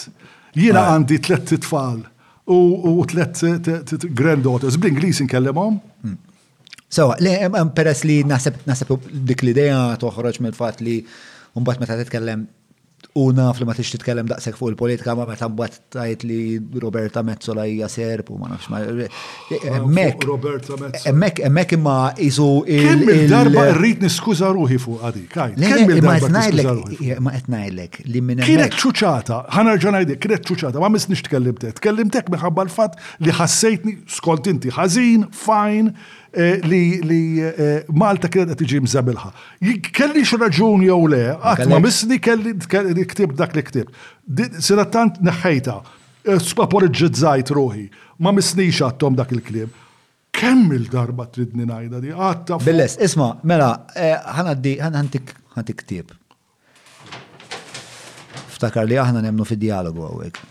[0.58, 0.92] Jiena eh.
[0.96, 2.00] għandi tlet titfal
[2.48, 3.42] u tlet
[4.18, 5.76] granddaughters bl inglis inkellimhom.
[6.02, 6.16] Hmm.
[6.88, 7.34] Sewa, le,
[7.76, 8.94] peress li naħseb
[9.28, 11.02] dik l-idea toħroġ mill-fatt li
[11.58, 12.46] mbagħad meta titkellem
[13.14, 16.36] u naf li ma tix titkellem daqsek fuq il-politika ma meta mbagħad tajt li
[16.82, 21.96] Roberta Mezzola hija serb ma nafx ma ah, eh, hemmhekk Roberta Mezzola hemmhekk hemmhekk imma
[22.28, 25.58] isu Kemm il-darba rrid niskuża ruħi fuq għadi, kajt.
[25.62, 26.70] Kemm qed darba ngħidlek
[27.26, 31.78] ma qed ngħidlek li minn Kienet ċuċata, ħanerġa' ngħidlek kienet ċuċata, ma misniex tkellimtek.
[31.80, 35.94] Tkellimtek minħabba l-fatt li ħassejtni skont inti ħażin, fajn,
[36.32, 39.30] Eh, li eh, Malta kienet qed tiġi mżabilħa.
[39.96, 42.52] Kelli raġun jew le, qatt ma misni kelli
[43.08, 43.88] ktib dak li ktib.
[44.60, 45.76] Sinattant neħħejta,
[46.28, 47.86] eh, spaporeġġizzajt ruħi,
[48.20, 49.72] ma misnix għattom dak il-klib.
[50.38, 52.60] Kemm il-darba tridni najda di għatta.
[52.66, 56.12] Billes, isma, mela, ħanaddi, ħantik ktib.
[58.58, 60.42] Ftakar li aħna nemnu fi dialogu għawek.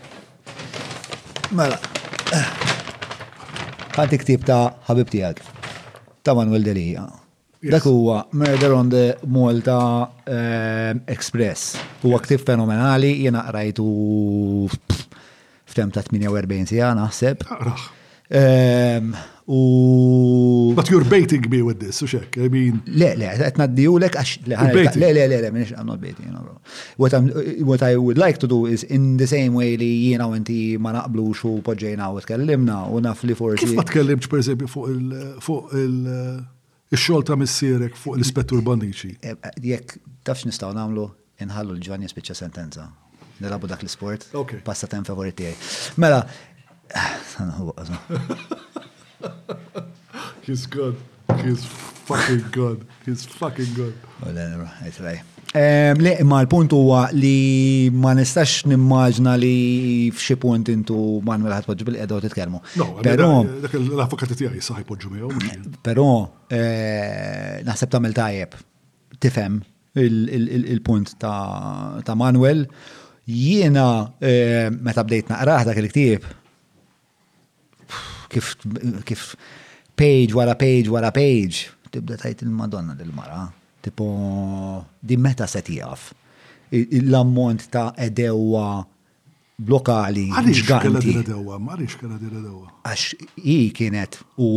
[1.62, 1.78] Mela,
[3.94, 5.44] ħantik ktib ta' ħabib tijak
[6.28, 7.08] ta' Manuel Delija.
[7.62, 7.72] Yes.
[7.72, 11.76] Dak huwa Murder on the Malta eh, Express.
[12.02, 12.24] Huwa yes.
[12.26, 13.88] ktib fenomenali, jena rajtu
[15.68, 17.46] f'tem ta' 48 sija naħseb.
[19.50, 20.74] U.
[20.76, 22.82] But you're baiting me with this, uxek, I mean.
[23.00, 24.32] Le, le, għetna d lek, għax.
[24.44, 24.58] Le,
[25.00, 26.56] le, le, le, minix, I'm not baiting, no, bro.
[27.00, 27.30] What, I'm,
[27.70, 30.76] what I would like to do is in the same way li jina u inti
[30.78, 33.64] ma naqblu xu podġejna u tkellimna u naf li forsi.
[33.64, 35.18] Kif ma tkellimx, per esempio, fuq il.
[35.42, 35.98] fuq il.
[36.88, 39.10] il-xol ta' missierek fuq l-ispettur Bandici.
[39.20, 41.04] Eh, eh, Jek, tafx nistgħu nagħmlu,
[41.44, 42.86] inħallu l ġwani spiċċa sentenza.
[43.40, 44.24] Nilabu dak l isport
[44.66, 45.48] passa ten favoriti
[46.02, 46.24] Mela,
[50.46, 50.96] He's good.
[51.42, 51.64] He's
[52.08, 52.86] fucking good.
[53.06, 53.94] He's fucking good.
[55.98, 59.52] Le, imma l-punt huwa li ma nistax nimmaġna li
[60.12, 62.60] f'xi punt intu Manuel ħatpoġġu bil-qeda u titkellmu.
[63.06, 63.30] Però
[63.64, 65.72] dak l-avukati tiegħi saħi poġġu miegħu.
[65.86, 66.06] Però
[66.52, 68.58] eh, naħseb tagħmel tajjeb
[69.24, 69.60] tifhem
[69.98, 72.66] il-punt ta' Manuel.
[73.28, 73.86] Jiena
[74.24, 76.28] eh, meta bdejt naqraħ dak il-ktieb
[78.28, 78.54] kif,
[79.04, 79.34] kif
[79.96, 83.48] page wara page wara page, tibda tajt il-Madonna dil mara
[83.80, 84.08] tipo
[84.98, 86.12] di meta se tijaf.
[86.70, 88.84] L-ammont ta' edewa
[89.58, 92.68] blokali Għarix kalla dira dewa, għarix kalla dira dewa.
[92.84, 94.50] Għax i kienet u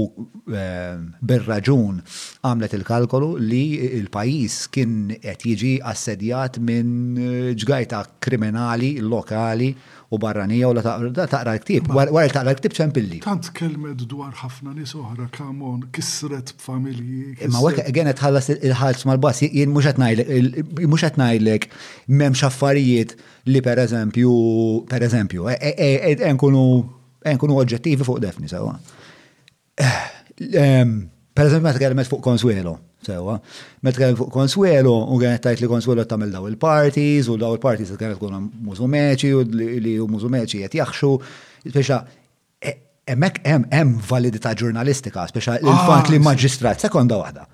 [0.52, 2.02] eh, bil-raġun
[2.46, 3.64] għamlet il-kalkolu li
[4.02, 7.16] il-pajis kien qed jiġi assedjat minn
[7.58, 9.72] ġgajta kriminali lokali
[10.12, 11.88] u barranija u la taqra l-ktib.
[11.96, 13.20] Wara taqra l-ktib ċempilli.
[13.24, 17.38] Tant kelmed dwar ħafna nis oħra, kamon, kisret b'familji.
[17.48, 21.70] Imma għek għenet ħallas il-ħalz mal-bas, jien muxet najlek
[22.10, 23.16] mem affarijiet
[23.48, 24.36] li per eżempju,
[24.92, 25.48] per eżempju,
[26.34, 26.84] enkunu e,
[27.24, 28.76] e, e, oġġettivi fuq defni, sawa.
[29.80, 29.98] Eh,
[30.52, 30.98] ehm,
[31.34, 33.40] per eżempju, ma t fuq konsuelo sewa.
[33.82, 37.94] Met kien fuq Konsuelo, u kienet tajt li Konsuelo tamil daw il-parties, u daw il-parties
[37.98, 41.14] kienet tkun mużumeċi, u li u mużumeċi jett jaxxu,
[41.68, 42.02] speċa
[42.60, 42.76] e,
[43.16, 47.48] emmek emm em validità ġurnalistika, speċa ah, il-fat li maġistrat, sekonda waħda,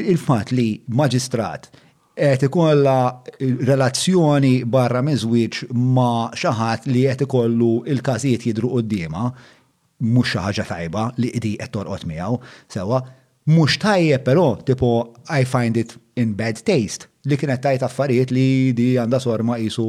[0.00, 1.70] il-fat li maġistrat
[2.22, 2.96] qed ikolla
[3.40, 10.66] relazzjoni barra minn żwieġ ma' xaħat li qed ikollu il-każijiet jidru d mhux xi ħaġa
[10.68, 12.36] tajba li qdi qed torqod miegħu
[12.74, 13.00] sewa
[13.44, 18.72] Mux tajje, pero, tipo, I find it in bad taste li kienet tajt affarijiet li
[18.74, 19.84] di għanda sorma jisu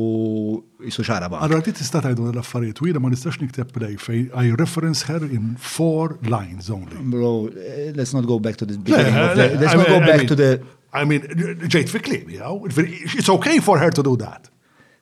[0.85, 1.39] jisu xaraba.
[1.41, 5.55] Allora, ti tista tajdu l-affarijiet, u ma nistax niktab play fej, I reference her in
[5.57, 6.93] four lines only.
[7.09, 7.49] Bro,
[7.97, 10.61] let's not go back to this beginning of the, let's not go back to the...
[10.93, 11.25] I mean,
[11.73, 14.53] ġejt fi klim, jaw, it's okay for her to do that.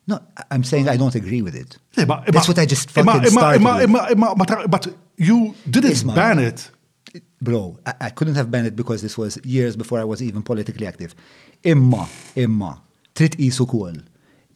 [0.08, 0.16] No,
[0.50, 1.76] I'm saying I don't agree with it.
[2.00, 3.60] That's what I just fucking started
[3.92, 4.70] with.
[4.70, 6.70] But you didn't ban it
[7.40, 10.42] bro, I, I couldn't have banned it because this was years before I was even
[10.42, 11.14] politically active.
[11.62, 12.06] Imma,
[12.36, 12.72] imma,
[13.14, 13.96] trid qisu kol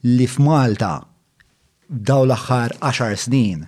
[0.07, 0.93] li f'Malta
[2.09, 3.61] daw l-aħħar 10 snin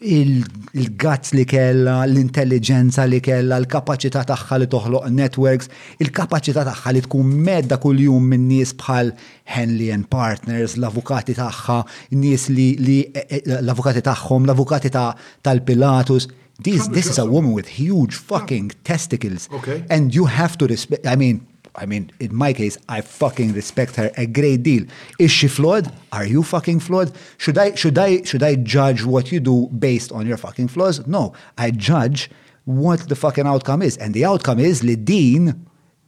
[0.05, 5.70] il-gazz li kella, l-intelligenza li kella, l-kapacità tagħha li toħloq networks,
[6.02, 9.12] il-kapacità tagħha li tkun medda kuljum minn nies bħal
[9.57, 11.78] Henley and Partners, l-avukati tagħha,
[12.20, 12.68] nies li
[13.15, 16.28] e, e, l-avukati tagħhom, l-avukati tal-Pilatus.
[16.62, 19.49] This, this is a woman with huge fucking testicles.
[19.55, 19.84] Okay.
[19.91, 21.41] And you have to respect, I mean,
[21.76, 24.84] I mean, in my case, I fucking respect her a great deal.
[25.18, 25.90] Is she flawed?
[26.12, 27.12] Are you fucking flawed?
[27.38, 31.04] Should I should I should I judge what you do based on your fucking flaws?
[31.06, 32.30] No, I judge
[32.64, 35.58] what the fucking outcome is, and the outcome is Lidin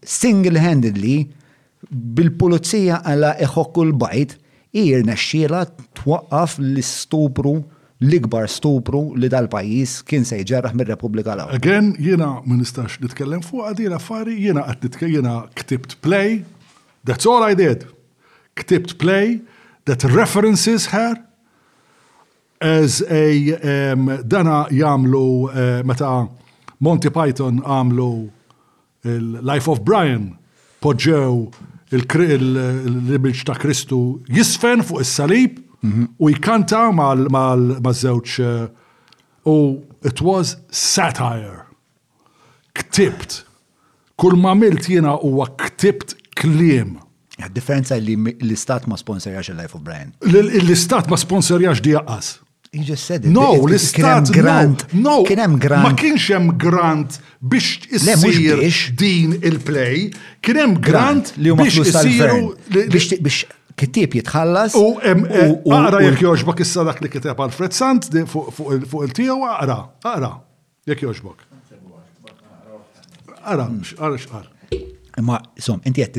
[0.07, 1.17] single-handedly
[2.15, 4.35] bil-pulizija għala eħokku l-bajt
[4.79, 5.65] ir nexxiela
[5.99, 7.57] twaqqaf l-istupru
[8.01, 13.71] l-ikbar stupru li dal-pajis kien se jġerraħ mir republika l Again, jena ministax nitkellem fuq
[13.71, 16.43] għadir affari, jena għad jena ktibt play,
[17.09, 17.87] that's all I did.
[18.57, 19.41] Ktibt play
[19.87, 21.17] that references her
[22.61, 26.27] as a um, dana jamlu uh, meta
[26.81, 28.11] Monty Python għamlu
[29.07, 30.35] il-Life of Brian
[30.83, 36.07] poġġew il image ta' Kristu jisfen fuq is-salib Mhm.
[36.19, 38.61] U jkanta mal mazzewċ eh,
[39.51, 39.57] u
[40.07, 41.65] it was satire.
[42.77, 43.43] Ktibt.
[44.17, 46.97] Kull ma milt jena huwa ktibt kliem.
[47.53, 50.15] Differenza li l-istat ma sponsorjax il-Life of Brian.
[50.25, 52.39] L-istat ma sponsorjax di jaqqas.
[52.73, 53.31] You just said it.
[53.33, 54.87] No, l-istat grant.
[54.97, 55.85] No, kienem grant.
[55.85, 60.09] Ma kienx hemm grant biex issir din il-play.
[60.45, 62.55] Kien hemm grant li huma biex isiru
[62.93, 63.45] biex
[63.77, 64.75] kittib jitħallas.
[64.79, 70.33] U għara jek joġbok issa dak li kiteb Alfred Sant fuq il-tiegħu għara, għara,
[70.93, 71.43] jek joġbok.
[73.47, 73.67] Għara,
[73.99, 74.47] għara xqar.
[75.25, 76.17] Ma, som, inti għet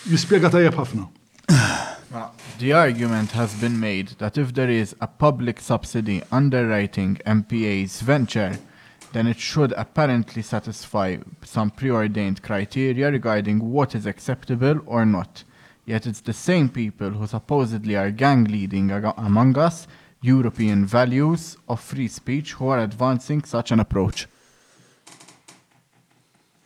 [0.08, 1.08] Jispiega tajab ħafna.
[2.58, 8.58] The argument has been made that if there is a public subsidy underwriting MPA's venture,
[9.12, 15.44] then it should apparently satisfy some preordained criteria regarding what is acceptable or not.
[15.88, 19.86] Yet it's the same people who supposedly are gang leading among us
[20.20, 24.28] European values of free speech who are advancing such an approach.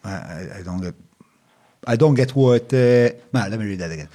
[0.05, 0.11] I,
[0.59, 0.95] I don't get
[1.87, 4.09] I don't get what uh, nah, let me read that again.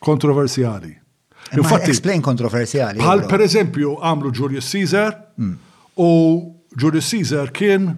[0.00, 0.96] kontroversjali.
[1.56, 3.00] Infatti, explain kontroversjali.
[3.00, 5.54] għal per eżempju għamlu Julius Caesar mm.
[5.98, 6.08] u
[6.78, 7.94] Julius Caesar kien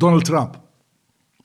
[0.00, 0.56] Donald Trump.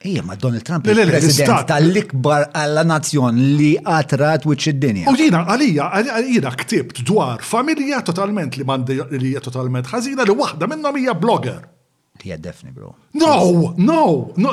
[0.06, 5.08] Ija, ma Donald Trump il-president tal-ikbar għalla nazzjon li għatrat wiċ id-dinja.
[5.10, 10.68] U jina, għalija, jina ktibt dwar familja totalment li mandi li totalment ħazina li wahda
[10.68, 11.62] minnom hija blogger.
[12.26, 12.96] Yeah, definitely, bro.
[13.14, 14.50] No, no, no,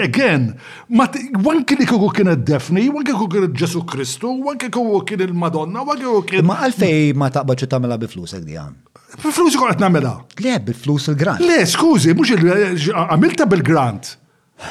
[0.00, 0.44] again,
[0.88, 1.04] ma
[1.44, 5.98] one kien ikku kien Daphne, one kien kien Jesu Kristu, one kien kien il-Madonna, one
[6.00, 6.46] kien kien.
[6.48, 8.78] Ma għalfej ma taqba xi tamela biflus hekk dijan.
[9.20, 10.14] Biflus ikun qed nagħmilha.
[10.40, 11.44] Le, biflus il-grant.
[11.44, 14.14] Le, skużi, mhux il-għamilta bil-grant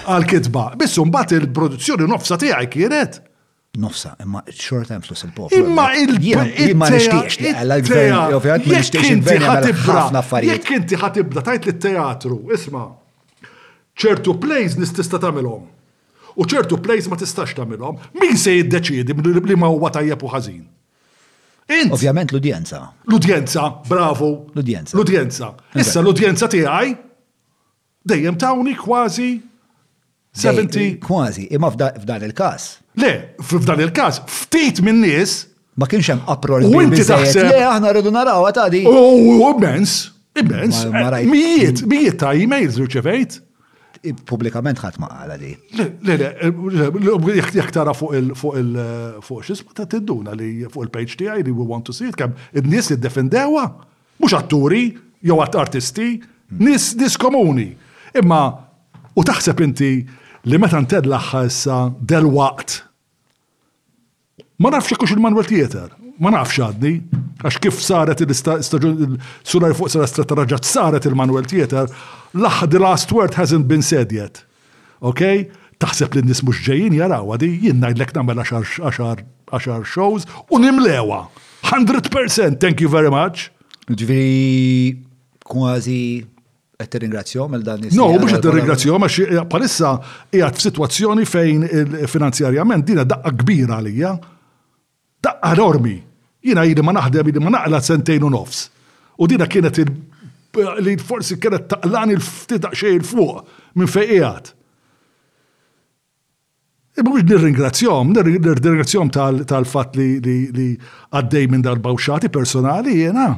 [0.10, 3.22] għal-kitba, biss mbagħad il-produzzjoni nofsa tiegħi kienet
[3.78, 6.36] nofsa, imma xorta hemm flus il pop Imma il-poplu.
[6.52, 12.88] Ma li ma nixtiex il-gvern għalla ħafna ħatibda tajt li teatru isma'
[14.02, 15.64] ċertu plays nistista tagħmilhom.
[16.40, 17.98] U ċertu plays ma tistax tamilom.
[18.20, 20.62] min se jiddeċiedi li ma huwa tajjeb u ħażin.
[21.92, 22.78] Ovvjament l-udjenza.
[23.08, 24.48] L-udjenza, bravo.
[24.56, 24.96] L-udjenza.
[24.98, 25.50] L-udjenza.
[25.76, 26.92] Issa l-udjenza tiegħi
[28.04, 29.32] dejjem tawni kważi
[30.34, 31.00] 70.
[31.04, 35.38] Kważi, imma f'dan il-każ Le, f'dan il-każ, ftit minn nies
[35.80, 36.66] ma kienx hemm uproar.
[36.68, 37.52] U inti taħseb.
[37.54, 38.82] Le, aħna rridu ta' għatadi.
[38.90, 39.94] U immens,
[40.38, 40.82] immens.
[41.24, 43.40] Mijiet, mijiet ta' emails riċevejt
[44.28, 45.54] publikament ħadd ma qala di.
[45.78, 48.76] Le, le, jekk tara fuq il- fuq il-
[49.24, 52.34] fuq xisma ta' tidduna li fuq il-page tiegħi li we want to see it kemm
[52.58, 53.66] in-nies li ddefendewa
[54.20, 54.88] mhux atturi
[55.24, 56.10] jew artisti,
[56.60, 57.04] nis hmm.
[57.06, 57.70] nis komuni.
[58.18, 58.42] Imma
[59.16, 59.94] u taħseb inti
[60.50, 61.80] li meta nted l-aħħa issa
[62.10, 62.80] del waqt.
[64.62, 65.90] Ma nafx kux il manwel Tieter,
[66.22, 66.92] ma nafx għaddi,
[67.42, 71.90] għax kif saret il-staġun, sura fuq sara stratarraġat saret il manwel Tieter,
[72.38, 74.44] l-aħħa the last word hasn't been said yet.
[75.02, 75.46] Ok?
[75.82, 81.24] Taħseb li n-nis mux ġejjin jaraw għadi, jinn najdlek namel 10 shows u nimlewa.
[81.66, 83.50] 100% thank you very much.
[83.90, 85.02] Ġviri,
[85.46, 86.02] kważi
[86.88, 89.92] qed ringrazzjom il dan No, biex qed tirringrazzjahom għax palissa
[90.34, 91.66] jgħat f'sitwazzjoni fejn
[92.10, 94.14] finanzjarjament dina daqqa kbira għalija.
[95.22, 95.96] Daqqa enormi.
[96.42, 98.64] Jiena jidi ma naħdem jidi ma naqla sentejn u nofs.
[99.22, 99.84] U dina kienet
[100.86, 103.44] li forsi kienet taqlan il-ftitaq xej il-fuq
[103.78, 104.54] minn fejqijat.
[107.02, 109.10] Mux nir-ringrazzjom, nir-ringrazzjom
[109.50, 110.68] tal-fat li
[111.12, 113.30] għaddej minn dal-bawxati personali jena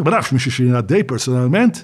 [0.00, 1.80] ti ma nafx miex xina għaddej personalment,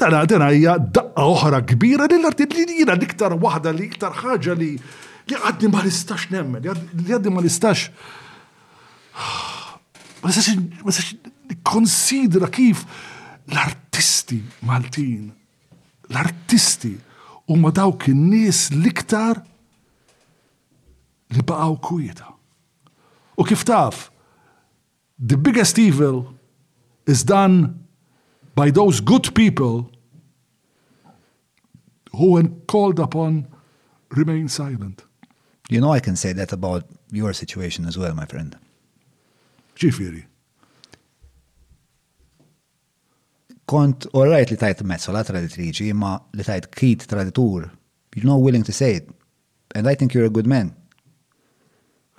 [0.00, 4.56] tana dena hija daqqa oħra kbira li l-artit li jina liktar wahda li iktar ħaġa
[4.56, 4.70] li
[5.28, 7.88] li għaddi ma listax nemmen, li għaddi ma listax
[10.24, 11.12] Ma nistax
[11.62, 12.80] konsidra kif
[13.52, 15.28] l-artisti Maltin,
[16.08, 16.94] l-artisti
[17.52, 19.42] u ma dawk in-nies liktar
[21.28, 22.26] li baqgħu kwieta.
[23.36, 24.08] U kif taf,
[25.18, 26.34] the biggest evil
[27.06, 27.84] is done
[28.54, 29.90] by those good people
[32.12, 33.46] who, when called upon,
[34.10, 35.04] remain silent.
[35.70, 38.56] You know, I can say that about your situation as well, my friend.
[39.76, 40.24] Ġifiri.
[43.66, 47.70] Kont all right li tajt mezzola traditriċi, ma li tajt kit traditur.
[48.14, 49.08] You're not willing to say it.
[49.74, 50.74] And I think you're a good man.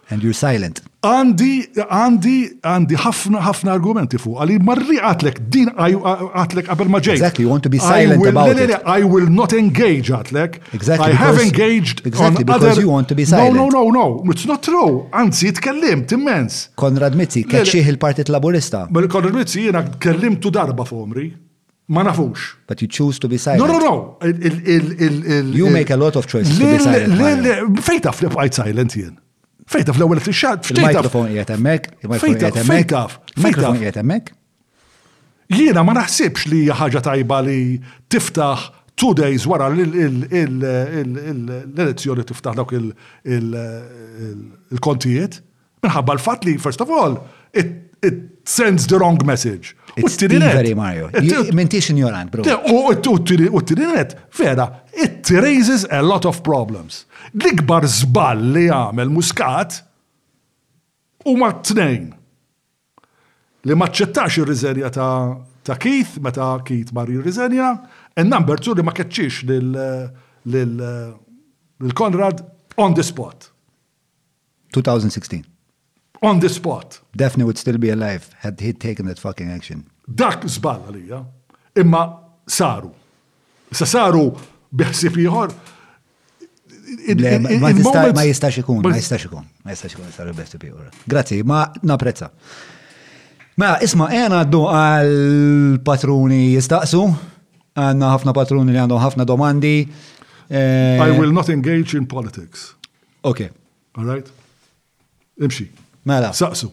[0.09, 0.81] And you're silent.
[1.05, 4.35] Għandi, għandi, għandi ħafna, ħafna argumenti fuq.
[4.43, 7.15] Għalli marri għatlek, din għatlek għabel maġej.
[7.17, 8.73] Exactly, you want to be silent will, about it.
[8.85, 10.59] I will not engage għatlek.
[10.77, 11.09] Exactly.
[11.09, 12.81] I have engaged Exactly, because other...
[12.81, 13.55] you want to be silent.
[13.55, 15.07] No, no, no, no, it's not true.
[15.11, 16.59] Anzi, jitkellimt, immens.
[16.77, 18.85] Konrad Mizzi, kħedxieħ il-Partit Laburista.
[18.93, 19.81] Mel Konrad Mitzi, jena
[20.45, 21.31] tu darba fomri.
[21.89, 22.57] Ma nafux.
[22.67, 23.61] But you choose to be silent.
[23.65, 25.49] No, no, no.
[25.57, 27.81] You make a lot of choices to be silent.
[27.81, 29.15] Fejta flip silent jien.
[29.65, 33.17] Fejta fl-ewwel trixxat, il-mikrofon hemmhekk, il-mikrofon qiegħed hemmhekk.
[33.41, 33.81] Il-mikrofon
[35.55, 37.57] Jiena ma naħsibx li ħaġa tajba li
[38.13, 38.59] tiftaħ
[38.97, 45.33] two days wara l-elezzjoni tiftaħ dawk il-kontijiet.
[45.85, 47.13] Minħabba l-fatt li, first of all,
[47.53, 47.69] it
[48.45, 49.67] sends the wrong message.
[49.97, 51.09] It's very Mario.
[51.53, 52.43] Mintix ignorant, bro.
[53.49, 57.05] U tirinet vera, it raises a lot of problems.
[57.33, 59.79] L-ikbar zbal li għamel muskat
[61.25, 62.11] u ma t tnejn
[63.65, 67.71] Li ma ċettax il-rizenja ta' Keith, meta Keith mar il-rizenja,
[68.15, 69.39] and number two li ma keċċix
[70.45, 72.43] lil Konrad
[72.77, 73.49] on the spot.
[74.69, 75.49] 2016
[76.25, 76.99] on the spot.
[77.15, 79.85] Daphne would still be alive had he taken that fucking action.
[80.07, 81.25] Dak zballa li, ja?
[81.75, 82.07] Imma
[82.47, 82.91] saru.
[83.71, 84.25] Sa saru
[84.71, 85.53] biħsib jħor.
[87.17, 90.89] Ma jistax ikun, ma jistax ikun, ma jistax ikun, saru biħsib jħor.
[91.09, 92.29] Grazie, ma naprezza.
[93.61, 97.01] Ma isma, jena għaddu għal-patruni jistaqsu,
[97.79, 99.75] għanna ħafna patruni li għandhom ħafna domandi.
[100.45, 102.75] Eh, I will not engage in politics.
[103.25, 103.49] Okay.
[103.97, 104.27] All right?
[105.41, 105.65] Imxi.
[106.05, 106.29] Mela.
[106.37, 106.69] Saqsu.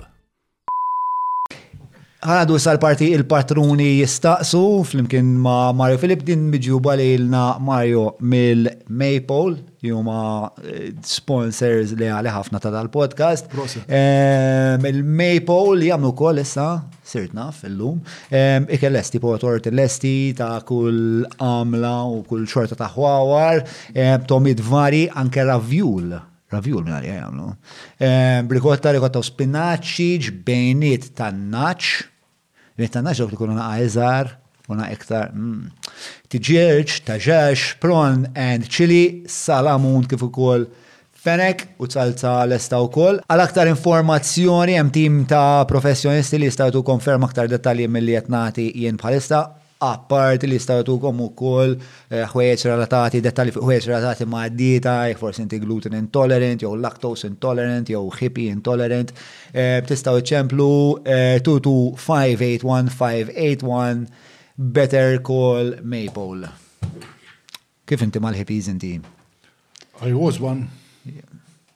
[2.19, 7.13] Għadu sal-parti il-patruni jistaqsu, flimkien ma Mario Filip din miġjuba li
[7.63, 9.53] Mario mill-Maple,
[9.87, 10.17] juma
[10.59, 13.55] eh, sponsors li għali ħafna ta' dal-podcast.
[14.83, 16.67] Mill-Maple ehm, jamlu kol issa,
[17.07, 18.01] sirtna fil-lum,
[18.35, 23.63] ehm, ikel lesti po tort esti ta' kull għamla u kull xorta ta' ħwawar,
[23.95, 26.19] ehm, tomid vari anke ravjul
[26.51, 27.49] Ravjul minn għalija eh, jgħamlu.
[28.01, 31.89] Eh, Brikotta, rikotta u spinaċi, ġbejniet tan-naċ.
[32.77, 34.31] Bejniet tan-naċ dawk li kunu naqa eżar,
[34.73, 35.29] una iktar.
[35.37, 35.67] Mm.
[36.31, 40.65] Tiġirġ, taġax, pron and chili, salamun kif ukoll
[41.19, 43.21] fenek u tsalza l-esta u koll.
[43.29, 49.45] Għal aktar informazzjoni hemm tim ta' professjonisti li jistgħu konferma aktar dettalji mill-li jien bħalista
[49.79, 51.71] apparti li jistaw jtukom u koll
[52.11, 57.27] eh, ħwejġ relatati, dettali fuq ħwejġ relatati ma' dieta, forse inti gluten intolerant, jew lactose
[57.31, 59.13] intolerant, jew hippie intolerant.
[59.53, 63.57] Eh, tistaw ċemplu 22581 eh,
[64.59, 66.49] Better Call Maple.
[67.87, 68.97] Kif inti mal-hippies inti?
[70.03, 70.67] I was one.
[71.05, 71.23] Yeah.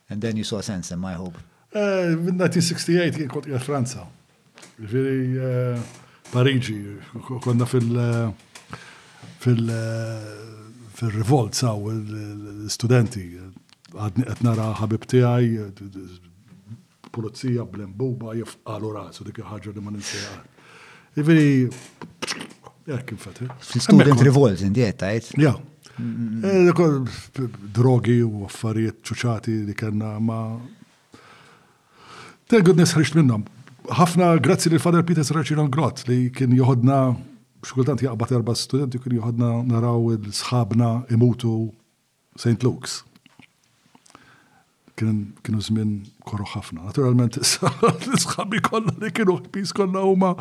[0.10, 1.38] And then you saw sense in my hope.
[1.74, 4.04] Uh, mid-1968 kont Franza.
[4.78, 5.80] Veri, uh,
[6.34, 6.98] Parigi
[7.44, 8.32] konna fil-
[9.40, 9.72] fil-
[10.98, 13.24] fil revolt saw l-studenti,
[13.94, 15.68] għet nara ħabib tiegħi,
[17.14, 20.36] pulizija blembuba jifqalu rasu dik ħaġa li ma ninsijaħ.
[21.22, 21.70] Iviri,
[22.90, 23.44] jek kifet.
[23.62, 25.36] Student revolt indiet, tajt?
[25.38, 25.54] Ja.
[25.94, 27.44] Eh,
[27.78, 30.40] drogi u affarijiet ċuċati li kena ma.
[32.50, 33.46] Tell goodness minnom,
[33.92, 37.00] ħafna grazzi lil Father Peter Saracino Grot li kien joħodna
[37.64, 41.56] xkultant jaqbat erba' studenti kien joħodna naraw il-sħabna imutu
[42.38, 42.64] St.
[42.64, 43.04] Luke's.
[44.96, 46.86] Kien Kienu zmin korru ħafna.
[46.88, 50.36] Naturalment, l-sħabi kolla li kienu ħbis kolla u ma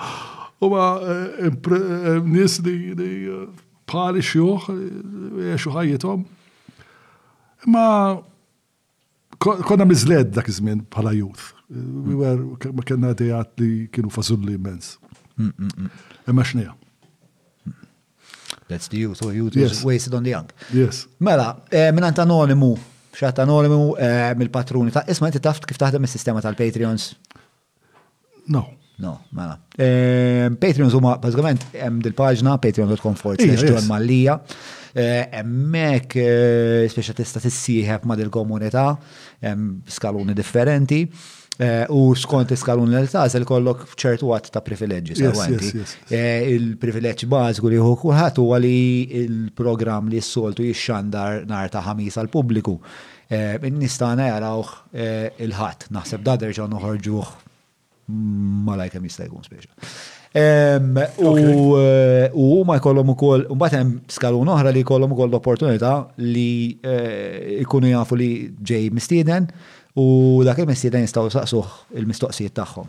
[0.62, 3.46] eh, eh, nis li eh,
[3.90, 4.68] pali xjuħ,
[5.58, 6.22] xjuħajjithom.
[7.72, 8.22] Ma'
[9.42, 11.54] Konna mizled dak izmin bħala youth.
[12.06, 14.98] We were, ma kena dejat li kienu fazulli immens.
[15.38, 16.74] Imma xnija.
[18.68, 19.78] That's the youth, or youth yes.
[19.78, 20.46] is wasted on the young.
[20.72, 21.06] Yes.
[21.20, 22.70] Mela, eh, minnant anonimu,
[23.18, 27.10] xat anonimu eh, mill-patruni, ta' isma inti taft kif taħdem il-sistema tal-Patreons?
[28.54, 28.62] No.
[29.02, 29.56] No, mela.
[29.82, 34.38] Eh, Patreons huma, bazzgħament, hemm dil-paġna, patreon.com forward slash John Mallija.
[34.44, 34.78] Yes.
[34.92, 38.88] Eh, emmek, eh, speċa tista tissieħeb ma' dil-komunità,
[39.88, 41.00] skaluni differenti.
[41.62, 46.10] Eh, u skont is-skaluni l il kollok ċertu għat ta' privileġġi.
[46.10, 52.28] Il-privileġġ bażgu li hu kulħadd huwa li il-programm li s-soltu jixxandar nar ta' ħamis għal
[52.32, 52.78] pubbliku.
[53.62, 57.36] Nistana jarawx il-ħadd, naħseb da' derġan uħorġuħ
[58.12, 59.72] malajka jista' jkun speċa.
[60.35, 65.91] U ma jkollhom ukoll, mbagħad hemm skalun oħra li jkollhom ukoll l-opportunità
[66.25, 66.73] li
[67.61, 69.44] jkunu eh, jafu li ġej mistieden
[70.01, 72.89] u dak il-mistieden jistgħu saqsuh il-mistoqsijiet tagħhom.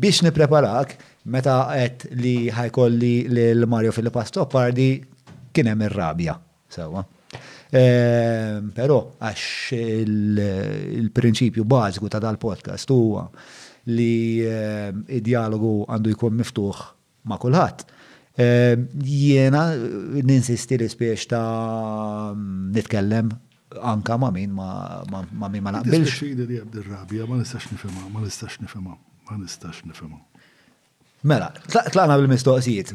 [0.00, 0.94] Biex nippreparak,
[1.28, 4.88] meta qed li ħajkolli lil Mario Filippa Stoppardi
[5.54, 6.38] kien hemm ir-rabja
[6.72, 7.04] sewwa.
[7.74, 13.28] Però għax il-prinċipju bażiku ta' dal-podcast huwa
[13.92, 16.82] li eh, id-dialogu għandu jkun miftuħ
[17.28, 17.84] ma' kulħadd.
[18.34, 18.74] Eh,
[19.06, 23.30] jiena ninsisti li spiex ta' nitkellem
[23.80, 25.04] anka ma' min ma'
[25.50, 26.22] min ma' naqbilx.
[26.48, 28.96] li għabd ma' nistax nifema, ma' nistax nifema,
[29.28, 30.18] ma' nistax nifema.
[31.24, 32.92] Mela, tlaqna bil-mistoqsijiet.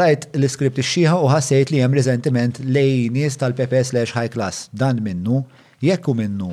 [0.00, 4.68] Rajt l-iskript xieħa u ħassejt li jem resentiment lejn nies tal pps slash high class.
[4.72, 5.40] Dan minnu,
[5.80, 6.52] jekku minnu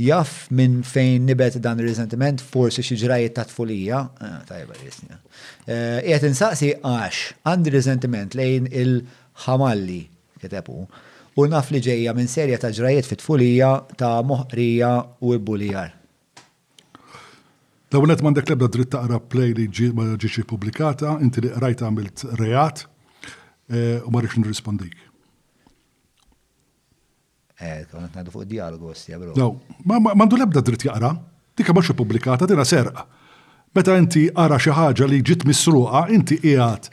[0.00, 4.00] jaff minn fejn nibet dan il-resentiment forsi xi ġrajiet ta' tfulija.
[4.20, 5.18] Ah, tajba jisnija.
[5.66, 10.02] Eh, qiegħed insaqsi għax għandi resentiment lejn il-ħamalli
[10.42, 10.78] kitepu
[11.36, 15.92] u naf li ġejja minn serja ta' ġrajiet fit-tfulija ta' moħrija u ibbulijar.
[17.92, 22.86] unet mandek lebda dritt għara play li ġiġi publikata, inti li rajta għamilt rejat
[23.70, 24.96] eh, u marriċ nirrispondik.
[27.62, 29.32] Eh, għandu nadu fuq dialogu għossija, bro.
[29.38, 29.52] No,
[30.18, 31.12] mandu lebda dritt jaqra,
[31.56, 33.04] dikka maċu publikata, dina serqa.
[33.76, 36.88] Meta inti għara xaħġa li ġit misruqa, inti qiegħed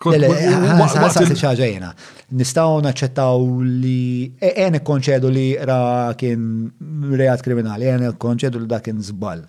[0.05, 1.91] ħaġajna.
[2.39, 6.71] Nistaw naċċettaw li għen e, konċedu li ra kien
[7.17, 9.43] reat kriminali, għen konċedu li da kien zbal.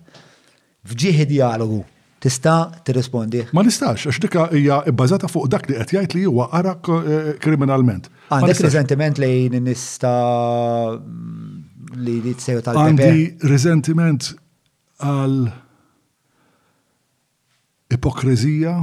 [0.91, 1.81] Fġiħi dialogu,
[2.21, 3.45] tista tirrispondi.
[3.53, 7.33] Ma nistax, għax dika hija bbażata fuq dak li qed jgħid li huwa ara eh,
[7.41, 8.09] kriminalment.
[8.33, 10.13] Għandek riżentiment li nista
[12.01, 14.31] li jitsejju tal Għandi riżentiment
[15.03, 15.41] għal
[17.91, 18.77] ipokrizija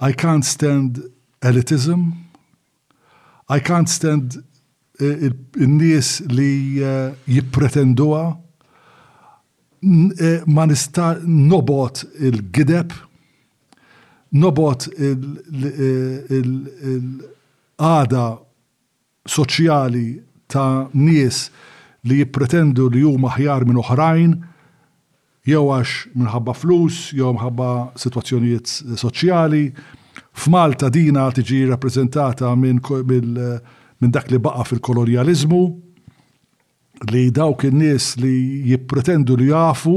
[0.00, 1.02] I can't stand
[1.40, 2.12] elitism.
[3.48, 4.36] I can't stand
[5.00, 8.38] eh, il-nies li eh, jippretenduha
[10.18, 12.92] eh, ma nista nobot il-gideb,
[14.40, 14.86] nobot
[16.38, 18.26] il-għada
[19.36, 20.06] soċjali
[20.48, 21.42] ta' nies
[22.08, 24.32] li jippretendu li huma ħjar minn oħrajn
[25.46, 27.70] jew għax minħabba flus, jew minħabba
[28.02, 29.60] situazzjonijiet soċjali.
[30.36, 32.82] F'Malta dina tiġi rappresentata minn
[34.04, 35.60] min dak li baqa fil-kolonializmu,
[37.14, 38.34] li dawk in-nies li
[38.70, 39.96] jippretendu li jafu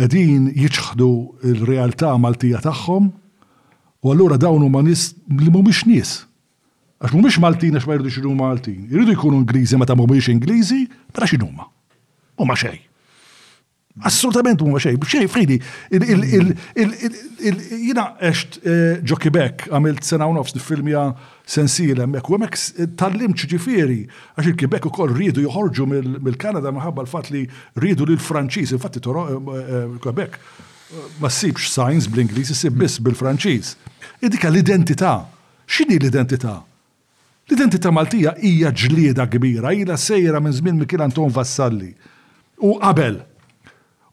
[0.00, 1.08] edin jiċħdu
[1.52, 3.10] il-realtà Maltija tagħhom,
[4.02, 6.16] u allura dawn huma nies li mhumiex nies.
[7.00, 8.86] Għax mhumiex Maltin għax ma jridux Maltin.
[8.90, 11.68] Jridu jkunu Ingliżi meta mhumiex Ingliżi, meta x'inhuma.
[12.40, 12.88] Huma xejn.
[14.04, 15.58] Assolutament mumma xej, xej fridi,
[15.90, 18.56] jina eċt
[19.04, 21.10] ġoki eh, bekk, għamilt sena u nofs nifilmja
[21.50, 22.56] sensila, mek u hemmhekk
[23.00, 23.98] tal-lim ċiġifiri,
[24.38, 25.84] għax il kibek u koll rridu joħorġu
[26.24, 27.42] mill-Kanada maħabba l-fat li
[27.80, 30.36] rridu li l-Franċiż, infatti Quebec eh, eh,
[31.20, 33.66] ma sibx signs bl-Inglis, issib biss bil-Franċiż.
[34.24, 35.14] Idika l-identità,
[35.68, 36.54] xini l-identità?
[37.50, 41.92] L-identità Maltija hija ġlieda kbira, ila sejra minn żmien kien Anton Vassalli.
[42.62, 43.22] U qabel,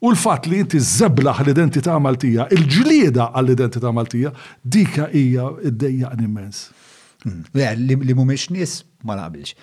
[0.02, 4.30] U l-fat li inti zeblaħ l-identità Maltija, il-ġlieda għall-identità Maltija,
[4.62, 6.68] dika hija id-dejja immens.
[7.24, 7.40] Hmm.
[7.82, 9.56] Li mumiex nis ma naqbilx.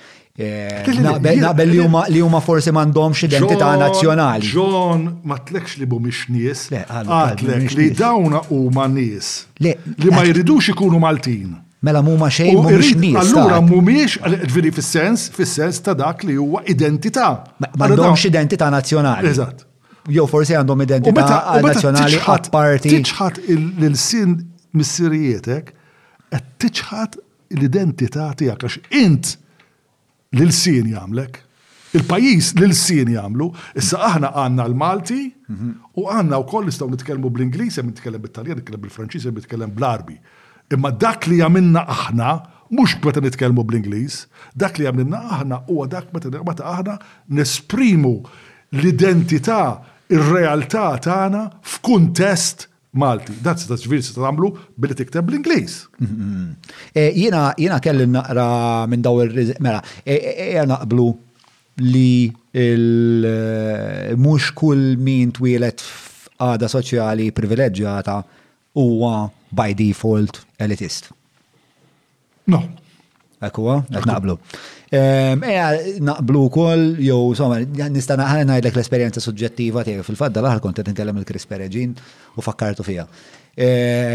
[0.99, 1.71] Naqbel
[2.11, 4.49] li huma forsi m'għandhomx identità nazzjonali.
[4.51, 9.29] John ma tlekx li mumiex nies, għatlek li dawna huma nies
[9.63, 9.71] li
[10.11, 11.53] ma jridux ikunu Maltin.
[11.85, 13.21] Mela muma xejn mumiex nies.
[13.21, 14.19] Allura mumiex,
[14.51, 17.29] veri fis-sens, fis-sens ta' dak li huwa identità.
[17.63, 19.31] Ma għandhomx identità nazzjonali.
[19.31, 19.63] Eżatt
[20.13, 22.91] jew forsi għandhom identità nazzjonali għat-parti.
[22.93, 23.41] Tiċħat
[23.87, 24.35] l sin
[24.75, 25.69] mis-sirijietek,
[26.35, 27.17] qed tiċħat
[27.55, 29.33] l-identità tiegħek għax int
[30.37, 31.41] l-sin jamlek,
[31.95, 33.45] Il-pajis l-sin jagħmlu,
[33.79, 35.19] issa aħna għandna l-Malti
[35.95, 40.17] u għandna wkoll istaw nitkellmu bl inglisja nitkellem bil taljan nitkellem bil franċisja nitkellem bl-Arbi.
[40.75, 42.33] Imma dak li għamilna aħna,
[42.75, 44.25] mux bata nitkellmu bl-Ingliż,
[44.59, 46.97] dak li għamilna aħna huwa dak meta aħna
[47.39, 48.11] nesprimu
[48.75, 49.61] l-identità
[50.13, 53.33] ir-realtà tagħna f'kuntest Malti.
[53.43, 55.73] That's that's ġviri se tagħmlu billi tikteb l-Ingliż.
[55.99, 56.77] Mm-hmm.
[56.95, 58.45] Eh, jiena jiena kelli naqra
[58.87, 61.07] minn daw mela, ejja e, e, e, naqblu
[61.83, 68.15] li eh, mhux kull min twielet f'għada soċjali privileġġjata
[68.79, 71.11] huwa by default elitist.
[72.47, 72.61] No.
[73.43, 74.37] Ekwa, qed naqblu.
[74.89, 75.69] Eja,
[76.05, 77.57] naqblu kol, jow, somma,
[77.89, 81.95] nista ħana najdlek l-esperienza suġġettiva tiegħi fil-fadda l-aħħar kont qed nitkellem il kris Pereġin
[82.37, 83.07] u fakkartu fija.
[83.55, 83.65] E,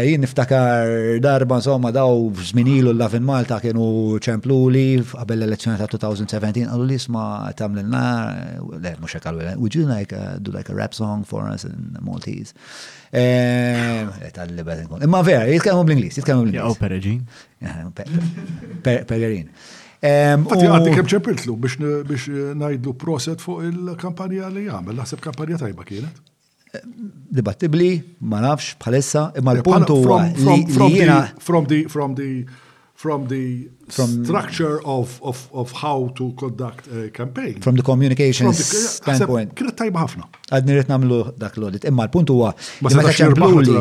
[0.05, 3.83] jien niftakar darba, insomma, daw zminilu l-Lavin Malta kienu
[4.69, 6.99] li qabel l-elezzjoni ta' 2017, għallu li
[7.81, 8.05] l-na,
[8.85, 12.53] le, mux għallu, would you like do like a rap song for us in Maltese?
[13.11, 14.05] E,
[15.01, 16.63] Imma vera, jitkellmu bl-Inglis, jitkellmu bl-Inglis.
[16.63, 18.81] Ja, Pereġin.
[19.09, 19.51] Pereġin.
[20.01, 25.85] Għati għaddi kem ċepiltlu biex eh, najdlu proset fuq il-kampanja li għamil, naħseb kampanja tajba
[25.85, 26.21] kienet.
[27.37, 27.91] Dibattibli,
[28.31, 29.99] ma nafx, bħalissa, imma eh, l-puntu.
[31.41, 32.29] From the
[33.03, 33.43] from the
[33.89, 37.59] from structure of, of, of how to conduct a campaign.
[37.59, 39.55] From the communications from the, standpoint.
[39.57, 40.27] Kienet tajba ħafna.
[40.51, 41.87] Għad nirrit namlu dak l-audit.
[41.89, 42.51] Imma l-punt huwa,
[42.85, 43.73] meta ċempluli,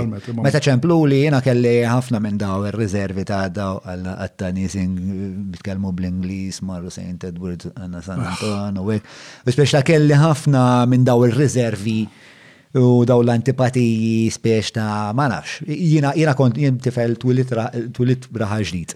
[0.46, 4.96] meta ċempluli jena kelli ħafna minn daw il-rizervi ta' daw għatta nisin
[5.52, 7.28] bitkellmu bl-Inglis, marru St.
[7.28, 8.32] Edward, Anna San ah.
[8.32, 8.88] Antonio,
[9.52, 12.00] u ta' kelli ħafna minn daw il-rizervi
[12.74, 15.64] u daw l-antipatiji spiex ta' ma nafx.
[15.66, 18.94] Jina, jina kont jien tifel twilit raħġnit.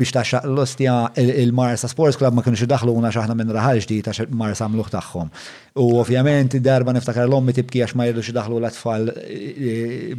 [0.00, 4.70] Biex ta' l-ostja il-Marsa Sports Club ma kienx daħlu għuna xaħna minn raħġdi ta' Marsa
[4.72, 5.28] mluħ tagħhom.
[5.76, 9.12] U ovvjament darba niftakar l-ommi tibki għax ma jirdu daħlu l atfall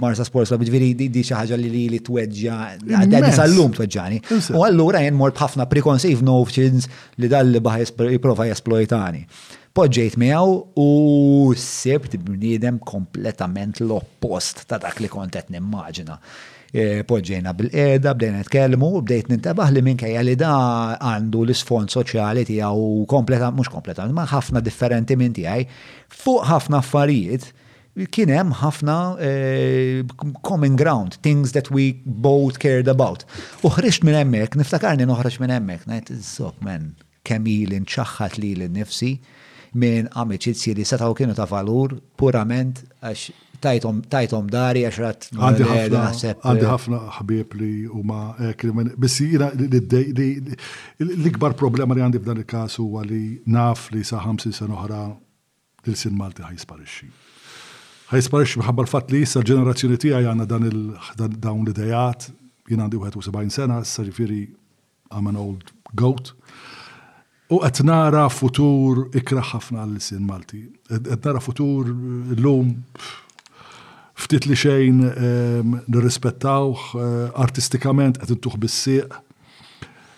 [0.06, 2.59] Marsa Sports Club ġviri di xaħġa li li li tweġġa,
[3.01, 4.22] għaddi sal-lum tweġġani.
[4.53, 6.85] U għallura jen mort bħafna preconceived notions
[7.17, 9.25] li dal-li baħ jisprofa jesploitani
[9.77, 10.85] poġġejt miegħu u
[11.61, 16.15] sebt bniedem kompletament l-oppost ta' dak li kont qed nimmaġina.
[16.73, 20.49] E, poġġejna bil-qeda, bdejna nitkellmu, bdejt nintabaħ li minkejja li da
[20.97, 25.69] għandu l-isfond soċjali tiegħu kompletament mhux kompletament, ma ħafna differenti minn tiegħi
[26.25, 27.47] fuq ħafna affarijiet
[28.14, 29.31] kien hemm ħafna e,
[30.41, 33.25] common ground, things that we both cared about.
[33.61, 36.95] U ħriġt minn hemmhekk, niftakarni noħroġ minn hemmhekk, ngħid iżok men
[37.30, 39.19] kemm ili nċaħħat li l-nifsi
[39.81, 43.30] minn amicizji li setaw kienu ta' valur purament għax
[44.14, 45.27] tajtom, dari għax rat.
[45.33, 48.91] Għandi ħafna, għandi eh, ħafna ħabib li huma eh, krimen.
[49.01, 49.49] Bissi jina
[51.07, 55.01] l-ikbar problema li għandi f'dan il kasu huwa li naf li sa' 50 sena oħra
[55.88, 57.09] il sin Malti ħajsparixxi.
[58.11, 60.47] Ħajsparixxi minħabba l-fatt li issa l-ġenerazzjoni tiegħi għandna
[61.17, 62.30] dan dawn l dajat
[62.67, 64.43] jien għandi 71 sena, sa' ġifiri
[65.17, 66.33] I'm an old goat.
[67.48, 70.66] U qed nara futur ikra ħafna għall sin Malti.
[70.90, 71.88] Qed nara futur
[72.35, 72.74] l-lum
[74.17, 79.16] ftit li xejn ehm, nirrispettawh eh, artistikament qed intuħ bis siq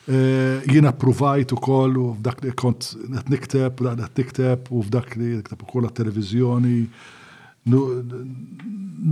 [0.07, 5.35] eh, Jina provajt ukoll u f'dak li kont qed nikteb, qed nikteb u f'dak li
[5.37, 6.79] nikteb ukoll għat televizjoni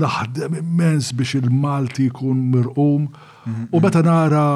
[0.02, 3.82] naħdem immens biex il-Malti jkun mirqum mhm, u mhm.
[3.86, 4.48] meta nara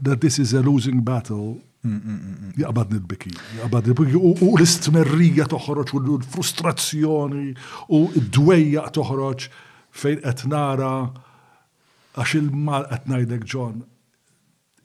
[0.00, 5.46] that this is a losing battle Mm, mm, mm, jaqbad l-biki, jaqbadni biki u l-istmerrija
[5.48, 7.54] toħroġ, u l-frustrazzjoni,
[7.96, 9.46] u d-dwejja toħroġ
[9.96, 10.90] fejn etnara
[12.20, 13.80] għax il-mal etnajdek ġon,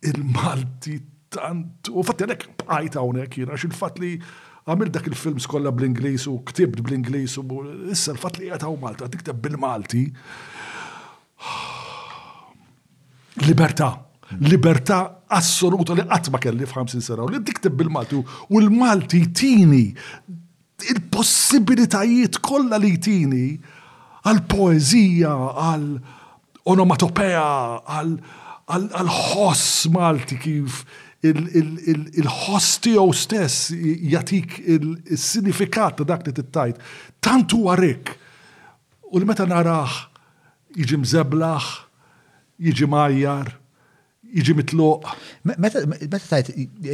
[0.08, 0.96] il-Malti
[1.36, 4.14] tant, u fatti għalek bqajt għonek jina, għax il-fat li
[4.64, 7.46] għamil dak il-film skolla bl-Inglis u ktibt bl-Inglis u
[7.92, 10.08] issa l-fat li u Malta, tikteb bil-Malti.
[13.52, 13.92] Libertà
[14.42, 19.86] libertà assoluta li qatt ma kelli fħamsin sena u li diktib bil-Malti u l-Malti tini
[20.92, 23.48] il-possibilitajiet kollha li tini
[24.26, 25.86] għal poezija, għal
[26.74, 27.50] onomatopea,
[27.86, 30.80] għal ħoss Malti kif
[31.26, 33.70] il-ħoss tiegħu stess
[34.10, 36.82] jatik il-sinifikat ta' dak li t-tajt.
[37.22, 38.12] Tantu għarek.
[39.14, 39.94] U l meta naraħ
[40.78, 41.70] jiġi mżeblaħ,
[42.66, 43.54] jiġi majjar,
[44.34, 45.10] jiġi mitluq.
[45.56, 45.84] Meta
[46.30, 46.50] tajt,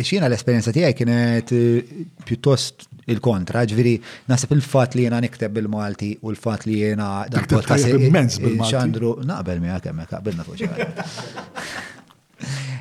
[0.07, 1.93] xina l-esperienza tijaj kienet eh,
[2.27, 3.95] pjuttost il-kontra, ġviri,
[4.29, 7.89] nasib il-fat li jena nikteb bil-Malti u l-fat li jena dan podcast.
[7.89, 11.90] Eh, eh, Xandru, naqbel mi għakem, għabilna fuq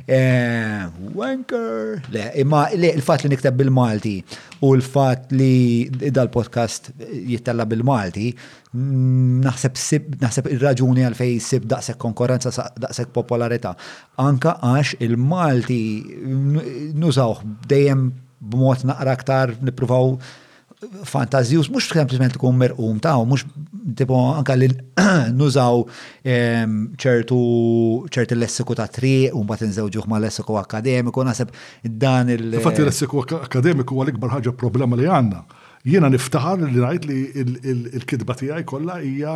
[0.08, 2.00] Eh, wanker.
[2.08, 4.14] Le, imma il-fat li nikteb bil-Malti
[4.64, 6.92] u l-fat li dal-podcast
[7.32, 8.30] jittalla bil-Malti,
[8.76, 13.74] mm, naħseb il-raġuni għalfej sib daqseg konkurrenza, daqseg popolarita.
[14.18, 15.82] Anka għax il-Malti
[16.96, 20.14] nużaw dejjem b'mod naqra aktar nippruvaw
[21.04, 23.44] fantazijus, mhux sempliment ikun merqum ta' u mhux
[23.96, 24.68] tipo anka li
[25.40, 25.82] nużaw
[26.24, 27.40] ehm, ċertu
[28.14, 31.52] ċerti lessiku ta' triq u mbagħad inżewġuh ma' l-essiku akademiku naħseb
[31.84, 32.48] dan il.
[32.56, 35.42] l lessiku akademiku għalik barħagġa ħaġa problema li għandna.
[35.88, 37.18] Jiena niftaħar li ngħid li
[37.76, 39.34] il kidba tiegħi kollha hija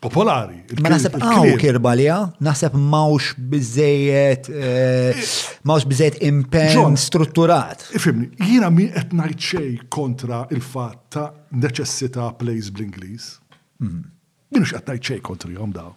[0.00, 0.58] popolari.
[0.80, 5.20] Ma naħseb għaw kirbalja, naħseb mawx bizzejiet, eh,
[5.68, 7.84] mawx bizzejiet impen strutturat.
[7.98, 13.32] Ifimni, jina mi etnajt xej kontra il-fat ta' neċessita plays bl-Inglis.
[13.80, 14.70] Minu mhm.
[14.72, 15.92] xetnajt xej kontra jom daw.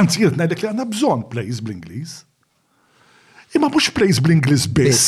[0.00, 2.22] Anzi, jirt najdek li għanna bżon plays bl-Inglis.
[3.52, 5.06] Imma mux plays bl-Inglis biss.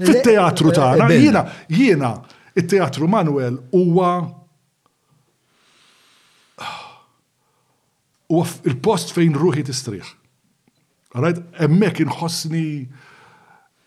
[0.00, 2.14] Fit-teatru ta' eh, eh, jina, jina,
[2.56, 4.35] il-teatru Manuel huwa
[8.32, 10.12] u il-post fejn ruħi t-istriħ.
[11.16, 11.42] Right?
[11.62, 12.68] Emmek inħossni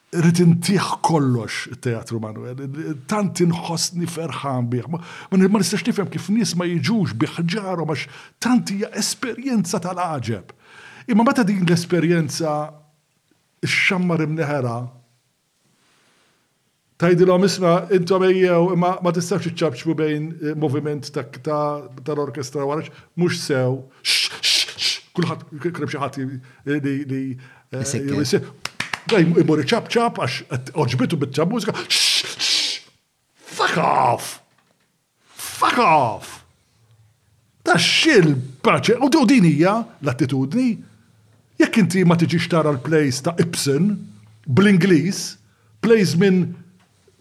[0.10, 2.62] rrit kollox il-teatru Manuel,
[3.08, 4.88] tant inħossni ferħan biħ.
[5.38, 8.08] Ma nistax nifhem kif nies ma jiġux biħġaru maċ
[8.42, 10.56] tant hija esperjenza tal-aġeb.
[11.10, 12.56] Imma meta din l-esperjenza
[13.66, 14.78] xammar imneħera
[17.00, 23.80] tajdilom isma, intom ejjew, ma tistax iċċabċbu bejn eh, moviment tal-orkestra warax, mux sew,
[25.18, 26.42] kullħat, krib ħat li
[26.78, 28.52] eh,
[29.10, 31.72] Daj, imur ċab ċab, għax oġbitu bitċa mużika,
[33.42, 34.36] fuck off!
[35.40, 36.36] Fuck off!
[37.66, 40.68] Ta' xil paċe, u dinija l-attitudni,
[41.64, 43.96] jekk inti ma tiġix tara l-plejs ta' Ibsen,
[44.46, 45.24] bl-Inglis,
[45.82, 46.59] plejs minn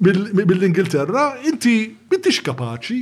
[0.00, 3.00] bil-Ingilterra, inti bintix kapaċi.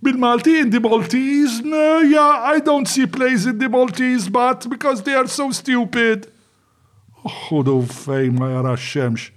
[0.00, 5.02] Bil-Malti, in the Maltese, no, yeah, I don't see plays in the Maltese, but because
[5.02, 6.26] they are so stupid.
[7.20, 9.28] Uħudu fej ma jara xemx.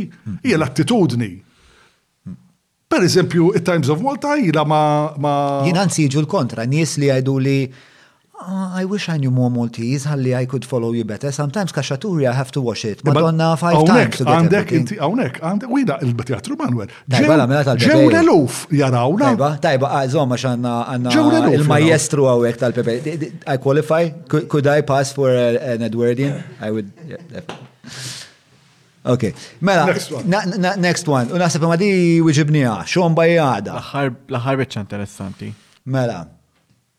[0.45, 1.31] hija l-attitudni.
[2.93, 4.83] Per eżempju, it-Times of Malta jina ma.
[5.65, 7.57] Jina nsiġu l-kontra, nies li għajdu li
[8.41, 11.31] Uh, I wish I knew more Maltese, Halli, I could follow you better.
[11.31, 13.01] Sometimes kaxaturi I have to wash it.
[13.05, 14.81] Madonna five awnek, times to get għandek, everything.
[14.81, 16.91] Inti, għawnek, għandek, wida il-teatru Manuel.
[17.15, 17.95] Tajba la mela tal-Pepe.
[17.95, 19.29] Ġew l-eluf jarawna.
[19.29, 23.15] Tajba, tajba, għazom ah, għax għanna il-majestru għawek tal-Pepe.
[23.47, 24.01] I qualify?
[24.27, 26.35] Could, could I pass for uh, an Edwardian?
[26.59, 27.71] I would, yeah, definitely.
[29.15, 29.31] Ok,
[29.61, 29.85] mela,
[30.75, 31.29] next one.
[31.31, 33.79] Unasib ma di wġibnija, xon bajjada.
[33.79, 35.53] L-ħar bieċa interessanti.
[35.87, 36.25] Mela,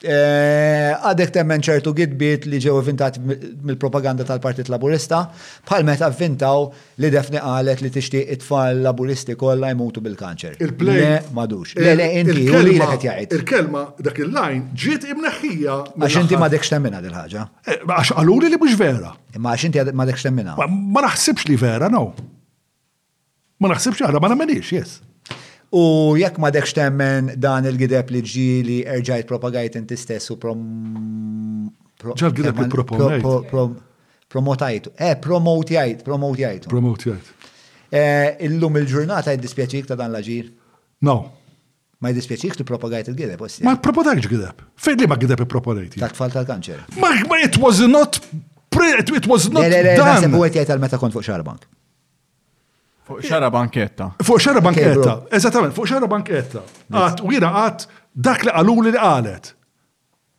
[0.05, 5.23] Eh, għadek temmen ċertu gidbiet li ġew vintat mill-propaganda tal-Partit Laburista,
[5.65, 6.67] bħal meta vintaw
[7.01, 10.59] li defni qalet li tixtieq it-tfal laburisti kollha jmutu bil-kanċer.
[10.61, 11.01] Il-plej.
[11.01, 11.73] Le, madux.
[11.81, 13.35] Le, le, inti, u li qed jgħid.
[13.41, 15.79] Il-kelma dak il-lajn ġiet imneħħija.
[15.97, 17.47] Għax inti dekx temmina dil-ħaġa.
[17.65, 19.17] Eh, għax għaluri li mhux vera.
[19.41, 20.59] Imma għax inti dekx temmina.
[20.61, 22.11] Ma naħsibx li vera, no.
[23.65, 25.01] Ma naħsibx għada, ma namenix, jess.
[25.71, 28.23] U jekk ma dekx temmen dan il-gideb li
[28.63, 30.61] li erġajt propagajt inti stess u prom...
[32.07, 33.25] Ġal gideb li propagajt.
[34.31, 34.91] promotajt.
[35.01, 36.69] Eh, promotajt, promotjajt.
[36.71, 37.33] Promotjajt.
[37.91, 40.53] Eh, illum il-ġurnata jiddispjaċik ta' dan l'aġir?
[41.07, 41.17] No.
[41.99, 44.63] Ma jiddispjaċik tu propagajt il-gideb, Ma propagajt gideb.
[44.77, 45.99] Fejn li ma gideb il-propagajt?
[45.99, 46.85] Ta' tfal tal-kanċer.
[47.01, 47.11] Ma
[47.43, 48.21] it was not...
[48.77, 49.63] It was not.
[49.65, 51.65] Le, le, le, nasib u għet jgħet għal-meta kont fuq xarbank.
[53.07, 54.09] Fuq xara banketta.
[54.27, 55.13] Fuq xara banketta.
[55.37, 56.63] Eżattament, fuq xara banketta.
[56.91, 57.85] Għat, u jena għat
[58.27, 59.53] dak li għalu li għalet.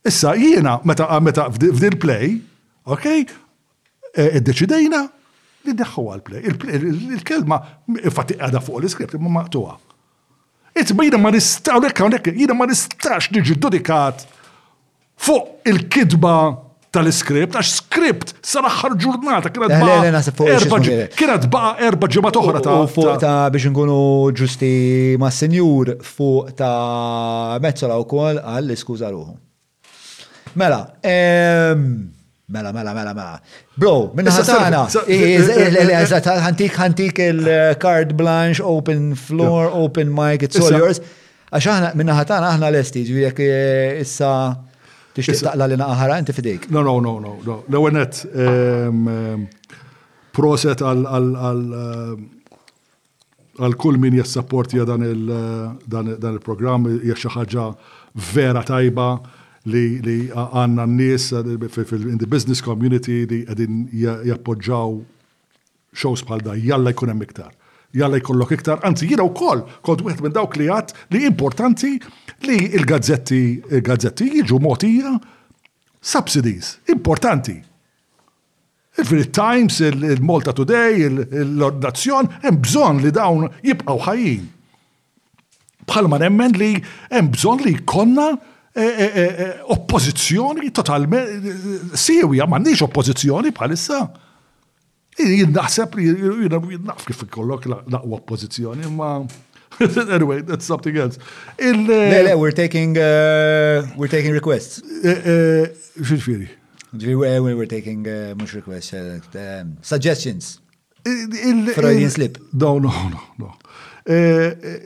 [0.08, 2.34] Issa jiena meta meta f'dil play,
[2.84, 3.06] ok,
[4.26, 6.42] id-deċidejna e, e, li deħħu għal-play.
[7.14, 7.60] Il-kelma,
[8.14, 9.78] fatti għada fuq l-iskript, ma maqtuwa.
[10.76, 11.94] Itbina ma nistax,
[12.28, 14.26] jiena ma nistax niġi dudikat
[15.24, 16.34] fuq il-kidba
[16.94, 23.16] tal-iskript, għax skript sar aħħar ġurnata, kienet baqa kienet ba' erba ġimgħat oħra ta' fuq
[23.20, 23.98] ta' biex nkunu
[24.38, 24.70] ġusti
[25.20, 29.36] ma' senjur fuq ta' mezzola wkoll għall iskuża ruħu.
[30.58, 30.86] Mela,
[32.48, 33.36] mela, mela, mela, mela.
[33.76, 34.86] Bro, minna ħatana,
[36.46, 41.02] ħantik ħantik il-card eh, blanche, open floor, open mic, it's all yours.
[41.52, 44.32] Għax aħna minna ħatana aħna l-esti, ġvijek eh, issa.
[45.18, 46.68] Tiex taqla li naqaħara inti fidejk.
[46.74, 47.56] No, no, no, no, no.
[47.66, 48.20] l għenet,
[50.38, 50.84] proset
[53.58, 55.02] għal kull min jessapportja dan
[56.14, 57.66] il-programm hija xi ħaġa
[58.32, 59.08] vera tajba
[59.68, 63.82] li għanna n-nies in the business community li għedin
[64.30, 64.98] jappoġġaw
[65.98, 67.52] shows bħal da jalla jkun hemm iktar
[67.96, 71.94] jalla jkollok iktar, anzi jina u koll, kont wieħed minn dawk li għat li importanti
[72.44, 73.38] li il-gazzetti,
[73.78, 75.14] il-gazzetti jiġu motija
[76.08, 77.56] subsidies, importanti.
[78.98, 84.46] Il-Philip Times, il-Malta Today, il-nazzjon, hemm bżonn li dawn jibqgħu ħajjin.
[85.88, 86.70] Bħalma nemmen li
[87.10, 88.28] hemm bżonn li jkollna
[88.76, 94.02] e, e, e, oppożizzjoni totalment sewja, m'għandniex oppożizzjoni bħalissa.
[95.18, 99.24] Jien naħseb, jien kif ikollok laqwa pozizjoni, ma
[100.14, 101.18] anyway, that's something else.
[101.58, 104.82] Il, le, le, we're taking, uh, we're taking requests.
[105.04, 106.48] Eh, eh, Xieġfiri?
[106.94, 110.60] We're taking, uh, mux requests, uh, um, suggestions.
[111.06, 112.38] Freudian slip.
[112.52, 113.52] No, no, no, no.
[114.06, 114.78] Eh,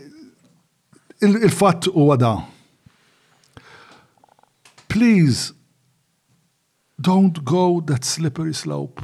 [1.22, 2.34] Il-fat u għada.
[4.90, 5.52] Please,
[7.00, 9.00] don't go that slippery slope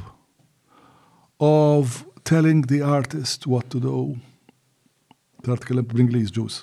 [1.41, 4.19] of telling the artist what to do.
[5.43, 6.61] Tart kellem b'Inglis ġus.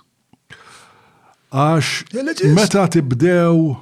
[1.56, 3.76] Għax meta tibdew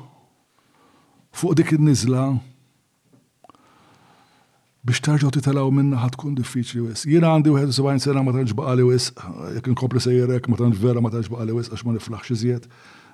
[1.34, 2.28] fuq dik il-nizla
[4.84, 7.06] biex tarġaw titalaw minna ħatkun diffiċli wis.
[7.10, 9.10] Jina għandi 71 sena ma tantx baqali wis,
[9.56, 12.68] jek nkompli sejjerek ma tantx vera ma tantx baqali wis għax ma niflax iżjed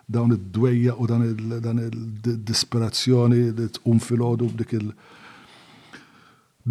[0.10, 4.94] dawn id-dwejja u dan id disperazzjoni li tqum fil-ħodu b'dik il-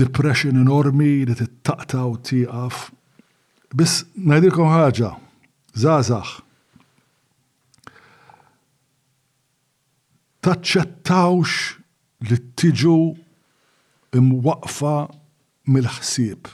[0.03, 2.77] depression enormi li t-taqta u tiqaf.
[3.79, 5.11] Bis, najdilkom ħaġa,
[5.83, 6.39] zazax.
[10.45, 12.97] Taċċettawx li tiġu
[14.23, 14.95] imwaqfa
[15.75, 16.53] mill-ħsieb.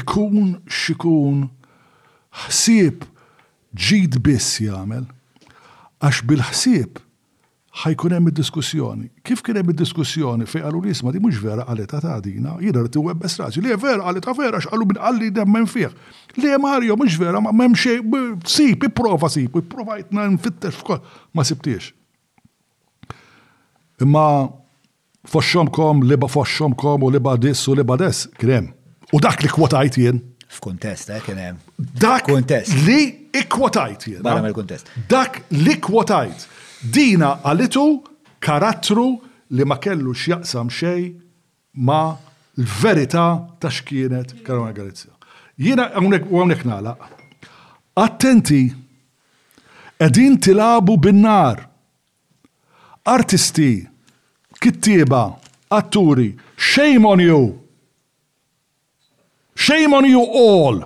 [0.00, 1.44] Ikun xikun
[2.46, 3.04] ħsieb
[3.86, 5.04] ġid biss jagħmel
[6.00, 7.00] għax bil-ħsieb
[7.70, 9.06] ħajkun hemm id-diskussjoni.
[9.24, 12.82] Kif kien hemm id-diskussjoni fejn qalu li isma' di mhux vera qalet ta' tagħdina, jiena
[12.82, 15.92] rrid iwebbes raġi, le vera qalet ta' vera x'qalu minn qalli demmen fih.
[16.42, 18.02] Le Mario mhux vera ma m'hemm xej
[18.44, 20.98] sip ipprova sib, ipprova jitna nfittex f'kol
[21.38, 21.92] ma sibtiex.
[24.02, 24.26] Imma
[25.30, 28.72] fosxomkom, liba fosxomkom u liba dis u liba des, krem.
[29.14, 30.18] U dak li kwotajt jien.
[30.50, 31.58] F'kuntest, eh, kien hemm.
[31.78, 32.26] Dak
[32.86, 33.04] li
[33.38, 34.22] ikkwotajt jien.
[34.24, 34.42] Barra eh?
[34.48, 34.90] mill-kuntest.
[35.06, 36.48] Dak li kwotajt.
[36.80, 37.82] Dina għalitu
[38.40, 39.18] karattru
[39.52, 41.10] li ma kellu x'jaqsam xej
[41.84, 42.02] ma
[42.56, 43.24] l-verità
[43.60, 45.12] ta' x'kienet Karolina Galizja.
[45.60, 47.00] Jiena hawnhekk u hawnhekk nagħlaq.
[48.00, 48.62] Attenti
[50.00, 51.66] qegħdin tilabu bin-nar.
[53.10, 53.80] Artisti,
[54.60, 55.20] kittieba,
[55.72, 57.40] atturi, shame on you.
[59.60, 60.84] Shame on you all.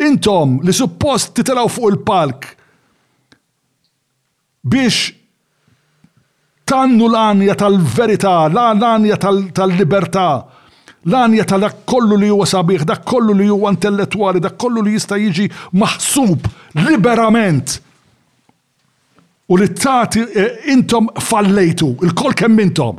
[0.00, 2.55] Intom li suppost titilaw fuq il-palk
[4.70, 5.12] biex
[6.66, 9.16] tannu l-anja tal-verità, l-anja
[9.54, 10.28] tal-libertà,
[11.10, 15.20] l-anja tal kollu li huwa sabiħ, dak kollu li huwa intellettuali, dak kollu li jista'
[15.22, 15.46] jiġi
[15.82, 16.50] maħsub
[16.88, 17.78] liberament.
[19.46, 22.98] U li tati eh, intom fallejtu, il-kol kemm intom.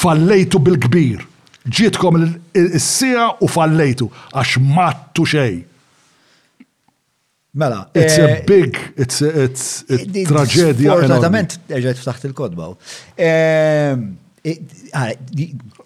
[0.00, 1.22] Fallejtu bil-kbir.
[1.66, 2.18] Ġietkom
[2.58, 5.62] il-sija u fallejtu, għax mattu xej.
[7.56, 7.88] Mela.
[7.94, 9.96] It's a big, it's a, it's a
[10.28, 10.92] traġedja.
[10.92, 12.66] Fortunatament, eġet ftaħt il-kodba.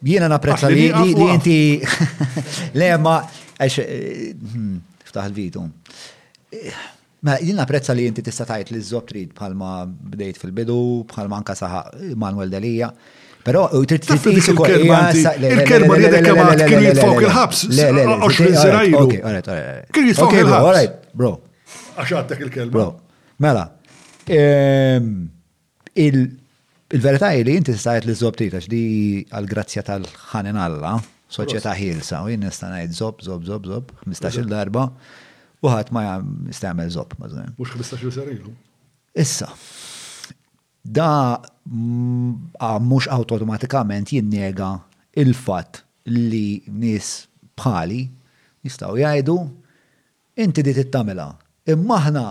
[0.08, 0.88] Jiena napprezza li
[1.30, 1.60] inti.
[2.74, 3.20] Le, ma,
[5.10, 5.62] ftaħ il vitu
[7.20, 10.78] Ma, jiena napprezza li inti tista' tajt li z trid bħalma bdejt fil-bidu,
[11.12, 12.88] bħalma anka saħaq Manuel Delija.
[13.46, 17.62] Però trid trid Il-kelma li jadek kemm kien jitfok il-ħabs.
[17.78, 19.04] 20 sirajju.
[19.20, 20.96] Kien jitfok il-ħabs.
[21.10, 21.36] Bro,
[21.98, 22.86] Għax il-kelma.
[23.40, 23.64] Mela,
[24.26, 25.14] ehm,
[25.96, 30.96] il-verità li inti stajt li zob titax di għal-grazzja tal-ħanen Alla,
[31.30, 34.88] soċieta ħilsa, u jinn nistanajt zob, zob, zob, zob, 15 darba,
[35.60, 36.18] u ħat ma
[36.50, 37.54] jistamel zob, mażem.
[37.58, 38.52] Mux 15 sarilu.
[39.20, 39.48] Issa,
[40.84, 41.08] da
[41.70, 44.74] mux mm, automatikament jinnega
[45.20, 47.10] il-fat li nis
[47.60, 48.00] bħali
[48.64, 49.36] jistaw jgħidu
[50.40, 51.26] inti di tittamela
[51.72, 52.24] Imma aħna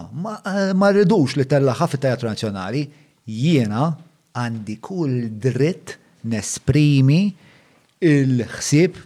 [0.78, 2.84] ma rridux li tellaħa fit teatru nazzjonali,
[3.30, 3.88] jiena
[4.38, 5.96] għandi kull dritt
[6.30, 7.22] nesprimi
[8.04, 8.98] il-ħsieb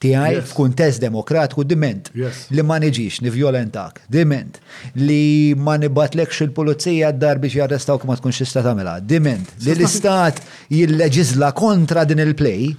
[0.00, 4.60] tiegħi f'kuntest demokratiku diment li ma niġix nivjolentak, diment
[5.00, 10.40] li ma nibatlekx il-pulizija d-dar biex jarrestawk ma tkunx tista' tagħmilha, diment li l-istat
[10.72, 12.70] jilleġizla kontra din il-play,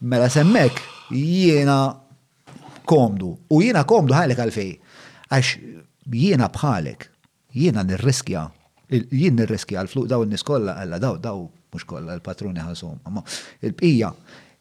[0.00, 0.82] mela semmek
[1.14, 1.78] jiena
[2.88, 4.74] komdu u jiena komdu ħajlek għalfej.
[5.26, 5.56] Għax
[6.12, 7.06] jiena bħalek,
[7.56, 8.46] jiena nirriskja,
[8.90, 11.40] jien nirriskja l-fluq daw n niskolla għalla daw, daw
[11.74, 13.22] mux kolla l-patruni ħasom, għamma,
[13.66, 14.12] il-bqija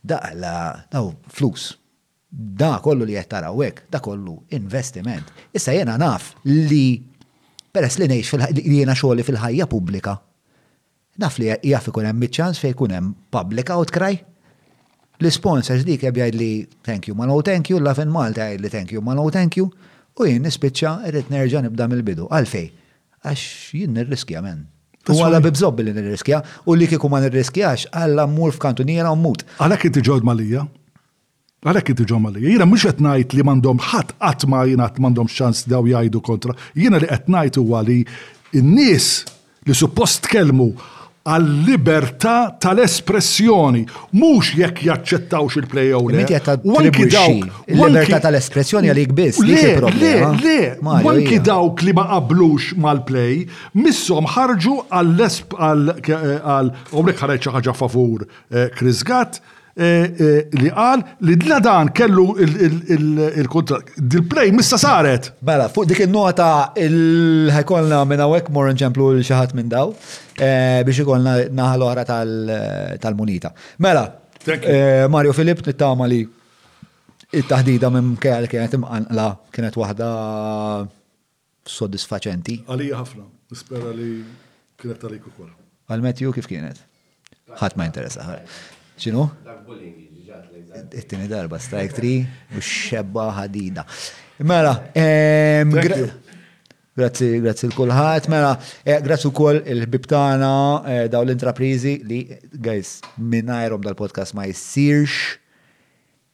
[0.06, 0.54] da għalla
[0.92, 1.74] daw flus.
[2.36, 5.30] Da kollu li jettara hekk, da kollu investiment.
[5.56, 6.98] Issa jena naf li
[7.72, 10.18] peress li nejx li jena xogħli fil-ħajja pubblika.
[11.24, 13.16] Naf li jaffi ikun hemm fej fejn ikun hemm
[13.80, 14.18] u tkraj.
[15.24, 16.52] L-sponsors dik jabjaj li
[16.84, 19.30] thank you ma no thank you, la fin Malta jgħid li thank you ma no
[19.32, 19.72] thank you.
[20.16, 22.30] U jien nispiċċa irrid nerġa' nibda mill-bidu.
[22.32, 22.68] Għalfej,
[23.28, 23.42] għax
[23.76, 24.62] jien nirriskja men.
[25.12, 29.44] U għala bibżob li nirriskja u li kieku ma nirriskjax għalla mmur f'kantuniera u mut.
[29.60, 30.64] Għalhekk inti ġod malija?
[31.68, 35.66] Għalek inti ġod malija, Jiena mux etnajt li mandom ħat għatma jina għat mandom xans
[35.70, 38.00] daw jajdu kontra, Jiena li etnajt u għali
[38.62, 39.08] n-nis
[39.68, 40.72] li suppost kelmu
[41.26, 43.82] għal-libertà tal-espressjoni,
[44.20, 46.26] mux jekk jaċċettawx il-plejow le.
[46.70, 47.56] Wanki dawk.
[47.80, 49.42] Libertà tal-espressjoni għalik biss.
[49.42, 49.64] Le,
[49.98, 50.12] le,
[50.44, 50.60] le.
[51.02, 53.42] Wanki dawk li ma qablux mal-plej,
[53.82, 59.42] missom ħarġu għall-esp għal, eh, għal, għal, ħareċ ħaġa favur eh, Chris Gatt,
[59.78, 63.90] Eh, eh, li qal li dna dan kellu il-kontrat.
[63.98, 65.34] Dil-play missa saret.
[65.44, 69.90] Mela, fuq dik il-nota il-ħajkolna minna għek mor nġemplu l-xaħat minn daw
[70.40, 72.06] eh, biex ikolna naħal oħra
[73.04, 73.52] tal-munita.
[73.84, 74.06] Mela,
[75.12, 76.22] Mario Filip nittama li
[77.36, 80.08] it-tahdida minn kħal kienet imqanqla kienet wahda
[81.68, 82.62] soddisfaċenti.
[82.72, 84.12] Għalija ħafna, nispera li
[84.80, 85.50] kienet għalik u
[85.86, 86.80] Għal-Metju kif kienet?
[87.60, 88.24] ħat ma interesa
[89.00, 89.24] ċinu?
[90.94, 92.26] it darba, strike 3,
[92.56, 93.84] u xebba ħadida.
[94.44, 94.74] Mela,
[96.96, 98.54] grazzi, grazzi l-kulħat, mela,
[98.86, 100.52] eh, grazzi l il-bibtana
[100.88, 102.20] eh, daw l-intraprizi li,
[102.52, 105.40] guys, minnajrom dal-podcast ma jissirx,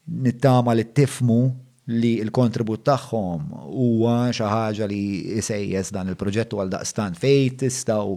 [0.05, 1.41] nittama li tifmu
[1.89, 3.47] li il-kontribut tagħhom
[3.81, 4.99] huwa xi ħaġa li
[5.41, 8.13] jsejjes dan il-proġett għal daqstan fejn tistgħu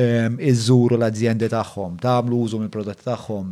[0.00, 3.50] ehm, iżżuru l-azzjendi tagħhom, tagħmlu użu mill-prodotti tagħhom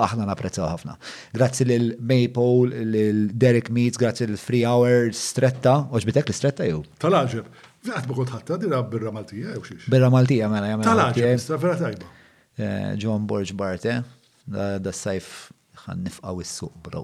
[0.00, 0.96] aħna napprezzaw ħafna.
[1.36, 6.80] Grazzi lil Maple, lil Derek Meets, grazzi lil Free Hour Stretta, oġbitek li stretta jew?
[7.04, 7.50] Tal-aġeb,
[7.92, 9.90] għad bokot ħatta dira birra Maltija jew xiex.
[9.92, 10.88] Birra Maltija mela jagħmel.
[10.88, 12.14] Tal-aġeb, vera tajba.
[12.56, 14.00] Eh, John Borge Barte,
[14.48, 15.50] da s-sajf
[15.86, 17.02] ħan nifqaw suq bro.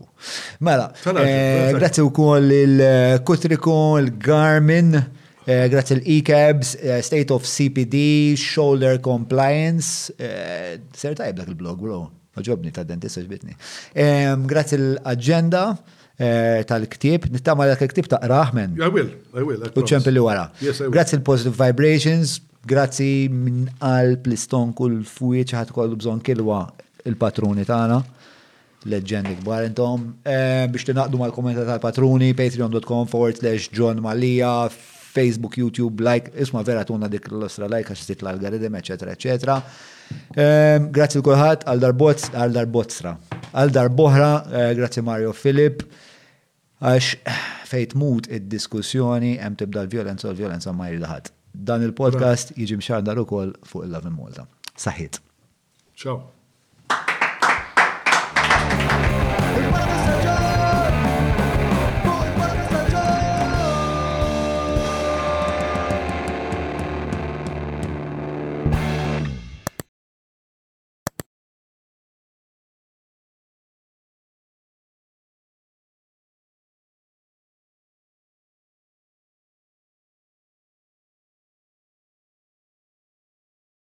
[0.60, 0.88] Mela,
[1.24, 4.90] eh, grazzi wkoll il eh, kutriko il-Garmin,
[5.46, 6.74] eh, grazzi l-E-Cabs,
[7.06, 12.00] State of CPD, Shoulder Compliance, ser tajb dak il-blog bro.
[12.32, 13.52] maġobni ta' dentista ġbitni.
[14.48, 15.66] Grazzi l-agenda
[16.70, 18.78] tal-ktib, nittama l il-ktib ta' rahmen.
[18.80, 19.66] I will, I will.
[19.76, 20.46] U ċempi li wara.
[20.88, 26.62] Grazzi l-Positive Vibrations, grazzi minn qalb l-iston kull fwiċ ħat kollu bżon kilwa
[27.10, 28.00] il-patruni tagħna
[28.84, 30.02] leġendi kbar intom.
[30.24, 34.68] Eh, biex tinaqdu mal kommenta tal-patruni, patreon.com forward slash John Malija,
[35.12, 39.04] Facebook, YouTube, like, isma vera tuna dik l-ostra like għax sit l-algoritm, ecc.
[39.12, 39.60] ecc.
[40.36, 43.16] Eh, grazzi l kolħat għal-darbotsra.
[43.52, 45.82] Għal-darbohra, eh, grazzi Mario Filip,
[46.80, 47.12] għax
[47.68, 51.30] fejt mut id-diskussjoni, hemm tibda l-violenza u l-violenza ma jirdaħat.
[51.54, 54.46] Dan il-podcast jiġi mxar dar ukoll fuq il-Love in Malta.
[54.78, 55.20] Saħit.
[55.94, 56.31] Ciao.